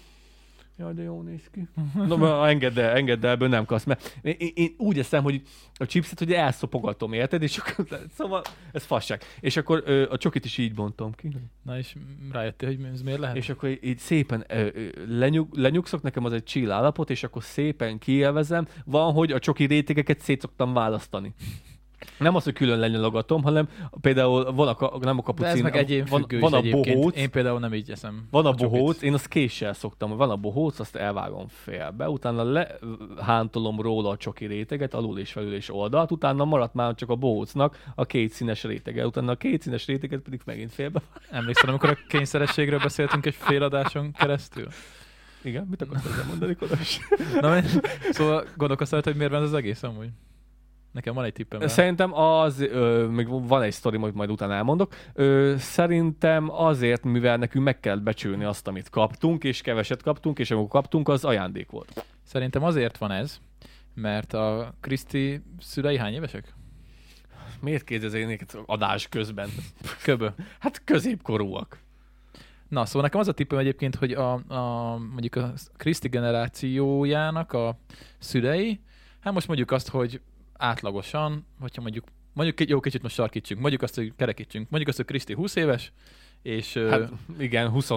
Jaj, 0.78 0.92
de 0.92 1.02
jó 1.02 1.22
néz 1.22 1.50
ki. 1.52 1.68
No, 2.06 2.44
engedd 2.44 2.78
el, 2.78 2.96
engedd 2.96 3.24
el, 3.24 3.30
ebből 3.30 3.48
nem 3.48 3.64
kapsz, 3.64 3.84
mert 3.84 4.18
én, 4.22 4.34
én, 4.38 4.50
én, 4.54 4.74
úgy 4.78 4.98
eszem, 4.98 5.22
hogy 5.22 5.42
a 5.74 5.86
chipset 5.86 6.20
ugye 6.20 6.38
elszopogatom, 6.38 7.12
érted? 7.12 7.42
És 7.42 7.58
akkor, 7.58 7.86
szóval 8.14 8.42
ez 8.72 8.84
fasság. 8.84 9.22
És 9.40 9.56
akkor 9.56 9.82
ö, 9.86 10.10
a 10.10 10.16
csokit 10.16 10.44
is 10.44 10.58
így 10.58 10.74
bontom 10.74 11.12
ki. 11.12 11.28
Na 11.62 11.78
és 11.78 11.96
rájöttél, 12.32 12.68
hogy 12.68 12.86
ez 12.92 13.02
miért 13.02 13.18
lehet? 13.18 13.36
És 13.36 13.48
akkor 13.48 13.78
így 13.80 13.98
szépen 13.98 14.44
ö, 14.48 14.66
ö, 14.74 14.88
lenyug, 15.06 15.54
lenyugszok, 15.54 16.02
nekem 16.02 16.24
az 16.24 16.32
egy 16.32 16.44
chill 16.44 16.70
állapot, 16.70 17.10
és 17.10 17.22
akkor 17.22 17.42
szépen 17.42 17.98
kielvezem. 17.98 18.66
Van, 18.84 19.12
hogy 19.12 19.32
a 19.32 19.38
csoki 19.38 19.64
rétegeket 19.64 20.20
szét 20.20 20.40
szoktam 20.40 20.72
választani. 20.72 21.34
Nem 22.22 22.34
az, 22.34 22.44
hogy 22.44 22.52
külön 22.52 22.78
lenyalogatom, 22.78 23.42
hanem 23.42 23.68
például 24.00 24.52
van 24.52 24.68
a, 24.68 24.98
nem 24.98 25.18
a 25.18 25.20
De 25.20 25.22
kapucin, 25.22 25.50
ez 25.50 25.60
meg 25.60 25.76
egyén 25.76 26.04
van, 26.10 26.26
van 26.40 26.52
a 26.52 26.56
egyébként. 26.56 26.96
bohóc, 26.96 27.16
Én 27.16 27.30
például 27.30 27.58
nem 27.58 27.74
így 27.74 27.90
eszem. 27.90 28.26
van 28.30 28.46
a 28.46 28.54
csokit. 28.54 28.68
bohóc, 28.78 29.02
én 29.02 29.14
azt 29.14 29.28
késsel 29.28 29.72
szoktam, 29.72 30.16
van 30.16 30.30
a 30.30 30.36
bohóc, 30.36 30.78
azt 30.78 30.96
elvágom 30.96 31.46
félbe, 31.48 32.08
utána 32.08 32.42
lehántolom 32.42 33.80
róla 33.80 34.08
a 34.08 34.16
csoki 34.16 34.46
réteget, 34.46 34.94
alul 34.94 35.18
és 35.18 35.32
felül 35.32 35.54
és 35.54 35.74
oldalt, 35.74 36.10
utána 36.10 36.44
maradt 36.44 36.74
már 36.74 36.94
csak 36.94 37.08
a 37.10 37.14
bohócnak 37.14 37.82
a 37.94 38.04
két 38.04 38.32
színes 38.32 38.62
rétege, 38.62 39.06
utána 39.06 39.32
a 39.32 39.36
két 39.36 39.62
színes 39.62 39.86
réteget 39.86 40.20
pedig 40.20 40.40
megint 40.44 40.72
félbe. 40.72 41.00
Emlékszel, 41.30 41.68
amikor 41.68 41.88
a 41.90 41.98
kényszerességről 42.08 42.78
beszéltünk 42.78 43.26
egy 43.26 43.34
fél 43.34 43.62
adáson 43.62 44.12
keresztül? 44.12 44.66
Igen, 45.44 45.66
mit 45.70 45.82
ezzel 45.82 46.24
mondani, 46.28 46.54
Kolos? 46.54 46.98
Na, 47.40 47.60
szóval 48.10 48.44
gondolkoztál, 48.56 49.00
hogy 49.04 49.14
miért 49.16 49.30
van 49.32 49.42
ez 49.42 49.48
az 49.48 49.54
egész 49.54 49.82
amúgy? 49.82 50.08
Nekem 50.92 51.14
van 51.14 51.24
egy 51.24 51.32
tippem. 51.32 51.60
rá. 51.60 51.66
Szerintem 51.66 52.14
az, 52.14 52.60
ö, 52.60 53.06
még 53.06 53.28
van 53.28 53.62
egy 53.62 53.72
sztori, 53.72 53.96
amit 53.96 54.14
majd 54.14 54.30
utána 54.30 54.54
elmondok, 54.54 54.94
ö, 55.14 55.54
szerintem 55.58 56.50
azért, 56.50 57.04
mivel 57.04 57.36
nekünk 57.36 57.64
meg 57.64 57.80
kell 57.80 57.96
becsülni 57.96 58.44
azt, 58.44 58.68
amit 58.68 58.88
kaptunk, 58.90 59.44
és 59.44 59.60
keveset 59.60 60.02
kaptunk, 60.02 60.38
és 60.38 60.50
amikor 60.50 60.68
kaptunk, 60.70 61.08
az 61.08 61.24
ajándék 61.24 61.70
volt. 61.70 62.04
Szerintem 62.22 62.62
azért 62.62 62.98
van 62.98 63.10
ez, 63.10 63.40
mert 63.94 64.32
a 64.32 64.74
Kriszti 64.80 65.42
szülei 65.60 65.96
hány 65.96 66.12
évesek? 66.12 66.54
Miért 67.60 67.84
kérdezik 67.84 68.44
adás 68.66 69.08
közben? 69.08 69.48
Köbö. 70.04 70.28
Hát 70.58 70.84
középkorúak. 70.84 71.78
Na, 72.68 72.84
szóval 72.84 73.02
nekem 73.02 73.20
az 73.20 73.28
a 73.28 73.32
tippem 73.32 73.58
egyébként, 73.58 73.94
hogy 73.94 74.12
a, 74.12 74.32
a 74.32 74.96
mondjuk 74.96 75.34
a 75.36 75.52
Kriszti 75.76 76.08
generációjának 76.08 77.52
a 77.52 77.78
szülei, 78.18 78.80
hát 79.20 79.32
most 79.32 79.46
mondjuk 79.46 79.70
azt, 79.70 79.88
hogy 79.88 80.20
átlagosan, 80.62 81.46
hogyha 81.60 81.82
mondjuk, 81.82 82.04
mondjuk 82.32 82.60
egy- 82.60 82.68
jó, 82.68 82.80
kicsit 82.80 83.02
most 83.02 83.14
sarkítsunk, 83.14 83.60
mondjuk 83.60 83.82
azt, 83.82 83.94
hogy 83.94 84.12
kerekítsünk, 84.16 84.66
mondjuk 84.68 84.88
azt, 84.88 84.96
hogy 84.96 85.06
Kriszti 85.06 85.34
20 85.34 85.56
éves, 85.56 85.92
és 86.42 86.74
Hát 86.90 87.10
igen, 87.38 87.68
20 87.68 87.90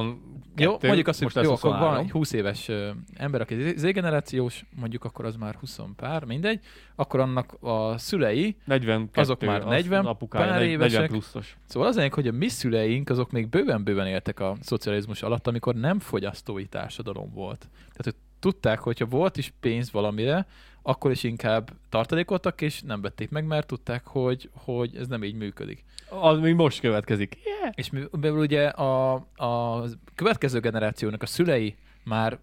Jó, 0.56 0.78
mondjuk 0.82 1.08
azt, 1.08 1.24
hogy 1.24 1.32
most 1.34 1.48
jó, 1.48 1.54
akkor 1.54 1.70
van 1.70 1.80
23. 1.80 2.06
egy 2.06 2.12
20 2.12 2.34
éves 2.34 2.72
ember, 3.14 3.42
aki 3.42 3.74
Z-generációs, 3.78 4.66
mondjuk 4.76 5.04
akkor 5.04 5.26
az 5.26 5.36
már 5.36 5.56
20 5.56 5.80
pár, 5.96 6.24
mindegy, 6.24 6.60
akkor 6.96 7.20
annak 7.20 7.58
a 7.60 7.98
szülei, 7.98 8.56
42, 8.66 9.22
azok 9.22 9.42
már 9.46 9.62
az 9.62 9.66
40 9.66 10.06
apukája, 10.06 10.46
pár 10.46 10.60
40 10.60 10.70
évesek. 10.70 11.10
pluszos. 11.10 11.58
szóval 11.66 11.88
az 11.88 11.96
lényeg, 11.96 12.14
hogy 12.14 12.28
a 12.28 12.32
mi 12.32 12.48
szüleink 12.48 13.10
azok 13.10 13.32
még 13.32 13.50
bőven-bőven 13.50 14.08
éltek 14.08 14.40
a 14.40 14.56
szocializmus 14.62 15.22
alatt, 15.22 15.48
amikor 15.48 15.76
nem 15.76 16.00
fogyasztói 16.00 16.66
társadalom 16.66 17.32
volt. 17.34 17.60
Tehát, 17.70 18.04
hogy 18.04 18.16
tudták, 18.40 18.80
hogyha 18.80 19.06
volt 19.06 19.38
is 19.38 19.54
pénz 19.60 19.92
valamire, 19.92 20.48
akkor 20.88 21.12
is 21.12 21.24
inkább 21.24 21.72
tartalékoltak, 21.90 22.62
és 22.62 22.82
nem 22.82 23.02
vették 23.02 23.30
meg, 23.30 23.46
mert 23.46 23.68
tudták, 23.68 24.06
hogy, 24.06 24.50
hogy 24.54 24.96
ez 24.96 25.08
nem 25.08 25.24
így 25.24 25.36
működik. 25.36 25.84
Az 26.10 26.40
még 26.40 26.56
most 26.56 26.80
következik. 26.80 27.38
Yeah. 27.46 27.74
És 27.76 27.90
mi- 27.90 28.08
mivel 28.12 28.38
ugye 28.38 28.68
a, 28.68 29.14
a 29.36 29.84
következő 30.16 30.60
generációnak 30.60 31.22
a 31.22 31.26
szülei 31.26 31.76
már 32.04 32.40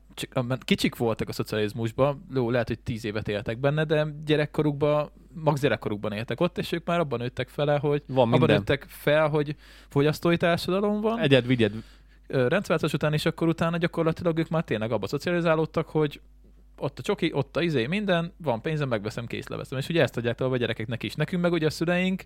kicsik 0.58 0.96
voltak 0.96 1.28
a 1.28 1.32
szocializmusban, 1.32 2.26
jó, 2.34 2.50
lehet, 2.50 2.68
hogy 2.68 2.78
tíz 2.78 3.04
évet 3.04 3.28
éltek 3.28 3.58
benne, 3.58 3.84
de 3.84 4.06
gyerekkorukban, 4.26 5.10
max 5.32 5.60
gyerekkorukban 5.60 6.12
éltek 6.12 6.40
ott, 6.40 6.58
és 6.58 6.72
ők 6.72 6.86
már 6.86 6.98
abban 6.98 7.18
nőttek 7.18 7.48
fel, 7.48 7.78
hogy 7.78 8.02
Van 8.06 8.16
abban 8.26 8.38
minden. 8.38 8.56
nőttek 8.56 8.84
fel, 8.88 9.28
hogy 9.28 9.56
fogyasztói 9.88 10.36
társadalom 10.36 11.00
van, 11.00 11.18
Egy... 11.18 11.24
Egyed, 11.24 11.46
vigyed. 11.46 11.72
rendszerváltás 12.28 12.92
után, 12.92 13.12
és 13.12 13.26
akkor 13.26 13.48
utána 13.48 13.76
gyakorlatilag 13.76 14.38
ők 14.38 14.48
már 14.48 14.64
tényleg 14.64 14.92
abba 14.92 15.06
szocializálódtak, 15.06 15.88
hogy 15.88 16.20
ott 16.82 16.98
a 16.98 17.02
csoki, 17.02 17.30
ott 17.34 17.56
a 17.56 17.62
izé, 17.62 17.86
minden, 17.86 18.32
van 18.36 18.60
pénzem, 18.60 18.88
megveszem, 18.88 19.26
kész 19.26 19.48
leveszem. 19.48 19.78
És 19.78 19.88
ugye 19.88 20.02
ezt 20.02 20.16
adják 20.16 20.36
tovább 20.36 20.52
a 20.52 20.56
gyerekeknek 20.56 21.02
is. 21.02 21.14
Nekünk 21.14 21.42
meg 21.42 21.52
ugye 21.52 21.66
a 21.66 21.70
szüleink 21.70 22.24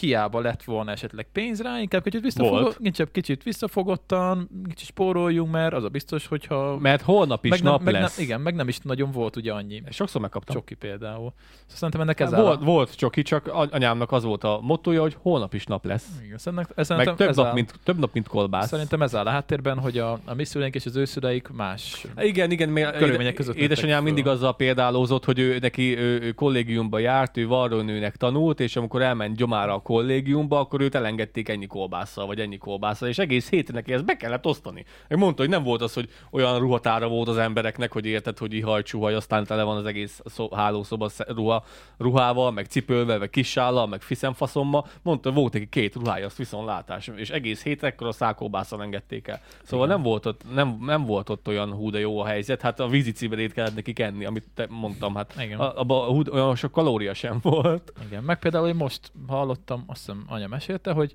hiába 0.00 0.40
lett 0.40 0.62
volna 0.62 0.90
esetleg 0.90 1.26
pénz 1.32 1.60
rá, 1.62 1.80
inkább 1.80 2.02
kicsit, 2.02 2.20
visszafogott, 2.20 2.60
Volt. 2.62 2.78
kicsit, 2.82 3.10
kicsit 3.10 3.42
visszafogottan, 3.42 4.48
kicsit 4.68 4.86
spóroljunk, 4.86 5.50
mert 5.52 5.74
az 5.74 5.84
a 5.84 5.88
biztos, 5.88 6.26
hogyha... 6.26 6.78
Mert 6.78 7.02
holnap 7.02 7.44
is 7.44 7.50
meg 7.50 7.62
nem, 7.62 7.72
nap 7.72 7.82
meg 7.82 7.94
lesz. 7.94 8.16
Nem, 8.16 8.24
igen, 8.24 8.40
meg 8.40 8.54
nem 8.54 8.68
is 8.68 8.78
nagyon 8.78 9.10
volt 9.10 9.36
ugye 9.36 9.52
annyi. 9.52 9.82
Sokszor 9.90 10.20
megkaptam. 10.20 10.56
Csoki 10.56 10.74
például. 10.74 11.32
Szóval 11.36 11.66
szerintem 11.66 12.00
ennek 12.00 12.20
ez 12.20 12.30
Hát 12.30 12.38
áll. 12.38 12.44
volt, 12.44 12.60
A... 12.60 12.64
volt 12.64 12.96
csoki, 12.96 13.22
csak 13.22 13.46
anyámnak 13.52 14.12
az 14.12 14.24
volt 14.24 14.44
a 14.44 14.58
mottoja, 14.62 15.00
hogy 15.00 15.16
holnap 15.22 15.54
is 15.54 15.64
nap 15.64 15.84
lesz. 15.84 16.06
Igen, 16.24 16.38
szerintem, 16.38 16.68
ez, 16.74 16.76
Meg 16.76 16.84
szerintem 16.86 17.16
több 17.16 17.28
ez 17.28 17.36
nap, 17.36 17.46
áll, 17.46 17.52
mint, 17.52 17.74
több 17.84 17.98
nap, 17.98 18.12
mint 18.12 18.28
kolbász. 18.28 18.68
Szerintem 18.68 19.02
ez 19.02 19.14
áll 19.14 19.26
a 19.26 19.30
háttérben, 19.30 19.78
hogy 19.78 19.98
a, 19.98 20.18
a 20.24 20.34
mi 20.34 20.44
szüleink 20.44 20.74
és 20.74 20.86
az 20.86 20.96
ő 20.96 21.04
szüleik 21.04 21.48
más. 21.48 22.06
Igen, 22.16 22.50
igen, 22.50 22.92
Körülmények 22.92 23.34
között 23.34 23.56
édesanyám 23.74 24.04
nőttek 24.04 24.14
mindig 24.14 24.24
föl. 24.24 24.32
azzal 24.32 24.56
példálózott, 24.56 25.24
hogy 25.24 25.38
ő, 25.38 25.58
neki 25.58 25.98
ő, 25.98 26.20
ő 26.20 26.32
kollégiumba 26.32 26.98
járt, 26.98 27.36
ő 27.36 27.46
varrónőnek 27.46 28.16
tanult, 28.16 28.60
és 28.60 28.76
amikor 28.76 29.02
elment 29.02 29.36
gyomára 29.36 29.74
a 29.74 29.78
kollégiumba, 29.78 30.58
akkor 30.58 30.80
őt 30.80 30.94
elengedték 30.94 31.48
ennyi 31.48 31.66
kolbásszal, 31.66 32.26
vagy 32.26 32.40
ennyi 32.40 32.58
kolbásszal, 32.58 33.08
és 33.08 33.18
egész 33.18 33.48
héten 33.48 33.74
neki 33.74 33.92
ezt 33.92 34.04
be 34.04 34.16
kellett 34.16 34.46
osztani. 34.46 34.84
Ő 35.08 35.16
mondta, 35.16 35.42
hogy 35.42 35.50
nem 35.50 35.62
volt 35.62 35.82
az, 35.82 35.94
hogy 35.94 36.08
olyan 36.30 36.58
ruhatára 36.58 37.08
volt 37.08 37.28
az 37.28 37.36
embereknek, 37.36 37.92
hogy 37.92 38.06
érted, 38.06 38.38
hogy 38.38 38.54
ihajcsúhaj, 38.54 39.14
aztán 39.14 39.44
tele 39.44 39.62
van 39.62 39.76
az 39.76 39.86
egész 39.86 40.20
szó, 40.24 40.48
hálószoba 40.54 41.10
ruha, 41.26 41.64
ruhával, 41.98 42.50
meg 42.50 42.66
cipővel, 42.66 43.18
meg 43.18 43.30
kisállal, 43.30 43.86
meg 43.86 44.02
fiszemfaszommal. 44.02 44.86
Mondta, 45.02 45.28
hogy 45.28 45.38
volt 45.38 45.52
neki 45.52 45.68
két 45.68 45.94
ruhája, 45.94 46.26
azt 46.26 46.36
viszont 46.36 46.66
látás, 46.66 47.10
és 47.16 47.30
egész 47.30 47.62
héten 47.62 47.90
ekkor 47.90 48.06
a 48.06 48.12
szákolbásszal 48.12 48.82
engedték 48.82 49.28
el. 49.28 49.40
Szóval 49.62 49.86
nem 49.86 50.02
volt, 50.02 50.26
ott, 50.26 50.42
nem, 50.54 50.78
nem 50.80 51.04
volt 51.04 51.28
ott 51.28 51.48
olyan 51.48 51.72
hú 51.72 51.90
de 51.90 51.98
jó 51.98 52.18
a 52.20 52.26
helyzet, 52.26 52.60
hát 52.60 52.80
a 52.80 52.88
vízi 52.88 53.12
ciberét 53.12 53.52
kellett 53.64 53.76
neki 53.76 53.92
kenni, 53.92 54.24
amit 54.24 54.44
te 54.54 54.66
mondtam, 54.68 55.14
hát 55.14 55.34
Igen. 55.38 55.58
a, 55.58 55.78
abba 55.80 56.04
hú, 56.04 56.22
olyan 56.32 56.56
sok 56.56 56.72
kalória 56.72 57.14
sem 57.14 57.38
volt. 57.42 57.92
Igen, 58.06 58.24
meg 58.24 58.38
például 58.38 58.68
én 58.68 58.74
most 58.74 59.12
hallottam, 59.26 59.84
azt 59.86 59.98
hiszem 59.98 60.24
anya 60.26 60.48
mesélte, 60.48 60.92
hogy 60.92 61.14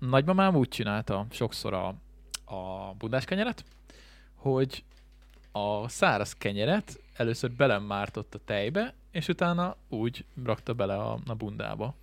nagymamám 0.00 0.56
úgy 0.56 0.68
csinálta 0.68 1.26
sokszor 1.30 1.74
a, 1.74 1.86
a 2.54 2.94
bundás 2.98 3.24
kenyeret, 3.24 3.64
hogy 4.34 4.84
a 5.52 5.88
száraz 5.88 6.32
kenyeret 6.32 7.00
először 7.16 7.52
belemártott 7.52 8.34
a 8.34 8.40
tejbe, 8.44 8.94
és 9.10 9.28
utána 9.28 9.76
úgy 9.88 10.24
rakta 10.44 10.74
bele 10.74 10.94
a, 10.94 11.18
a 11.26 11.34
bundába. 11.34 11.94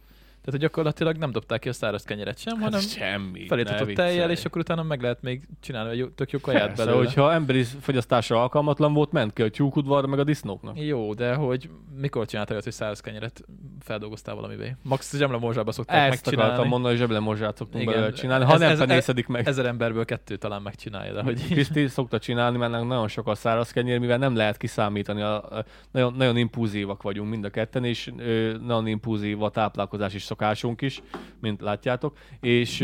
Tehát, 0.46 0.60
hogy 0.60 0.70
gyakorlatilag 0.70 1.16
nem 1.18 1.32
dobták 1.32 1.60
ki 1.60 1.70
a 1.70 1.74
száraz 1.74 2.04
kenyeret 2.04 2.38
sem, 2.40 2.54
hanem 2.60 2.72
Hát 2.80 2.90
semmi. 2.90 3.46
felított 3.48 3.88
ne 3.88 3.94
tejjel, 3.94 4.32
és 4.32 4.46
akkor 4.46 4.62
utána 4.62 4.84
meg 4.84 5.02
lehet 5.02 5.22
még 5.22 5.48
csinálni 5.62 6.00
egy 6.02 6.10
tök 6.16 6.32
jó 6.32 6.40
kaját 6.40 6.68
Persze, 6.68 6.86
belőle. 6.86 7.06
hogyha 7.06 7.34
emberi 7.34 7.64
fogyasztásra 7.64 8.42
alkalmatlan 8.42 8.94
volt, 8.94 9.12
ment 9.12 9.34
ki 9.34 9.42
a 9.42 9.50
tyúkudvarra, 9.50 10.08
meg 10.08 10.20
a 10.20 10.24
disznóknak. 10.24 10.80
Jó, 10.82 11.14
de 11.14 11.34
hogy 11.34 11.70
mikor 12.00 12.26
csináltál 12.26 12.54
olyat, 12.54 12.64
hogy 12.64 12.74
száraz 12.74 13.00
kenyeret 13.00 13.44
feldolgoztál 13.80 14.36
valamivé? 14.36 14.76
Max 14.84 15.16
zsemlemózsába 15.18 15.72
szokták 15.72 15.98
Ezt 15.98 16.10
megcsinálni. 16.10 16.42
akartam 16.52 16.68
mondani, 16.70 16.94
hogy 16.94 17.02
zseblemorzsát 17.04 17.58
szoktunk 17.58 17.84
Igen. 17.84 17.94
belőle 17.96 18.12
csinálni, 18.14 18.46
ha 18.46 18.54
Ez- 18.54 18.60
nem 18.60 18.70
ez- 18.72 18.80
penészedik 18.80 19.28
meg. 19.28 19.48
Ezer 19.48 19.66
emberből 19.66 20.06
kettő 20.06 20.36
talán 20.36 20.62
megcsinálja, 20.62 21.14
de 21.14 21.22
hogy 21.22 21.46
Kriszti 21.48 21.88
szokta 21.88 22.20
csinálni, 22.20 22.58
mert 22.58 22.72
nagyon 22.72 23.08
sok 23.08 23.28
a 23.28 23.36
száraz 23.36 23.72
kenyér, 23.72 24.00
mivel 24.00 24.18
nem 24.18 24.36
lehet 24.36 24.58
kiszámítani, 24.58 25.22
a, 25.22 25.58
a, 25.58 25.66
nagyon, 25.92 26.14
nagyon 26.14 26.38
impulzívak 26.38 27.02
vagyunk 27.02 27.30
mind 27.30 27.46
a 27.46 27.50
ketten, 27.50 27.84
és 27.84 28.12
ö, 28.18 28.56
nagyon 28.66 28.88
impulzív 28.88 29.44
a 29.44 29.50
táplálkozás 29.50 30.14
is 30.14 30.24
szokásunk 30.36 30.82
is, 30.82 31.02
mint 31.42 31.62
látjátok, 31.62 32.18
és, 32.42 32.84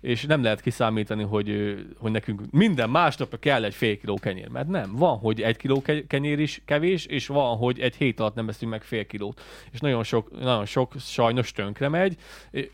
és 0.00 0.24
nem 0.24 0.42
lehet 0.42 0.60
kiszámítani, 0.60 1.22
hogy, 1.22 1.76
hogy 1.98 2.10
nekünk 2.10 2.40
minden 2.50 2.90
másnapra 2.90 3.38
kell 3.38 3.64
egy 3.64 3.74
fél 3.74 3.98
kiló 3.98 4.14
kenyér, 4.14 4.48
mert 4.48 4.68
nem. 4.68 4.94
Van, 4.96 5.18
hogy 5.18 5.42
egy 5.42 5.56
kiló 5.56 5.82
ke- 5.82 6.06
kenyér 6.06 6.38
is 6.38 6.62
kevés, 6.64 7.06
és 7.06 7.26
van, 7.26 7.56
hogy 7.56 7.80
egy 7.80 7.96
hét 7.96 8.20
alatt 8.20 8.34
nem 8.34 8.46
veszünk 8.46 8.70
meg 8.70 8.82
fél 8.82 9.06
kilót. 9.06 9.40
És 9.72 9.80
nagyon 9.80 10.02
sok, 10.02 10.40
nagyon 10.40 10.66
sok 10.66 10.94
sajnos 10.98 11.52
tönkre 11.52 11.88
megy, 11.88 12.16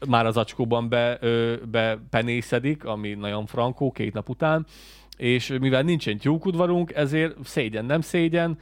már 0.08 0.26
az 0.26 0.36
acskóban 0.36 0.88
be, 0.88 1.18
be 1.70 1.98
penészedik, 2.10 2.84
ami 2.84 3.14
nagyon 3.14 3.46
frankó 3.46 3.90
két 3.92 4.12
nap 4.12 4.28
után, 4.28 4.66
és 5.16 5.56
mivel 5.60 5.82
nincsen 5.82 6.18
tyúkudvarunk, 6.18 6.92
ezért 6.94 7.36
szégyen 7.44 7.84
nem 7.84 8.00
szégyen, 8.00 8.58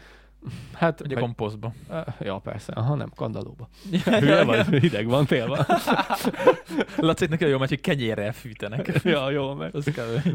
Hát, 0.73 1.01
Ugye 1.01 1.15
meg- 1.15 1.23
komposztba. 1.25 1.73
Ja, 2.21 2.39
persze. 2.39 2.73
Aha, 2.73 2.95
nem, 2.95 3.09
kandallóba. 3.17 3.69
Hülye 4.05 4.45
vagy, 4.45 4.67
hideg 4.67 5.07
van, 5.07 5.27
tél 5.27 5.47
van. 5.47 5.67
Lacéknak 6.97 7.41
jó, 7.41 7.59
mert 7.59 7.71
hogy 7.71 7.81
kenyérrel 7.81 8.33
fűtenek. 8.33 9.01
ja, 9.05 9.31
jó, 9.31 9.55
meg. 9.55 9.75
Az. 9.75 9.91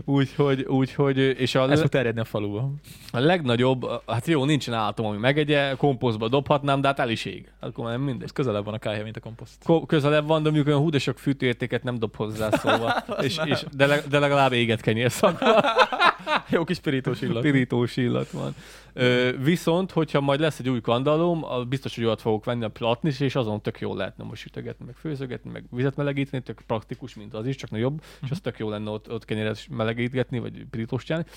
Úgyhogy, 0.05 0.61
úgyhogy, 0.61 1.17
és 1.17 1.55
a, 1.55 1.71
Ez 1.71 1.79
fog 1.79 1.89
terjedni 1.89 2.19
a 2.21 2.23
faluba. 2.23 2.71
a 3.11 3.19
legnagyobb, 3.19 3.85
hát 4.07 4.27
jó, 4.27 4.45
nincsen 4.45 4.73
állatom, 4.73 5.05
ami 5.05 5.17
megegye, 5.17 5.73
komposztba 5.77 6.27
dobhatnám, 6.27 6.81
de 6.81 6.87
hát 6.87 6.99
el 6.99 7.09
is 7.09 7.25
ég. 7.25 7.51
Akkor 7.59 7.89
nem 7.89 8.01
mindegy. 8.01 8.23
Ez 8.23 8.31
közelebb 8.31 8.65
van 8.65 8.73
a 8.73 8.79
kájha, 8.79 9.03
mint 9.03 9.17
a 9.17 9.19
komposzt. 9.19 9.63
Ko- 9.63 9.85
közelebb 9.87 10.27
van, 10.27 10.37
de 10.37 10.43
mondjuk 10.49 10.67
olyan 10.67 10.79
hú, 10.79 10.89
de 10.89 10.99
sok 10.99 11.19
fűtőértéket 11.19 11.83
nem 11.83 11.99
dob 11.99 12.15
hozzá, 12.15 12.49
szóval. 12.49 13.03
és, 13.21 13.39
és, 13.45 13.65
de, 13.71 13.85
leg, 13.85 14.03
de 14.07 14.19
legalább 14.19 14.51
éget 14.51 14.81
kenyér 14.81 15.11
szakma. 15.11 15.47
Jó 16.49 16.63
kis 16.63 16.79
pirítós 16.79 17.21
illat. 17.21 17.41
Pirítós 17.41 17.97
illat 17.97 18.29
van. 18.31 18.55
Ö, 18.97 19.31
viszont, 19.43 19.91
hogyha 19.91 20.21
majd 20.21 20.39
lesz 20.39 20.59
egy 20.59 20.69
új 20.69 20.81
kandalom, 20.81 21.43
a- 21.43 21.63
biztos, 21.63 21.95
hogy 21.95 22.03
olyat 22.05 22.21
fogok 22.21 22.45
venni 22.45 22.63
a 22.63 22.69
platnis, 22.69 23.19
és 23.19 23.35
azon 23.35 23.61
tök 23.61 23.79
jól 23.79 23.95
lehetne 23.97 24.23
most 24.23 24.41
sütögetni, 24.41 24.85
meg 24.85 24.95
főzögetni, 24.95 25.49
meg 25.51 25.63
vizet 25.71 25.95
melegíteni, 25.95 26.43
tök 26.43 26.61
praktikus, 26.67 27.15
mint 27.15 27.33
az 27.33 27.47
is, 27.47 27.55
csak 27.55 27.69
nagyobb, 27.69 28.01
és 28.23 28.31
az 28.31 28.39
tök 28.39 28.59
jó 28.59 28.69
lenne 28.69 28.89
ott, 28.89 29.11
ott 29.11 29.25
kenyeret 29.25 29.65
melegítgetni, 29.69 30.39
vagy 30.39 30.65
pirítós 30.69 31.03
csinálni. 31.03 31.27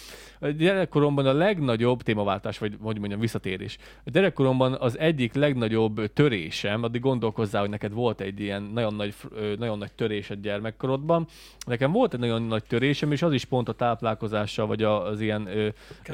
A 0.40 0.46
gyerekkoromban 0.48 1.26
a 1.26 1.32
legnagyobb 1.32 2.02
témaváltás, 2.02 2.58
vagy 2.58 2.76
hogy 2.80 2.98
mondjam, 2.98 3.20
visszatérés. 3.20 3.76
A 4.04 4.10
gyerekkoromban 4.10 4.72
az 4.74 4.98
egyik 4.98 5.34
legnagyobb 5.34 6.12
törésem, 6.12 6.82
addig 6.82 7.00
gondolkozzál, 7.00 7.60
hogy 7.60 7.70
neked 7.70 7.92
volt 7.92 8.20
egy 8.20 8.40
ilyen 8.40 8.62
nagyon 8.62 8.94
nagy, 8.94 9.14
nagyon 9.58 9.78
nagy 9.78 9.92
törésed 9.92 10.40
gyermekkorodban. 10.40 11.26
Nekem 11.66 11.92
volt 11.92 12.14
egy 12.14 12.20
nagyon 12.20 12.42
nagy 12.42 12.64
törésem, 12.64 13.12
és 13.12 13.22
az 13.22 13.32
is 13.32 13.44
pont 13.44 13.68
a 13.68 13.72
táplálkozással, 13.72 14.66
vagy 14.66 14.82
a- 14.82 15.06
az 15.06 15.20
ilyen 15.20 15.46
ö, 15.46 15.68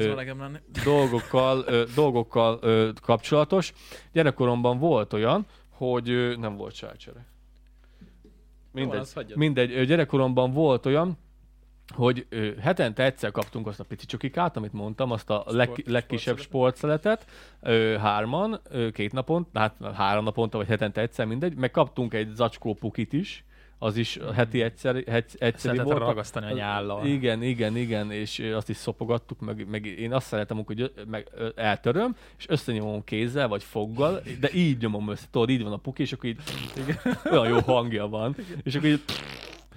Ö, 0.05 0.15
lenni. 0.39 0.59
Dolgokkal, 1.35 1.75
ö, 1.75 1.85
dolgokkal 1.95 2.59
ö, 2.61 2.91
kapcsolatos. 3.03 3.73
Gyerekkoromban 4.13 4.79
volt 4.79 5.13
olyan, 5.13 5.47
hogy 5.71 6.11
ö, 6.11 6.37
nem 6.37 6.57
volt 6.57 6.75
sájcsere. 6.75 7.27
Mindegy, 8.73 9.13
hagyjad. 9.15 9.39
mindegy. 9.39 9.87
Gyerekkoromban 9.87 10.53
volt 10.53 10.87
olyan, 10.87 11.19
hogy 11.95 12.27
ö, 12.29 12.51
hetente 12.61 13.05
egyszer 13.05 13.31
kaptunk 13.31 13.67
azt 13.67 13.81
a 13.81 13.85
pici 13.85 14.07
csokikát, 14.07 14.57
amit 14.57 14.73
mondtam, 14.73 15.11
azt 15.11 15.31
a 15.31 15.45
leg, 15.47 15.67
Sport- 15.67 15.89
legkisebb 15.89 16.39
sportszeletet, 16.39 17.27
ö, 17.61 17.97
hárman, 18.01 18.61
ö, 18.71 18.91
két 18.91 19.13
napon, 19.13 19.47
hát 19.55 19.75
három 19.95 20.25
naponta, 20.25 20.59
vagy 20.59 20.67
hetente 20.67 21.01
egyszer, 21.01 21.27
mindegy, 21.27 21.55
meg 21.55 21.71
kaptunk 21.71 22.15
egy 22.15 22.35
zacskó 22.35 22.75
pukit 22.75 23.13
is, 23.13 23.45
az 23.79 23.97
is 23.97 24.19
heti 24.35 24.63
egyszer, 24.63 24.97
egy, 24.97 25.25
egyszeri 25.39 25.79
volt. 25.79 25.99
ragasztani 25.99 26.47
a 26.47 26.55
nyállal. 26.55 27.07
Igen, 27.07 27.43
igen, 27.43 27.77
igen, 27.77 28.11
és 28.11 28.39
azt 28.55 28.69
is 28.69 28.77
szopogattuk, 28.77 29.41
meg, 29.41 29.67
meg 29.71 29.87
én 29.87 30.13
azt 30.13 30.27
szeretem, 30.27 30.63
hogy 30.65 30.93
meg, 31.09 31.29
eltöröm, 31.55 32.17
és 32.39 32.49
összenyomom 32.49 33.05
kézzel, 33.05 33.49
vagy 33.49 33.63
foggal, 33.63 34.23
de 34.41 34.51
így 34.53 34.81
nyomom 34.81 35.09
össze, 35.09 35.27
tudod, 35.31 35.49
így 35.49 35.63
van 35.63 35.73
a 35.73 35.77
puki, 35.77 36.03
és 36.03 36.13
akkor 36.13 36.29
így 36.29 36.39
olyan 37.31 37.49
jó 37.49 37.59
hangja 37.59 38.09
van, 38.09 38.37
és 38.63 38.75
akkor 38.75 38.89
így, 38.89 39.03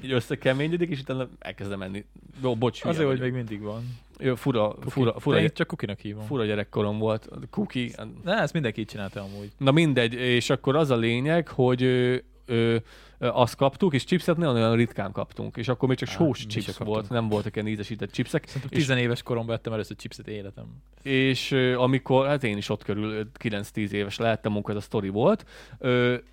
így 0.02 0.12
összekeményedik, 0.12 0.90
és 0.90 1.00
utána 1.00 1.28
elkezdem 1.40 1.80
menni. 1.80 2.06
Jó, 2.42 2.56
bocs, 2.56 2.84
Azért, 2.86 3.08
hogy 3.08 3.20
még 3.20 3.32
mindig 3.32 3.62
van. 3.62 3.84
Jó, 4.20 4.36
fura, 4.36 4.70
fura, 4.72 4.90
Fura, 4.90 5.20
fura, 5.20 5.40
én 5.40 5.50
csak 5.54 5.68
kukinak 5.68 6.00
hívom. 6.00 6.26
fura 6.26 6.46
gyerekkorom 6.46 6.98
volt. 6.98 7.30
Kuki. 7.50 7.94
Ne, 8.24 8.34
ezt 8.34 8.54
mindenki 8.54 8.80
így 8.80 8.88
csinálta 8.88 9.22
amúgy. 9.22 9.52
Na 9.58 9.72
mindegy, 9.72 10.14
és 10.14 10.50
akkor 10.50 10.76
az 10.76 10.90
a 10.90 10.96
lényeg, 10.96 11.48
hogy 11.48 11.84
ö, 11.84 12.16
ö, 12.46 12.78
azt 13.20 13.56
kaptuk, 13.56 13.94
és 13.94 14.04
chipset 14.04 14.38
nagyon 14.38 14.56
olyan 14.56 14.76
ritkán 14.76 15.12
kaptunk, 15.12 15.58
és 15.58 15.68
akkor 15.68 15.88
még 15.90 15.98
csak 15.98 16.10
Á, 16.10 16.12
sós 16.12 16.38
se 16.40 16.46
chips 16.48 16.78
volt, 16.78 17.10
nem 17.10 17.28
voltak 17.30 17.56
ilyen 17.56 17.68
ízesített 17.68 18.12
chipsek. 18.12 18.46
Szerintem 18.48 18.70
És- 18.74 18.78
tizenéves 18.78 19.24
koromban 19.24 19.56
ettem 19.56 19.74
először 19.74 19.96
chipset 19.96 20.28
életem. 20.28 20.66
és 21.04 21.52
amikor, 21.78 22.28
hát 22.28 22.44
én 22.44 22.58
is 22.58 22.70
ott 22.70 22.84
körül 22.84 23.12
ö, 23.12 23.22
9-10 23.40 23.90
éves 23.92 24.18
lehettem, 24.18 24.52
amikor 24.52 24.72
ez 24.76 24.82
a 24.82 24.84
sztori 24.84 25.10
volt, 25.10 25.46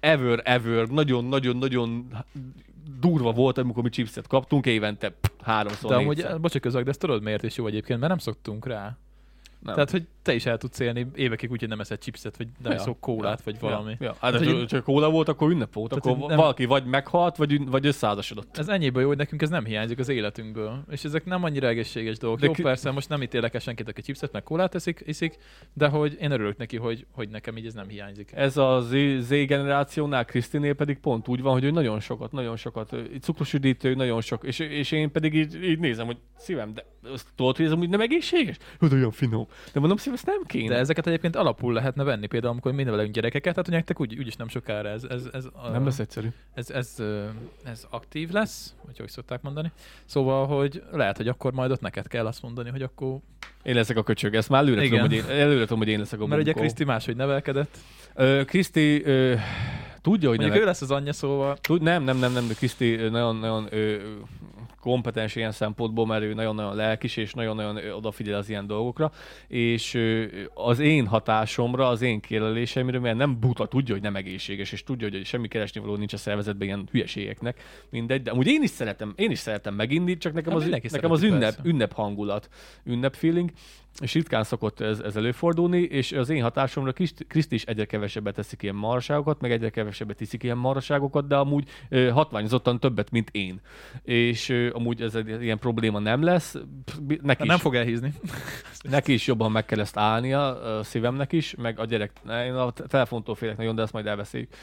ever, 0.00 0.40
ever, 0.44 0.86
nagyon-nagyon-nagyon 0.88 2.08
durva 3.00 3.32
volt, 3.32 3.58
amikor 3.58 3.82
mi 3.82 3.88
chipset 3.88 4.26
kaptunk, 4.26 4.66
évente 4.66 5.08
pff, 5.10 5.30
háromszor, 5.42 5.90
De 5.90 5.96
amúgy, 5.96 6.16
bocsánat 6.16 6.60
közök, 6.60 6.84
de 6.84 6.90
ezt 6.90 6.98
tudod 6.98 7.22
miért 7.22 7.42
is 7.42 7.56
jó 7.56 7.66
egyébként, 7.66 7.98
mert 7.98 8.10
nem 8.10 8.20
szoktunk 8.20 8.66
rá. 8.66 8.96
Nem. 9.64 9.74
Tehát, 9.74 9.90
hogy 9.90 10.06
te 10.22 10.34
is 10.34 10.46
el 10.46 10.58
tudsz 10.58 10.78
élni 10.78 11.06
évekig 11.14 11.50
úgy, 11.50 11.60
hogy 11.60 11.68
nem 11.68 11.80
eszed 11.80 11.98
chipset, 11.98 12.36
vagy 12.36 12.46
nem 12.62 12.72
Ja, 12.72 12.78
iszol 12.78 12.96
kólát, 13.00 13.42
vagy 13.42 13.60
valami. 13.60 13.90
Ja, 13.90 13.96
ja. 14.06 14.16
Hát, 14.20 14.36
hogy- 14.36 14.46
hogy... 14.52 14.66
csak 14.66 14.84
kóla 14.84 15.10
volt, 15.10 15.28
akkor 15.28 15.50
ünnep 15.50 15.72
volt, 15.72 15.88
Tehát, 15.88 16.06
akkor 16.06 16.28
nem- 16.28 16.36
valaki 16.36 16.64
vagy 16.64 16.84
meghalt, 16.84 17.36
vagy, 17.36 17.68
vagy 17.68 17.86
összeházasodott. 17.86 18.56
Ez 18.58 18.68
ennyiből 18.68 19.02
jó, 19.02 19.08
hogy 19.08 19.16
nekünk 19.16 19.42
ez 19.42 19.48
nem 19.48 19.64
hiányzik 19.64 19.98
az 19.98 20.08
életünkből. 20.08 20.84
És 20.90 21.04
ezek 21.04 21.24
nem 21.24 21.44
annyira 21.44 21.66
egészséges 21.68 22.18
dolgok. 22.18 22.40
De 22.40 22.46
Jó, 22.46 22.52
ki- 22.52 22.62
persze, 22.62 22.90
most 22.90 23.08
nem 23.08 23.22
ítélek 23.22 23.54
el 23.54 23.60
senkit, 23.60 23.88
aki 23.88 24.02
chipset 24.02 24.32
meg 24.32 24.42
kólát 24.42 24.74
eszik, 24.74 25.02
iszik, 25.06 25.36
de 25.72 25.88
hogy 25.88 26.16
én 26.20 26.30
örülök 26.30 26.56
neki, 26.56 26.76
hogy, 26.76 27.06
hogy 27.10 27.28
nekem 27.28 27.56
így 27.56 27.66
ez 27.66 27.74
nem 27.74 27.88
hiányzik. 27.88 28.30
Ez 28.34 28.56
a 28.56 28.80
Z, 28.80 28.94
Z 29.20 29.28
generációnál, 29.28 30.24
Krisztinél 30.24 30.74
pedig 30.74 30.98
pont 30.98 31.28
úgy 31.28 31.40
van, 31.42 31.52
hogy 31.52 31.64
ő 31.64 31.70
nagyon 31.70 32.00
sokat, 32.00 32.32
nagyon 32.32 32.56
sokat, 32.56 32.96
cukros 33.20 33.52
üdítő, 33.52 33.94
nagyon 33.94 34.20
sok, 34.20 34.44
és, 34.44 34.58
és 34.58 34.92
én 34.92 35.10
pedig 35.12 35.34
így, 35.34 35.64
így 35.64 35.78
nézem, 35.78 36.06
hogy 36.06 36.16
szívem, 36.36 36.74
de 36.74 36.84
azt 37.12 37.26
tudod, 37.36 37.56
hogy 37.56 37.66
ez 37.66 37.72
amúgy 37.72 37.88
nem 37.88 38.00
egészséges? 38.00 38.56
Hogy 38.78 38.92
olyan 38.92 39.10
finom. 39.10 39.46
De 39.72 39.80
mondom, 39.80 39.96
szívem, 39.96 40.14
ezt 40.14 40.26
nem 40.26 40.42
kéne. 40.46 40.68
De 40.68 40.80
ezeket 40.80 41.06
egyébként 41.06 41.36
alapul 41.36 41.72
lehetne 41.72 42.02
venni, 42.02 42.26
például 42.26 42.52
amikor 42.52 42.72
mi 42.72 42.82
nevelünk 42.82 43.14
gyerekeket, 43.14 43.54
tehát 43.54 43.68
hogy 43.68 43.74
nektek 43.74 44.00
úgy, 44.00 44.18
úgyis 44.18 44.36
nem 44.36 44.48
sokára 44.48 44.88
ez, 44.88 45.04
ez, 45.04 45.22
ez, 45.32 45.44
nem 45.72 45.84
lesz 45.84 45.98
egyszerű. 45.98 46.28
ez, 46.54 46.70
ez, 46.70 46.94
ö, 46.98 47.24
ez 47.64 47.86
aktív 47.90 48.30
lesz, 48.30 48.74
vagy 48.86 48.98
hogy 48.98 49.08
szokták 49.08 49.42
mondani. 49.42 49.72
Szóval, 50.04 50.46
hogy 50.46 50.82
lehet, 50.92 51.16
hogy 51.16 51.28
akkor 51.28 51.52
majd 51.52 51.70
ott 51.70 51.80
neked 51.80 52.06
kell 52.06 52.26
azt 52.26 52.42
mondani, 52.42 52.70
hogy 52.70 52.82
akkor... 52.82 53.18
Én 53.62 53.74
leszek 53.74 53.96
a 53.96 54.02
köcsög, 54.02 54.34
ezt 54.34 54.48
már 54.48 54.62
előre, 54.62 54.84
Igen. 54.84 55.02
tudom, 55.02 55.22
hogy 55.22 55.30
én, 55.30 55.40
előre 55.40 55.60
tudom, 55.60 55.78
hogy 55.78 55.88
én 55.88 55.98
leszek 55.98 56.20
a 56.20 56.26
Mert 56.26 56.40
ugye. 56.40 56.52
Kriszti 56.52 56.84
máshogy 56.84 57.16
nevelkedett. 57.16 57.78
Kriszti 58.44 59.02
tudja, 60.00 60.28
hogy 60.28 60.38
Mondjuk 60.38 60.50
nem, 60.50 60.62
ő 60.62 60.64
lesz 60.64 60.82
az 60.82 60.90
anyja, 60.90 61.12
szóval 61.12 61.56
tud, 61.56 61.82
nem, 61.82 62.02
nem, 62.02 62.18
nem, 62.18 62.32
nem, 62.32 62.48
Kriszti 62.56 62.94
nagyon, 62.94 63.36
nagyon 63.36 63.66
ö, 63.70 63.96
kompetens 64.84 65.36
ilyen 65.36 65.52
szempontból, 65.52 66.06
mert 66.06 66.22
ő 66.22 66.34
nagyon-nagyon 66.34 66.76
lelkis, 66.76 67.16
és 67.16 67.32
nagyon-nagyon 67.32 67.92
odafigyel 67.92 68.38
az 68.38 68.48
ilyen 68.48 68.66
dolgokra, 68.66 69.12
és 69.48 69.98
az 70.54 70.78
én 70.78 71.06
hatásomra, 71.06 71.88
az 71.88 72.02
én 72.02 72.20
kéreléseimre, 72.20 72.98
mert 72.98 73.16
nem 73.16 73.40
buta, 73.40 73.66
tudja, 73.66 73.94
hogy 73.94 74.02
nem 74.02 74.16
egészséges, 74.16 74.72
és 74.72 74.82
tudja, 74.82 75.08
hogy 75.10 75.24
semmi 75.24 75.48
keresni 75.48 75.80
való 75.80 75.96
nincs 75.96 76.12
a 76.12 76.16
szervezetben 76.16 76.66
ilyen 76.66 76.88
hülyeségeknek, 76.90 77.60
mindegy, 77.90 78.22
de 78.22 78.30
amúgy 78.30 78.46
én 78.46 78.62
is 78.62 78.70
szeretem, 78.70 79.12
én 79.16 79.30
is 79.30 79.38
szeretem 79.38 79.74
meginni, 79.74 80.16
csak 80.16 80.32
nekem 80.32 80.52
Hát 80.52 80.62
az, 80.62 80.90
nekem 80.90 81.10
az 81.10 81.22
ünnep, 81.22 81.40
persze. 81.40 81.60
ünnep 81.64 81.92
hangulat, 81.92 82.48
ünnep 82.84 83.14
feeling, 83.14 83.50
és 84.00 84.14
ritkán 84.14 84.44
szokott 84.44 84.80
ez, 84.80 84.98
ez 84.98 85.16
előfordulni, 85.16 85.80
és 85.80 86.12
az 86.12 86.28
én 86.28 86.42
hatásomra 86.42 86.92
Kriszt- 87.28 87.52
is 87.52 87.64
egyre 87.64 87.84
kevesebbet 87.84 88.34
teszik 88.34 88.62
ilyen 88.62 88.74
maraságokat, 88.74 89.40
meg 89.40 89.52
egyre 89.52 89.70
kevesebbet 89.70 90.20
iszik 90.20 90.42
ilyen 90.42 90.56
maraságokat, 90.56 91.26
de 91.26 91.36
amúgy 91.36 91.68
ö, 91.88 92.08
hatványozottan 92.08 92.80
többet, 92.80 93.10
mint 93.10 93.28
én. 93.32 93.60
És 94.02 94.48
ö, 94.48 94.70
amúgy 94.72 95.02
ez 95.02 95.14
egy 95.14 95.42
ilyen 95.42 95.58
probléma 95.58 95.98
nem 95.98 96.22
lesz. 96.22 96.54
Neki, 97.06 97.22
hát 97.26 97.40
is, 97.40 97.46
nem 97.46 97.58
fog 97.58 97.74
elhízni. 97.74 98.12
neki 98.82 99.12
is 99.12 99.26
jobban 99.26 99.52
meg 99.52 99.64
kell 99.64 99.80
ezt 99.80 99.96
állnia, 99.96 100.62
a 100.62 100.82
szívemnek 100.82 101.32
is, 101.32 101.54
meg 101.54 101.78
a 101.78 101.84
gyerek, 101.84 102.12
én 102.28 102.54
a 102.54 102.70
telefontól 102.70 103.34
félek 103.34 103.56
nagyon, 103.56 103.74
de 103.74 103.82
ezt 103.82 103.92
majd 103.92 104.06
elbeszéljük. 104.06 104.54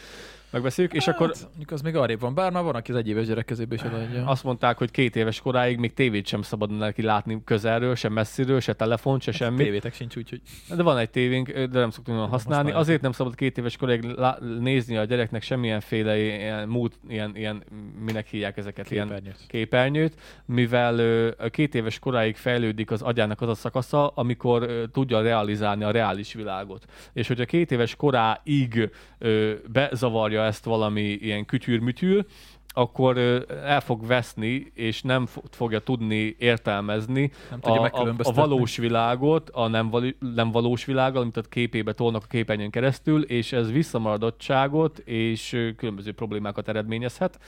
Megbeszéljük, 0.52 0.94
és 0.94 1.08
akkor 1.08 1.28
Hát, 1.28 1.48
mondjuk 1.48 1.72
az 1.72 1.82
még 1.82 1.96
arrébb 1.96 2.20
van, 2.20 2.34
bár 2.34 2.52
már 2.52 2.64
van, 2.64 2.76
aki 2.76 2.92
az 2.92 2.98
egyéves 2.98 3.26
gyerek 3.28 3.46
kezébe 3.46 3.76
is 3.76 3.84
odaadja. 3.84 4.26
azt 4.26 4.44
mondták, 4.44 4.78
hogy 4.78 4.92
két 4.92 5.16
éves 5.16 5.40
koráig 5.42 5.78
még 5.78 5.94
tévét 5.94 6.28
sem 6.28 6.42
szabad 6.42 6.78
neki 6.78 7.02
látni 7.02 7.42
közelről, 7.46 7.96
se 7.96 8.10
messziről, 8.10 8.60
se 8.60 8.74
telefont, 8.74 9.22
se 9.22 9.32
semmi. 9.32 9.64
Tévétek 9.64 9.94
sincs, 9.94 10.16
úgyhogy 10.16 10.42
De 10.76 10.84
van 10.84 10.98
egy 10.98 11.10
tévénk, 11.10 11.52
de 11.52 11.80
nem 11.80 11.90
szoktunk 11.90 12.18
olyan 12.18 12.30
használni. 12.30 12.56
használjuk. 12.56 12.76
Azért 12.82 13.02
nem 13.02 13.12
szabad 13.12 13.36
két 13.36 13.58
éves 13.58 13.78
koráig 13.78 14.04
lá- 14.04 14.40
nézni 14.60 14.98
a 14.98 15.04
gyereknek 15.04 15.42
semmilyenféle 15.42 16.18
ilyen, 16.20 16.68
múlt, 16.68 17.00
ilyen, 17.10 17.32
ilyen, 17.36 17.64
minek 18.06 18.28
hívják 18.28 18.58
ezeket, 18.58 18.92
ilyen 18.92 19.06
képernyőt. 19.08 19.38
képernyőt, 19.48 20.14
mivel 20.46 20.98
ö, 21.00 21.30
két 21.50 21.76
éves 21.76 22.00
koráig 22.00 22.36
fejlődik 22.36 22.92
az 22.92 23.02
agyának 23.02 23.42
az 23.42 23.50
a 23.50 23.56
szakasza, 23.56 24.08
amikor 24.08 24.62
ö, 24.64 24.84
tudja 24.92 25.22
realizálni 25.22 25.84
a 25.84 25.92
reális 25.92 26.34
világot. 26.34 26.86
És 27.14 27.28
hogyha 27.28 27.46
két 27.46 27.72
éves 27.72 27.96
koráig 27.96 28.90
ö, 29.18 29.54
bezavarja 29.72 30.41
ezt 30.46 30.66
valami 30.66 31.02
ilyen 31.02 31.46
kütyűr-mütyűr, 31.46 32.26
akkor 32.74 33.18
el 33.64 33.82
fog 33.82 34.08
veszni, 34.08 34.72
és 34.74 35.02
nem 35.02 35.26
fo- 35.26 35.56
fogja 35.56 35.80
tudni 35.80 36.36
értelmezni 36.40 37.32
Nem 37.50 37.60
tudja 37.60 37.82
a, 37.82 38.16
a, 38.24 38.32
valós 38.34 38.78
világot 38.78 39.50
a 39.50 39.68
nem, 39.68 39.90
való, 39.90 40.10
nem 40.20 40.52
valós 40.52 40.86
világgal, 40.86 41.22
amit 41.22 41.38
a 41.38 41.42
képébe 41.42 41.94
tolnak 41.94 42.24
a 42.24 42.28
képernyőn 42.28 42.70
keresztül, 42.70 43.24
és 43.24 43.52
ez 43.52 43.72
visszamaradottságot 43.72 44.98
és 45.00 45.72
különböző 45.78 46.12
problémákat 46.12 46.68
eredményezhet. 46.68 47.40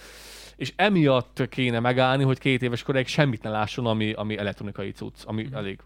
És 0.55 0.73
emiatt 0.75 1.47
kéne 1.49 1.79
megállni, 1.79 2.23
hogy 2.23 2.39
két 2.39 2.61
éves 2.61 2.83
koráig 2.83 3.07
semmit 3.07 3.43
ne 3.43 3.49
lásson, 3.49 3.85
ami, 3.85 4.11
ami 4.11 4.37
elektronikai 4.37 4.91
cucc, 4.91 5.23
ami 5.25 5.43
Mhm. 5.43 5.55
elég 5.55 5.79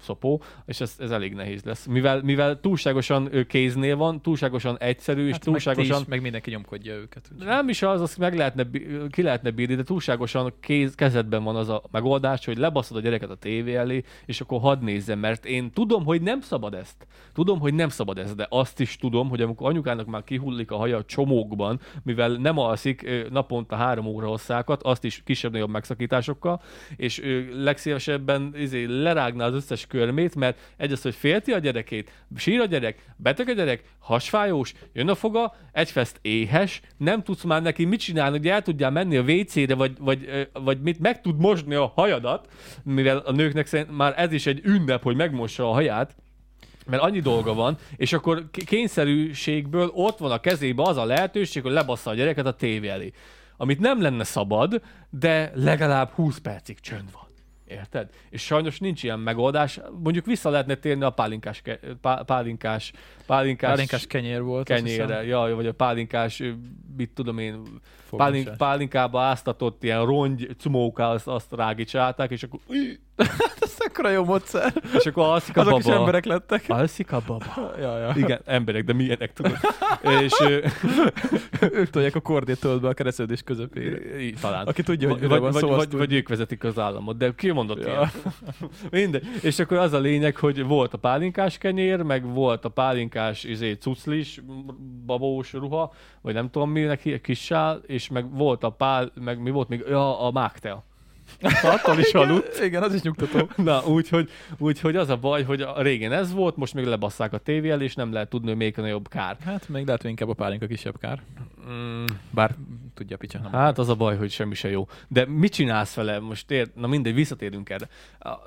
szopó, 0.00 0.42
és 0.66 0.80
ez, 0.80 0.94
ez 0.98 1.10
elég 1.10 1.34
nehéz 1.34 1.62
lesz. 1.62 1.86
Mivel, 1.86 2.22
mivel 2.22 2.60
túlságosan 2.60 3.28
ö, 3.30 3.44
kéznél 3.44 3.96
van, 3.96 4.20
túlságosan 4.22 4.78
egyszerű, 4.78 5.26
és 5.26 5.32
Hát 5.32 5.44
meg, 5.44 5.52
túlságosan 5.54 6.00
is, 6.00 6.06
meg 6.06 6.20
mindenki 6.22 6.50
nyomkodja 6.50 6.94
őket. 6.94 7.28
úgyhogy- 7.32 7.46
nem 7.48 7.68
is 7.68 7.82
az, 7.82 8.00
azt 8.00 8.18
meg 8.18 8.36
lehetne, 8.36 8.66
ki 9.10 9.22
lehetne 9.22 9.50
bírni, 9.50 9.74
de 9.74 9.82
túlságosan 9.82 10.52
kéz, 10.60 10.94
kezedben 10.94 11.42
van 11.44 11.56
az 11.56 11.68
a 11.68 11.82
megoldás, 11.90 12.44
hogy 12.44 12.56
lebaszod 12.58 12.96
a 12.96 13.00
gyereket 13.00 13.30
a 13.30 13.34
tévé 13.34 13.74
elé, 13.74 14.02
és 14.26 14.40
akkor 14.40 14.60
hadd 14.60 14.82
nézzem, 14.84 15.18
mert 15.18 15.44
én 15.44 15.70
tudom, 15.72 16.04
hogy 16.04 16.22
nem 16.22 16.40
szabad 16.40 16.74
ezt. 16.74 17.06
Tudom, 17.32 17.58
hogy 17.60 17.74
nem 17.74 17.88
szabad 17.88 18.18
ezt, 18.18 18.36
de 18.36 18.46
azt 18.50 18.80
is 18.80 18.96
tudom, 18.96 19.28
hogy 19.28 19.40
amikor 19.42 19.68
anyukának 19.68 20.06
már 20.06 20.24
kihullik 20.24 20.70
a 20.70 20.76
haja 20.76 20.96
a 20.96 21.04
csomókban, 21.04 21.80
mivel 22.02 22.30
nem 22.30 22.58
alszik 22.58 23.10
naponta 23.30 23.76
három 23.76 24.06
óra 24.06 24.26
hosszákat, 24.26 24.82
azt 24.82 25.04
is 25.04 25.22
kisebb-nagyobb 25.24 25.70
megszakításokkal, 25.70 26.60
és 26.96 27.22
ő 27.22 27.62
legszívesebben 27.62 28.52
izé, 28.56 28.84
lerágná 28.84 29.46
az 29.46 29.54
összes 29.54 29.79
körmét, 29.86 30.34
mert 30.34 30.58
egyrészt, 30.76 31.02
hogy 31.02 31.14
félti 31.14 31.52
a 31.52 31.58
gyerekét, 31.58 32.10
sír 32.36 32.60
a 32.60 32.64
gyerek, 32.64 33.04
beteg 33.16 33.48
a 33.48 33.52
gyerek, 33.52 33.82
hasfájós, 33.98 34.74
jön 34.92 35.08
a 35.08 35.14
foga, 35.14 35.54
egyfest 35.72 36.18
éhes, 36.22 36.80
nem 36.96 37.22
tudsz 37.22 37.42
már 37.42 37.62
neki 37.62 37.84
mit 37.84 38.00
csinálni, 38.00 38.36
hogy 38.36 38.48
el 38.48 38.62
tudjál 38.62 38.90
menni 38.90 39.16
a 39.16 39.22
WC-re, 39.22 39.74
vagy, 39.74 39.92
vagy, 39.98 40.48
vagy 40.52 40.80
mit 40.80 40.98
meg 40.98 41.20
tud 41.20 41.40
mosni 41.40 41.74
a 41.74 41.92
hajadat, 41.94 42.48
mivel 42.82 43.18
a 43.18 43.32
nőknek 43.32 43.66
szerint 43.66 43.96
már 43.96 44.14
ez 44.16 44.32
is 44.32 44.46
egy 44.46 44.60
ünnep, 44.64 45.02
hogy 45.02 45.16
megmossa 45.16 45.68
a 45.68 45.72
haját, 45.72 46.16
mert 46.86 47.02
annyi 47.02 47.20
dolga 47.20 47.54
van, 47.54 47.76
és 47.96 48.12
akkor 48.12 48.50
kényszerűségből 48.50 49.90
ott 49.94 50.18
van 50.18 50.30
a 50.30 50.40
kezébe 50.40 50.82
az 50.82 50.96
a 50.96 51.04
lehetőség, 51.04 51.62
hogy 51.62 51.72
lebassza 51.72 52.10
a 52.10 52.14
gyereket 52.14 52.46
a 52.46 52.54
tévé 52.54 52.88
elé. 52.88 53.12
Amit 53.56 53.80
nem 53.80 54.02
lenne 54.02 54.24
szabad, 54.24 54.82
de 55.10 55.52
legalább 55.54 56.10
20 56.10 56.38
percig 56.38 56.80
csönd 56.80 57.12
van. 57.12 57.29
Érted? 57.70 58.08
És 58.30 58.42
sajnos 58.42 58.78
nincs 58.78 59.02
ilyen 59.02 59.18
megoldás. 59.18 59.80
Mondjuk 60.02 60.26
vissza 60.26 60.50
lehetne 60.50 60.74
térni 60.74 61.04
a 61.04 61.10
pálinkás, 61.10 61.62
pálinkás, 62.26 62.92
pálinkás, 63.30 63.70
Pálinkás 63.70 64.06
kenyér 64.06 64.42
volt. 64.42 64.66
kenyérre, 64.66 65.24
ja, 65.24 65.54
vagy 65.54 65.66
a 65.66 65.72
pálinkás, 65.72 66.42
mit 66.96 67.10
tudom 67.10 67.38
én, 67.38 67.62
pálink, 68.10 68.56
pálinkába 68.56 69.20
áztatott 69.20 69.82
ilyen 69.84 70.04
rongy 70.04 70.48
cumóká, 70.58 71.10
azt, 71.12 71.26
azt 71.28 71.52
rágicsálták, 71.52 72.30
és 72.30 72.42
akkor, 72.42 72.60
Ez 73.60 73.76
akkora 73.78 74.10
jó 74.10 74.24
módszer. 74.24 74.72
és 74.98 75.06
akkor 75.06 75.24
alszik 75.24 75.56
a 75.56 75.60
Azok 75.60 75.72
baba. 75.72 75.90
is 75.90 75.98
emberek 75.98 76.24
lettek. 76.24 76.64
Alszik 76.68 77.12
a 77.12 77.22
baba. 77.26 77.72
Ja, 77.80 77.98
ja. 77.98 78.12
Igen, 78.16 78.40
emberek, 78.44 78.84
de 78.84 78.92
milyenek 78.92 79.32
tudod. 79.32 79.56
és 80.22 80.32
Ők 81.72 81.90
tolják 81.90 82.14
a 82.14 82.20
kordét 82.20 82.80
be 82.80 82.88
a 82.88 82.92
keresztődés 82.94 83.42
közepére. 83.42 84.20
í- 84.20 84.40
talán. 84.40 84.66
Aki 84.66 84.82
tudja, 84.82 85.08
hogy 85.10 85.20
vagy, 85.20 85.28
van 85.28 85.40
vagy, 85.52 85.64
azt 85.64 85.74
vagy, 85.76 85.92
vagy 85.92 86.12
ők 86.12 86.28
vezetik 86.28 86.64
az 86.64 86.78
államot, 86.78 87.16
de 87.16 87.32
ki 87.36 87.50
mondott 87.50 87.84
Ja. 87.84 87.92
ja. 87.92 88.10
Mindegy. 88.90 89.26
És 89.42 89.58
akkor 89.58 89.76
az 89.76 89.92
a 89.92 89.98
lényeg, 89.98 90.36
hogy 90.36 90.64
volt 90.64 90.94
a 90.94 90.98
pálinkás 90.98 91.58
kenyér, 91.58 92.02
meg 92.02 92.24
volt 92.24 92.64
a 92.64 92.68
pálinkás 92.68 93.19
izé, 93.28 93.74
cuclis, 93.74 94.40
babós 95.06 95.52
ruha, 95.52 95.92
vagy 96.20 96.34
nem 96.34 96.50
tudom 96.50 96.70
minek, 96.70 97.00
hi- 97.00 97.20
kis 97.20 97.44
sál, 97.44 97.78
és 97.86 98.08
meg 98.08 98.30
volt 98.36 98.64
a 98.64 98.70
pál, 98.70 99.12
meg 99.14 99.40
mi 99.42 99.50
volt 99.50 99.68
még, 99.68 99.84
ja, 99.88 100.20
a 100.20 100.30
mágtea. 100.30 100.84
Attól 101.62 101.98
is 101.98 102.14
aludt. 102.14 102.60
Igen, 102.64 102.82
az 102.82 102.94
is 102.94 103.00
nyugtató. 103.00 103.48
Na, 103.56 103.84
úgyhogy, 103.86 104.30
úgyhogy 104.58 104.96
az 104.96 105.08
a 105.08 105.16
baj, 105.16 105.42
hogy 105.42 105.60
a 105.62 105.82
régen 105.82 106.12
ez 106.12 106.32
volt, 106.32 106.56
most 106.56 106.74
még 106.74 106.84
lebasszák 106.84 107.32
a 107.32 107.38
tévé 107.38 107.70
elé, 107.70 107.84
és 107.84 107.94
nem 107.94 108.12
lehet 108.12 108.28
tudni, 108.28 108.48
hogy 108.48 108.56
melyik 108.56 108.78
a 108.78 108.80
nagyobb 108.80 109.08
kár. 109.08 109.36
Hát 109.44 109.68
még 109.68 109.84
lehet, 109.84 110.00
hogy 110.00 110.10
inkább 110.10 110.28
a 110.28 110.32
pálinka 110.34 110.66
kisebb 110.66 110.98
kár. 110.98 111.22
Mm, 111.70 112.04
Bár 112.30 112.54
tudja 112.94 113.16
picsa. 113.16 113.38
Nem 113.38 113.52
Hát 113.52 113.78
az 113.78 113.88
a 113.88 113.94
baj, 113.94 114.16
hogy 114.16 114.30
semmi 114.30 114.54
se 114.54 114.70
jó. 114.70 114.88
De 115.08 115.26
mit 115.26 115.52
csinálsz 115.52 115.94
vele? 115.94 116.18
Most 116.18 116.50
ér, 116.50 116.70
na 116.74 116.86
mindegy, 116.86 117.14
visszatérünk 117.14 117.70
erre. 117.70 117.88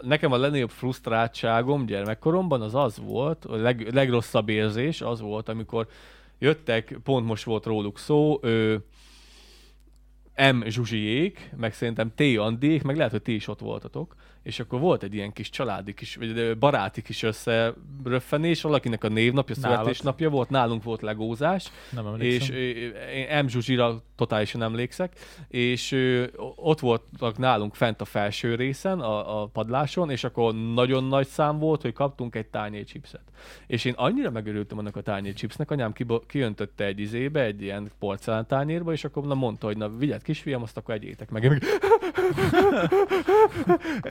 Nekem 0.01 0.31
a 0.31 0.38
legnagyobb 0.38 0.69
frusztráltságom 0.69 1.85
gyermekkoromban 1.85 2.61
az 2.61 2.76
az 2.76 2.97
volt, 3.05 3.45
a 3.45 3.55
leg, 3.55 3.93
legrosszabb 3.93 4.49
érzés 4.49 5.01
az 5.01 5.22
volt, 5.22 5.49
amikor 5.49 5.88
jöttek, 6.39 6.97
pont 7.03 7.26
most 7.26 7.43
volt 7.43 7.65
róluk 7.65 7.99
szó, 7.99 8.39
ö, 8.41 8.76
M. 10.35 10.64
Zsuzsiék, 10.68 11.49
meg 11.57 11.73
szerintem 11.73 12.11
T. 12.15 12.22
Andék, 12.38 12.84
meg 12.84 12.95
lehet, 12.95 13.11
hogy 13.11 13.22
ti 13.22 13.34
is 13.34 13.47
ott 13.47 13.60
voltatok, 13.60 14.15
és 14.44 14.60
akkor 14.60 14.80
volt 14.80 15.03
egy 15.03 15.14
ilyen 15.14 15.34
kis 15.34 15.49
családi 15.49 15.94
kis, 15.94 16.15
vagy 16.15 16.57
baráti 16.57 17.02
kis 17.02 17.24
összeröffenés, 17.24 18.61
valakinek 18.61 19.03
a 19.03 19.07
névnapja, 19.07 19.56
Nálad? 19.61 19.78
születésnapja 19.78 20.30
volt, 20.30 20.49
nálunk 20.49 20.84
volt 20.84 21.02
legózás, 21.02 21.72
Nem 21.91 22.06
és 22.06 22.49
emlékszem. 22.49 22.56
ö, 22.56 22.60
én 23.11 23.44
M. 23.44 23.48
Zsuzsira 23.48 24.02
totálisan 24.15 24.61
emlékszek, 24.64 25.14
és 25.48 25.91
ott 26.56 26.80
voltak 26.80 27.38
nálunk 27.38 27.76
fent 27.76 28.02
a 28.02 28.06
felső 28.06 28.56
részen, 28.56 28.99
a, 28.99 29.41
a 29.41 29.45
padláson, 29.45 30.10
és 30.10 30.24
akkor 30.24 30.53
nagyon 30.74 31.03
nagy 31.03 31.28
szám 31.28 31.60
volt, 31.60 31.82
hogy 31.82 31.94
kaptunk 31.94 32.36
egy 32.36 32.48
tányér 32.48 32.86
chipset. 32.86 33.22
És 33.68 33.86
én 33.86 33.94
annyira 33.98 34.30
megörültem 34.32 34.78
annak 34.78 34.95
a 34.95 35.02
tányér 35.02 35.34
chipsnek, 35.34 35.72
anyám 35.72 35.94
kibo- 35.94 36.26
kijöntötte 36.26 36.86
egy 36.86 36.99
izébe, 36.99 37.41
egy 37.41 37.61
ilyen 37.61 37.91
porcelán 37.99 38.48
tányérba, 38.48 38.91
és 38.91 39.03
akkor 39.03 39.24
na 39.24 39.34
mondta, 39.34 39.65
hogy 39.65 39.78
na 39.78 39.98
vigyázz 39.98 40.22
kisfiam, 40.24 40.61
azt 40.61 40.78
akkor 40.78 40.94
egyétek 40.94 41.30
meg. 41.30 41.44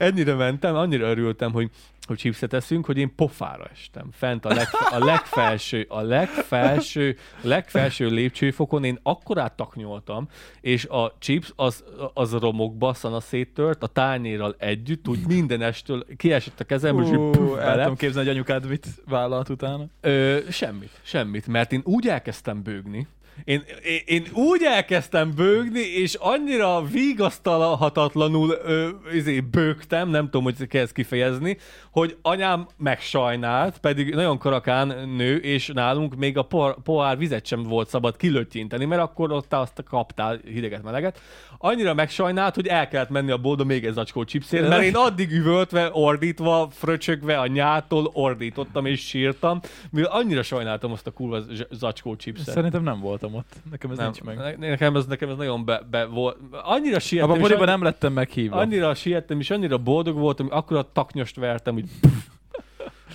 Én 0.01 0.13
meg 0.23 0.33
Ennyire 0.33 0.51
mentem, 0.51 0.75
annyira 0.75 1.09
örültem, 1.09 1.51
hogy, 1.51 1.69
hogy 2.07 2.17
chipset 2.17 2.53
eszünk, 2.53 2.85
hogy 2.85 2.97
én 2.97 3.15
pofára 3.15 3.65
estem. 3.71 4.09
Fent 4.11 4.45
a, 4.45 4.53
leg, 4.53 4.67
a 4.89 4.97
legfelső, 4.97 5.85
a 5.89 6.01
legfelső, 6.01 7.17
a 7.43 7.47
legfelső 7.47 8.07
lépcsőfokon 8.07 8.83
én 8.83 8.99
akkorát 9.03 9.53
taknyoltam, 9.53 10.27
és 10.61 10.85
a 10.85 11.15
chips 11.19 11.53
az, 11.55 11.83
az 12.13 12.31
romokba 12.31 12.93
szana 12.93 13.19
széttört, 13.19 13.83
a 13.83 13.87
tányérral 13.87 14.55
együtt, 14.57 15.07
úgy 15.07 15.27
mindenestől 15.27 16.05
kiesett 16.17 16.59
a 16.59 16.63
kezemből, 16.63 17.05
és 17.05 17.11
Ú, 17.11 17.55
el 17.55 17.77
tudom 17.77 17.95
képzelni, 17.95 18.27
hogy 18.27 18.37
anyukád 18.37 18.67
mit 18.67 18.87
vállalt 19.07 19.49
utána. 19.49 19.85
Ö, 20.01 20.37
semmit, 20.49 20.99
semmit, 21.01 21.47
mert 21.47 21.71
én 21.71 21.81
úgy 21.83 22.07
elkezdtem 22.07 22.63
bőgni, 22.63 23.07
én, 23.43 23.63
én, 23.83 24.01
én 24.05 24.25
úgy 24.33 24.63
elkezdtem 24.63 25.33
bőgni, 25.35 25.79
és 25.79 26.13
annyira 26.13 26.83
vigasztalhatatlanul 26.91 28.57
ö, 28.63 28.89
izé, 29.13 29.39
bőgtem, 29.39 30.09
nem 30.09 30.23
tudom, 30.23 30.43
hogy 30.43 30.67
kell 30.67 30.81
ezt 30.81 30.93
kifejezni, 30.93 31.57
hogy 31.91 32.17
anyám 32.21 32.67
megsajnált, 32.77 33.77
pedig 33.77 34.15
nagyon 34.15 34.37
karakán 34.37 35.09
nő, 35.09 35.35
és 35.35 35.71
nálunk 35.73 36.15
még 36.15 36.37
a 36.37 36.41
por, 36.41 36.81
pohár 36.83 37.17
vizet 37.17 37.45
sem 37.45 37.63
volt 37.63 37.89
szabad 37.89 38.17
kilöttyinteni, 38.17 38.85
mert 38.85 39.01
akkor 39.01 39.31
ott 39.31 39.53
azt 39.53 39.83
kaptál 39.83 40.39
hideget, 40.45 40.83
meleget. 40.83 41.21
Annyira 41.57 41.93
megsajnált, 41.93 42.55
hogy 42.55 42.67
el 42.67 42.87
kellett 42.87 43.09
menni 43.09 43.31
a 43.31 43.37
boltba 43.37 43.63
még 43.63 43.85
egy 43.85 43.93
zacskó 43.93 44.23
chipsért, 44.23 44.67
mert 44.67 44.83
én 44.83 44.95
addig 44.95 45.31
üvöltve, 45.31 45.89
ordítva, 45.91 46.67
fröcsögve 46.71 47.39
a 47.39 47.47
nyától 47.47 48.09
ordítottam 48.13 48.85
és 48.85 48.99
sírtam, 49.07 49.59
mivel 49.91 50.11
annyira 50.11 50.43
sajnáltam 50.43 50.91
azt 50.91 51.07
a 51.07 51.11
kurva 51.11 51.39
zacskó 51.71 52.15
chipset. 52.15 52.53
Szerintem 52.53 52.83
nem 52.83 52.99
voltam 53.31 53.39
ott. 53.63 53.71
Nekem 53.71 53.91
ez 53.91 53.97
nem, 53.97 54.05
nincs 54.05 54.21
meg. 54.21 54.57
ne- 54.57 54.69
Nekem 54.69 54.95
ez, 54.95 55.05
nekem 55.05 55.29
ez 55.29 55.35
nagyon 55.37 55.65
be, 55.65 55.81
be 55.89 56.05
volt. 56.05 56.37
Annyira 56.51 56.99
siettem, 56.99 57.29
Abban 57.31 57.51
a 57.51 57.55
annyi- 57.55 57.65
nem 57.65 57.83
lettem 57.83 58.13
meghívva. 58.13 58.55
annyira 58.55 58.93
siettem, 58.95 59.39
és 59.39 59.49
annyira 59.49 59.77
boldog 59.77 60.17
voltam, 60.17 60.47
hogy 60.47 60.57
akkora 60.57 60.91
taknyost 60.91 61.35
vertem, 61.35 61.73
hogy 61.73 61.89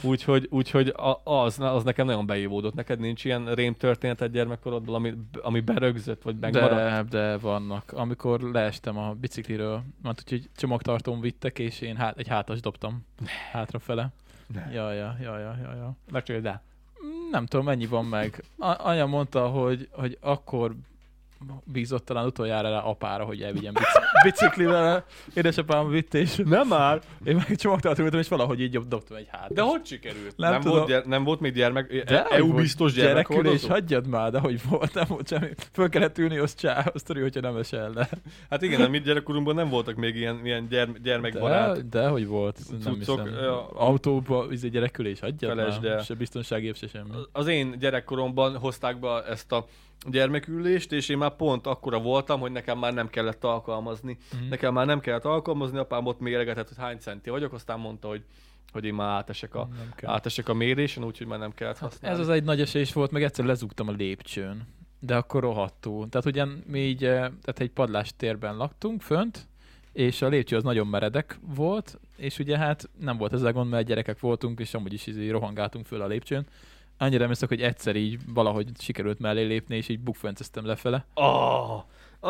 Úgyhogy, 0.02 0.47
úgyhogy 0.51 0.89
a- 0.89 1.20
az, 1.24 1.60
az 1.60 1.85
nekem 1.85 2.06
nagyon 2.06 2.26
beívódott. 2.26 2.74
Neked 2.74 2.98
nincs 2.98 3.24
ilyen 3.24 3.55
rém 3.55 3.74
történeted 3.74 4.32
gyermekkorodból, 4.32 4.94
ami, 4.94 5.14
ami 5.43 5.60
berögzött, 5.60 6.22
vagy 6.22 6.36
megmaradt? 6.40 7.09
De, 7.09 7.18
de 7.18 7.36
vannak. 7.36 7.93
Amikor 7.93 8.40
leestem 8.40 8.98
a 8.98 9.12
bicikliről, 9.20 9.82
mert 10.02 10.20
úgyhogy 10.24 10.48
csomagtartón 10.56 11.20
vittek, 11.20 11.59
és 11.59 11.80
én 11.80 11.97
hát, 11.97 12.18
egy 12.18 12.28
hátas 12.28 12.60
dobtam 12.60 13.05
hátrafele. 13.52 14.09
Ne. 14.55 14.70
Ja, 14.72 14.93
ja, 14.93 15.16
ja, 15.22 15.39
ja, 15.39 15.56
ja, 15.62 15.74
ja. 15.74 15.97
Mesélj 16.12 16.47
el. 16.47 16.62
Nem 17.30 17.46
tudom, 17.46 17.64
mennyi 17.64 17.86
van 17.86 18.05
meg. 18.05 18.44
A- 18.59 18.86
anya 18.88 19.06
mondta, 19.06 19.48
hogy, 19.48 19.88
hogy 19.92 20.18
akkor 20.20 20.74
bízott 21.65 22.05
talán 22.05 22.27
utoljára 22.27 22.70
rá 22.70 22.78
apára, 22.78 23.24
hogy 23.24 23.43
elvigyen 23.43 23.73
bici- 23.73 23.98
biciklivel. 24.24 25.05
Édesapám 25.35 25.89
vitt, 25.89 26.15
és 26.15 26.40
Nem 26.44 26.66
már! 26.69 27.01
én 27.24 27.35
meg 27.35 27.56
csomagtartón 27.56 28.05
ültem, 28.05 28.20
és 28.20 28.28
valahogy 28.28 28.60
így 28.60 28.73
jobb- 28.73 28.89
dobtam 28.89 29.16
egy 29.16 29.27
hátas. 29.31 29.56
De 29.56 29.62
hogy 29.62 29.86
sikerült? 29.86 30.36
Nem 30.36 30.51
nem, 30.51 30.60
tudom. 30.60 30.77
volt, 30.77 30.89
gyere, 30.89 31.02
nem 31.06 31.24
volt 31.24 31.40
még 31.40 31.52
gyermek, 31.52 32.05
De 32.05 32.24
EU 32.24 32.47
volt 32.47 32.60
biztos 32.62 32.93
gyerekülés, 32.93 33.27
gyermekhordozó? 33.43 33.69
hagyjad 33.69 34.06
már, 34.06 34.31
de 34.31 34.39
hogy 34.39 34.60
volt, 34.69 34.94
nem 34.94 35.05
volt 35.09 35.28
semmi. 35.28 35.48
Föl 35.73 35.89
kellett 35.89 36.19
ülni, 36.19 36.36
az 36.39 36.55
csá, 36.55 36.86
az 36.94 37.02
törő, 37.02 37.23
hogyha 37.23 37.40
nem 37.40 37.56
esel 37.56 37.90
le. 37.94 38.09
Hát 38.51 38.62
igen, 38.62 38.81
a 38.81 38.89
mi 38.89 39.01
gyerekkorunkban 39.01 39.55
nem 39.55 39.69
voltak 39.69 39.94
még 39.97 40.16
ilyen, 40.16 40.40
ilyen 40.44 40.69
gyerm- 40.69 41.02
gyermekbarát. 41.02 41.89
De, 41.89 42.01
de 42.01 42.09
hogy 42.09 42.27
volt, 42.27 42.59
nem 42.70 42.81
Cuccok, 42.94 43.27
hiszem. 43.27 43.43
ja. 43.43 43.69
Autóba, 43.70 44.47
izé 44.51 44.69
gyerekülés, 44.69 45.20
hagyjad 45.20 45.56
Felejtsd 45.56 45.82
már. 45.82 46.02
Se 46.05 46.15
biztonsági 46.15 46.73
se 46.74 46.86
semmi. 46.86 47.10
Az 47.32 47.47
én 47.47 47.78
gyerekkoromban 47.78 48.56
hozták 48.56 49.01
be 49.01 49.24
ezt 49.24 49.52
a 49.52 49.66
gyermekülést, 50.10 50.92
és 50.92 51.08
én 51.08 51.18
már 51.18 51.36
pont 51.36 51.66
akkora 51.66 51.98
voltam, 52.00 52.40
hogy 52.40 52.52
nekem 52.52 52.78
már 52.78 52.94
nem 52.94 53.08
kellett 53.08 53.44
alkalmazni. 53.44 54.18
Mhm. 54.32 54.48
Nekem 54.48 54.72
már 54.72 54.86
nem 54.86 55.00
kellett 55.00 55.24
alkalmazni, 55.24 55.78
apám 55.78 56.06
ott 56.06 56.20
méregetett, 56.20 56.68
hogy 56.68 56.76
hány 56.78 56.98
centi 56.98 57.30
vagyok, 57.30 57.52
aztán 57.52 57.78
mondta, 57.80 58.08
hogy, 58.08 58.24
hogy 58.72 58.84
én 58.84 58.94
már 58.94 59.08
átesek 59.08 59.54
a, 59.54 59.68
átesek 60.02 60.48
a 60.48 60.54
mérésen, 60.54 61.04
úgyhogy 61.04 61.26
már 61.26 61.38
nem 61.38 61.54
kellett 61.54 61.78
Hát 61.78 61.90
használni. 61.90 62.18
ez 62.20 62.28
az 62.28 62.34
egy 62.34 62.44
nagy 62.44 62.60
esés 62.60 62.92
volt, 62.92 63.10
meg 63.10 63.22
egyszer 63.22 63.44
lezugtam 63.44 63.88
a 63.88 63.92
lépcsőn. 63.92 64.66
De 65.00 65.16
akkor 65.16 65.40
rohadtul. 65.42 66.08
Tehát 66.08 66.26
ugyan 66.26 66.62
mi 66.66 66.78
így, 66.78 67.04
eh, 67.04 67.12
tehát 67.18 67.58
egy 67.60 67.70
padlás 67.70 68.12
térben 68.16 68.56
laktunk 68.56 69.00
fönt, 69.02 69.48
és 69.92 70.22
a 70.22 70.28
lépcső 70.28 70.56
az 70.56 70.62
nagyon 70.62 70.86
meredek 70.86 71.38
volt, 71.54 71.98
és 72.16 72.38
ugye 72.38 72.58
hát 72.58 72.90
nem 73.00 73.16
volt 73.16 73.32
ezzel 73.32 73.52
gond, 73.52 73.70
mert 73.70 73.86
gyerekek 73.86 74.20
voltunk, 74.20 74.60
és 74.60 74.74
amúgy 74.74 74.92
is 74.92 75.06
izé 75.06 75.28
rohangáltunk 75.30 75.86
föl 75.86 76.00
a 76.00 76.06
lépcsőn. 76.06 76.46
Annyira 76.98 77.22
emlékszek, 77.22 77.48
hogy 77.48 77.62
egyszer 77.62 77.96
így 77.96 78.18
valahogy 78.32 78.68
sikerült 78.78 79.18
mellé 79.18 79.42
lépni, 79.42 79.76
és 79.76 79.88
így 79.88 80.00
bukfenceztem 80.00 80.66
lefele. 80.66 81.06
Oh. 81.14 81.82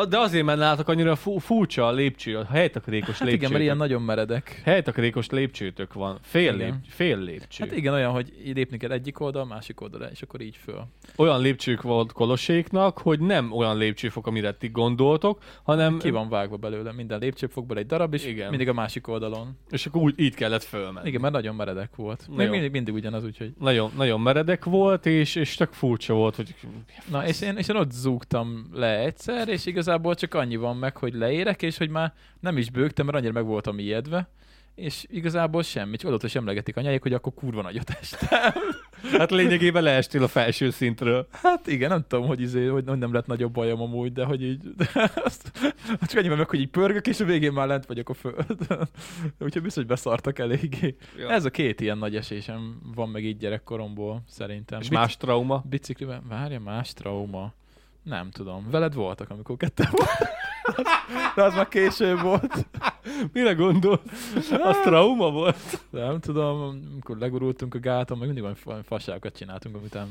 De 0.09 0.17
azért, 0.19 0.45
mert 0.45 0.59
látok 0.59 0.87
annyira 0.87 1.15
fu- 1.15 1.41
furcsa 1.41 1.87
a 1.87 1.91
lépcső, 1.91 2.37
a 2.37 2.45
helytakarékos 2.45 3.17
Hát 3.17 3.19
lépcső. 3.19 3.35
igen, 3.35 3.51
mert 3.51 3.63
ilyen 3.63 3.77
nagyon 3.77 4.01
meredek. 4.01 4.61
Helytakarékos 4.63 5.29
lépcsőtök 5.29 5.93
van. 5.93 6.17
Fél, 6.21 6.53
Igen. 6.53 6.57
lép, 6.57 6.73
fél 6.87 7.17
lépcső. 7.17 7.63
Hát 7.63 7.75
igen, 7.77 7.93
olyan, 7.93 8.11
hogy 8.11 8.33
lépni 8.53 8.77
kell 8.77 8.91
egyik 8.91 9.19
oldal, 9.19 9.45
másik 9.45 9.81
oldalra, 9.81 10.09
és 10.11 10.21
akkor 10.21 10.41
így 10.41 10.55
föl. 10.63 10.87
Olyan 11.15 11.41
lépcsők 11.41 11.81
volt 11.81 12.11
Koloséknak, 12.11 12.97
hogy 12.97 13.19
nem 13.19 13.51
olyan 13.51 13.77
lépcsőfok, 13.77 14.27
amire 14.27 14.53
ti 14.53 14.67
gondoltok, 14.67 15.41
hanem... 15.63 15.97
Ki 15.97 16.09
van 16.09 16.29
vágva 16.29 16.57
belőle, 16.57 16.91
minden 16.91 17.19
lépcsőfokból 17.19 17.77
egy 17.77 17.85
darab, 17.85 18.13
és 18.13 18.25
Igen. 18.25 18.49
mindig 18.49 18.69
a 18.69 18.73
másik 18.73 19.07
oldalon. 19.07 19.57
És 19.69 19.85
akkor 19.85 20.01
úgy 20.01 20.13
így 20.19 20.35
kellett 20.35 20.63
fölmenni. 20.63 21.07
Igen, 21.07 21.21
mert 21.21 21.33
nagyon 21.33 21.55
meredek 21.55 21.95
volt. 21.95 22.27
Még 22.35 22.49
mindig, 22.49 22.71
mindig 22.71 22.93
ugyanaz, 22.93 23.23
úgyhogy... 23.23 23.53
Nagyon, 23.59 23.91
nagyon 23.97 24.21
meredek 24.21 24.65
volt, 24.65 25.05
és, 25.05 25.35
és 25.35 25.55
tök 25.55 25.73
furcsa 25.73 26.13
volt, 26.13 26.35
hogy 26.35 26.55
Na, 27.09 27.27
és 27.27 27.41
én, 27.41 27.57
és 27.57 27.67
én 27.67 27.75
ott 27.75 27.91
zúgtam 27.91 28.69
le 28.73 28.99
egyszer, 28.99 29.47
és 29.47 29.65
igazából 29.79 30.15
csak 30.15 30.33
annyi 30.33 30.55
van 30.55 30.77
meg, 30.77 30.97
hogy 30.97 31.13
leérek, 31.13 31.61
és 31.61 31.77
hogy 31.77 31.89
már 31.89 32.13
nem 32.39 32.57
is 32.57 32.69
bőgtem, 32.69 33.05
mert 33.05 33.17
annyira 33.17 33.33
meg 33.33 33.45
voltam 33.45 33.79
ijedve, 33.79 34.29
és 34.75 35.05
igazából 35.09 35.63
semmi, 35.63 35.97
csak 35.97 36.07
adott, 36.07 36.21
hogy 36.21 36.31
emlegetik 36.33 36.77
anyáik, 36.77 37.01
hogy 37.01 37.13
akkor 37.13 37.33
kurva 37.33 37.61
nagyot 37.61 37.89
estem. 38.01 38.53
hát 39.19 39.31
lényegében 39.31 39.83
leestél 39.83 40.23
a 40.23 40.27
felső 40.27 40.69
szintről. 40.69 41.27
Hát 41.31 41.67
igen, 41.67 41.89
nem 41.89 42.05
tudom, 42.07 42.27
hogy, 42.27 42.41
izé, 42.41 42.65
hogy 42.65 42.83
nem 42.83 43.13
lett 43.13 43.25
nagyobb 43.25 43.51
bajom 43.51 43.81
amúgy, 43.81 44.13
de 44.13 44.25
hogy 44.25 44.43
így, 44.43 44.75
de 44.75 45.11
azt, 45.15 45.51
csak 46.01 46.17
annyi 46.17 46.27
meg, 46.27 46.49
hogy 46.49 46.59
így 46.59 46.69
pörgök, 46.69 47.07
és 47.07 47.19
a 47.19 47.25
végén 47.25 47.51
már 47.51 47.67
lent 47.67 47.85
vagyok 47.85 48.09
a 48.09 48.13
földön. 48.13 48.89
Úgyhogy 49.45 49.61
biztos, 49.61 49.75
hogy 49.75 49.85
beszartak 49.85 50.39
eléggé. 50.39 50.95
Ja. 51.17 51.29
Ez 51.29 51.45
a 51.45 51.49
két 51.49 51.81
ilyen 51.81 51.97
nagy 51.97 52.15
esésem 52.15 52.79
van 52.95 53.09
meg 53.09 53.23
így 53.23 53.37
gyerekkoromból, 53.37 54.23
szerintem. 54.27 54.79
És 54.79 54.89
Bic- 54.89 54.99
más 54.99 55.17
trauma? 55.17 55.63
Biciklivel? 55.69 56.23
Várja, 56.27 56.59
más 56.59 56.93
trauma. 56.93 57.53
Nem 58.09 58.29
tudom. 58.31 58.69
Veled 58.69 58.93
voltak, 58.93 59.29
amikor 59.29 59.57
ketten 59.57 59.87
volt. 59.91 60.09
De 61.35 61.43
az 61.43 61.53
már 61.53 61.67
később 61.67 62.21
volt. 62.21 62.67
Mire 63.33 63.53
gondol? 63.53 64.01
Az 64.61 64.77
trauma 64.83 65.31
volt? 65.31 65.85
Nem 65.89 66.19
tudom, 66.19 66.61
amikor 66.61 67.17
legurultunk 67.17 67.75
a 67.75 67.79
gáton, 67.79 68.17
meg 68.17 68.27
mindig 68.27 68.55
valami 68.63 68.83
fasságokat 68.83 69.37
csináltunk, 69.37 69.75
amitán 69.75 70.07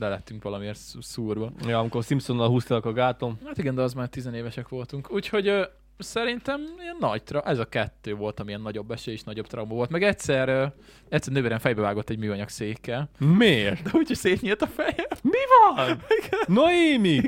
lelettünk 0.00 0.42
valamiért 0.42 0.78
szú- 0.78 1.02
szúrva. 1.02 1.50
Ja, 1.66 1.78
amikor 1.78 2.02
Simpsonnal 2.02 2.48
húztak 2.48 2.84
a 2.84 2.92
gáton. 2.92 3.38
Hát 3.44 3.58
igen, 3.58 3.74
de 3.74 3.82
az 3.82 3.94
már 3.94 4.08
tizenévesek 4.08 4.68
voltunk. 4.68 5.12
Úgyhogy 5.12 5.68
szerintem 5.98 6.60
ilyen 6.80 6.96
nagy 7.00 7.22
tra- 7.22 7.46
ez 7.46 7.58
a 7.58 7.64
kettő 7.64 8.14
volt, 8.14 8.40
amilyen 8.40 8.60
nagyobb 8.60 8.90
esély 8.90 9.14
és 9.14 9.22
nagyobb 9.22 9.46
trauma 9.46 9.74
volt. 9.74 9.90
Meg 9.90 10.02
egyszer, 10.02 10.72
egyszer 11.08 11.32
nővérem 11.32 11.58
fejbe 11.58 11.80
vágott 11.80 12.10
egy 12.10 12.18
műanyag 12.18 12.48
székkel. 12.48 13.10
Miért? 13.18 13.82
De 13.82 13.90
úgyhogy 13.92 14.16
szétnyílt 14.16 14.62
a 14.62 14.66
fejem. 14.66 15.06
Mi 15.22 15.38
van? 15.74 16.02
Noémi! 16.62 17.20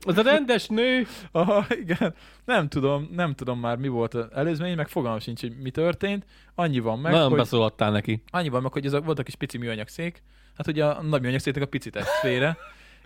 Az 0.00 0.16
a 0.18 0.22
rendes 0.22 0.66
nő. 0.66 1.06
Aha, 1.32 1.66
igen. 1.70 2.14
Nem 2.44 2.68
tudom, 2.68 3.08
nem 3.12 3.34
tudom 3.34 3.60
már 3.60 3.76
mi 3.76 3.88
volt 3.88 4.14
az 4.14 4.26
előzmény, 4.34 4.76
meg 4.76 4.88
fogalmam 4.88 5.20
sincs, 5.20 5.40
hogy 5.40 5.56
mi 5.62 5.70
történt. 5.70 6.24
Annyi 6.54 6.78
van 6.78 6.98
meg, 6.98 7.12
Nagyon 7.12 7.28
hogy, 7.28 7.38
beszólaltál 7.38 7.90
neki. 7.90 8.22
annyi 8.30 8.48
van 8.48 8.62
meg, 8.62 8.72
hogy 8.72 8.86
ez 8.86 8.92
a, 8.92 9.00
volt 9.00 9.18
a 9.18 9.22
kis 9.22 9.34
pici 9.34 9.58
műanyag 9.58 9.88
szék, 9.88 10.22
hát 10.56 10.66
ugye 10.66 10.84
a 10.84 11.02
nagy 11.02 11.20
műanyag 11.20 11.40
széknek 11.40 11.62
a 11.62 11.66
pici 11.66 11.90
testvére, 11.90 12.56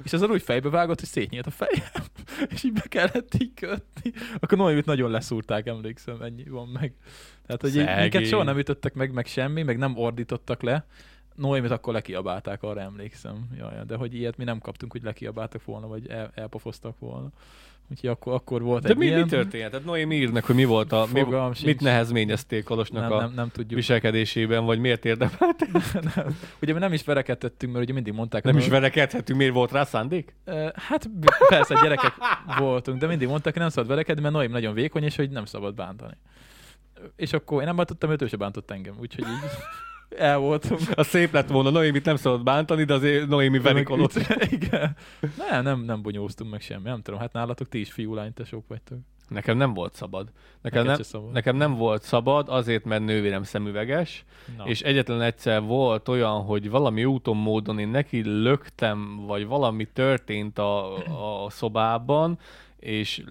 és 0.05 0.13
az 0.13 0.23
úgy 0.23 0.43
fejbe 0.43 0.69
vágott, 0.69 0.99
hogy 0.99 1.09
szétnyílt 1.09 1.47
a 1.47 1.51
fejem, 1.51 2.05
és 2.55 2.65
így 2.65 2.73
be 2.73 2.85
kellett 2.89 3.35
így 3.35 3.55
kötni. 3.55 4.13
Akkor 4.41 4.59
Noémit 4.59 4.85
nagyon 4.85 5.11
leszúrták, 5.11 5.67
emlékszem, 5.67 6.23
ennyi 6.23 6.45
van 6.45 6.69
meg. 6.69 6.95
Tehát, 7.47 7.61
hogy 7.61 7.71
Szegény. 7.71 8.01
minket 8.01 8.27
soha 8.27 8.43
nem 8.43 8.59
ütöttek 8.59 8.95
meg, 8.95 9.13
meg 9.13 9.27
semmi, 9.27 9.63
meg 9.63 9.79
nem 9.79 9.97
ordítottak 9.97 10.63
le. 10.63 10.87
Noémit 11.35 11.71
akkor 11.71 11.93
lekiabálták, 11.93 12.63
arra 12.63 12.81
emlékszem. 12.81 13.49
Jaj, 13.59 13.85
de 13.87 13.97
hogy 13.97 14.15
ilyet 14.15 14.37
mi 14.37 14.45
nem 14.45 14.59
kaptunk, 14.59 14.93
hogy 14.93 15.03
lekiabáltak 15.03 15.65
volna, 15.65 15.87
vagy 15.87 16.09
el, 16.09 16.31
elpofoztak 16.35 16.99
volna. 16.99 17.33
Úgyhogy 17.93 18.11
akkor, 18.11 18.33
akkor 18.33 18.63
volt 18.63 18.83
De 18.83 18.89
egy 18.89 18.97
mi, 18.97 19.07
ilyen... 19.07 19.21
mi 19.21 19.29
történt? 19.29 19.71
Tehát 19.71 19.85
Noémi 19.87 20.27
meg, 20.27 20.45
hogy 20.45 20.55
mi 20.55 20.65
volt 20.65 20.93
a... 20.93 21.07
Mi, 21.13 21.25
mit 21.65 21.81
nehezményezték 21.81 22.65
Kolosnak 22.65 23.03
nem, 23.03 23.13
a 23.13 23.21
nem, 23.21 23.33
nem 23.35 23.49
tudjuk. 23.49 23.75
viselkedésében, 23.75 24.65
vagy 24.65 24.79
miért 24.79 25.05
érdemelt? 25.05 25.67
nem. 26.15 26.39
Ugye 26.63 26.73
mi 26.73 26.79
nem 26.79 26.93
is 26.93 27.05
verekedtettünk, 27.05 27.73
mert 27.73 27.85
ugye 27.85 27.95
mindig 27.95 28.13
mondták, 28.13 28.45
Nem 28.45 28.53
hogy 28.55 28.63
is 28.63 28.69
verekedhetünk, 28.69 29.39
miért 29.39 29.55
volt 29.55 29.73
rá 29.73 29.85
szándék? 29.85 30.35
Hát 30.75 31.11
persze, 31.49 31.75
gyerekek 31.83 32.15
voltunk, 32.59 32.99
de 32.99 33.07
mindig 33.07 33.29
mondták, 33.29 33.53
hogy 33.53 33.63
nem 33.63 33.71
szabad 33.71 33.89
verekedni, 33.89 34.23
mert 34.23 34.35
Noém 34.35 34.51
nagyon 34.51 34.75
vékony, 34.75 35.03
és 35.03 35.17
hogy 35.17 35.31
nem 35.31 35.45
szabad 35.45 35.75
bántani. 35.75 36.17
És 37.17 37.33
akkor 37.33 37.61
én 37.61 37.67
nem 37.67 37.77
bántottam, 37.77 38.11
őt 38.11 38.23
ő 38.23 38.27
se 38.27 38.37
bántott 38.37 38.71
engem, 38.71 38.95
úgyhogy 39.01 39.25
így 39.25 39.51
el 40.19 40.39
voltunk. 40.39 40.81
Az 40.95 41.07
szép 41.07 41.33
lett 41.33 41.49
volna, 41.49 41.71
Noémit 41.71 42.05
nem 42.05 42.17
szabad 42.17 42.43
bántani, 42.43 42.85
de 42.85 42.95
azért 42.95 43.29
Noémi 43.29 43.59
verik 43.59 43.75
Meg 43.75 43.85
Kolos. 43.85 44.15
üt- 44.17 44.53
Igen. 44.63 44.97
Nem, 45.51 45.63
nem, 45.63 45.81
nem 45.81 46.03
bonyóztunk 46.03 46.51
meg 46.51 46.61
semmi, 46.61 46.83
nem 46.89 47.03
tudom, 47.03 47.21
hát 47.21 47.33
nálatok 47.33 47.69
ti 47.69 47.81
is 47.81 47.93
fiú 47.93 48.15
lány 48.15 48.33
tesók 48.35 48.65
vagytok. 48.69 48.99
Nekem 49.29 49.57
nem 49.57 49.75
volt 49.75 49.95
szabad. 49.95 50.29
Nekem 50.63 50.85
nem, 50.85 51.03
szabad. 51.03 51.33
nekem 51.33 51.57
nem 51.57 51.75
volt 51.75 52.03
szabad, 52.03 52.49
azért, 52.49 52.85
mert 52.85 53.05
nővérem 53.05 53.43
szemüveges, 53.43 54.25
Na. 54.57 54.65
és 54.65 54.81
egyetlen 54.81 55.21
egyszer 55.21 55.63
volt 55.63 56.09
olyan, 56.09 56.43
hogy 56.43 56.71
valami 56.71 57.05
úton, 57.05 57.37
módon 57.37 57.79
én 57.79 57.89
neki 57.89 58.23
löktem, 58.43 59.17
vagy 59.27 59.47
valami 59.47 59.85
történt 59.93 60.59
a, 60.59 60.97
a 61.45 61.51
szobában, 61.51 62.39
és, 62.83 63.25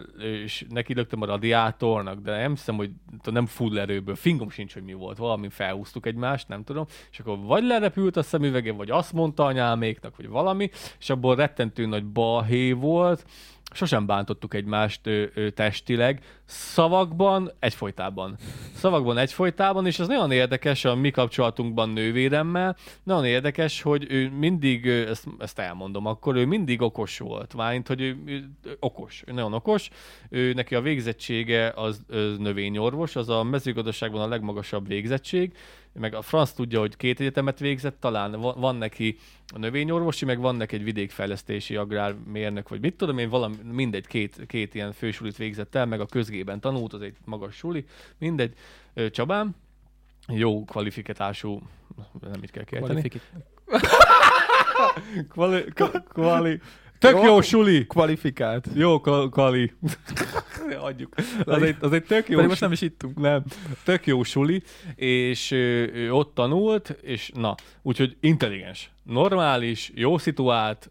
és 0.43 0.65
neki 0.69 0.93
löktem 0.93 1.21
a 1.21 1.25
radiátornak, 1.25 2.19
de 2.19 2.37
nem 2.37 2.51
hiszem, 2.51 2.75
hogy 2.75 2.91
nem 3.23 3.45
full 3.45 3.79
erőből, 3.79 4.15
fingom 4.15 4.49
sincs, 4.49 4.73
hogy 4.73 4.83
mi 4.83 4.93
volt, 4.93 5.17
valami 5.17 5.49
felhúztuk 5.49 6.05
egymást, 6.05 6.47
nem 6.47 6.63
tudom, 6.63 6.85
és 7.11 7.19
akkor 7.19 7.39
vagy 7.39 7.63
lerepült 7.63 8.17
a 8.17 8.23
szemüvege, 8.23 8.71
vagy 8.71 8.89
azt 8.89 9.13
mondta 9.13 9.45
anyáméknak, 9.45 10.15
vagy 10.15 10.27
valami, 10.27 10.69
és 10.99 11.09
abból 11.09 11.35
rettentő 11.35 11.85
nagy 11.85 12.05
balhé 12.05 12.71
volt, 12.71 13.25
sosem 13.73 14.05
bántottuk 14.05 14.53
egymást 14.53 15.07
ö, 15.07 15.23
ö, 15.33 15.49
testileg, 15.49 16.23
szavakban 16.45 17.51
egyfolytában. 17.59 18.37
Szavakban 18.75 19.17
egyfolytában, 19.17 19.85
és 19.85 19.99
az 19.99 20.07
nagyon 20.07 20.31
érdekes 20.31 20.85
a 20.85 20.95
mi 20.95 21.11
kapcsolatunkban 21.11 21.89
nővéremmel, 21.89 22.75
nagyon 23.03 23.25
érdekes, 23.25 23.81
hogy 23.81 24.05
ő 24.09 24.29
mindig, 24.29 24.87
ezt, 24.87 25.27
ezt 25.39 25.59
elmondom 25.59 26.05
akkor, 26.05 26.35
ő 26.35 26.45
mindig 26.45 26.81
okos 26.81 27.19
volt, 27.19 27.53
mármint, 27.53 27.87
hogy 27.87 28.01
ő, 28.01 28.17
ő 28.25 28.49
okos, 28.79 29.23
ő 29.27 29.31
nagyon 29.31 29.53
okos, 29.53 29.89
ő, 30.29 30.53
neki 30.53 30.75
a 30.75 30.81
végzettsége 30.81 31.71
az, 31.75 32.01
az 32.09 32.37
növényorvos, 32.37 33.15
az 33.15 33.29
a 33.29 33.43
mezőgazdaságban 33.43 34.21
a 34.21 34.27
legmagasabb 34.27 34.87
végzettség, 34.87 35.53
meg 35.93 36.13
a 36.13 36.21
franc 36.21 36.51
tudja, 36.51 36.79
hogy 36.79 36.95
két 36.95 37.19
egyetemet 37.19 37.59
végzett, 37.59 37.99
talán 37.99 38.39
van, 38.39 38.75
neki 38.75 39.17
a 39.53 39.57
növényorvosi, 39.57 40.25
meg 40.25 40.39
van 40.39 40.55
neki 40.55 40.75
egy 40.75 40.83
vidékfejlesztési 40.83 41.75
agrármérnök, 41.75 42.69
vagy 42.69 42.79
mit 42.81 42.95
tudom 42.95 43.17
én, 43.17 43.29
valami, 43.29 43.55
mindegy, 43.71 44.07
két, 44.07 44.45
két 44.47 44.75
ilyen 44.75 44.91
fősulit 44.91 45.37
végzett 45.37 45.75
el, 45.75 45.85
meg 45.85 45.99
a 45.99 46.05
közgében 46.05 46.59
tanult, 46.59 46.93
az 46.93 47.01
egy 47.01 47.15
magas 47.25 47.55
suli, 47.55 47.85
mindegy. 48.17 48.53
Csabám, 49.11 49.55
jó 50.27 50.65
kvalifikatású, 50.65 51.61
nem 52.21 52.43
így 52.43 52.51
kell 52.51 52.63
kérteni. 52.63 53.01
Kvalifiki- 53.01 53.21
Kvali, 55.29 55.63
kvali, 56.13 56.59
tök 57.01 57.15
jó, 57.15 57.23
Jó. 57.23 57.41
suli! 57.41 57.85
Kvalifikált. 57.87 58.67
Jó 58.73 59.01
kal- 59.01 59.31
kvali. 59.31 59.71
Adjuk. 60.79 61.13
Az 61.45 61.61
egy, 61.61 61.75
az 61.79 61.93
egy 61.93 62.03
tök 62.03 62.29
jó 62.29 62.35
Pedig 62.35 62.49
most 62.49 62.61
nem 62.61 62.71
is 62.71 62.81
ittunk. 62.81 63.19
Nem, 63.19 63.43
tök 63.83 64.05
jó 64.05 64.23
suli, 64.23 64.61
és 64.95 65.51
ő, 65.51 65.91
ő 65.93 66.13
ott 66.13 66.33
tanult, 66.33 66.89
és 67.01 67.31
na, 67.33 67.55
úgyhogy 67.81 68.17
intelligens, 68.19 68.91
normális, 69.03 69.91
jó 69.95 70.17
szituált, 70.17 70.89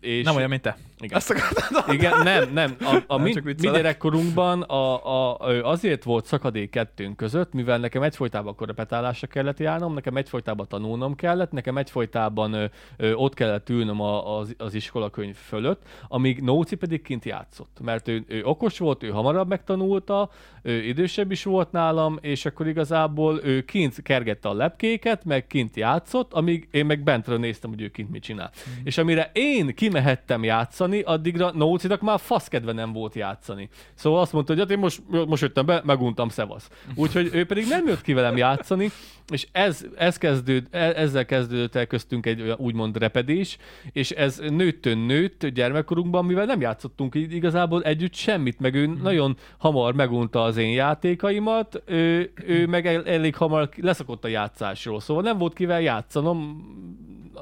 és... 0.00 0.24
Nem 0.24 0.36
olyan, 0.36 0.48
mint 0.48 0.62
te. 0.62 0.76
Igen. 1.00 1.16
Azt 1.16 1.30
akartam. 1.30 1.94
Igen, 1.94 2.22
nem, 2.22 2.52
nem. 2.52 2.76
A, 2.80 2.96
a 3.06 3.16
Nem, 3.16 3.24
mi, 3.24 3.32
csak 3.32 3.44
mi 3.44 3.52
viccelek. 3.52 3.76
gyerekkorunkban 3.76 4.62
a, 4.62 5.06
a, 5.06 5.38
a, 5.38 5.70
azért 5.70 6.04
volt 6.04 6.26
szakadék 6.26 6.70
kettőnk 6.70 7.16
között, 7.16 7.52
mivel 7.52 7.78
nekem 7.78 8.02
egyfolytában 8.02 8.54
korepetálásra 8.54 9.26
kellett 9.26 9.58
járnom, 9.58 9.94
nekem 9.94 10.16
egyfolytában 10.16 10.68
tanulnom 10.68 11.14
kellett, 11.14 11.50
nekem 11.50 11.76
egyfolytában 11.76 12.52
ö, 12.52 12.64
ö, 12.96 13.12
ott 13.12 13.34
kellett 13.34 13.68
ülnöm 13.68 14.00
a, 14.00 14.38
az, 14.38 14.54
az 14.58 14.74
iskolakönyv 14.74 15.36
fölött, 15.36 15.82
amíg 16.08 16.42
Nóci 16.42 16.74
pedig 16.76 17.02
kint 17.02 17.24
játszott. 17.24 17.76
Mert 17.82 18.08
ő, 18.08 18.24
ő 18.28 18.44
okos 18.44 18.78
volt, 18.78 19.02
ő 19.02 19.08
hamarabb 19.08 19.48
megtanulta, 19.48 20.30
ő 20.62 20.82
idősebb 20.82 21.30
is 21.30 21.44
volt 21.44 21.72
nálam, 21.72 22.18
és 22.20 22.46
akkor 22.46 22.66
igazából 22.66 23.40
ő 23.44 23.62
kint 23.62 24.02
kergette 24.02 24.48
a 24.48 24.54
lepkéket, 24.54 25.24
meg 25.24 25.46
kint 25.46 25.76
játszott, 25.76 26.32
amíg 26.32 26.68
én 26.70 26.86
meg 26.86 27.02
bentről 27.02 27.38
néztem, 27.38 27.70
hogy 27.70 27.82
ő 27.82 27.88
kint 27.88 28.10
mit 28.10 28.22
csinál. 28.22 28.50
Mhm. 28.54 28.86
És 28.86 28.98
amire 28.98 29.30
én 29.34 29.74
kimehettem 29.74 30.44
játszani, 30.44 30.84
játszani, 30.92 31.16
addigra 31.16 31.50
Nócinak 31.54 32.00
már 32.00 32.20
fasz 32.20 32.48
kedve 32.48 32.72
nem 32.72 32.92
volt 32.92 33.14
játszani. 33.14 33.68
Szóval 33.94 34.20
azt 34.20 34.32
mondta, 34.32 34.52
hogy 34.52 34.62
hát 34.62 34.70
én 34.70 34.78
most, 34.78 35.02
most 35.26 35.42
jöttem 35.42 35.66
be, 35.66 35.82
meguntam 35.84 36.28
szevasz. 36.28 36.70
Úgyhogy 36.94 37.30
ő 37.32 37.46
pedig 37.46 37.66
nem 37.68 37.86
jött 37.86 38.02
ki 38.02 38.12
velem 38.12 38.36
játszani, 38.36 38.90
és 39.28 39.46
ez, 39.52 39.84
ez 39.96 40.18
kezdőd, 40.18 40.66
e- 40.70 40.92
ezzel 40.96 41.24
kezdődött 41.24 41.74
el 41.74 41.86
köztünk 41.86 42.26
egy 42.26 42.54
úgymond 42.56 42.96
repedés, 42.96 43.58
és 43.92 44.10
ez 44.10 44.38
nőttön 44.38 44.98
nőtt 44.98 45.46
gyermekkorunkban, 45.46 46.24
mivel 46.24 46.44
nem 46.44 46.60
játszottunk 46.60 47.14
igazából 47.14 47.82
együtt 47.82 48.14
semmit, 48.14 48.60
meg 48.60 48.74
ő 48.74 48.86
nagyon 48.86 49.36
hamar 49.58 49.94
megunta 49.94 50.42
az 50.42 50.56
én 50.56 50.72
játékaimat, 50.72 51.82
ő, 51.86 52.32
ő 52.46 52.66
meg 52.66 52.86
el, 52.86 53.06
elég 53.06 53.36
hamar 53.36 53.68
leszokott 53.76 54.24
a 54.24 54.28
játszásról, 54.28 55.00
szóval 55.00 55.22
nem 55.22 55.38
volt 55.38 55.52
kivel 55.52 55.80
játszanom, 55.80 56.64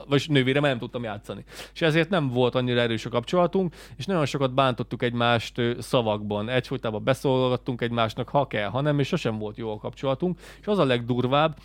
vagy 0.09 0.25
nővére 0.29 0.61
nem 0.61 0.79
tudtam 0.79 1.03
játszani. 1.03 1.45
És 1.75 1.83
ezért 1.83 2.09
nem 2.09 2.29
volt 2.29 2.55
annyira 2.55 2.81
erős 2.81 3.05
a 3.05 3.11
kapcsolatunk, 3.11 3.75
és 3.97 4.07
nagyon 4.07 4.27
sokat 4.27 4.55
bántottuk 4.55 5.03
egymást 5.03 5.61
szavakban. 5.79 6.49
Egyfolytában 6.49 7.05
beszólogattunk 7.05 7.81
egymásnak, 7.81 8.29
ha 8.29 8.47
kell, 8.47 8.69
ha 8.69 8.81
nem, 8.81 8.99
és 8.99 9.07
sosem 9.07 9.39
volt 9.39 9.57
jó 9.57 9.71
a 9.71 9.79
kapcsolatunk. 9.79 10.39
És 10.61 10.67
az 10.67 10.79
a 10.79 10.85
legdurvább, 10.85 11.57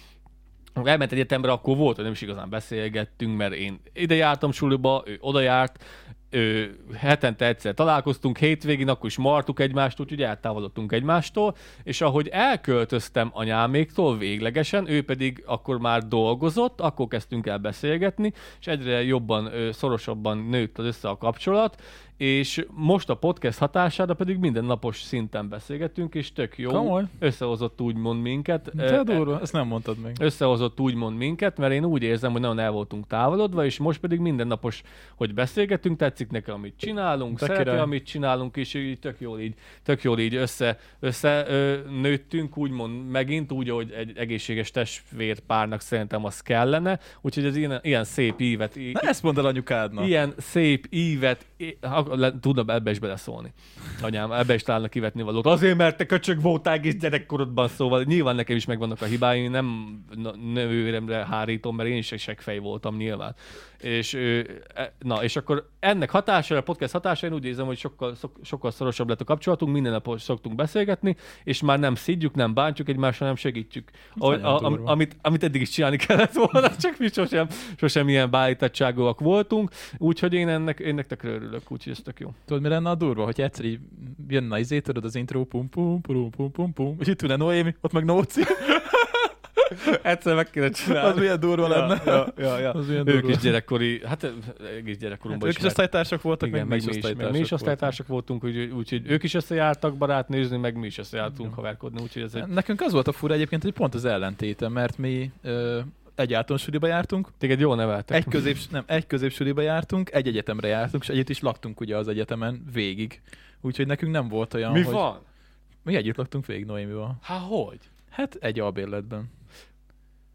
amikor 0.73 0.91
elment 0.91 1.11
egyetemre, 1.11 1.51
akkor 1.51 1.77
volt, 1.77 1.95
hogy 1.95 2.03
nem 2.03 2.13
is 2.13 2.21
igazán 2.21 2.49
beszélgettünk, 2.49 3.37
mert 3.37 3.53
én 3.53 3.79
ide 3.93 4.15
jártam 4.15 4.51
suliba, 4.51 5.03
ő 5.05 5.17
oda 5.21 5.39
járt, 5.39 5.83
ő, 6.29 6.79
hetente 6.95 7.45
egyszer 7.45 7.73
találkoztunk, 7.73 8.37
hétvégén 8.37 8.89
akkor 8.89 9.09
is 9.09 9.17
martuk 9.17 9.59
egymást, 9.59 9.99
úgyhogy 9.99 10.21
eltávolodtunk 10.21 10.91
egymástól, 10.91 11.55
és 11.83 12.01
ahogy 12.01 12.27
elköltöztem 12.27 13.29
anyáméktól 13.33 14.17
véglegesen, 14.17 14.89
ő 14.89 15.03
pedig 15.03 15.43
akkor 15.45 15.79
már 15.79 16.07
dolgozott, 16.07 16.81
akkor 16.81 17.07
kezdtünk 17.07 17.47
el 17.47 17.57
beszélgetni, 17.57 18.33
és 18.59 18.67
egyre 18.67 19.03
jobban, 19.03 19.45
ö, 19.53 19.71
szorosabban 19.71 20.37
nőtt 20.37 20.77
az 20.77 20.85
össze 20.85 21.09
a 21.09 21.17
kapcsolat, 21.17 21.81
és 22.19 22.65
most 22.73 23.09
a 23.09 23.15
podcast 23.15 23.57
hatására 23.57 24.13
pedig 24.13 24.37
mindennapos 24.37 25.01
szinten 25.01 25.49
beszélgetünk, 25.49 26.15
és 26.15 26.33
tök 26.33 26.57
jó. 26.57 26.69
Komoly. 26.71 27.03
Összehozott 27.19 27.81
úgymond 27.81 28.21
minket. 28.21 28.71
Ö, 28.77 29.01
durva, 29.03 29.39
ezt 29.41 29.53
nem 29.53 29.67
mondtad 29.67 29.97
még. 30.03 30.11
összehozott 30.19 30.79
úgymond 30.79 31.17
minket, 31.17 31.57
mert 31.57 31.73
én 31.73 31.85
úgy 31.85 32.03
érzem, 32.03 32.31
hogy 32.31 32.41
nagyon 32.41 32.59
el 32.59 32.71
voltunk 32.71 33.07
távolodva, 33.07 33.65
és 33.65 33.77
most 33.77 33.99
pedig 33.99 34.19
mindennapos, 34.19 34.81
hogy 35.15 35.33
beszélgetünk, 35.33 35.97
tetszik 35.97 36.29
nekem, 36.29 36.55
amit 36.55 36.73
csinálunk, 36.77 37.39
De 37.39 37.45
szereti, 37.45 37.63
király. 37.63 37.79
amit 37.79 38.05
csinálunk, 38.05 38.57
és 38.57 38.73
így 38.73 38.99
tök 38.99 39.19
jól 39.19 39.39
így, 39.39 39.53
tök 39.83 40.03
jól 40.03 40.19
így 40.19 40.35
össze, 40.35 40.79
össze 40.99 41.45
ö, 41.47 41.77
nőttünk, 42.01 42.57
úgymond 42.57 43.09
megint, 43.09 43.51
úgy, 43.51 43.69
hogy 43.69 43.91
egy 43.91 44.17
egészséges 44.17 44.71
testvérpárnak 44.71 45.81
szerintem 45.81 46.25
az 46.25 46.41
kellene, 46.41 46.99
úgyhogy 47.21 47.45
ez 47.45 47.55
ilyen, 47.55 47.79
ilyen 47.81 48.03
szép 48.03 48.39
ívet, 48.41 48.75
í- 48.75 48.93
Na 48.93 48.99
ezt 48.99 49.23
mondd 49.23 49.37
el 49.37 49.45
anyukádnak. 49.45 50.07
ilyen 50.07 50.33
szép 50.37 50.87
ívet, 50.89 51.45
le- 52.15 52.39
tudna 52.39 52.73
ebbe 52.73 52.91
is 52.91 52.99
beleszólni. 52.99 53.53
Anyám, 54.01 54.31
ebbe 54.31 54.53
is 54.53 54.63
találna 54.63 54.87
kivetni 54.87 55.21
valót. 55.21 55.45
Azért, 55.45 55.77
mert 55.77 55.97
te 55.97 56.05
köcsög 56.05 56.41
voltál 56.41 56.73
egész 56.73 56.95
gyerekkorodban, 56.95 57.67
szóval 57.67 58.03
nyilván 58.03 58.35
nekem 58.35 58.55
is 58.55 58.65
megvannak 58.65 59.01
a 59.01 59.05
hibáim, 59.05 59.51
nem 59.51 59.99
nővéremre 60.53 61.25
hárítom, 61.25 61.75
mert 61.75 61.89
én 61.89 61.97
is 61.97 62.11
egy 62.11 62.19
seggfej 62.19 62.57
voltam 62.57 62.95
nyilván. 62.95 63.35
És, 63.81 64.13
e- 64.13 64.93
na, 64.99 65.23
és 65.23 65.35
akkor 65.35 65.69
ennek 65.79 66.09
hatására, 66.09 66.59
a 66.59 66.63
podcast 66.63 66.91
hatására 66.91 67.33
én 67.33 67.39
úgy 67.39 67.45
érzem, 67.45 67.65
hogy 67.65 67.77
sokkal, 67.77 68.15
sokkal 68.41 68.71
szorosabb 68.71 69.09
lett 69.09 69.21
a 69.21 69.23
kapcsolatunk, 69.23 69.73
minden 69.73 69.91
nap 69.91 70.19
szoktunk 70.19 70.55
beszélgetni, 70.55 71.15
és 71.43 71.61
már 71.61 71.79
nem 71.79 71.95
szidjuk, 71.95 72.35
nem 72.35 72.53
bántjuk 72.53 72.89
egymást, 72.89 73.19
hanem 73.19 73.35
segítjük. 73.35 73.89
Ahogy, 74.17 74.39
a, 74.41 74.59
durva. 74.59 74.91
amit, 74.91 75.15
amit 75.21 75.43
eddig 75.43 75.61
is 75.61 75.69
csinálni 75.69 75.97
kellett 75.97 76.33
volna, 76.33 76.75
csak 76.75 76.97
mi 76.97 77.07
sosem, 77.07 77.47
sosem 77.77 78.09
ilyen 78.09 78.29
beállítottságúak 78.29 79.19
voltunk, 79.19 79.71
úgyhogy 79.97 80.33
én 80.33 80.47
ennek, 80.47 80.79
ennek 80.79 81.07
tökre 81.07 81.29
örülök, 81.29 81.71
úgyhogy 81.71 81.91
ez 81.91 81.99
tök 82.03 82.19
jó. 82.19 82.33
Tudod, 82.45 82.61
mi 82.61 82.69
lenne 82.69 82.89
a 82.89 82.95
durva, 82.95 83.23
hogy 83.23 83.41
egyszer 83.41 83.65
így 83.65 83.79
jönne 84.27 84.53
az 84.55 84.59
izé, 84.59 84.79
tudod, 84.79 85.05
az 85.05 85.15
intro, 85.15 85.43
pum 85.43 85.69
pum 85.69 86.01
pum 86.01 86.29
pum 86.29 86.51
pum 86.51 86.73
pum, 86.73 86.95
és 86.99 87.07
itt 87.07 87.21
ülne 87.21 87.35
Noémi, 87.35 87.75
ott 87.81 87.91
meg 87.91 88.05
Nóci. 88.05 88.41
Egyszer 90.01 90.35
meg 90.35 90.49
kéne 90.49 90.69
csinálni. 90.69 91.09
Az 91.09 91.17
milyen 91.17 91.39
durva 91.39 91.67
ja, 91.67 91.77
lenne. 91.77 92.01
Ja, 92.05 92.33
ja, 92.37 92.59
ja. 92.59 92.71
Az 92.71 92.87
milyen 92.87 93.07
Ők 93.07 93.13
durva. 93.15 93.29
is 93.29 93.37
gyerekkori, 93.37 94.01
hát 94.05 94.23
egész 94.77 94.93
Hát 94.93 94.99
gyerekkorunkban 94.99 95.49
ők 95.49 95.57
is 95.57 95.63
osztálytársak 95.63 96.21
voltak, 96.21 96.47
Igen, 96.49 96.67
meg, 96.67 96.69
mi 96.69 96.75
is 96.75 96.85
meg 96.85 96.93
mi 96.93 96.99
is, 96.99 97.03
meg 97.03 97.11
osztálytársak 97.27 97.33
mi 97.33 97.39
is 97.39 97.49
voltunk. 97.49 97.61
osztálytársak 97.61 98.07
voltunk, 98.07 98.43
úgyhogy 98.43 98.69
úgy, 98.69 99.11
ők 99.11 99.23
is 99.23 99.33
összejártak 99.33 99.97
barátnőzni, 99.97 100.57
meg 100.57 100.75
mi 100.77 100.85
is 100.85 100.97
összejártunk 100.97 101.49
Jó. 101.49 101.55
haverkodni, 101.55 102.01
úgyhogy 102.01 102.21
ez 102.21 102.35
egy... 102.35 102.47
Nekünk 102.47 102.81
az 102.81 102.91
volt 102.91 103.07
a 103.07 103.11
fura 103.11 103.33
egyébként, 103.33 103.63
hogy 103.63 103.73
pont 103.73 103.93
az 103.93 104.05
ellentéte, 104.05 104.67
mert 104.69 104.97
mi 104.97 105.31
ö, 105.41 105.79
egy 106.15 106.33
általános 106.33 106.67
jártunk, 106.81 107.29
Téged 107.37 107.59
jól 107.59 107.75
neveltek. 107.75 108.17
egy, 108.17 108.25
közép, 108.25 108.57
nem, 108.69 108.83
egy 108.85 109.07
középsuliba 109.07 109.61
jártunk, 109.61 110.11
egy 110.11 110.27
egyetemre 110.27 110.67
jártunk, 110.67 111.03
és 111.03 111.09
együtt 111.09 111.29
is 111.29 111.39
laktunk 111.39 111.79
ugye 111.79 111.97
az 111.97 112.07
egyetemen 112.07 112.63
végig. 112.73 113.21
Úgyhogy 113.61 113.87
nekünk 113.87 114.11
nem 114.11 114.27
volt 114.27 114.53
olyan, 114.53 114.71
Mi 114.71 114.81
hogy... 114.81 114.93
van? 114.93 115.19
Mi 115.83 115.95
együtt 115.95 116.15
laktunk 116.15 116.45
végig 116.45 116.65
Noémival. 116.65 117.17
Hát 117.21 117.41
hogy? 117.41 117.79
Hát 118.09 118.37
egy 118.39 118.59
albérletben. 118.59 119.31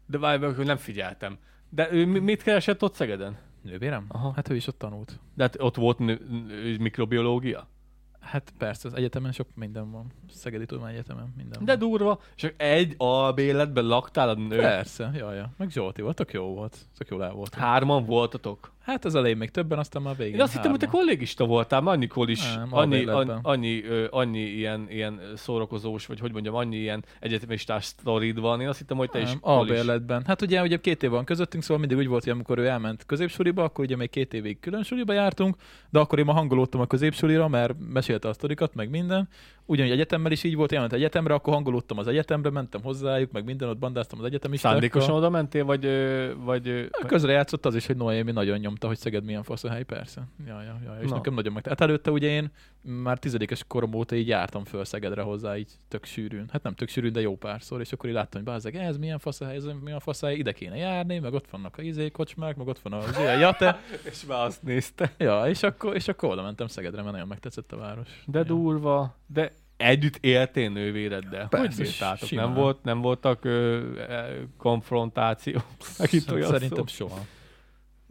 De 0.05 0.17
várj 0.17 0.39
meg, 0.39 0.55
hogy 0.55 0.65
nem 0.65 0.77
figyeltem. 0.77 1.37
De 1.69 1.91
ő 1.91 2.05
mi- 2.05 2.19
mit 2.19 2.43
keresett 2.43 2.83
ott 2.83 2.93
Szegeden? 2.93 3.37
Nővérem? 3.61 4.05
Aha. 4.07 4.31
Hát 4.35 4.49
ő 4.49 4.55
is 4.55 4.67
ott 4.67 4.77
tanult. 4.77 5.19
De 5.33 5.43
hát 5.43 5.61
ott 5.61 5.75
volt 5.75 5.99
nő, 5.99 6.25
nő, 6.47 6.77
mikrobiológia? 6.79 7.67
Hát 8.19 8.53
persze, 8.57 8.87
az 8.87 8.93
egyetemen 8.93 9.31
sok 9.31 9.47
minden 9.53 9.91
van. 9.91 10.11
Szegedi 10.29 10.65
Tudományegyetemen 10.65 11.33
minden 11.37 11.65
De 11.65 11.77
van. 11.77 11.89
durva, 11.89 12.19
csak 12.35 12.53
egy 12.57 12.93
albérletben 12.97 13.85
laktál 13.85 14.29
a 14.29 14.33
nő. 14.33 14.57
Persze, 14.57 15.11
jaj, 15.15 15.35
ja. 15.35 15.53
Meg 15.57 15.69
Zsolti 15.69 16.01
volt, 16.01 16.15
tök 16.15 16.33
jó 16.33 16.43
volt. 16.53 16.77
Tök 16.97 17.07
jól 17.09 17.23
el 17.23 17.31
volt. 17.31 17.53
Hárman 17.55 18.05
voltatok. 18.05 18.73
Hát 18.85 19.05
az 19.05 19.15
elején 19.15 19.37
még 19.37 19.49
többen, 19.49 19.79
aztán 19.79 20.01
már 20.01 20.15
végén 20.15 20.33
Én 20.33 20.41
azt 20.41 20.53
hittem, 20.53 20.69
hogy 20.69 20.79
te 20.79 20.85
kollégista 20.85 21.45
voltál, 21.45 21.81
már 21.81 21.95
annyikor 21.95 22.29
is 22.29 22.53
Nem, 22.55 22.67
annyi, 22.71 23.05
annyi, 23.05 23.31
annyi, 23.41 23.83
ö, 23.83 24.05
annyi 24.09 24.39
ilyen, 24.39 24.85
ilyen 24.89 25.21
szórakozós, 25.35 26.05
vagy 26.05 26.19
hogy 26.19 26.31
mondjam, 26.31 26.55
annyi 26.55 26.75
ilyen 26.75 27.05
egyetemistás 27.19 27.85
sztorid 27.85 28.39
van. 28.39 28.61
Én 28.61 28.67
azt 28.67 28.77
hittem, 28.77 28.97
hogy 28.97 29.09
te 29.09 29.19
is 29.19 29.29
Nem, 29.29 29.39
kolis. 29.39 29.57
albérletben. 29.59 30.23
Hát 30.25 30.41
ugye, 30.41 30.61
ugye 30.61 30.77
két 30.77 31.03
év 31.03 31.09
van 31.09 31.25
közöttünk, 31.25 31.63
szóval 31.63 31.77
mindig 31.79 31.97
úgy 31.97 32.07
volt, 32.07 32.23
hogy 32.23 32.33
amikor 32.33 32.57
ő 32.57 32.67
elment 32.67 33.05
középsuliba, 33.05 33.63
akkor 33.63 33.85
ugye 33.85 33.95
még 33.95 34.09
két 34.09 34.33
évig 34.33 34.59
külön 34.59 34.83
suliba 34.83 35.13
jártunk, 35.13 35.55
de 35.89 35.99
akkor 35.99 36.19
én 36.19 36.25
ma 36.25 36.33
hangolódtam 36.33 36.81
a 36.81 36.85
középsulira, 36.85 37.47
mert 37.47 37.73
mesélte 37.93 38.27
a 38.27 38.33
sztorikat, 38.33 38.75
meg 38.75 38.89
minden. 38.89 39.27
Ugyanúgy 39.65 39.91
egyetemmel 39.91 40.31
is 40.31 40.43
így 40.43 40.55
volt, 40.55 40.71
elment 40.71 40.93
egyetemre, 40.93 41.33
akkor 41.33 41.53
hangolódtam 41.53 41.97
az 41.97 42.07
egyetemre, 42.07 42.49
mentem 42.49 42.81
hozzájuk, 42.83 43.31
meg 43.31 43.43
minden, 43.43 43.69
ott 43.69 43.77
bandáztam 43.77 44.19
az 44.19 44.25
egyetemistákkal. 44.25 44.79
Szándékosan 44.79 45.15
oda 45.15 45.29
mentél, 45.29 45.65
vagy, 45.65 45.87
vagy, 46.43 46.67
ö, 46.67 46.83
Közre 47.07 47.31
játszott 47.31 47.65
az 47.65 47.75
is, 47.75 47.85
hogy 47.85 47.95
Noémi 47.95 48.31
nagyon 48.31 48.59
nyomta, 48.75 48.87
hogy 48.87 48.97
Szeged 48.97 49.23
milyen 49.23 49.43
fasz 49.43 49.63
a 49.63 49.69
hely, 49.69 49.83
persze. 49.83 50.27
Ja, 50.47 50.61
ja, 50.61 50.79
ja, 50.83 50.97
és 51.01 51.09
Na. 51.09 51.15
nekem 51.15 51.33
nagyon 51.33 51.53
meg. 51.53 51.67
Hát 51.67 51.81
előtte 51.81 52.11
ugye 52.11 52.27
én 52.27 52.51
már 52.81 53.19
tizedikes 53.19 53.63
korom 53.67 53.93
óta 53.93 54.15
így 54.15 54.27
jártam 54.27 54.63
föl 54.63 54.85
Szegedre 54.85 55.21
hozzá, 55.21 55.57
így 55.57 55.71
tök 55.87 56.05
sűrűn. 56.05 56.49
Hát 56.51 56.63
nem 56.63 56.73
tök 56.73 56.89
sűrűn, 56.89 57.11
de 57.11 57.21
jó 57.21 57.37
párszor, 57.37 57.79
és 57.79 57.91
akkor 57.91 58.09
így 58.09 58.15
láttam, 58.15 58.41
hogy 58.41 58.51
bázeg, 58.51 58.75
ez 58.75 58.97
milyen 58.97 59.19
fasz 59.19 59.41
a 59.41 59.45
hely, 59.45 59.55
ez 59.55 59.65
milyen 59.83 59.99
fasz 59.99 60.23
a 60.23 60.25
hely, 60.25 60.35
ide 60.35 60.51
kéne 60.51 60.75
járni, 60.75 61.19
meg 61.19 61.33
ott 61.33 61.49
vannak 61.49 61.77
a 61.77 61.81
izé 61.81 62.11
kocsmák, 62.11 62.55
meg 62.55 62.67
ott 62.67 62.79
van 62.79 62.93
a 62.93 63.09
izé, 63.09 63.25
a 63.25 63.37
jate. 63.37 63.79
és 64.11 64.25
már 64.25 64.45
azt 64.45 64.63
nézte. 64.63 65.13
Ja, 65.17 65.45
és 65.47 65.63
akkor, 65.63 65.95
és 65.95 66.07
akkor 66.07 66.29
oda 66.29 66.41
mentem 66.41 66.67
Szegedre, 66.67 67.01
mert 67.01 67.11
nagyon 67.11 67.27
megtetszett 67.27 67.71
a 67.71 67.77
város. 67.77 68.23
De 68.25 68.39
ja. 68.39 68.45
durva, 68.45 69.15
de 69.27 69.51
együtt 69.77 70.17
éltél 70.21 70.69
nővéreddel. 70.69 71.47
Persze. 71.47 72.17
Nem, 72.31 72.53
volt, 72.53 72.83
nem 72.83 73.01
voltak 73.01 73.45
ö, 73.45 73.81
konfrontáció? 74.57 75.61
Megint 75.97 76.31
olyan 76.31 76.51
Szerintem 76.51 76.87
soha. 76.87 77.19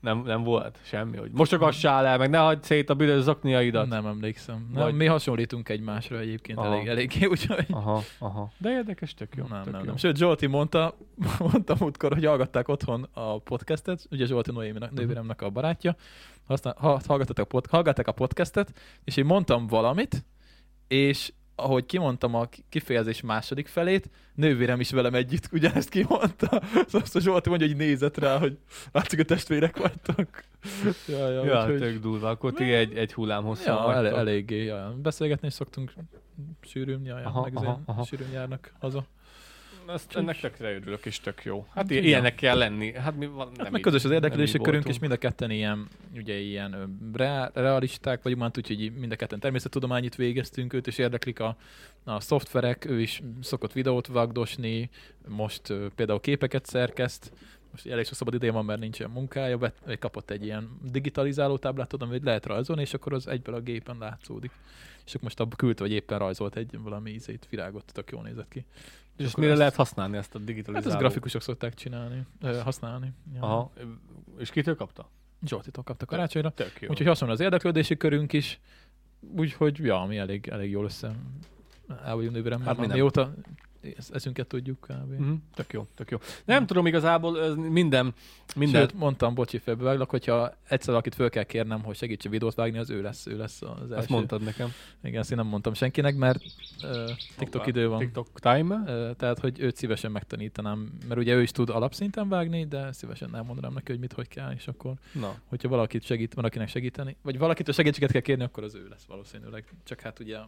Nem, 0.05 0.23
nem 0.23 0.43
volt 0.43 0.79
semmi, 0.83 1.17
hogy 1.17 1.31
mosogassál 1.33 2.07
el, 2.07 2.19
meg 2.19 2.31
ne 2.31 2.39
hagyd 2.39 2.63
szét 2.63 2.91
a 2.91 2.95
büdös 2.95 3.23
zokniaidat. 3.23 3.89
Nem 3.89 4.07
emlékszem. 4.07 4.71
Nem, 4.75 4.83
Vagy- 4.83 4.95
mi 4.95 5.07
hasonlítunk 5.07 5.69
egymásra 5.69 6.19
egyébként 6.19 6.59
Aha. 6.59 6.67
elég, 6.75 6.87
eléggé, 6.87 7.27
úgyhogy... 7.35 7.67
Aha, 7.71 8.03
aha. 8.19 8.53
De 8.59 8.71
érdekes, 8.71 9.15
tök 9.15 9.35
jó. 9.37 9.45
nem, 9.47 9.63
tök 9.63 9.73
nem, 9.73 9.81
jó. 9.81 9.87
nem. 9.87 9.97
Sőt, 9.97 10.17
Zsolti 10.17 10.47
mondta, 10.47 10.97
mondta 11.39 11.77
múltkor, 11.79 12.13
hogy 12.13 12.25
hallgatták 12.25 12.69
otthon 12.69 13.09
a 13.13 13.39
podcastet, 13.39 14.07
ugye 14.11 14.27
Zsolti 14.27 14.53
Noéminek, 14.53 14.91
Mhm. 14.91 14.99
nővéremnek 15.01 15.43
a 15.43 15.51
barátja, 15.51 15.97
aztán 16.47 16.75
ha, 16.79 17.01
hallgatták, 17.07 17.39
a 17.39 17.45
pod, 17.45 17.67
hallgatták 17.67 18.07
a 18.09 18.13
podcastet, 18.13 18.73
és 19.05 19.17
én 19.17 19.25
mondtam 19.25 19.67
valamit, 19.67 20.25
és 20.89 21.33
ahogy 21.57 21.87
kimondtam 21.87 22.35
a 22.35 22.49
kifejezés 22.69 23.21
második 23.21 23.67
felét, 23.67 24.11
nővérem 24.35 24.81
is 24.81 24.91
velem 24.91 25.15
együtt 25.15 25.49
ugyanezt 25.53 25.89
kimondta. 25.89 26.47
Szóval 26.87 27.01
azt 27.01 27.17
a 27.17 27.21
Zsolti 27.21 27.49
mondja, 27.49 27.67
hogy 27.67 27.77
nézett 27.77 28.19
rá, 28.19 28.39
hogy 28.39 28.59
látszik, 28.93 29.19
a 29.21 29.25
testvérek 29.25 29.77
vagytok. 29.77 30.29
ja, 31.09 31.29
ja, 31.29 31.45
Ja, 31.45 31.61
úgyhogy- 31.63 31.79
tök 31.79 32.01
durva. 32.01 32.29
Akkor 32.29 32.53
ti 32.53 32.73
egy, 32.73 32.97
egy 32.97 33.13
hullám 33.13 33.45
hosszú 33.45 33.71
Ja, 33.71 33.95
el, 33.95 34.07
eléggé, 34.07 34.65
ja. 34.65 34.95
Beszélgetni 35.03 35.47
is 35.47 35.53
szoktunk 35.53 35.93
sűrűn, 36.61 37.05
ja, 37.05 37.19
ja, 37.19 37.27
Aha, 37.27 37.43
meg 37.43 37.57
aha, 37.57 37.67
aha, 37.67 37.81
aha. 37.87 38.05
sűrűn 38.05 38.31
járnak 38.33 38.73
haza. 38.81 39.07
Ezt, 39.89 40.17
ennek 40.17 40.41
tökre 40.41 40.75
örülök, 40.75 41.05
és 41.07 41.21
tök 41.21 41.45
jó. 41.45 41.67
Hát 41.75 41.91
Igen. 41.91 42.05
ilyenek 42.05 42.35
kell 42.35 42.59
lenni. 42.59 42.93
Hát 42.93 43.17
mi 43.17 43.27
van, 43.27 43.47
Hát 43.47 43.57
nem 43.57 43.67
meg 43.67 43.75
így- 43.77 43.81
közös 43.83 44.05
az 44.05 44.11
érdeklődési 44.11 44.59
körünk, 44.59 44.89
és 44.89 44.99
mind 44.99 45.13
a 45.13 45.17
ketten 45.17 45.51
ilyen, 45.51 45.89
ugye 46.15 46.35
ilyen 46.39 46.73
ö, 46.73 46.85
rea- 47.13 47.51
realisták 47.55 48.23
vagyunk, 48.23 48.41
már 48.43 48.51
úgyhogy 48.57 48.93
mind 48.95 49.13
a 49.13 49.17
ketten 49.17 49.41
természettudományit 49.41 50.15
végeztünk, 50.15 50.73
őt 50.73 50.87
is 50.87 50.99
érdeklik 50.99 51.41
a, 51.41 51.57
a 52.05 52.21
szoftverek, 52.21 52.85
ő 52.85 53.01
is 53.01 53.23
szokott 53.43 53.73
videót 53.73 54.07
vagdosni, 54.07 54.91
most 55.29 55.69
ö, 55.71 55.87
például 55.95 56.21
képeket 56.21 56.67
szerkeszt, 56.67 57.33
most 57.71 57.87
elég 57.87 58.05
sok 58.05 58.15
szabad 58.15 58.35
ideje 58.35 58.53
van, 58.53 58.65
mert 58.65 58.81
nincsen 58.81 59.11
munkája, 59.11 59.59
vagy 59.59 59.73
kapott 59.99 60.31
egy 60.31 60.45
ilyen 60.45 60.79
digitalizáló 60.83 61.59
táblát, 61.59 61.89
tudom, 61.89 62.09
hogy 62.09 62.23
lehet 62.23 62.47
rajzolni, 62.47 62.83
és 62.83 62.95
akkor 62.95 63.13
az 63.13 63.27
egyből 63.27 63.55
a 63.55 63.61
gépen 63.61 63.97
látszódik. 63.99 64.51
És 65.07 65.11
akkor 65.11 65.23
most 65.25 65.41
abba 65.41 65.57
küldte, 65.57 65.83
hogy 65.83 65.93
éppen 65.93 66.19
rajzolt 66.19 66.57
egy 66.57 66.79
valami 66.79 67.11
ízét, 67.11 67.47
virágot, 67.51 67.93
tök 67.93 68.11
jól 68.11 68.23
nézett 68.23 68.49
ki. 68.49 68.65
És 69.17 69.27
akkor 69.27 69.39
mire 69.39 69.51
ezt- 69.51 69.59
lehet 69.59 69.75
használni 69.75 70.17
ezt 70.17 70.35
a 70.35 70.39
Hát 70.39 70.47
digitalizáló? 70.47 70.91
ezt 70.91 70.99
grafikusok 70.99 71.43
szokták 71.43 71.75
csinálni, 71.75 72.23
ö, 72.41 72.59
használni. 72.59 73.13
Ja. 73.35 73.41
Aha. 73.43 73.73
És 74.39 74.51
kitől 74.51 74.77
kapta? 74.77 75.09
Zsoltitól 75.47 75.85
kapta 75.85 76.07
karácsonyra. 76.07 76.51
Tök 76.51 76.81
jó. 76.81 76.89
Úgyhogy 76.91 77.07
hasonló 77.07 77.35
az 77.35 77.41
érdeklődési 77.41 77.97
körünk 77.97 78.33
is, 78.33 78.61
úgyhogy 79.37 79.79
ja, 79.79 80.05
mi 80.09 80.17
elég, 80.19 80.49
elég 80.49 80.71
jól 80.71 80.85
össze 80.85 81.15
el 82.05 82.15
vagyunk 82.15 82.35
nővére, 82.35 82.59
Hát 82.65 82.77
hát 82.77 82.87
mióta 82.93 83.35
eszünket 84.13 84.47
tudjuk 84.47 84.81
kb. 84.81 85.13
Mhm, 85.13 85.33
Tök 85.55 85.73
jó, 85.73 85.87
tök 85.95 86.11
jó. 86.11 86.19
Nem 86.45 86.67
tudom 86.67 86.87
igazából, 86.87 87.43
ez 87.43 87.55
minden, 87.55 88.15
minden... 88.57 88.81
Sőt, 88.81 88.99
mondtam, 88.99 89.35
bocsi, 89.35 89.59
félbeváglak, 89.59 90.11
hogyha 90.11 90.55
egyszer 90.69 90.89
valakit 90.89 91.15
föl 91.15 91.31
kell 91.31 91.43
kérnem, 91.43 91.83
hogy 91.83 91.97
segítse 91.97 92.29
videót 92.29 92.55
vágni, 92.55 92.79
az 92.79 92.91
ő 92.91 93.03
lesz, 93.03 93.27
ő 93.27 93.37
lesz 93.37 93.63
az 93.63 93.81
első. 93.81 93.95
Azt 93.95 94.09
mondtad 94.09 94.43
nekem. 94.43 94.73
Igen, 95.03 95.21
ezt 95.21 95.31
én 95.31 95.37
nem 95.37 95.47
mondtam 95.47 95.75
senkinek, 95.75 96.17
mert 96.17 96.43
uh, 96.83 97.11
TikTok 97.37 97.65
Hoppá. 97.65 97.79
idő 97.79 97.89
van. 97.89 97.99
TikTok 97.99 98.29
time. 98.41 98.75
Uh, 98.75 99.17
tehát, 99.17 99.39
hogy 99.39 99.61
őt 99.61 99.77
szívesen 99.77 100.11
megtanítanám, 100.11 100.93
mert 101.09 101.21
ugye 101.21 101.35
ő 101.35 101.43
is 101.43 101.51
tud 101.51 101.71
alapszinten 101.71 102.29
vágni, 102.29 102.67
de 102.67 102.93
szívesen 102.93 103.35
elmondanám 103.37 103.73
neki, 103.73 103.91
hogy 103.91 104.01
mit, 104.01 104.13
hogy 104.13 104.29
kell, 104.29 104.53
és 104.53 104.69
akkor, 104.69 104.95
Na, 105.13 105.35
hogyha 105.45 105.69
valakit 105.69 106.03
segít, 106.05 106.35
valakinek 106.35 106.69
segíteni, 106.69 107.17
vagy 107.23 107.39
valakitől 107.39 107.75
segítséget 107.75 108.13
kell 108.13 108.21
kérni, 108.21 108.45
akkor 108.45 108.65
az 108.65 108.75
ő 108.75 108.87
lesz 108.89 109.05
valószínűleg. 109.05 109.65
Csak 109.85 110.01
hát 110.01 110.21
ugye 110.21 110.39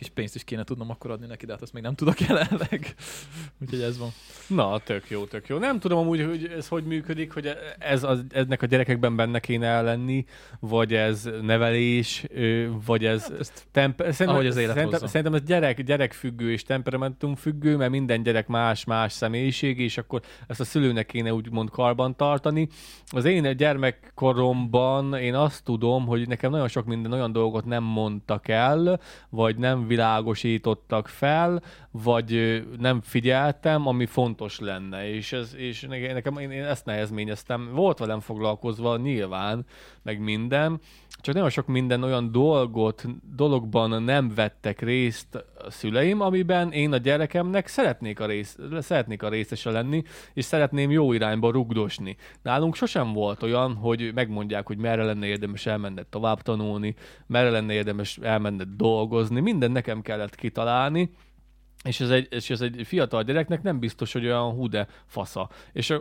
kis 0.00 0.08
pénzt 0.08 0.34
is 0.34 0.44
kéne 0.44 0.64
tudnom 0.64 0.90
akkor 0.90 1.10
adni 1.10 1.26
neki, 1.26 1.46
de 1.46 1.52
hát 1.52 1.62
azt 1.62 1.72
még 1.72 1.82
nem 1.82 1.94
tudok 1.94 2.20
jelenleg. 2.20 2.94
Úgyhogy 3.62 3.80
ez 3.80 3.98
van. 3.98 4.08
na, 4.46 4.78
tök 4.78 5.10
jó, 5.10 5.24
tök 5.24 5.48
jó. 5.48 5.58
Nem 5.58 5.78
tudom 5.78 5.98
amúgy, 5.98 6.24
hogy 6.24 6.52
ez 6.56 6.68
hogy 6.68 6.84
működik, 6.84 7.32
hogy 7.32 7.50
ez 7.78 8.04
az, 8.04 8.24
eznek 8.28 8.62
a 8.62 8.66
gyerekekben 8.66 9.16
benne 9.16 9.40
kéne 9.40 9.82
lenni, 9.82 10.24
vagy 10.60 10.94
ez 10.94 11.28
nevelés, 11.42 12.24
vagy 12.86 13.04
ez... 13.04 13.22
Hát 13.22 13.40
ezt 13.40 13.66
Temp- 13.72 13.98
szerintem, 13.98 14.28
Ahogy 14.28 14.46
az 14.46 14.56
élet 14.56 14.68
szerintem, 14.68 15.00
hozza. 15.00 15.06
szerintem 15.06 15.34
ez 15.34 15.46
gyerek, 15.46 15.82
gyerekfüggő 15.82 16.52
és 16.52 16.62
temperamentum 16.62 17.34
függő, 17.34 17.76
mert 17.76 17.90
minden 17.90 18.22
gyerek 18.22 18.46
más-más 18.46 19.12
személyiség, 19.12 19.78
és 19.80 19.98
akkor 19.98 20.20
ezt 20.46 20.60
a 20.60 20.64
szülőnek 20.64 21.06
kéne 21.06 21.34
úgymond 21.34 21.70
karban 21.70 22.16
tartani. 22.16 22.68
Az 23.06 23.24
én 23.24 23.56
gyermekkoromban 23.56 25.14
én 25.14 25.34
azt 25.34 25.64
tudom, 25.64 26.06
hogy 26.06 26.28
nekem 26.28 26.50
nagyon 26.50 26.68
sok 26.68 26.84
minden 26.84 27.12
olyan 27.12 27.32
dolgot 27.32 27.64
nem 27.64 27.82
mondtak 27.82 28.48
el, 28.48 29.00
vagy 29.30 29.56
nem 29.56 29.88
világosítottak 29.90 31.08
fel, 31.08 31.62
vagy 31.90 32.62
nem 32.78 33.00
figyeltem, 33.00 33.86
ami 33.86 34.06
fontos 34.06 34.58
lenne, 34.58 35.14
és, 35.14 35.32
ez, 35.32 35.54
és 35.56 35.80
ne- 35.80 36.12
nekem 36.12 36.38
én, 36.38 36.50
én 36.50 36.64
ezt 36.64 36.84
nehezményeztem. 36.84 37.70
Volt 37.72 37.98
velem 37.98 38.20
foglalkozva 38.20 38.96
nyilván, 38.96 39.66
meg 40.02 40.20
minden, 40.20 40.80
csak 41.20 41.34
nagyon 41.34 41.50
sok 41.50 41.66
minden 41.66 42.02
olyan 42.02 42.32
dolgot, 42.32 43.04
dologban 43.36 44.02
nem 44.02 44.32
vettek 44.34 44.80
részt 44.80 45.34
a 45.34 45.70
szüleim, 45.70 46.20
amiben 46.20 46.72
én 46.72 46.92
a 46.92 46.96
gyerekemnek 46.96 47.66
szeretnék 47.66 48.20
a, 48.20 48.26
rész, 48.26 48.58
szeretnék 48.78 49.22
a 49.22 49.28
részese 49.28 49.70
lenni, 49.70 50.02
és 50.34 50.44
szeretném 50.44 50.90
jó 50.90 51.12
irányba 51.12 51.50
rugdosni. 51.50 52.16
Nálunk 52.42 52.74
sosem 52.74 53.12
volt 53.12 53.42
olyan, 53.42 53.74
hogy 53.74 54.10
megmondják, 54.14 54.66
hogy 54.66 54.78
merre 54.78 55.04
lenne 55.04 55.26
érdemes 55.26 55.66
elmenned 55.66 56.06
tovább 56.06 56.42
tanulni, 56.42 56.94
merre 57.26 57.50
lenne 57.50 57.72
érdemes 57.72 58.18
elmenned 58.18 58.68
dolgozni, 58.76 59.40
minden 59.40 59.70
nekem 59.70 60.02
kellett 60.02 60.34
kitalálni, 60.34 61.10
és 61.84 62.00
ez, 62.00 62.10
egy, 62.10 62.26
és 62.30 62.50
ez 62.50 62.60
egy 62.60 62.82
fiatal 62.84 63.22
gyereknek 63.22 63.62
nem 63.62 63.78
biztos, 63.78 64.12
hogy 64.12 64.24
olyan 64.24 64.50
hú 64.50 64.68
de 64.68 64.86
fasza. 65.06 65.48
És, 65.72 65.94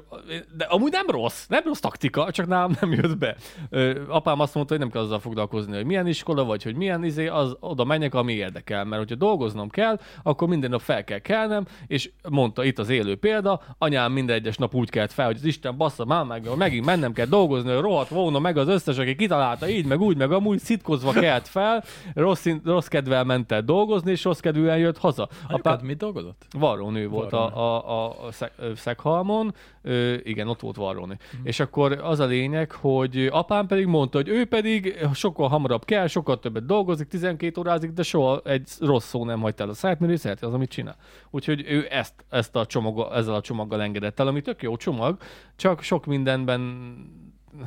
de 0.58 0.64
amúgy 0.64 0.92
nem 0.92 1.06
rossz, 1.10 1.48
nem 1.48 1.62
rossz 1.66 1.80
taktika, 1.80 2.32
csak 2.32 2.48
nálam 2.48 2.76
nem 2.82 2.92
jött 2.92 3.18
be. 3.18 3.36
Ö, 3.70 4.02
apám 4.08 4.40
azt 4.40 4.56
mondta, 4.56 4.74
hogy 4.74 4.84
nem 4.84 4.92
kell 4.92 5.02
azzal 5.02 5.20
foglalkozni, 5.20 5.76
hogy 5.76 5.86
milyen 5.86 6.08
iskola, 6.08 6.44
vagy 6.44 6.64
hogy 6.64 6.76
milyen 6.76 7.04
izé, 7.04 7.28
az 7.28 7.56
oda 7.60 7.84
menjek, 7.84 8.14
ami 8.14 8.34
érdekel. 8.34 8.84
Mert 8.84 9.02
hogyha 9.02 9.16
dolgoznom 9.16 9.70
kell, 9.70 10.00
akkor 10.24 10.48
minden 10.48 10.70
nap 10.70 10.82
fel 10.82 11.04
kell 11.04 11.20
kelnem, 11.20 11.66
és 11.88 12.12
mondta 12.30 12.64
itt 12.64 12.80
az 12.80 12.90
élő 12.90 13.16
példa, 13.16 13.62
anyám 13.78 14.12
minden 14.12 14.36
egyes 14.36 14.58
nap 14.58 14.76
úgy 14.76 14.90
kelt 14.90 15.14
fel, 15.14 15.26
hogy 15.26 15.36
az 15.36 15.46
Isten 15.46 15.78
bassza, 15.78 16.06
már 16.06 16.24
meg, 16.24 16.56
megint 16.56 16.86
mennem 16.86 17.14
kell 17.14 17.26
dolgozni, 17.26 17.72
hogy 17.72 17.82
rohadt 17.82 18.10
volna 18.10 18.40
meg 18.40 18.58
az 18.58 18.68
összes, 18.68 18.98
aki 18.98 19.16
kitalálta 19.16 19.70
így, 19.70 19.86
meg 19.86 20.02
úgy, 20.02 20.18
meg 20.18 20.32
amúgy 20.32 20.60
szitkozva 20.60 21.12
kelt 21.12 21.48
fel, 21.48 21.84
rossz, 22.14 22.46
rossz 22.64 22.88
kedvel 22.88 23.24
ment 23.24 23.52
el 23.52 23.62
dolgozni, 23.62 24.12
és 24.12 24.24
rossz 24.24 24.40
kedvűen 24.40 24.78
jött 24.78 24.98
haza. 24.98 25.30
Anyukád 25.70 25.88
mit 25.88 25.98
dolgozott? 25.98 26.46
Varrónő 26.58 27.08
volt 27.08 27.34
a, 27.34 27.38
Varrónő. 27.38 27.62
a, 27.62 28.06
a, 28.06 28.26
a 28.28 28.32
Szeg- 28.32 28.54
ö, 28.58 28.72
Szeghalmon, 28.76 29.54
ö, 29.82 30.14
igen, 30.24 30.48
ott 30.48 30.60
volt 30.60 30.76
varrónő. 30.76 31.18
És 31.44 31.60
akkor 31.60 31.92
az 31.92 32.20
a 32.20 32.26
lényeg, 32.26 32.72
hogy 32.72 33.28
apám 33.32 33.68
pedig 33.68 33.86
mondta, 33.86 34.18
hogy 34.18 34.28
ő 34.28 34.46
pedig 34.46 35.08
sokkal 35.14 35.48
hamarabb 35.48 35.86
kell, 35.86 36.08
sokkal 36.08 36.40
többet 36.40 36.66
dolgozik, 36.66 37.08
12 37.08 37.60
órázik, 37.60 37.92
de 37.92 38.04
soha 38.04 38.42
egy 38.44 38.70
rossz 38.80 39.08
szó 39.08 39.26
nem 39.26 39.42
hagyta 39.42 39.64
el 39.64 39.70
a 39.70 39.74
száját, 39.74 40.00
mert 40.00 40.12
ő 40.12 40.16
szereti 40.16 40.46
az, 40.46 40.54
amit 40.54 40.70
csinál. 40.70 40.96
Úgyhogy 41.30 41.64
ő 41.68 41.88
ezt, 41.90 42.14
ezt 42.30 42.56
a 42.56 42.66
csomag, 42.66 43.08
ezzel 43.14 43.34
a 43.34 43.42
csomaggal 43.42 43.82
engedett 43.82 44.20
el, 44.20 44.28
ami 44.28 44.42
tök 44.42 44.62
jó 44.62 44.78
csomag, 44.78 45.18
csak 45.56 45.82
sok 45.82 46.06
mindenben 46.06 46.88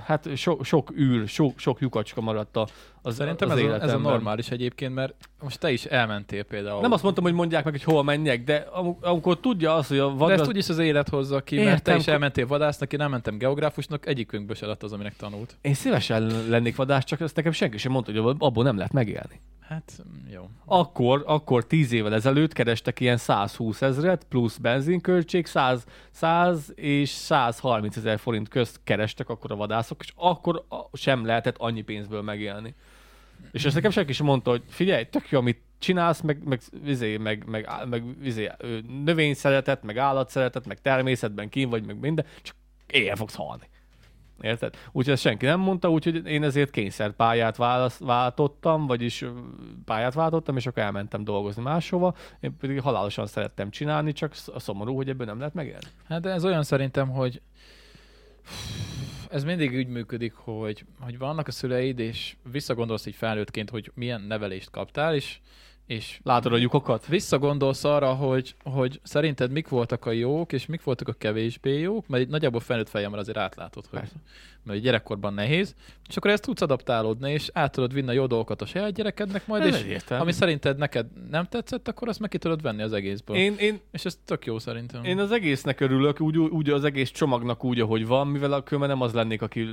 hát 0.05 0.37
so, 0.37 0.63
sok 0.63 0.93
űr, 0.99 1.29
sok, 1.29 1.59
sok 1.59 1.81
lyukacska 1.81 2.21
maradt 2.21 2.57
a, 2.57 2.67
az, 3.03 3.15
Szerintem 3.15 3.51
az 3.51 3.59
ez, 3.59 3.65
a, 3.65 3.83
ez 3.83 3.93
a 3.93 3.99
normális 3.99 4.51
egyébként, 4.51 4.95
mert 4.95 5.15
most 5.43 5.61
te 5.61 5.71
is 5.71 5.85
elmentél 5.85 6.43
például. 6.43 6.81
Nem 6.81 6.93
azt 6.93 7.03
mondtam, 7.03 7.25
hogy 7.25 7.33
mondják 7.33 7.65
meg, 7.65 7.73
hogy 7.73 7.83
hol 7.83 8.05
menjek, 8.05 8.45
de 8.45 8.57
am- 8.57 8.97
amikor 9.01 9.41
tudja 9.41 9.75
azt, 9.75 9.89
hogy 9.89 9.99
a 9.99 10.09
de 10.09 10.15
vadgaz... 10.15 10.41
ezt 10.41 10.49
úgyis 10.49 10.69
az 10.69 10.79
élet 10.79 11.09
hozza 11.09 11.41
ki, 11.41 11.57
mert 11.57 11.67
te 11.67 11.73
Értem, 11.73 11.97
is 11.97 12.07
elmentél 12.07 12.47
vadásznak, 12.47 12.93
én 12.93 13.01
elmentem 13.01 13.39
geográfusnak, 13.39 14.07
egyikünkből 14.07 14.57
se 14.57 14.67
lett 14.67 14.83
az, 14.83 14.93
aminek 14.93 15.17
tanult. 15.17 15.57
Én 15.61 15.75
szívesen 15.75 16.49
lennék 16.49 16.77
vadász, 16.77 17.05
csak 17.05 17.21
ezt 17.21 17.37
nekem 17.37 17.53
senki 17.53 17.79
sem 17.79 17.93
mondta, 17.93 18.13
hogy 18.13 18.37
abból 18.39 18.65
nem 18.65 18.77
lehet 18.77 18.93
megélni. 18.93 19.41
Hát, 19.73 20.03
jó. 20.33 20.49
Akkor, 20.65 21.23
akkor 21.27 21.67
10 21.67 21.93
évvel 21.93 22.15
ezelőtt 22.15 22.53
kerestek 22.53 23.01
ilyen 23.01 23.17
120 23.17 23.83
ezret, 23.83 24.25
plusz 24.29 24.57
benzinköltség, 24.57 25.47
100, 25.47 25.85
100 26.11 26.73
és 26.75 27.09
130 27.09 27.97
ezer 27.97 28.19
forint 28.19 28.49
közt 28.49 28.81
kerestek 28.85 29.29
akkor 29.29 29.53
a 29.53 29.57
vadászok, 29.57 29.72
és 30.01 30.13
akkor 30.17 30.65
sem 30.93 31.27
lehetett 31.27 31.57
annyi 31.59 31.83
pénzből 31.83 32.23
megélni. 32.23 32.75
És 33.53 33.65
ezt 33.65 33.75
nekem 33.75 33.91
senki 33.91 34.13
sem 34.13 34.27
mondta, 34.27 34.51
hogy 34.51 34.63
figyelj, 34.69 35.05
tök 35.05 35.31
jó, 35.31 35.39
amit 35.39 35.61
csinálsz, 35.79 36.21
meg, 36.21 36.45
meg, 36.45 36.61
izé, 36.85 37.17
meg, 37.17 37.45
meg, 37.47 37.69
meg 37.89 38.05
izé, 38.23 38.51
ö, 38.59 38.79
növény 39.05 39.35
szeretet, 39.35 39.83
meg 39.83 39.99
állat 39.99 40.31
szeretet, 40.31 40.67
meg 40.67 40.81
természetben 40.81 41.49
kín 41.49 41.69
vagy, 41.69 41.87
meg 41.87 41.99
minden, 41.99 42.27
csak 42.43 42.57
éjjel 42.87 43.17
fogsz 43.17 43.35
halni. 43.35 43.69
Érted? 44.41 44.75
Úgyhogy 44.93 45.13
ezt 45.13 45.23
senki 45.23 45.47
nem 45.47 45.61
mondta, 45.61 45.91
úgyhogy 45.91 46.27
én 46.27 46.43
ezért 46.43 46.71
kényszerpályát 46.71 47.57
válasz, 47.57 47.99
váltottam, 47.99 48.87
vagyis 48.87 49.25
pályát 49.85 50.15
váltottam, 50.15 50.57
és 50.57 50.67
akkor 50.67 50.83
elmentem 50.83 51.25
dolgozni 51.25 51.63
máshova. 51.63 52.15
Én 52.41 52.57
pedig 52.57 52.81
halálosan 52.81 53.27
szerettem 53.27 53.71
csinálni, 53.71 54.13
csak 54.13 54.35
sz- 54.35 54.61
szomorú, 54.61 54.95
hogy 54.97 55.09
ebből 55.09 55.27
nem 55.27 55.39
lehet 55.39 55.55
megélni. 55.55 55.87
Hát 56.09 56.27
ez 56.27 56.45
olyan 56.45 56.63
szerintem, 56.63 57.09
hogy 57.09 57.41
ez 59.33 59.45
mindig 59.45 59.75
úgy 59.75 59.87
működik, 59.87 60.35
hogy, 60.35 60.85
hogy 61.01 61.19
vannak 61.19 61.47
a 61.47 61.51
szüleid, 61.51 61.99
és 61.99 62.37
visszagondolsz 62.51 63.07
így 63.07 63.15
felnőttként, 63.15 63.71
hogy 63.71 63.91
milyen 63.95 64.21
nevelést 64.21 64.71
kaptál, 64.71 65.15
és, 65.15 65.39
és 65.87 66.21
Látod 66.23 66.53
a 66.53 66.57
lyukokat? 66.57 67.07
visszagondolsz 67.07 67.85
arra, 67.85 68.15
hogy, 68.15 68.55
hogy 68.65 69.01
szerinted 69.03 69.51
mik 69.51 69.69
voltak 69.69 70.07
a 70.07 70.11
jók, 70.11 70.53
és 70.53 70.67
mik 70.67 70.83
voltak 70.83 71.09
a 71.09 71.13
kevésbé 71.13 71.79
jók, 71.79 72.09
mert 72.09 72.23
így 72.23 72.29
nagyjából 72.29 72.61
felnőtt 72.61 72.89
fejemmel 72.89 73.19
azért 73.19 73.39
átlátod, 73.39 73.87
hogy 73.87 73.99
Persze. 73.99 74.17
Mert 74.65 74.81
gyerekkorban 74.81 75.35
nehéz, 75.35 75.75
és 76.09 76.17
akkor 76.17 76.31
ezt 76.31 76.43
tudsz 76.43 76.61
adaptálódni, 76.61 77.33
és 77.33 77.51
át 77.53 77.73
tudod 77.73 77.93
vinni 77.93 78.09
a 78.09 78.13
jó 78.13 78.27
dolgokat 78.27 78.63
a 78.63 78.67
saját 78.67 78.93
gyerekednek 78.93 79.47
majd, 79.47 79.63
Ez 79.63 79.75
és 79.75 79.81
egyértelmű. 79.81 80.23
ami 80.23 80.33
szerinted 80.33 80.79
neked 80.79 81.07
nem 81.31 81.45
tetszett, 81.45 81.89
akkor 81.89 82.09
azt 82.09 82.21
meg 82.21 82.29
ki 82.29 82.39
tudod 82.39 82.63
venni 82.63 82.83
az 82.83 82.93
egészből. 82.93 83.37
Én, 83.37 83.55
én, 83.59 83.81
És 83.91 84.05
ez 84.05 84.19
tök 84.25 84.47
jó 84.47 84.59
szerintem. 84.59 85.05
Én 85.05 85.19
az 85.19 85.33
egésznek 85.33 85.81
örülök, 85.81 86.21
úgy, 86.21 86.37
úgy 86.37 86.71
az 86.71 86.85
egész 86.85 87.11
csomagnak 87.11 87.65
úgy, 87.65 87.81
ahogy 87.81 88.07
van, 88.07 88.27
mivel 88.27 88.53
a 88.53 88.63
különben 88.63 88.91
nem 88.91 89.01
az 89.01 89.13
lennék, 89.13 89.43
aki 89.43 89.69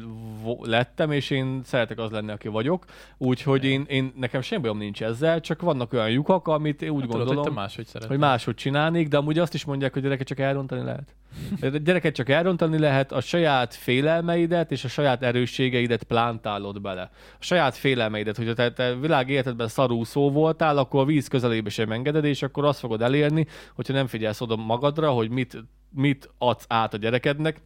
lettem, 0.61 1.11
és 1.11 1.29
én 1.29 1.61
szeretek 1.63 1.99
az 1.99 2.11
lenni, 2.11 2.31
aki 2.31 2.47
vagyok. 2.47 2.85
Úgyhogy 3.17 3.65
én, 3.65 3.85
én, 3.87 4.13
nekem 4.15 4.41
semmi 4.41 4.61
bajom 4.61 4.77
nincs 4.77 5.03
ezzel, 5.03 5.41
csak 5.41 5.61
vannak 5.61 5.93
olyan 5.93 6.09
lyukak, 6.09 6.47
amit 6.47 6.81
én 6.81 6.89
úgy 6.89 6.99
Hát 6.99 7.09
gondolom, 7.09 7.27
Tudod, 7.27 7.43
hogy 7.43 7.53
te 7.53 7.59
máshogy 7.59 8.07
hogy 8.07 8.17
máshogy 8.17 8.55
csinálnék, 8.55 9.07
de 9.07 9.17
amúgy 9.17 9.39
azt 9.39 9.53
is 9.53 9.65
mondják, 9.65 9.93
hogy 9.93 10.01
gyereket 10.01 10.27
csak 10.27 10.39
elrontani 10.39 10.83
lehet. 10.83 11.15
A 11.61 11.67
gyereket 11.67 12.15
csak 12.15 12.29
elrontani 12.29 12.79
lehet, 12.79 13.11
a 13.11 13.21
saját 13.21 13.73
félelmeidet 13.73 14.71
és 14.71 14.83
a 14.83 14.87
saját 14.87 15.23
erősségeidet 15.23 16.03
plántálod 16.03 16.81
bele. 16.81 17.09
A 17.33 17.43
saját 17.43 17.75
félelmeidet, 17.75 18.37
hogyha 18.37 18.53
te, 18.53 18.71
te 18.71 18.95
világ 18.95 19.29
életedben 19.29 19.67
szarúszó 19.67 20.31
voltál, 20.31 20.77
akkor 20.77 21.01
a 21.01 21.05
víz 21.05 21.27
közelébe 21.27 21.69
sem 21.69 21.91
engeded, 21.91 22.25
és 22.25 22.41
akkor 22.41 22.65
azt 22.65 22.79
fogod 22.79 23.01
elérni, 23.01 23.47
hogyha 23.75 23.93
nem 23.93 24.07
figyelsz 24.07 24.41
oda 24.41 24.55
magadra, 24.55 25.11
hogy 25.11 25.29
mit, 25.29 25.57
mit 25.89 26.29
adsz 26.37 26.65
át 26.67 26.93
a 26.93 26.97
gyerekednek, 26.97 27.61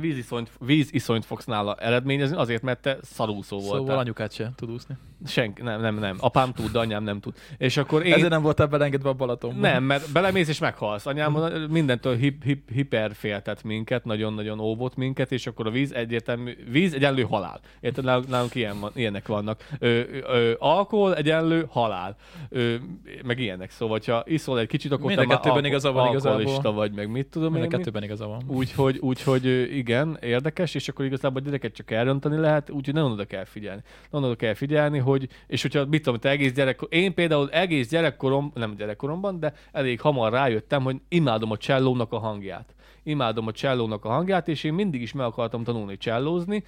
víziszonyt, 0.00 0.50
víziszonyt 0.60 1.24
fogsz 1.24 1.44
nála 1.44 1.74
eredményezni, 1.74 2.36
azért, 2.36 2.62
mert 2.62 2.80
te 2.82 2.98
szarúszó 3.02 3.58
voltál. 3.58 3.78
Szóval 3.78 3.98
anyukát 3.98 4.32
se 4.32 4.52
tud 4.56 4.70
úszni. 4.70 4.96
Senki, 5.26 5.62
nem, 5.62 5.80
nem, 5.80 5.98
nem. 5.98 6.16
Apám 6.20 6.52
tud, 6.52 6.70
de 6.70 6.78
anyám 6.78 7.02
nem 7.02 7.20
tud. 7.20 7.34
És 7.58 7.76
akkor 7.76 8.06
én... 8.06 8.12
Ezért 8.12 8.28
nem 8.28 8.42
voltál 8.42 8.66
belengedve 8.66 9.08
a 9.08 9.12
Balatonba. 9.12 9.60
Nem, 9.60 9.84
mert 9.84 10.12
belemész 10.12 10.48
és 10.48 10.58
meghalsz. 10.58 11.06
Anyám 11.06 11.32
mindentől 11.70 12.16
hip, 12.16 12.42
hip, 12.44 12.70
hiperféltett 12.70 13.62
minket, 13.62 14.04
nagyon-nagyon 14.04 14.60
óvott 14.60 14.96
minket, 14.96 15.32
és 15.32 15.46
akkor 15.46 15.66
a 15.66 15.70
víz 15.70 15.92
egyértelmű, 15.92 16.56
víz 16.70 16.94
egyenlő 16.94 17.22
halál. 17.22 17.60
Érted, 17.80 18.04
nálunk, 18.04 18.28
nálunk 18.28 18.54
ilyen 18.54 18.80
van, 18.80 18.90
ilyenek 18.94 19.26
vannak. 19.28 19.68
Ö, 19.78 20.00
ö, 20.22 20.52
alkohol 20.58 21.16
egyenlő 21.16 21.66
halál. 21.68 22.16
Ö, 22.48 22.74
meg 23.24 23.38
ilyenek. 23.38 23.70
Szóval, 23.70 24.00
ha 24.06 24.22
iszol 24.26 24.58
egy 24.58 24.66
kicsit, 24.68 24.92
akkor 24.92 25.06
Mind 25.06 25.18
te 25.18 25.24
a 25.24 25.26
már 25.26 25.36
kettőben 25.40 25.64
igaza 25.64 25.92
van 25.92 26.00
alkoholista 26.02 26.40
igazából. 26.40 26.72
vagy, 26.72 26.92
meg 26.92 27.10
mit 27.10 27.26
tudom 27.26 27.52
Mind 27.52 27.62
a 27.62 27.66
én. 27.66 27.70
mi. 27.70 27.76
kettőben 27.76 28.02
igaza 28.02 28.26
van. 28.26 28.42
Úgyhogy, 28.46 28.98
úgyhogy 28.98 29.44
igen, 29.82 30.18
érdekes, 30.20 30.74
és 30.74 30.88
akkor 30.88 31.04
igazából 31.04 31.40
a 31.40 31.44
gyereket 31.44 31.72
csak 31.72 31.90
elrontani 31.90 32.36
lehet, 32.36 32.70
úgyhogy 32.70 32.94
nagyon 32.94 33.12
oda 33.12 33.24
kell 33.24 33.44
figyelni. 33.44 33.82
Nagyon 34.10 34.26
oda 34.26 34.36
kell 34.36 34.54
figyelni, 34.54 34.98
hogy, 34.98 35.28
és 35.46 35.62
hogyha 35.62 35.84
mit 35.86 36.02
tudom, 36.02 36.18
te 36.18 36.28
egész 36.28 36.52
gyerek, 36.52 36.80
én 36.88 37.14
például 37.14 37.50
egész 37.50 37.88
gyerekkorom, 37.88 38.52
nem 38.54 38.74
gyerekkoromban, 38.76 39.40
de 39.40 39.54
elég 39.72 40.00
hamar 40.00 40.32
rájöttem, 40.32 40.82
hogy 40.82 40.96
imádom 41.08 41.50
a 41.50 41.56
csellónak 41.56 42.12
a 42.12 42.18
hangját. 42.18 42.74
Imádom 43.02 43.46
a 43.46 43.52
csellónak 43.52 44.04
a 44.04 44.08
hangját, 44.08 44.48
és 44.48 44.64
én 44.64 44.74
mindig 44.74 45.02
is 45.02 45.12
meg 45.12 45.26
akartam 45.26 45.64
tanulni 45.64 45.96
csellózni, 45.96 46.64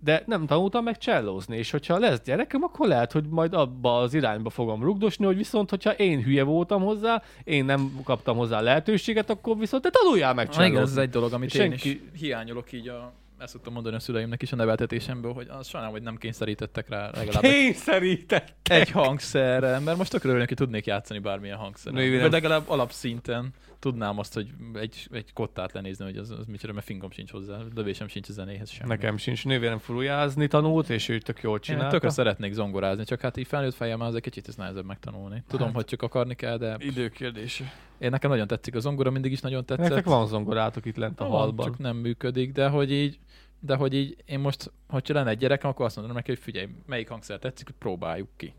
de 0.00 0.22
nem 0.26 0.46
tanultam 0.46 0.84
meg 0.84 0.98
csellózni, 0.98 1.56
és 1.56 1.70
hogyha 1.70 1.98
lesz 1.98 2.20
gyerekem, 2.24 2.62
akkor 2.62 2.88
lehet, 2.88 3.12
hogy 3.12 3.24
majd 3.28 3.54
abba 3.54 3.98
az 3.98 4.14
irányba 4.14 4.50
fogom 4.50 4.82
rugdosni, 4.82 5.24
hogy 5.24 5.36
viszont, 5.36 5.70
hogyha 5.70 5.92
én 5.92 6.22
hülye 6.22 6.42
voltam 6.42 6.82
hozzá, 6.82 7.22
én 7.44 7.64
nem 7.64 8.00
kaptam 8.04 8.36
hozzá 8.36 8.60
lehetőséget, 8.60 9.30
akkor 9.30 9.58
viszont 9.58 9.82
te 9.82 9.90
tanuljál 9.90 10.34
meg 10.34 10.46
Na, 10.46 10.52
igen, 10.52 10.64
ez 10.64 10.72
csellózni. 10.74 11.00
egy 11.00 11.10
dolog, 11.10 11.32
amit 11.32 11.50
Senki- 11.50 11.88
én 11.88 12.10
is 12.12 12.20
hiányolok 12.20 12.72
így 12.72 12.88
a 12.88 13.12
ezt 13.38 13.52
szoktam 13.52 13.72
mondani 13.72 13.96
a 13.96 14.00
szüleimnek 14.00 14.42
is 14.42 14.52
a 14.52 14.56
neveltetésemből, 14.56 15.32
hogy 15.32 15.46
az 15.58 15.66
sajnálom, 15.68 15.94
hogy 15.94 16.04
nem 16.04 16.16
kényszerítettek 16.16 16.88
rá 16.88 17.10
legalább 17.14 17.44
egy, 17.44 17.50
Kényszerített. 17.50 18.54
egy 18.62 18.90
hangszerre, 18.90 19.78
mert 19.78 19.96
most 19.98 20.10
tökre 20.10 20.28
örülök, 20.28 20.48
hogy 20.48 20.56
tudnék 20.56 20.86
játszani 20.86 21.18
bármilyen 21.20 21.58
nem- 21.84 22.20
Vagy 22.20 22.30
legalább 22.32 22.62
alapszinten 22.66 23.50
tudnám 23.78 24.18
azt, 24.18 24.34
hogy 24.34 24.48
egy, 24.74 25.08
egy 25.12 25.32
kottát 25.32 25.72
lenézni, 25.72 26.04
hogy 26.04 26.16
az, 26.16 26.30
az 26.30 26.46
micsoda, 26.46 26.72
mert 26.72 26.86
fingom 26.86 27.10
sincs 27.10 27.30
hozzá, 27.30 27.58
lövésem 27.74 28.08
sincs 28.08 28.28
a 28.28 28.32
zenéhez 28.32 28.70
sem. 28.70 28.86
Nekem 28.88 29.16
sincs 29.16 29.44
nővérem 29.44 29.78
furujázni 29.78 30.46
tanult, 30.46 30.88
és 30.90 31.08
ő 31.08 31.18
tök 31.18 31.42
jól 31.42 31.54
Én 31.54 31.60
csinálta. 31.60 31.88
tökre 31.90 32.10
szeretnék 32.10 32.52
zongorázni, 32.52 33.04
csak 33.04 33.20
hát 33.20 33.36
így 33.36 33.46
felnőtt 33.46 33.74
fejem 33.74 34.00
az 34.00 34.14
egy 34.14 34.22
kicsit 34.22 34.48
ez 34.48 34.54
nehezebb 34.54 34.84
megtanulni. 34.84 35.42
Tudom, 35.48 35.66
Hát- 35.66 35.76
hogy 35.76 35.84
csak 35.84 36.02
akarni 36.02 36.34
kell, 36.34 36.56
de 36.56 36.76
Időkérdése. 36.78 37.72
én 37.98 38.10
nekem 38.10 38.30
nagyon 38.30 38.46
tetszik 38.46 38.74
a 38.74 38.80
zongora, 38.80 39.10
mindig 39.10 39.32
is 39.32 39.40
nagyon 39.40 39.64
tetszett. 39.64 39.88
Nektek 39.88 40.04
van 40.04 40.26
zongorátok 40.26 40.86
itt 40.86 40.96
lent 40.96 41.20
a 41.20 41.28
Van, 41.28 41.38
halban. 41.38 41.66
Csak 41.66 41.78
nem 41.78 41.96
működik, 41.96 42.52
de 42.52 42.68
hogy 42.68 42.92
így, 42.92 43.18
de 43.60 43.74
hogy 43.76 43.94
így 43.94 44.16
én 44.26 44.38
most, 44.38 44.72
hogyha 44.88 45.14
lenne 45.14 45.30
egy 45.30 45.38
gyerekem, 45.38 45.70
akkor 45.70 45.84
azt 45.86 45.96
mondom 45.96 46.14
neki, 46.14 46.30
hogy 46.30 46.40
figyelj, 46.40 46.68
melyik 46.86 47.08
hangszer 47.08 47.38
tetszik, 47.38 47.66
hogy 47.66 47.76
próbáljuk 47.78 48.28
ki. 48.36 48.52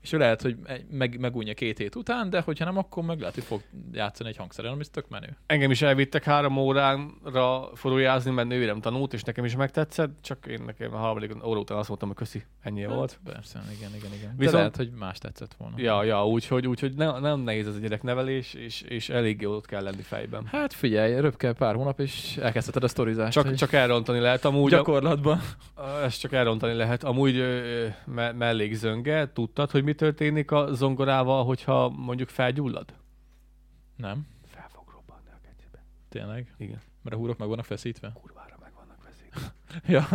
És 0.00 0.12
ő 0.12 0.18
lehet, 0.18 0.42
hogy 0.42 0.56
meg, 0.90 1.18
megújja 1.20 1.54
két 1.54 1.78
hét 1.78 1.94
után, 1.94 2.30
de 2.30 2.40
hogyha 2.40 2.64
nem, 2.64 2.76
akkor 2.76 3.04
meg 3.04 3.18
lehet, 3.18 3.34
hogy 3.34 3.44
fog 3.44 3.62
játszani 3.92 4.28
egy 4.28 4.36
hangszeren, 4.36 4.72
ami 4.72 4.82
tök 4.92 5.08
menő. 5.08 5.36
Engem 5.46 5.70
is 5.70 5.82
elvittek 5.82 6.24
három 6.24 6.56
óránra 6.56 7.70
furujázni, 7.74 8.30
mert 8.30 8.48
nővérem 8.48 8.80
tanult, 8.80 9.12
és 9.12 9.22
nekem 9.22 9.44
is 9.44 9.56
megtetszett, 9.56 10.18
csak 10.20 10.46
én 10.46 10.62
nekem 10.66 10.94
a 10.94 10.96
harmadik 10.96 11.46
óra 11.46 11.60
után 11.60 11.78
azt 11.78 11.88
mondtam, 11.88 12.08
hogy 12.08 12.18
köszi, 12.18 12.44
ennyi 12.62 12.86
volt. 12.86 13.18
Hát, 13.24 13.34
persze, 13.34 13.62
igen, 13.76 13.90
igen, 13.94 14.12
igen. 14.12 14.28
De 14.28 14.34
Viszont- 14.36 14.56
lehet, 14.56 14.76
hogy 14.76 14.90
más 14.90 15.18
tetszett 15.18 15.54
volna. 15.58 15.74
Ja, 15.78 16.04
ja, 16.04 16.26
úgyhogy, 16.26 16.66
úgyhogy 16.66 16.94
ne, 16.94 17.18
nem 17.18 17.40
nehéz 17.40 17.66
ez 17.66 17.74
a 17.74 17.78
gyereknevelés, 17.78 18.54
és, 18.54 18.80
és 18.80 19.08
elég 19.08 19.46
ott 19.46 19.66
kell 19.66 19.82
lenni 19.82 20.02
fejben. 20.02 20.46
Hát 20.46 20.72
figyelj, 20.72 21.20
röpke 21.20 21.52
pár 21.52 21.74
hónap, 21.74 22.00
és 22.00 22.36
elkezdheted 22.36 22.82
a 22.82 22.88
sztorizást. 22.88 23.32
Csak, 23.32 23.54
csak 23.54 23.72
elrontani 23.72 24.18
lehet, 24.18 24.44
amúgy 24.44 24.72
a, 24.72 24.76
gyakorlatban. 24.76 25.40
ezt 26.04 26.20
csak 26.20 26.32
elrontani 26.32 26.72
lehet. 26.74 27.04
Amúgy 27.04 27.44
me, 28.04 28.32
mellékzönge, 28.32 29.32
tudtad, 29.32 29.70
hogy 29.70 29.84
mi 29.88 29.94
történik 29.94 30.50
a 30.50 30.74
zongorával, 30.74 31.44
hogyha 31.44 31.88
mondjuk 31.88 32.28
felgyullad? 32.28 32.94
Nem, 33.96 34.26
Fel 34.46 34.68
fog 34.68 34.88
robbanni 34.92 35.28
a 35.28 35.38
kecsibe. 35.42 35.82
tényleg. 36.08 36.54
Igen. 36.58 36.80
Mert 37.02 37.16
a 37.16 37.18
húrok 37.18 37.38
meg 37.38 37.48
vannak 37.48 37.64
feszítve. 37.64 38.12
Kurvára 38.20 38.56
meg 38.60 38.72
vannak 38.74 39.02
veszélyben. 39.04 39.52
Ja. 39.86 40.08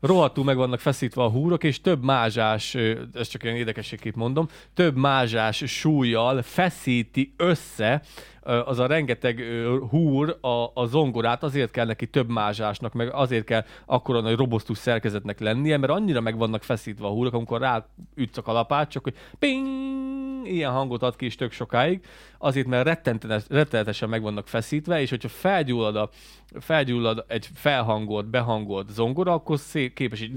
rohadtul 0.00 0.44
meg 0.44 0.56
vannak 0.56 0.80
feszítve 0.80 1.22
a 1.22 1.30
húrok, 1.30 1.64
és 1.64 1.80
több 1.80 2.04
mázsás, 2.04 2.74
ez 3.14 3.28
csak 3.28 3.42
ilyen 3.42 3.56
érdekességként 3.56 4.16
mondom, 4.16 4.48
több 4.74 4.96
mázsás 4.96 5.56
súlyjal 5.66 6.42
feszíti 6.42 7.34
össze 7.36 8.02
az 8.42 8.78
a 8.78 8.86
rengeteg 8.86 9.44
húr 9.90 10.38
a, 10.40 10.70
a 10.74 10.86
zongorát, 10.86 11.42
azért 11.42 11.70
kell 11.70 11.86
neki 11.86 12.06
több 12.06 12.28
mázsásnak, 12.28 12.92
meg 12.92 13.12
azért 13.12 13.44
kell 13.44 13.64
akkora 13.86 14.20
nagy 14.20 14.36
robosztus 14.36 14.78
szerkezetnek 14.78 15.40
lennie, 15.40 15.76
mert 15.76 15.92
annyira 15.92 16.20
meg 16.20 16.36
vannak 16.36 16.62
feszítve 16.62 17.06
a 17.06 17.10
húrok, 17.10 17.34
amikor 17.34 17.60
ráütsz 17.60 18.36
a 18.36 18.42
kalapát, 18.42 18.90
csak 18.90 19.02
hogy 19.02 19.14
ping, 19.38 19.66
ilyen 20.46 20.70
hangot 20.70 21.02
ad 21.02 21.16
ki 21.16 21.26
is 21.26 21.34
tök 21.34 21.52
sokáig, 21.52 22.04
azért 22.38 22.66
mert 22.66 23.08
rettenetesen 23.48 24.08
meg 24.08 24.22
vannak 24.22 24.48
feszítve, 24.48 25.00
és 25.00 25.10
hogyha 25.10 25.28
felgyullad, 25.28 25.96
a, 25.96 26.10
felgyullad 26.60 27.24
egy 27.28 27.48
felhangolt, 27.54 28.26
behangolt 28.26 28.90
zongora, 29.00 29.32
akkor 29.32 29.58
szép, 29.58 29.94
képes 29.94 30.20
így 30.20 30.32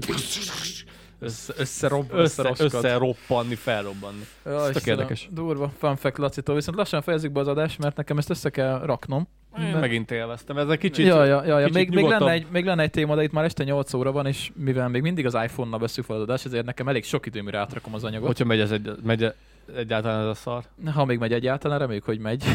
Össze, 1.18 1.52
összerob, 1.56 2.12
össze, 2.12 2.52
összeroppanni, 2.58 3.54
felrobbanni. 3.54 4.26
Ja, 4.44 4.66
Ez 4.66 4.72
tök 4.72 4.86
érdekes. 4.86 5.28
Durva. 5.32 5.72
Fun 5.78 5.96
fact 5.96 6.18
Lacitól. 6.18 6.54
Viszont 6.54 6.76
lassan 6.76 7.02
fejezzük 7.02 7.32
be 7.32 7.40
az 7.40 7.48
adást, 7.48 7.78
mert 7.78 7.96
nekem 7.96 8.18
ezt 8.18 8.30
össze 8.30 8.50
kell 8.50 8.80
raknom. 8.84 9.28
Én 9.58 9.72
De- 9.72 9.78
megint 9.78 10.10
élveztem. 10.10 10.58
Ez 10.58 10.68
egy 10.68 10.78
kicsit... 10.78 11.06
ja, 11.06 11.24
ja, 11.24 11.44
ja, 11.44 11.58
ja. 11.58 11.66
kicsit 11.66 11.74
Még, 11.74 11.94
még, 11.94 12.04
lenne 12.04 12.30
egy, 12.30 12.46
még 12.50 12.64
lenne 12.64 12.82
egy 12.82 12.90
téma, 12.90 13.14
de 13.14 13.22
itt 13.22 13.32
már 13.32 13.44
este 13.44 13.64
8 13.64 13.94
óra 13.94 14.12
van, 14.12 14.26
és 14.26 14.50
mivel 14.54 14.88
még 14.88 15.02
mindig 15.02 15.26
az 15.26 15.34
iPhone-nal 15.34 15.78
veszük 15.78 16.04
fel 16.04 16.16
az 16.16 16.22
adást, 16.22 16.46
ezért 16.46 16.64
nekem 16.64 16.88
elég 16.88 17.04
sok 17.04 17.26
idő, 17.26 17.42
mire 17.42 17.58
átrakom 17.58 17.94
az 17.94 18.04
anyagot. 18.04 18.26
Hogyha 18.26 18.44
megy, 18.44 18.60
ez 18.60 18.70
egy, 18.70 18.90
megy 19.02 19.32
egyáltalán 19.76 20.20
ez 20.20 20.26
a 20.26 20.34
szar. 20.34 20.64
Ha 20.94 21.04
még 21.04 21.18
megy 21.18 21.32
egyáltalán, 21.32 21.78
reméljük, 21.78 22.04
hogy 22.04 22.18
megy. 22.18 22.44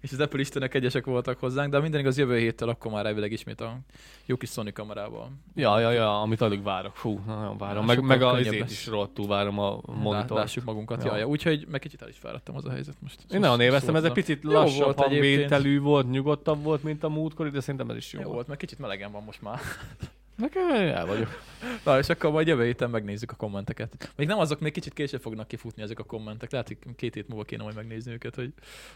és 0.00 0.12
az 0.12 0.20
Apple 0.20 0.40
istenek 0.40 0.74
egyesek 0.74 1.04
voltak 1.04 1.38
hozzánk, 1.38 1.70
de 1.70 1.80
minden 1.80 2.00
igaz 2.00 2.18
jövő 2.18 2.38
héttel 2.38 2.68
akkor 2.68 2.92
már 2.92 3.06
elvileg 3.06 3.32
ismét 3.32 3.60
a 3.60 3.78
jó 4.26 4.36
kis 4.36 4.50
Sony 4.50 4.72
kamerával. 4.72 5.30
Ja, 5.54 5.80
ja, 5.80 5.90
ja, 5.90 6.20
amit 6.20 6.40
alig 6.40 6.62
várok. 6.62 6.96
Fú, 6.96 7.20
nagyon 7.26 7.58
várom. 7.58 7.84
Meg, 7.84 8.00
meg 8.02 8.22
a 8.22 8.40
izét 8.40 8.70
is 8.70 8.86
rohadtul 8.86 9.26
várom 9.26 9.58
a 9.58 9.70
Lá- 9.70 9.96
monitort. 10.02 10.40
Lássuk 10.40 10.64
magunkat. 10.64 11.04
Ja. 11.04 11.10
Ja. 11.12 11.18
Ja, 11.18 11.26
Úgyhogy 11.26 11.66
meg 11.70 11.80
kicsit 11.80 12.02
el 12.02 12.08
is 12.08 12.16
fáradtam 12.18 12.56
az 12.56 12.64
a 12.64 12.70
helyzet 12.70 12.94
most. 13.00 13.18
Én 13.30 13.40
nagyon 13.40 13.60
élveztem, 13.60 13.94
ez 13.96 14.04
egy 14.04 14.08
Szóval- 14.08 14.24
picit 14.24 14.44
lassabb 14.44 14.84
volt 14.84 14.98
hangvételű 14.98 15.80
volt, 15.80 16.10
nyugodtabb 16.10 16.62
volt, 16.62 16.82
mint 16.82 17.04
a 17.04 17.08
múltkori, 17.08 17.50
de 17.50 17.60
szerintem 17.60 17.90
ez 17.90 17.96
is 17.96 18.12
jó, 18.12 18.18
Jó 18.18 18.24
volt. 18.24 18.34
volt, 18.36 18.48
mert 18.48 18.60
kicsit 18.60 18.78
melegen 18.78 19.12
van 19.12 19.22
most 19.22 19.42
már. 19.42 19.58
Nekem 20.36 20.70
el 20.70 21.06
vagyok. 21.06 21.28
Na, 21.84 21.98
és 21.98 22.08
akkor 22.08 22.30
majd 22.30 22.46
jövő 22.46 22.64
héten 22.64 22.90
megnézzük 22.90 23.30
a 23.30 23.34
kommenteket. 23.34 24.12
Még 24.16 24.26
nem 24.26 24.38
azok, 24.38 24.60
még 24.60 24.72
kicsit 24.72 24.92
később 24.92 25.20
fognak 25.20 25.48
kifutni 25.48 25.82
ezek 25.82 25.98
a 25.98 26.04
kommentek. 26.04 26.50
Lehet, 26.50 26.66
hogy 26.68 26.78
két 26.96 27.14
hét 27.14 27.28
múlva 27.28 27.44
kéne 27.44 27.62
majd 27.62 27.74
megnézni 27.74 28.12
őket, 28.12 28.34
hogy 28.34 28.52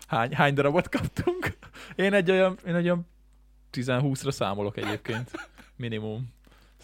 hány, 0.06 0.34
hány 0.34 0.54
darabot 0.54 0.88
kaptunk. 0.88 1.56
Én 1.96 2.12
egy 2.12 2.30
olyan, 2.30 2.58
én 2.66 2.74
egy 2.74 2.84
olyan 2.84 3.06
10-20-ra 3.72 4.30
számolok 4.30 4.76
egyébként. 4.76 5.30
Minimum. 5.76 6.28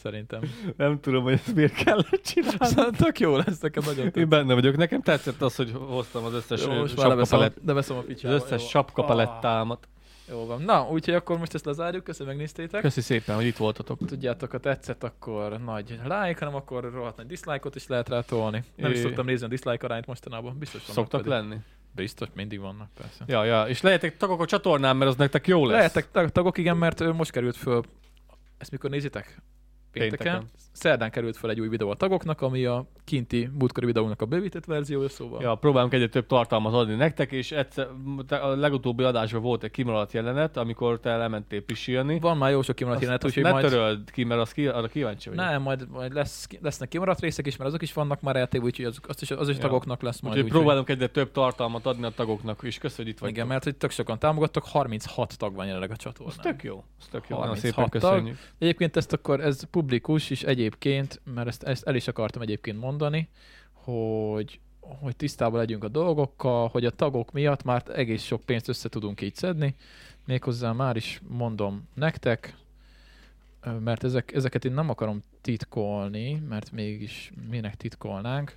Szerintem. 0.02 0.40
Nem 0.76 1.00
tudom, 1.00 1.22
hogy 1.22 1.32
ezt 1.32 1.54
miért 1.54 1.74
kellett 1.74 2.22
csinálni. 2.24 2.56
Szóval 2.66 2.90
tök 2.90 3.20
jó 3.20 3.36
lesz, 3.36 3.58
nekem 3.60 3.82
nagyon 3.86 4.04
Én 4.04 4.10
tetszik. 4.12 4.28
benne 4.28 4.54
vagyok. 4.54 4.76
Nekem 4.76 5.02
tetszett 5.02 5.42
az, 5.42 5.56
hogy 5.56 5.72
hoztam 5.74 6.24
az 6.24 6.32
összes 6.32 6.64
Jó, 6.64 6.72
most 6.72 6.96
már 6.96 7.06
leveszem, 7.06 7.38
a- 7.38 7.42
sapkapalett, 7.42 7.66
leveszem 7.66 7.96
a 7.96 7.98
az 7.98 8.04
picsába. 8.06 8.34
összes 8.34 8.68
sapkapalettámat. 8.68 9.88
Jó 10.28 10.46
van. 10.46 10.62
Na, 10.62 10.88
úgyhogy 10.90 11.14
akkor 11.14 11.38
most 11.38 11.54
ezt 11.54 11.64
lezárjuk. 11.64 12.04
Köszönöm, 12.04 12.28
megnéztétek. 12.32 12.80
Köszi 12.80 13.00
szépen, 13.00 13.34
hogy 13.36 13.44
itt 13.44 13.56
voltatok. 13.56 13.98
Tudjátok, 14.06 14.50
ha 14.50 14.58
tetszett, 14.58 15.02
akkor 15.04 15.58
nagy 15.60 15.90
like, 15.90 16.36
hanem 16.38 16.54
akkor 16.54 16.90
rohadt 16.92 17.16
nagy 17.16 17.26
dislike-ot 17.26 17.74
is 17.74 17.86
lehet 17.86 18.08
rá 18.08 18.20
tolni. 18.20 18.64
Nem 18.76 18.90
is 18.90 18.98
É. 18.98 19.00
szoktam 19.00 19.26
nézni 19.26 19.46
a 19.46 19.48
dislike 19.48 19.86
arányt 19.86 20.06
mostanában. 20.06 20.58
Biztos 20.58 20.80
vannak 20.80 20.94
Szoktak 20.94 21.22
pedig. 21.22 21.38
lenni? 21.38 21.56
Biztos, 21.92 22.28
mindig 22.34 22.60
vannak, 22.60 22.88
persze. 22.94 23.24
Ja, 23.26 23.44
ja, 23.44 23.64
és 23.68 23.80
lehetek 23.80 24.16
tagok 24.16 24.40
a 24.40 24.46
csatornán, 24.46 24.96
mert 24.96 25.10
az 25.10 25.16
nektek 25.16 25.46
jó 25.46 25.66
lesz. 25.66 25.76
Lehetek 25.76 26.10
tag- 26.10 26.32
tagok, 26.32 26.58
igen, 26.58 26.76
mert 26.76 27.12
most 27.12 27.30
került 27.30 27.56
föl. 27.56 27.82
Ezt 28.58 28.70
mikor 28.70 28.90
nézitek? 28.90 29.42
Pénteken. 29.98 30.32
Pénteken. 30.32 30.64
Szerdán 30.72 31.10
került 31.10 31.36
föl 31.36 31.50
egy 31.50 31.60
új 31.60 31.68
videó 31.68 31.90
a 31.90 31.94
tagoknak, 31.94 32.40
ami 32.40 32.64
a 32.64 32.86
kinti 33.04 33.50
múltkori 33.58 33.86
videónak 33.86 34.22
a 34.22 34.26
bővített 34.26 34.64
verziója, 34.64 35.08
szóval. 35.08 35.42
Ja, 35.42 35.54
próbálunk 35.54 35.92
egyre 35.92 36.08
több 36.08 36.26
tartalmat 36.26 36.72
adni 36.72 36.94
nektek, 36.94 37.32
és 37.32 37.52
egyszer, 37.52 37.88
a 38.28 38.46
legutóbbi 38.46 39.02
adásban 39.02 39.42
volt 39.42 39.62
egy 39.62 39.70
kimaradt 39.70 40.12
jelenet, 40.12 40.56
amikor 40.56 41.00
te 41.00 41.16
lementél 41.16 41.62
pisilni. 41.62 42.20
Van 42.20 42.36
már 42.36 42.50
jó 42.50 42.62
sok 42.62 42.74
kimaradt 42.74 43.00
jelenet, 43.00 43.24
úgyhogy 43.24 43.42
ne 43.42 43.50
majd... 43.50 43.68
töröld 43.68 44.10
ki, 44.10 44.24
mert 44.24 44.40
az 44.40 44.52
ki, 44.52 44.66
arra 44.66 44.86
kíváncsi 44.86 45.28
vagyok. 45.28 45.44
Nem, 45.44 45.62
majd, 45.62 45.88
majd 45.90 46.12
lesz, 46.12 46.46
lesznek 46.60 46.88
kimaradt 46.88 47.20
részek 47.20 47.46
is, 47.46 47.56
mert 47.56 47.68
azok 47.68 47.82
is 47.82 47.92
vannak 47.92 48.20
már 48.20 48.36
eltéve, 48.36 48.64
úgyhogy 48.64 48.84
az, 48.84 48.98
azt 49.06 49.22
is, 49.22 49.30
az 49.30 49.48
is 49.48 49.56
Ja. 49.56 49.62
tagoknak 49.62 50.02
lesz 50.02 50.20
majd. 50.20 50.36
Úgyhogy 50.36 50.50
próbálunk 50.50 50.88
egyre 50.88 51.06
több 51.06 51.30
tartalmat 51.30 51.86
adni 51.86 52.04
a 52.04 52.10
tagoknak, 52.10 52.60
és 52.62 52.78
köszönjük, 52.78 53.04
hogy 53.04 53.08
itt 53.08 53.18
vagy. 53.18 53.30
Igen, 53.30 53.46
mert 53.46 53.64
hogy 53.64 53.76
tök 53.76 53.90
sokan 53.90 54.18
támogattak, 54.18 54.64
36 54.64 55.38
tag 55.38 55.54
van 55.54 55.66
jelenleg 55.66 55.90
a 55.90 55.96
csatornán. 55.96 56.36
Az 56.38 56.42
tök 56.42 56.62
jó. 56.62 56.84
Az 57.00 57.06
tök 57.10 57.28
jó. 57.28 57.36
Nagyon 57.36 57.54
36 57.54 57.92
szépen 57.92 58.10
tag. 58.10 58.32
Egyébként 58.58 58.96
ezt 58.96 59.12
akkor, 59.12 59.40
ez 59.40 59.62
publikus 59.86 60.30
is 60.30 60.42
egyébként, 60.42 61.20
mert 61.34 61.48
ezt, 61.48 61.62
ezt 61.62 61.86
el 61.86 61.94
is 61.94 62.08
akartam 62.08 62.42
egyébként 62.42 62.80
mondani, 62.80 63.28
hogy 63.72 64.60
hogy 64.80 65.16
tisztában 65.16 65.58
legyünk 65.58 65.84
a 65.84 65.88
dolgokkal, 65.88 66.68
hogy 66.68 66.84
a 66.84 66.90
tagok 66.90 67.32
miatt 67.32 67.62
már 67.62 67.82
egész 67.94 68.22
sok 68.22 68.42
pénzt 68.42 68.68
össze 68.68 68.88
tudunk 68.88 69.20
így 69.20 69.34
szedni. 69.34 69.74
Méghozzá 70.24 70.72
már 70.72 70.96
is 70.96 71.20
mondom 71.28 71.88
nektek, 71.94 72.56
mert 73.84 74.04
ezek, 74.04 74.32
ezeket 74.32 74.64
én 74.64 74.72
nem 74.72 74.90
akarom 74.90 75.22
titkolni, 75.40 76.42
mert 76.48 76.72
mégis 76.72 77.32
minek 77.50 77.76
titkolnánk. 77.76 78.56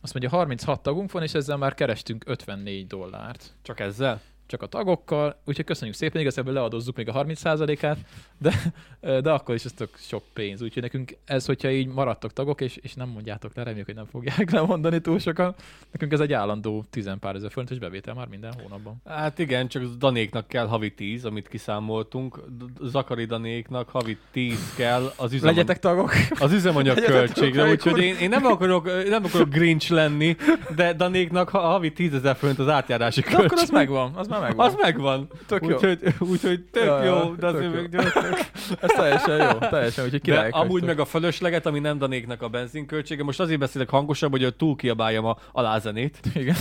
Azt 0.00 0.12
mondja, 0.12 0.30
36 0.30 0.82
tagunk 0.82 1.12
van, 1.12 1.22
és 1.22 1.34
ezzel 1.34 1.56
már 1.56 1.74
kerestünk 1.74 2.24
54 2.26 2.86
dollárt. 2.86 3.54
Csak 3.62 3.80
ezzel? 3.80 4.20
Csak 4.48 4.62
a 4.62 4.66
tagokkal, 4.66 5.40
úgyhogy 5.44 5.64
köszönjük 5.64 5.96
szépen, 5.96 6.20
igazából 6.20 6.52
leadozzuk 6.52 6.96
még 6.96 7.08
a 7.08 7.24
30%-át, 7.24 7.98
de, 8.38 8.52
de 9.20 9.30
akkor 9.30 9.54
is 9.54 9.64
ez 9.64 9.72
tök 9.72 9.96
sok 9.98 10.22
pénz. 10.32 10.62
Úgyhogy 10.62 10.82
nekünk 10.82 11.16
ez, 11.24 11.46
hogyha 11.46 11.70
így 11.70 11.86
maradtok 11.86 12.32
tagok, 12.32 12.60
és, 12.60 12.76
és 12.76 12.94
nem 12.94 13.08
mondjátok 13.08 13.54
le, 13.54 13.62
reméljük, 13.62 13.86
hogy 13.86 13.94
nem 13.94 14.06
fogják 14.10 14.50
lemondani 14.56 15.00
túl 15.00 15.18
sokan, 15.18 15.54
nekünk 15.92 16.12
ez 16.12 16.20
egy 16.20 16.32
állandó 16.32 16.84
10 16.90 17.10
pár 17.20 17.34
ezer 17.34 17.50
forintos 17.50 17.78
bevétel 17.78 18.14
már 18.14 18.26
minden 18.28 18.54
hónapban. 18.62 19.02
Hát 19.04 19.38
igen, 19.38 19.68
csak 19.68 19.82
Danéknak 19.84 20.48
kell 20.48 20.66
havi 20.66 20.94
10, 20.94 21.24
amit 21.24 21.48
kiszámoltunk. 21.48 22.40
Zakari 22.82 23.24
Danéknak 23.24 23.88
havi 23.88 24.18
10 24.32 24.74
kell 24.76 25.02
az, 25.16 25.32
üzemanyag, 25.32 25.56
Legyetek 25.56 25.78
tagok! 25.78 26.12
az 26.38 26.52
üzemanyag 26.52 26.98
költségre, 27.04 27.70
úgyhogy 27.70 27.98
én, 27.98 28.16
én 28.16 28.28
nem, 28.28 28.44
akarok, 28.44 29.08
nem 29.08 29.24
akarok 29.24 29.48
Grinch 29.48 29.90
lenni, 29.90 30.36
de 30.76 30.92
Danéknak 30.92 31.48
ha- 31.48 31.60
havi 31.60 31.92
10 31.92 32.14
ezer 32.14 32.36
forint 32.36 32.58
az 32.58 32.68
átjárási 32.68 33.20
De 33.20 33.26
akkor 33.30 33.42
az 33.44 33.48
költség. 33.50 33.72
megvan, 33.72 34.14
az 34.14 34.26
már 34.28 34.37
megvan. 34.40 34.66
Az 34.66 34.74
megvan. 34.80 35.28
Tök 35.46 35.66
jó. 35.66 35.74
Úgyhogy, 35.74 36.14
úgyhogy 36.18 36.64
tök 36.70 36.84
Ja, 36.84 37.04
jó, 37.04 37.34
de 37.34 37.46
azért 37.46 37.74
még. 37.74 37.94
Ez 38.80 38.90
teljesen 38.96 39.36
jó, 39.36 39.58
teljesen, 39.68 40.04
úgyhogy 40.04 40.20
De 40.20 40.32
királyok 40.32 40.54
amúgy 40.54 40.84
meg 40.84 41.00
a 41.00 41.04
fölösleget, 41.04 41.66
ami 41.66 41.78
nem 41.78 41.98
Danéknak 41.98 42.42
a 42.42 42.48
benzinköltsége, 42.48 43.22
most 43.22 43.40
azért 43.40 43.58
beszélek 43.58 43.88
hangosabb, 43.88 44.30
hogy 44.30 44.54
túl 44.56 44.76
kiabáljam 44.76 45.24
a 45.24 45.36
alázenét, 45.52 46.20
Igen, 46.34 46.56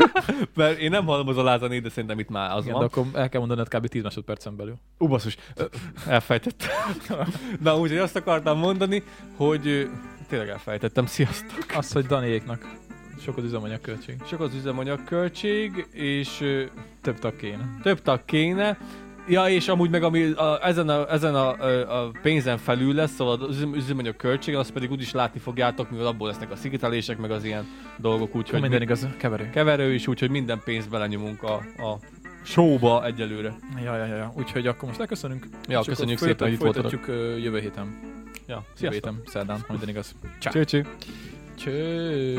mert 0.54 0.78
én 0.78 0.90
nem 0.90 1.04
hallom 1.06 1.28
az 1.28 1.36
alázenét, 1.36 1.82
de 1.82 1.88
szerintem 1.88 2.18
itt 2.18 2.28
már 2.28 2.56
az 2.56 2.62
Igen 2.62 2.72
van. 2.72 2.82
de 2.82 2.86
akkor 2.86 3.20
el 3.20 3.28
kell 3.28 3.40
mondanod 3.40 3.68
kb. 3.68 3.86
10 3.86 4.02
másodpercen 4.02 4.56
belül. 4.56 4.74
Ú, 4.98 5.06
basszus, 5.08 5.36
elfejtettem. 6.06 6.70
Na, 7.62 7.78
úgyhogy 7.78 7.98
azt 7.98 8.16
akartam 8.16 8.58
mondani, 8.58 9.02
hogy 9.36 9.88
tényleg 10.28 10.48
elfejtettem, 10.48 11.06
sziasztok. 11.06 11.64
Az, 11.76 11.92
hogy 11.92 12.06
Daniéknak 12.06 12.80
sok 13.24 13.36
az 13.36 13.44
üzemanyag 13.44 13.80
költség. 13.80 14.16
Sok 14.26 14.40
az 14.40 14.54
üzemanyag 14.54 15.04
költség, 15.04 15.86
és 15.92 16.40
ö, 16.40 16.62
Több 17.00 17.18
tag 17.18 17.36
kéne. 17.36 17.78
több 17.82 18.02
tag 18.02 18.24
kéne. 18.24 18.78
Ja, 19.28 19.48
és 19.48 19.68
amúgy 19.68 19.90
meg 19.90 20.02
ami 20.02 20.22
a, 20.32 20.66
ezen, 20.66 20.88
a, 20.88 21.12
ezen 21.12 21.34
a, 21.34 21.48
a, 22.04 22.10
pénzen 22.22 22.58
felül 22.58 22.94
lesz, 22.94 23.14
szóval 23.14 23.40
az 23.42 23.56
üzem, 23.56 23.74
üzemanyag 23.74 24.16
költség, 24.16 24.54
azt 24.54 24.70
pedig 24.72 24.90
úgyis 24.90 25.12
látni 25.12 25.40
fogjátok, 25.40 25.90
mivel 25.90 26.06
abból 26.06 26.28
lesznek 26.28 26.50
a 26.50 26.56
szigetelések, 26.56 27.18
meg 27.18 27.30
az 27.30 27.44
ilyen 27.44 27.64
dolgok, 27.96 28.32
Hogy 28.32 28.40
úgyhogy 28.40 28.60
minden 28.60 28.78
mi- 28.78 28.84
igaz, 28.84 29.06
keverő. 29.16 29.50
keverő 29.50 29.92
is, 29.94 30.06
úgyhogy 30.06 30.30
minden 30.30 30.60
pénzt 30.64 30.88
belenyomunk 30.90 31.42
a, 31.42 31.54
a 31.76 31.98
showba 32.44 33.04
egyelőre. 33.06 33.54
Ja, 33.84 33.96
ja, 33.96 34.04
ja, 34.06 34.16
ja. 34.16 34.32
Úgyhogy 34.36 34.66
akkor 34.66 34.88
most 34.88 35.00
leköszönünk. 35.00 35.46
Ja, 35.68 35.80
és 35.80 35.86
köszönjük 35.86 36.18
szépen, 36.18 36.46
hogy 36.46 36.52
itt 36.52 36.60
voltatok. 36.62 36.90
folytatjuk 36.90 37.42
jövő 37.44 37.58
héten. 37.60 37.98
Ja, 38.46 38.54
Jövő 38.54 38.66
sziasztok. 38.74 38.92
héten, 39.10 39.20
szerdán, 39.26 39.64
minden 39.68 39.88
igaz. 39.88 40.14
Cső, 40.38 40.64
cső. 40.64 40.86
Cső. 41.62 42.34